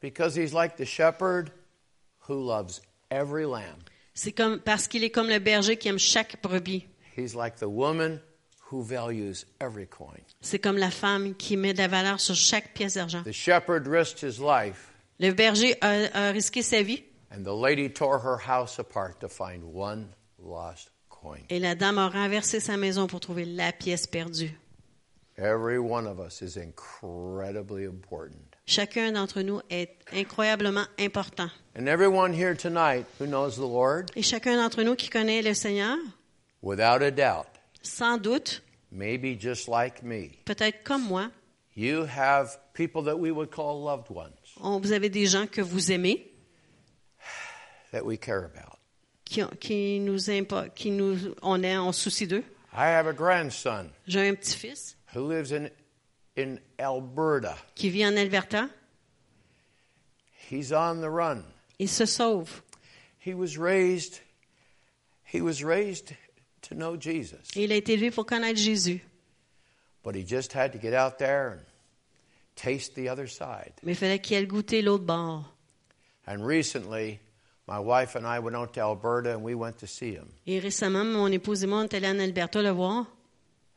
Because 0.00 0.36
he's 0.36 0.52
like 0.52 0.76
the 0.76 0.84
shepherd 0.84 1.50
who 2.28 2.34
loves 2.34 2.80
every 3.10 3.44
lamb. 3.44 3.82
C'est 4.14 4.32
comme 4.32 4.60
parce 4.60 4.88
qu'il 4.88 5.04
est 5.04 5.10
comme 5.10 5.28
le 5.28 5.38
berger 5.38 5.76
qui 5.76 5.88
aime 5.88 5.98
chaque 5.98 6.40
brebis. 6.42 6.86
He's 7.16 7.34
like 7.34 7.56
the 7.56 7.66
woman 7.66 8.20
who 8.70 8.82
values 8.82 9.44
every 9.60 9.86
coin. 9.86 10.20
C'est 10.40 10.58
comme 10.58 10.76
la 10.78 10.90
femme 10.90 11.34
qui 11.34 11.56
met 11.56 11.72
de 11.72 11.78
la 11.78 11.88
valeur 11.88 12.20
sur 12.20 12.34
chaque 12.34 12.74
pièce 12.74 12.94
d'argent. 12.94 13.22
The 13.24 13.32
shepherd 13.32 13.86
risked 13.86 14.20
his 14.22 14.38
life, 14.40 14.92
Le 15.18 15.32
berger 15.32 15.76
a, 15.80 16.28
a 16.28 16.32
risqué 16.32 16.62
sa 16.62 16.82
vie 16.82 17.02
and 17.30 17.42
the 17.44 17.54
lady 17.54 17.88
tore 17.88 18.18
her 18.18 18.36
house 18.38 18.78
apart 18.78 19.20
to 19.20 19.28
find 19.28 19.62
one 19.64 20.08
lost 20.38 20.90
coin. 21.08 21.40
et 21.48 21.58
la 21.60 21.74
dame 21.74 21.98
a 21.98 22.08
renversé 22.08 22.60
sa 22.60 22.76
maison 22.76 23.06
pour 23.06 23.20
trouver 23.20 23.44
la 23.44 23.72
pièce 23.72 24.06
perdue. 24.06 24.50
Every 25.38 25.78
one 25.78 26.06
of 26.06 26.18
us 26.18 26.40
is 26.40 26.56
incredibly 26.56 27.84
important. 27.84 28.40
Chacun 28.66 29.12
d'entre 29.12 29.42
nous 29.42 29.60
est 29.70 29.90
incroyablement 30.12 30.86
important. 30.98 31.50
And 31.76 31.88
everyone 31.88 32.32
here 32.32 32.54
tonight 32.54 33.04
who 33.20 33.26
knows 33.26 33.56
the 33.56 33.66
Lord, 33.66 34.10
Et 34.16 34.22
chacun 34.22 34.56
d'entre 34.56 34.82
nous 34.82 34.96
qui 34.96 35.08
connaît 35.10 35.42
le 35.42 35.52
Seigneur, 35.54 35.96
without 36.62 37.02
a 37.02 37.10
doubt, 37.10 37.46
sans 37.86 38.18
doute, 38.18 38.62
maybe 38.90 39.36
just 39.38 39.68
like 39.68 40.02
me, 40.02 40.30
peut-être 40.44 40.82
comme 40.84 41.02
moi, 41.04 41.30
you 41.74 42.04
have 42.04 42.58
people 42.74 43.02
that 43.04 43.16
we 43.18 43.30
would 43.30 43.50
call 43.50 43.82
loved 43.84 44.10
ones 44.10 44.32
on- 44.60 44.80
vous 44.80 44.92
avez 44.92 45.08
des 45.10 45.26
gens 45.26 45.46
que 45.46 45.60
vous 45.62 45.90
aimez, 45.90 46.30
that 47.92 48.04
we 48.04 48.16
care 48.18 48.44
about. 48.44 48.78
qui, 49.24 49.42
qui 49.60 49.98
nous 50.00 50.28
impo- 50.30 50.70
qui 50.74 50.90
nous, 50.90 51.34
on 51.42 51.62
est 51.62 51.76
en 51.76 51.92
souci 51.92 52.26
d'eux. 52.26 52.44
I 52.72 52.86
have 52.90 53.06
a 53.06 53.12
grandson 53.12 53.90
J'ai 54.06 54.28
un 54.28 54.34
petit-fils 54.34 54.96
who 55.14 55.26
lives 55.26 55.52
in, 55.52 55.68
in 56.36 56.58
Alberta. 56.78 57.56
qui 57.74 57.88
vit 57.90 58.04
en 58.06 58.16
Alberta. 58.16 58.68
He's 60.50 60.72
on 60.72 61.00
the 61.00 61.10
run. 61.10 61.44
Il 61.78 61.88
se 61.88 62.04
sauve. 62.06 62.62
He 63.18 63.34
was 63.34 63.56
raised 63.58 64.20
he 65.24 65.40
was 65.40 65.64
raised 65.64 66.12
to 66.68 66.74
know 66.74 66.96
Jesus. 66.96 67.38
Il 67.54 67.72
a 67.72 67.76
été 67.76 67.94
élevé 67.94 68.10
pour 68.10 68.26
connaître 68.26 68.58
Jésus. 68.58 69.00
But 70.02 70.14
he 70.14 70.24
just 70.24 70.52
had 70.52 70.72
to 70.72 70.78
get 70.78 70.94
out 70.94 71.18
there 71.18 71.52
and 71.52 71.60
taste 72.54 72.94
the 72.94 73.08
other 73.08 73.26
side. 73.26 73.72
Mais 73.82 73.92
il 73.92 73.96
fallait 73.96 74.20
qu'il 74.20 74.36
aille 74.36 74.46
goûter 74.46 74.82
l'autre 74.82 75.04
bord. 75.04 75.52
And 76.26 76.44
recently, 76.44 77.20
my 77.66 77.78
wife 77.78 78.16
and 78.16 78.26
I 78.26 78.38
went 78.38 78.56
out 78.56 78.72
to 78.74 78.80
Alberta 78.80 79.34
and 79.34 79.42
we 79.42 79.54
went 79.54 79.78
to 79.78 79.86
see 79.86 80.12
him. 80.12 80.28
Et 80.46 80.58
récemment, 80.58 81.04
mon 81.04 81.30
épouse 81.32 81.64
et 81.64 81.66
moi, 81.66 81.80
on 81.80 81.84
est 81.84 81.94
allés 81.94 82.08
en 82.08 82.18
Alberta 82.18 82.62
le 82.62 82.70
voir. 82.70 83.06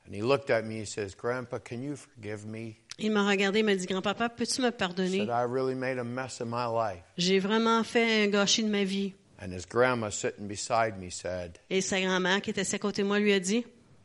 And 0.07 0.15
he 0.15 0.21
looked 0.21 0.49
at 0.49 0.63
me, 0.63 0.79
he 0.79 0.85
says, 0.85 1.15
Grandpa, 1.15 1.59
can 1.59 1.83
you 1.83 1.95
forgive 1.95 2.45
me? 2.45 2.77
Il 2.97 3.11
m'a 3.11 3.27
regardé 3.27 3.59
et 3.59 3.63
m'a 3.63 3.75
dit, 3.75 3.85
grand-papa, 3.85 4.29
peux-tu 4.29 4.61
me 4.61 4.71
pardonner? 4.71 5.25
really 5.47 5.75
made 5.75 5.97
a 5.99 6.03
mess 6.03 6.41
of 6.41 6.47
my 6.47 6.65
life. 6.65 7.03
J'ai 7.17 7.39
vraiment 7.39 7.83
fait 7.83 8.25
un 8.25 8.27
gâchis 8.27 8.63
de 8.63 8.69
ma 8.69 8.83
vie. 8.83 9.13
And 9.41 9.53
his 9.53 9.65
grandma 9.65 10.09
sitting 10.09 10.47
beside 10.47 10.99
me 10.99 11.09
said, 11.09 11.59
Et 11.69 11.81
sa 11.81 11.99
grand-mère 12.01 12.41
qui 12.41 12.49
était 12.51 12.61
assise 12.61 12.73
à 12.75 12.79
côté 12.79 13.03
de 13.03 13.07
moi 13.07 13.19
lui 13.19 13.31
a 13.33 13.39
dit, 13.39 13.63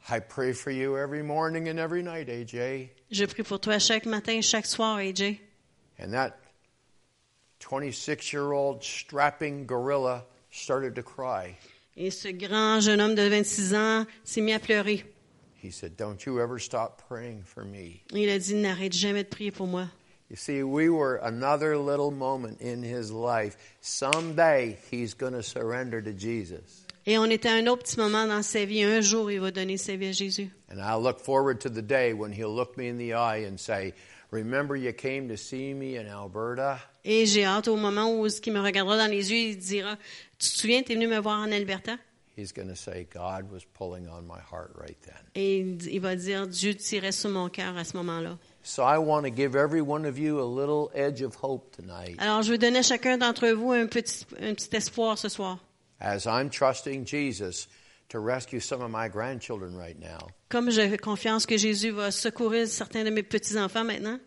I 0.08 0.20
pray 0.20 0.52
for 0.52 0.70
you 0.70 0.96
every 0.96 1.22
morning 1.22 1.68
and 1.68 1.78
every 1.78 2.02
night, 2.02 2.28
AJ. 2.28 2.90
je 3.10 3.24
prie 3.26 3.42
pour 3.42 3.58
toi 3.58 3.78
chaque 3.78 4.06
matin 4.06 4.34
et 4.34 4.42
chaque 4.42 4.66
soir, 4.66 4.98
AJ. 4.98 5.40
And 5.98 6.12
that 6.12 6.38
26 7.60 8.32
year 8.32 8.52
old 8.52 8.82
strapping 8.82 9.66
gorilla 9.66 10.24
started 10.50 10.94
to 10.94 11.02
cry. 11.02 11.56
Et 11.96 12.10
ce 12.10 12.28
grand 12.28 12.80
jeune 12.80 13.00
homme 13.00 13.14
de 13.14 13.28
26 13.28 13.74
ans 13.74 14.06
s'est 14.24 14.40
mis 14.40 14.52
à 14.52 14.58
pleurer. 14.58 15.04
He 15.62 15.70
said, 15.72 15.96
Don't 15.96 16.26
you 16.26 16.40
ever 16.40 16.58
stop 16.58 17.02
praying 17.08 17.42
for 17.44 17.64
me. 17.64 18.02
Il 18.12 18.28
a 18.28 18.38
dit, 18.38 18.54
n'arrête 18.54 18.92
jamais 18.92 19.24
de 19.24 19.28
prier 19.28 19.50
pour 19.50 19.66
moi. 19.66 19.86
You 20.34 20.38
see, 20.38 20.64
we 20.64 20.88
were 20.88 21.20
another 21.22 21.78
little 21.78 22.10
moment 22.10 22.60
in 22.60 22.82
his 22.82 23.12
life. 23.12 23.56
Someday 23.80 24.76
he's 24.90 25.14
going 25.14 25.32
to 25.34 25.44
surrender 25.44 26.02
to 26.02 26.12
Jesus. 26.12 26.82
Et 27.06 27.16
on 27.18 27.30
était 27.30 27.48
à 27.50 27.62
un 27.62 27.68
autre 27.68 27.84
petit 27.84 28.00
moment 28.00 28.26
dans 28.26 28.42
sa 28.42 28.64
vie. 28.64 28.82
Un 28.82 29.00
jour, 29.00 29.30
il 29.30 29.40
va 29.40 29.52
donner 29.52 29.76
sa 29.76 29.94
vie 29.94 30.08
à 30.08 30.12
Jésus. 30.12 30.50
And 30.68 30.80
I 30.80 30.96
look 30.96 31.20
forward 31.20 31.60
to 31.60 31.68
the 31.68 31.82
day 31.82 32.14
when 32.14 32.32
he'll 32.32 32.52
look 32.52 32.76
me 32.76 32.88
in 32.88 32.98
the 32.98 33.14
eye 33.14 33.46
and 33.46 33.60
say, 33.60 33.94
Remember 34.32 34.74
you 34.74 34.92
came 34.92 35.28
to 35.28 35.36
see 35.36 35.72
me 35.72 35.96
in 35.96 36.08
Alberta? 36.08 36.80
Et 37.04 37.26
j'ai 37.26 37.44
hâte 37.44 37.68
au 37.68 37.76
moment 37.76 38.10
où 38.18 38.26
il 38.26 38.52
me 38.52 38.60
regardera 38.60 38.96
dans 38.96 39.08
les 39.08 39.30
yeux 39.30 39.52
il 39.52 39.56
dira, 39.56 39.96
tu 40.40 40.50
te 40.50 40.58
souviens, 40.58 40.82
tu 40.82 40.94
es 40.94 40.94
venu 40.96 41.06
me 41.06 41.20
voir 41.20 41.38
en 41.42 41.52
Alberta? 41.52 41.96
he's 42.36 42.52
going 42.52 42.68
to 42.68 42.76
say, 42.76 43.06
God 43.10 43.50
was 43.50 43.64
pulling 43.64 44.08
on 44.08 44.26
my 44.26 44.40
heart 44.40 44.72
right 44.74 44.96
then. 45.02 45.22
Et 45.34 45.58
il 45.92 46.00
va 46.00 46.16
dire, 46.16 46.46
Dieu 46.46 46.74
tirait 46.74 47.12
sur 47.12 47.30
mon 47.30 47.48
cœur 47.48 47.76
à 47.76 47.84
ce 47.84 47.96
moment-là. 47.96 48.38
So 48.66 48.82
I 48.82 48.96
want 48.96 49.24
to 49.26 49.30
give 49.30 49.54
every 49.54 49.82
one 49.82 50.06
of 50.06 50.18
you 50.18 50.40
a 50.40 50.44
little 50.48 50.90
edge 50.94 51.20
of 51.20 51.34
hope 51.34 51.76
tonight 51.76 52.16
Alors, 52.18 52.42
je 52.42 52.50
veux 52.52 52.58
donner 52.58 52.78
à 52.78 52.82
chacun 52.82 53.18
d'entre 53.18 53.48
vous 53.50 53.72
un 53.72 53.86
petit, 53.86 54.24
un 54.40 54.54
petit 54.54 54.74
espoir 54.74 55.18
ce 55.18 55.28
soir. 55.28 55.58
as 56.00 56.26
I'm 56.26 56.48
trusting 56.48 57.04
Jesus 57.04 57.68
to 58.08 58.18
rescue 58.18 58.60
some 58.60 58.80
of 58.80 58.90
my 58.90 59.08
grandchildren 59.08 59.76
right 59.76 59.98
now. 60.00 60.28
Comme 60.48 60.70
j'ai 60.70 60.96
confiance 60.96 61.44
que 61.46 61.58
Jésus 61.58 61.90
va 61.90 62.10
secourir 62.10 62.66
certains 62.66 63.04
de 63.04 63.10
mes 63.10 63.22
petits-enfants 63.22 63.84
maintenant, 63.84 64.18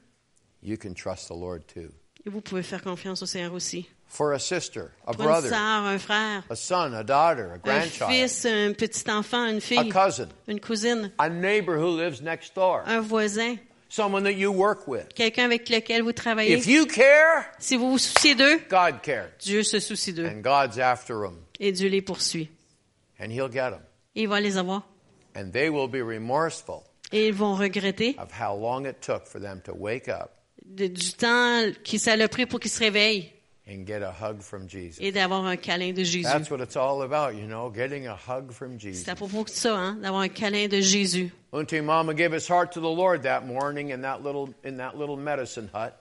You 0.61 0.77
can 0.77 0.93
trust 0.93 1.27
the 1.29 1.35
Lord 1.35 1.67
too. 1.67 1.91
et 2.25 2.29
vous 2.29 2.41
pouvez 2.41 2.61
faire 2.63 2.83
confiance 2.83 3.21
au 3.23 3.25
Seigneur 3.25 3.53
aussi. 3.53 3.87
For 4.07 4.33
a 4.33 4.39
sister, 4.39 4.91
a 5.05 5.13
Pour 5.13 5.23
une 5.23 5.27
brother, 5.31 5.49
sœur, 5.49 5.83
un 5.85 5.97
frère, 5.99 6.43
a 6.49 6.55
son, 6.55 6.93
a 6.93 7.03
daughter, 7.03 7.49
a 7.49 7.53
un 7.55 7.57
grandchild, 7.57 8.09
fils, 8.11 8.45
un 8.45 8.73
petit 8.73 9.09
enfant, 9.09 9.45
une 9.47 9.57
a 9.57 9.61
fille, 9.61 9.89
cousin, 9.89 10.29
une 10.47 10.59
cousine, 10.59 11.11
a 11.17 11.27
neighbor 11.27 11.77
who 11.77 11.97
lives 11.97 12.21
next 12.21 12.53
door, 12.55 12.83
un 12.85 13.01
voisin, 13.01 13.57
someone 13.89 14.23
that 14.23 14.31
you 14.33 14.51
work 14.51 14.87
with. 14.87 15.07
quelqu'un 15.13 15.45
avec 15.45 15.69
lequel 15.69 16.01
vous 16.03 16.13
travaillez. 16.13 16.53
If 16.57 16.67
you 16.67 16.85
care, 16.85 17.45
Si 17.59 17.75
vous 17.77 17.91
vous 17.91 17.97
souciez 17.97 18.35
d'eux, 18.35 18.59
God 18.69 19.01
cares. 19.01 19.29
Dieu 19.39 19.63
se 19.63 19.79
soucie 19.79 20.13
d'eux 20.13 20.27
And 20.27 20.41
God's 20.41 20.79
after 20.79 21.13
them, 21.15 21.37
et 21.59 21.71
Dieu 21.71 21.89
les 21.89 22.01
poursuit. 22.01 22.49
and 23.19 23.29
He'll 23.31 23.51
get 23.51 23.71
them. 23.71 23.81
Et 24.15 24.23
il 24.23 24.27
va 24.27 24.39
les 24.39 24.57
avoir. 24.57 24.83
And 25.35 25.51
they 25.51 25.69
will 25.69 25.87
be 25.87 26.01
remorseful 26.01 26.81
Et 27.11 27.27
ils 27.27 27.33
vont 27.33 27.55
regretter 27.55 28.15
of 28.19 28.29
how 28.31 28.55
long 28.59 28.85
it 28.85 28.99
took 29.01 29.25
for 29.27 29.39
them 29.39 29.61
to 29.61 29.73
wake 29.73 30.07
up 30.09 30.31
de- 30.65 30.87
du 30.87 31.13
temps 31.13 31.61
qui 31.83 31.99
ça 31.99 32.15
l'a 32.17 32.27
pris 32.27 32.45
pour 32.45 32.59
qu'ils 32.59 32.71
se 32.71 32.79
réveillent 32.79 33.31
and 33.67 33.85
get 33.85 34.01
a 34.01 34.11
hug 34.11 34.41
from 34.41 34.67
Jesus. 34.67 34.97
et 35.01 35.11
d'avoir 35.11 35.45
un 35.45 35.57
câlin 35.57 35.93
de 35.93 36.03
Jésus. 36.03 36.23
That's 36.23 36.49
what 36.49 36.61
it's 36.61 36.75
all 36.77 37.01
about, 37.01 37.35
you 37.35 37.47
know, 37.47 37.69
getting 37.69 38.07
a 38.07 38.15
hug 38.15 38.51
from 38.51 38.77
Jesus. 38.79 39.03
C'est 39.05 39.11
à 39.11 39.15
propos 39.15 39.43
de 39.43 39.49
ça, 39.49 39.75
hein, 39.75 39.97
d'avoir 40.01 40.21
un 40.21 40.29
câlin 40.29 40.67
de 40.67 40.79
Jésus. 40.79 41.31
Auntie 41.51 41.81
Mama 41.81 42.13
gave 42.13 42.33
his 42.33 42.47
heart 42.47 42.71
to 42.73 42.79
the 42.79 42.83
Lord 42.83 43.23
that 43.23 43.45
morning 43.45 43.89
in 43.89 44.01
that 44.01 44.23
little 44.23 44.53
in 44.63 44.77
that 44.77 44.97
little 44.97 45.17
medicine 45.17 45.69
hut. 45.73 45.93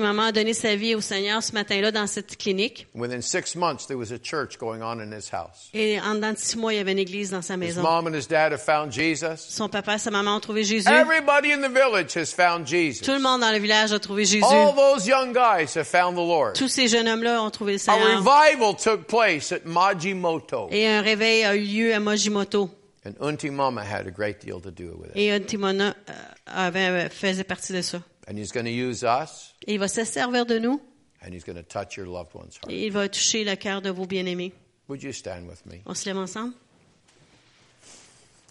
Mamans 0.00 0.26
a 0.26 0.32
donné 0.32 0.54
sa 0.54 0.76
vie 0.76 0.94
au 0.94 1.00
Seigneur 1.00 1.42
ce 1.42 1.52
matin-là 1.52 1.90
dans 1.90 2.06
cette 2.06 2.36
clinique. 2.36 2.86
Within 2.94 3.20
six 3.20 3.56
months, 3.56 3.86
there 3.86 3.96
was 3.98 4.12
a 4.12 4.18
church 4.18 4.58
going 4.58 4.80
on 4.82 5.00
in 5.00 5.10
his 5.12 5.30
house. 5.32 5.70
Et 5.74 5.98
en 6.00 6.14
dedans 6.14 6.32
de 6.32 6.38
six 6.38 6.56
mois, 6.56 6.72
il 6.72 6.76
y 6.76 6.80
avait 6.80 6.92
une 6.92 6.98
église 6.98 7.30
dans 7.30 7.42
sa 7.42 7.54
His 7.54 7.58
maison. 7.58 7.82
mom 7.82 8.06
and 8.06 8.14
his 8.14 8.26
dad 8.28 8.52
have 8.52 8.62
found 8.62 8.92
Jesus. 8.92 9.38
Son 9.38 9.68
papa 9.68 9.94
et 9.94 9.98
sa 9.98 10.10
maman 10.10 10.36
ont 10.36 10.40
trouvé 10.40 10.62
Jésus. 10.62 10.88
Everybody 10.88 11.52
in 11.52 11.62
the 11.62 11.72
village 11.72 12.14
has 12.16 12.32
found 12.32 12.66
Jesus. 12.66 13.02
Tout 13.04 13.12
le 13.12 13.18
monde 13.20 13.40
dans 13.40 13.50
le 13.52 13.58
village 13.58 13.92
a 13.92 13.98
trouvé 13.98 14.24
Jésus. 14.24 14.44
All 14.44 14.74
those 14.74 15.06
young 15.06 15.32
guys 15.32 15.74
have 15.76 15.86
found 15.86 16.14
the 16.14 16.20
Lord. 16.26 16.52
Tous 16.54 16.68
ces 16.68 16.86
jeunes 16.88 17.08
hommes-là 17.08 17.42
ont 17.42 17.50
trouvé 17.50 17.72
le 17.72 17.76
A 17.76 17.80
Seigneur. 17.80 18.22
revival 18.22 18.76
took 18.76 19.06
place 19.06 19.50
at 19.52 19.64
Majimoto, 19.64 20.68
Et 20.70 20.86
un 20.86 21.02
réveil 21.02 21.44
a 21.44 21.56
eu 21.56 21.62
lieu 21.64 21.94
à 21.94 21.98
Mojimoto. 22.00 22.70
and 23.04 23.14
Auntie 23.20 23.50
Mama 23.50 23.82
had 23.84 24.06
a 24.06 24.10
great 24.10 24.40
deal 24.44 24.60
to 24.60 24.70
do 24.70 24.96
with 24.98 25.10
it. 25.10 25.16
Et 25.16 25.40
Timona 25.44 25.94
euh, 26.08 26.12
avait, 26.46 27.08
faisait 27.08 27.44
partie 27.44 27.72
de 27.72 27.80
ça. 27.82 27.98
And 28.28 28.36
He's 28.38 28.50
going 28.52 28.66
to 28.66 28.72
use 28.72 29.04
us, 29.04 29.54
Et 29.66 29.74
il 29.74 29.78
va 29.78 29.88
se 29.88 30.04
servir 30.04 30.44
de 30.46 30.58
nous 30.58 30.80
and 31.22 31.32
He's 31.32 31.44
going 31.44 31.56
to 31.56 31.62
touch 31.62 31.96
your 31.96 32.06
loved 32.06 32.34
one's 32.34 32.56
heart. 32.56 32.70
et 32.72 32.86
il 32.86 32.92
va 32.92 33.08
toucher 33.08 33.44
le 33.44 33.54
cœur 33.56 33.80
de 33.82 33.90
vos 33.90 34.06
bien-aimés. 34.06 34.52
Would 34.88 35.02
you 35.02 35.12
stand 35.12 35.48
with 35.48 35.64
me? 35.66 35.80
On 35.86 35.94
se 35.94 36.06
lève 36.08 36.16
ensemble. 36.18 36.54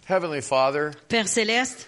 Heavenly 0.08 0.42
Father, 0.42 0.92
Père 1.10 1.28
céleste, 1.28 1.88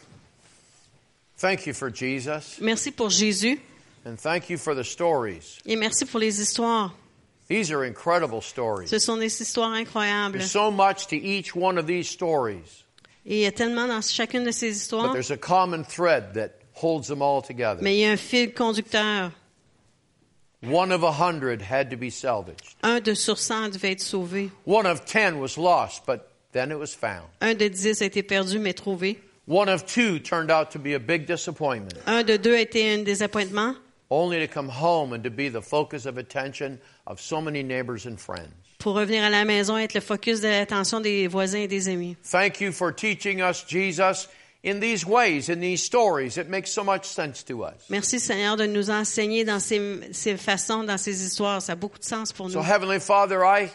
thank 1.37 1.67
you 1.67 1.73
for 1.73 1.89
Jesus, 1.93 2.59
merci 2.59 2.91
pour 2.91 3.09
Jésus 3.09 3.59
and 4.05 4.15
thank 4.17 4.49
you 4.49 4.57
for 4.57 4.73
the 4.73 4.83
stories. 4.83 5.59
et 5.65 5.75
merci 5.75 6.05
pour 6.05 6.19
les 6.19 6.39
histoires. 6.41 6.93
These 7.47 7.71
are 7.71 7.83
incredible 7.85 8.41
stories. 8.41 8.89
Ce 8.89 8.99
sont 8.99 9.17
des 9.17 9.27
histoires 9.41 9.71
incroyables. 9.71 10.33
There's 10.39 10.51
so 10.51 10.69
much 10.71 11.07
to 11.07 11.15
each 11.15 11.55
one 11.55 11.77
of 11.77 11.85
these 11.85 12.09
stories, 12.09 12.83
Et 13.25 13.35
il 13.37 13.43
y 13.43 13.45
a 13.45 13.51
tellement 13.51 13.87
dans 13.87 14.01
chacune 14.01 14.43
de 14.43 14.51
ces 14.51 14.71
histoires. 14.75 15.07
but 15.07 15.13
there's 15.13 15.31
a 15.31 15.37
common 15.37 15.83
thread 15.85 16.33
that 16.33 16.56
holds 16.81 17.07
them 17.07 17.21
all 17.21 17.41
together. 17.41 17.81
mais 17.81 17.95
il 17.95 18.01
y 18.01 18.05
a 18.05 18.11
un 18.11 18.17
fil 18.17 18.53
conducteur. 18.53 19.31
One 20.63 20.91
of 20.91 21.03
a 21.03 21.11
hundred 21.11 21.61
had 21.61 21.91
to 21.91 21.97
be 21.97 22.09
salvaged. 22.09 22.75
Un 22.83 22.99
de 23.01 23.13
sur 23.13 23.37
cent 23.37 23.69
devait 23.71 23.91
être 23.91 24.01
sauvé. 24.01 24.49
One 24.65 24.87
of 24.87 25.05
ten 25.05 25.39
was 25.39 25.57
lost, 25.57 26.05
but 26.05 26.31
then 26.51 26.71
it 26.71 26.79
was 26.79 26.95
found. 26.95 27.27
Un 27.41 27.53
de 27.55 27.67
dix 27.69 28.01
a 28.01 28.05
été 28.05 28.23
perdu 28.23 28.59
mais 28.59 28.73
trouvé. 28.73 29.17
One 29.45 29.69
of 29.69 29.85
two 29.85 30.19
turned 30.19 30.49
out 30.51 30.71
to 30.71 30.79
be 30.79 30.93
a 30.93 30.99
big 30.99 31.25
disappointment, 31.25 31.93
Un 32.05 32.23
de 32.23 32.37
deux 32.37 32.55
a 32.55 32.61
été 32.61 32.91
un 32.93 33.03
désappointement, 33.03 33.75
only 34.09 34.39
to 34.39 34.47
come 34.47 34.67
home 34.67 35.13
and 35.13 35.23
to 35.23 35.29
be 35.29 35.47
the 35.47 35.61
focus 35.61 36.05
of 36.05 36.17
attention 36.17 36.79
of 37.05 37.21
so 37.21 37.39
many 37.39 37.63
neighbors 37.63 38.05
and 38.05 38.17
friends. 38.19 38.51
pour 38.79 38.95
revenir 38.95 39.23
à 39.23 39.29
la 39.29 39.45
maison 39.45 39.77
et 39.77 39.83
être 39.83 39.93
le 39.93 40.01
focus 40.01 40.41
de 40.41 40.47
l'attention 40.49 40.99
des 40.99 41.27
voisins 41.27 41.59
et 41.61 41.67
des 41.67 41.87
amis. 41.87 42.15
Thank 42.23 42.59
you 42.61 42.71
for 42.71 42.91
teaching 42.91 43.41
us, 43.41 43.63
Jesus, 43.65 44.27
in 44.63 44.79
these 44.79 45.05
ways, 45.05 45.49
in 45.49 45.59
these 45.59 45.83
stories. 45.83 46.37
It 46.37 46.49
makes 46.49 46.71
so 46.71 46.83
much 46.83 47.05
sense 47.05 47.43
to 47.45 47.63
us. 47.63 47.89
Merci 47.89 48.19
Seigneur 48.19 48.57
de 48.57 48.65
nous 48.67 48.89
enseigner 48.89 49.45
dans 49.45 49.59
ces, 49.61 49.79
ces 50.13 50.35
façons, 50.37 50.83
dans 50.85 50.97
ces 50.97 51.23
histoires. 51.23 51.61
Ça 51.61 51.73
a 51.73 51.75
beaucoup 51.75 51.99
de 51.99 52.03
sens 52.05 52.33
pour 52.33 52.49
So, 52.49 52.59
nous. 52.59 52.65
Heavenly 52.65 52.99
Father, 52.99 53.43
I, 53.45 53.69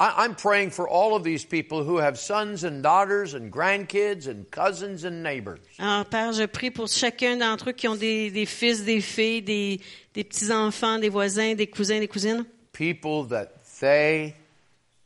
I, 0.00 0.24
I'm 0.24 0.34
praying 0.34 0.70
for 0.70 0.88
all 0.88 1.14
of 1.14 1.22
these 1.22 1.44
people 1.44 1.84
who 1.84 1.98
have 1.98 2.18
sons 2.18 2.64
and 2.64 2.82
daughters 2.82 3.34
and 3.34 3.50
grandkids 3.52 4.26
and 4.26 4.44
cousins 4.50 5.04
and 5.04 5.22
neighbors. 5.22 5.60
Alors 5.78 6.04
Père, 6.06 6.32
je 6.32 6.46
prie 6.46 6.70
pour 6.72 6.88
chacun 6.88 7.36
d'entre 7.36 7.70
eux 7.70 7.72
qui 7.72 7.86
ont 7.86 7.94
des, 7.94 8.30
des 8.30 8.46
fils, 8.46 8.82
des 8.84 9.00
filles, 9.00 9.42
des, 9.42 9.80
des 10.14 10.24
petits-enfants, 10.24 10.98
des 10.98 11.10
voisins, 11.10 11.54
des 11.54 11.68
cousins, 11.68 12.00
des 12.00 12.08
cousines, 12.08 12.44
People 12.72 13.28
that 13.28 13.50
they 13.80 14.34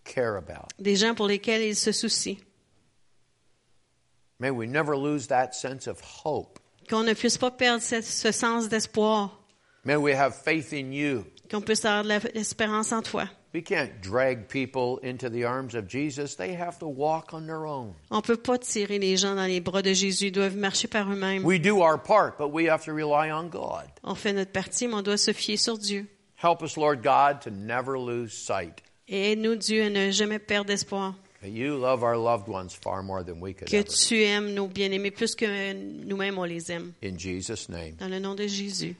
care 0.04 0.36
about. 0.38 0.68
des 0.78 0.96
gens 0.96 1.14
pour 1.14 1.26
lesquels 1.28 1.60
ils 1.62 1.76
se 1.76 1.92
soucient. 1.92 2.36
May 4.40 4.50
we 4.52 4.66
never 4.68 4.96
lose 4.96 5.26
that 5.28 5.52
sense 5.54 5.88
of 5.88 6.00
hope. 6.00 6.60
Qu'on 6.88 7.02
ne 7.04 7.12
puisse 7.14 7.36
pas 7.36 7.50
perdre 7.50 7.82
ce, 7.82 8.00
ce 8.00 8.30
sens 8.32 8.68
d'espoir, 8.68 9.36
May 9.84 9.96
we 9.96 10.12
have 10.14 10.34
faith 10.34 10.72
in 10.72 10.92
you. 10.92 11.24
qu'on 11.50 11.60
puisse 11.60 11.84
avoir 11.84 12.04
l'espérance 12.04 12.92
en 12.92 13.02
toi. 13.02 13.28
We 13.54 13.62
can't 13.62 14.00
drag 14.02 14.46
people 14.48 15.00
into 15.02 15.28
the 15.30 15.44
arms 15.44 15.74
of 15.74 15.88
Jesus. 15.88 16.36
They 16.36 16.52
have 16.54 16.78
to 16.80 16.86
walk 16.86 17.32
on 17.32 17.46
their 17.46 17.64
own. 17.66 17.94
On 18.10 18.20
peut 18.20 18.36
pas 18.36 18.58
tirer 18.58 18.98
les 18.98 19.16
gens 19.16 19.34
dans 19.34 19.46
les 19.46 19.60
bras 19.60 19.82
de 19.82 19.92
Jésus, 19.92 20.26
ils 20.26 20.32
doivent 20.32 20.56
marcher 20.56 20.86
par 20.86 21.10
eux-mêmes. 21.10 21.44
We 21.44 21.58
do 21.58 21.80
our 21.80 21.98
part, 21.98 22.36
but 22.38 22.52
we 22.52 22.68
have 22.68 22.84
to 22.84 22.92
rely 22.92 23.32
on 23.32 23.48
God. 23.48 23.86
On 24.04 24.14
fait 24.14 24.32
notre 24.34 24.52
partie, 24.52 24.86
mais 24.86 24.94
on 24.94 25.02
doit 25.02 25.16
se 25.16 25.32
fier 25.32 25.56
sur 25.56 25.78
Dieu. 25.78 26.06
Help 26.36 26.62
us, 26.62 26.76
Lord 26.76 27.02
God, 27.02 27.40
to 27.40 27.50
never 27.50 27.98
lose 27.98 28.32
sight 28.32 28.82
Et 29.08 29.32
aide-nous, 29.32 29.56
Dieu, 29.56 29.82
à 29.82 29.90
ne 29.90 30.10
jamais 30.12 30.38
perdre 30.38 30.70
espoir. 30.70 31.14
That 31.40 31.50
you 31.50 31.76
love 31.76 32.02
our 32.02 32.16
loved 32.16 32.48
ones 32.48 32.74
far 32.74 33.02
more 33.02 33.22
than 33.22 33.40
we 33.40 33.54
could 33.54 33.68
Que 33.68 33.82
tu 33.82 34.16
aimes 34.22 34.54
nos 34.54 34.66
bien-aimés 34.68 35.10
plus 35.10 35.34
que 35.34 35.72
nous-mêmes 35.72 36.38
on 36.38 36.44
les 36.44 36.70
aime. 36.70 36.92
In 37.02 37.16
Jesus' 37.18 37.68
name, 37.68 37.94
Dans 37.98 38.08
le 38.08 38.18
nom 38.18 38.34
de 38.34 38.46
Jésus. 38.46 38.96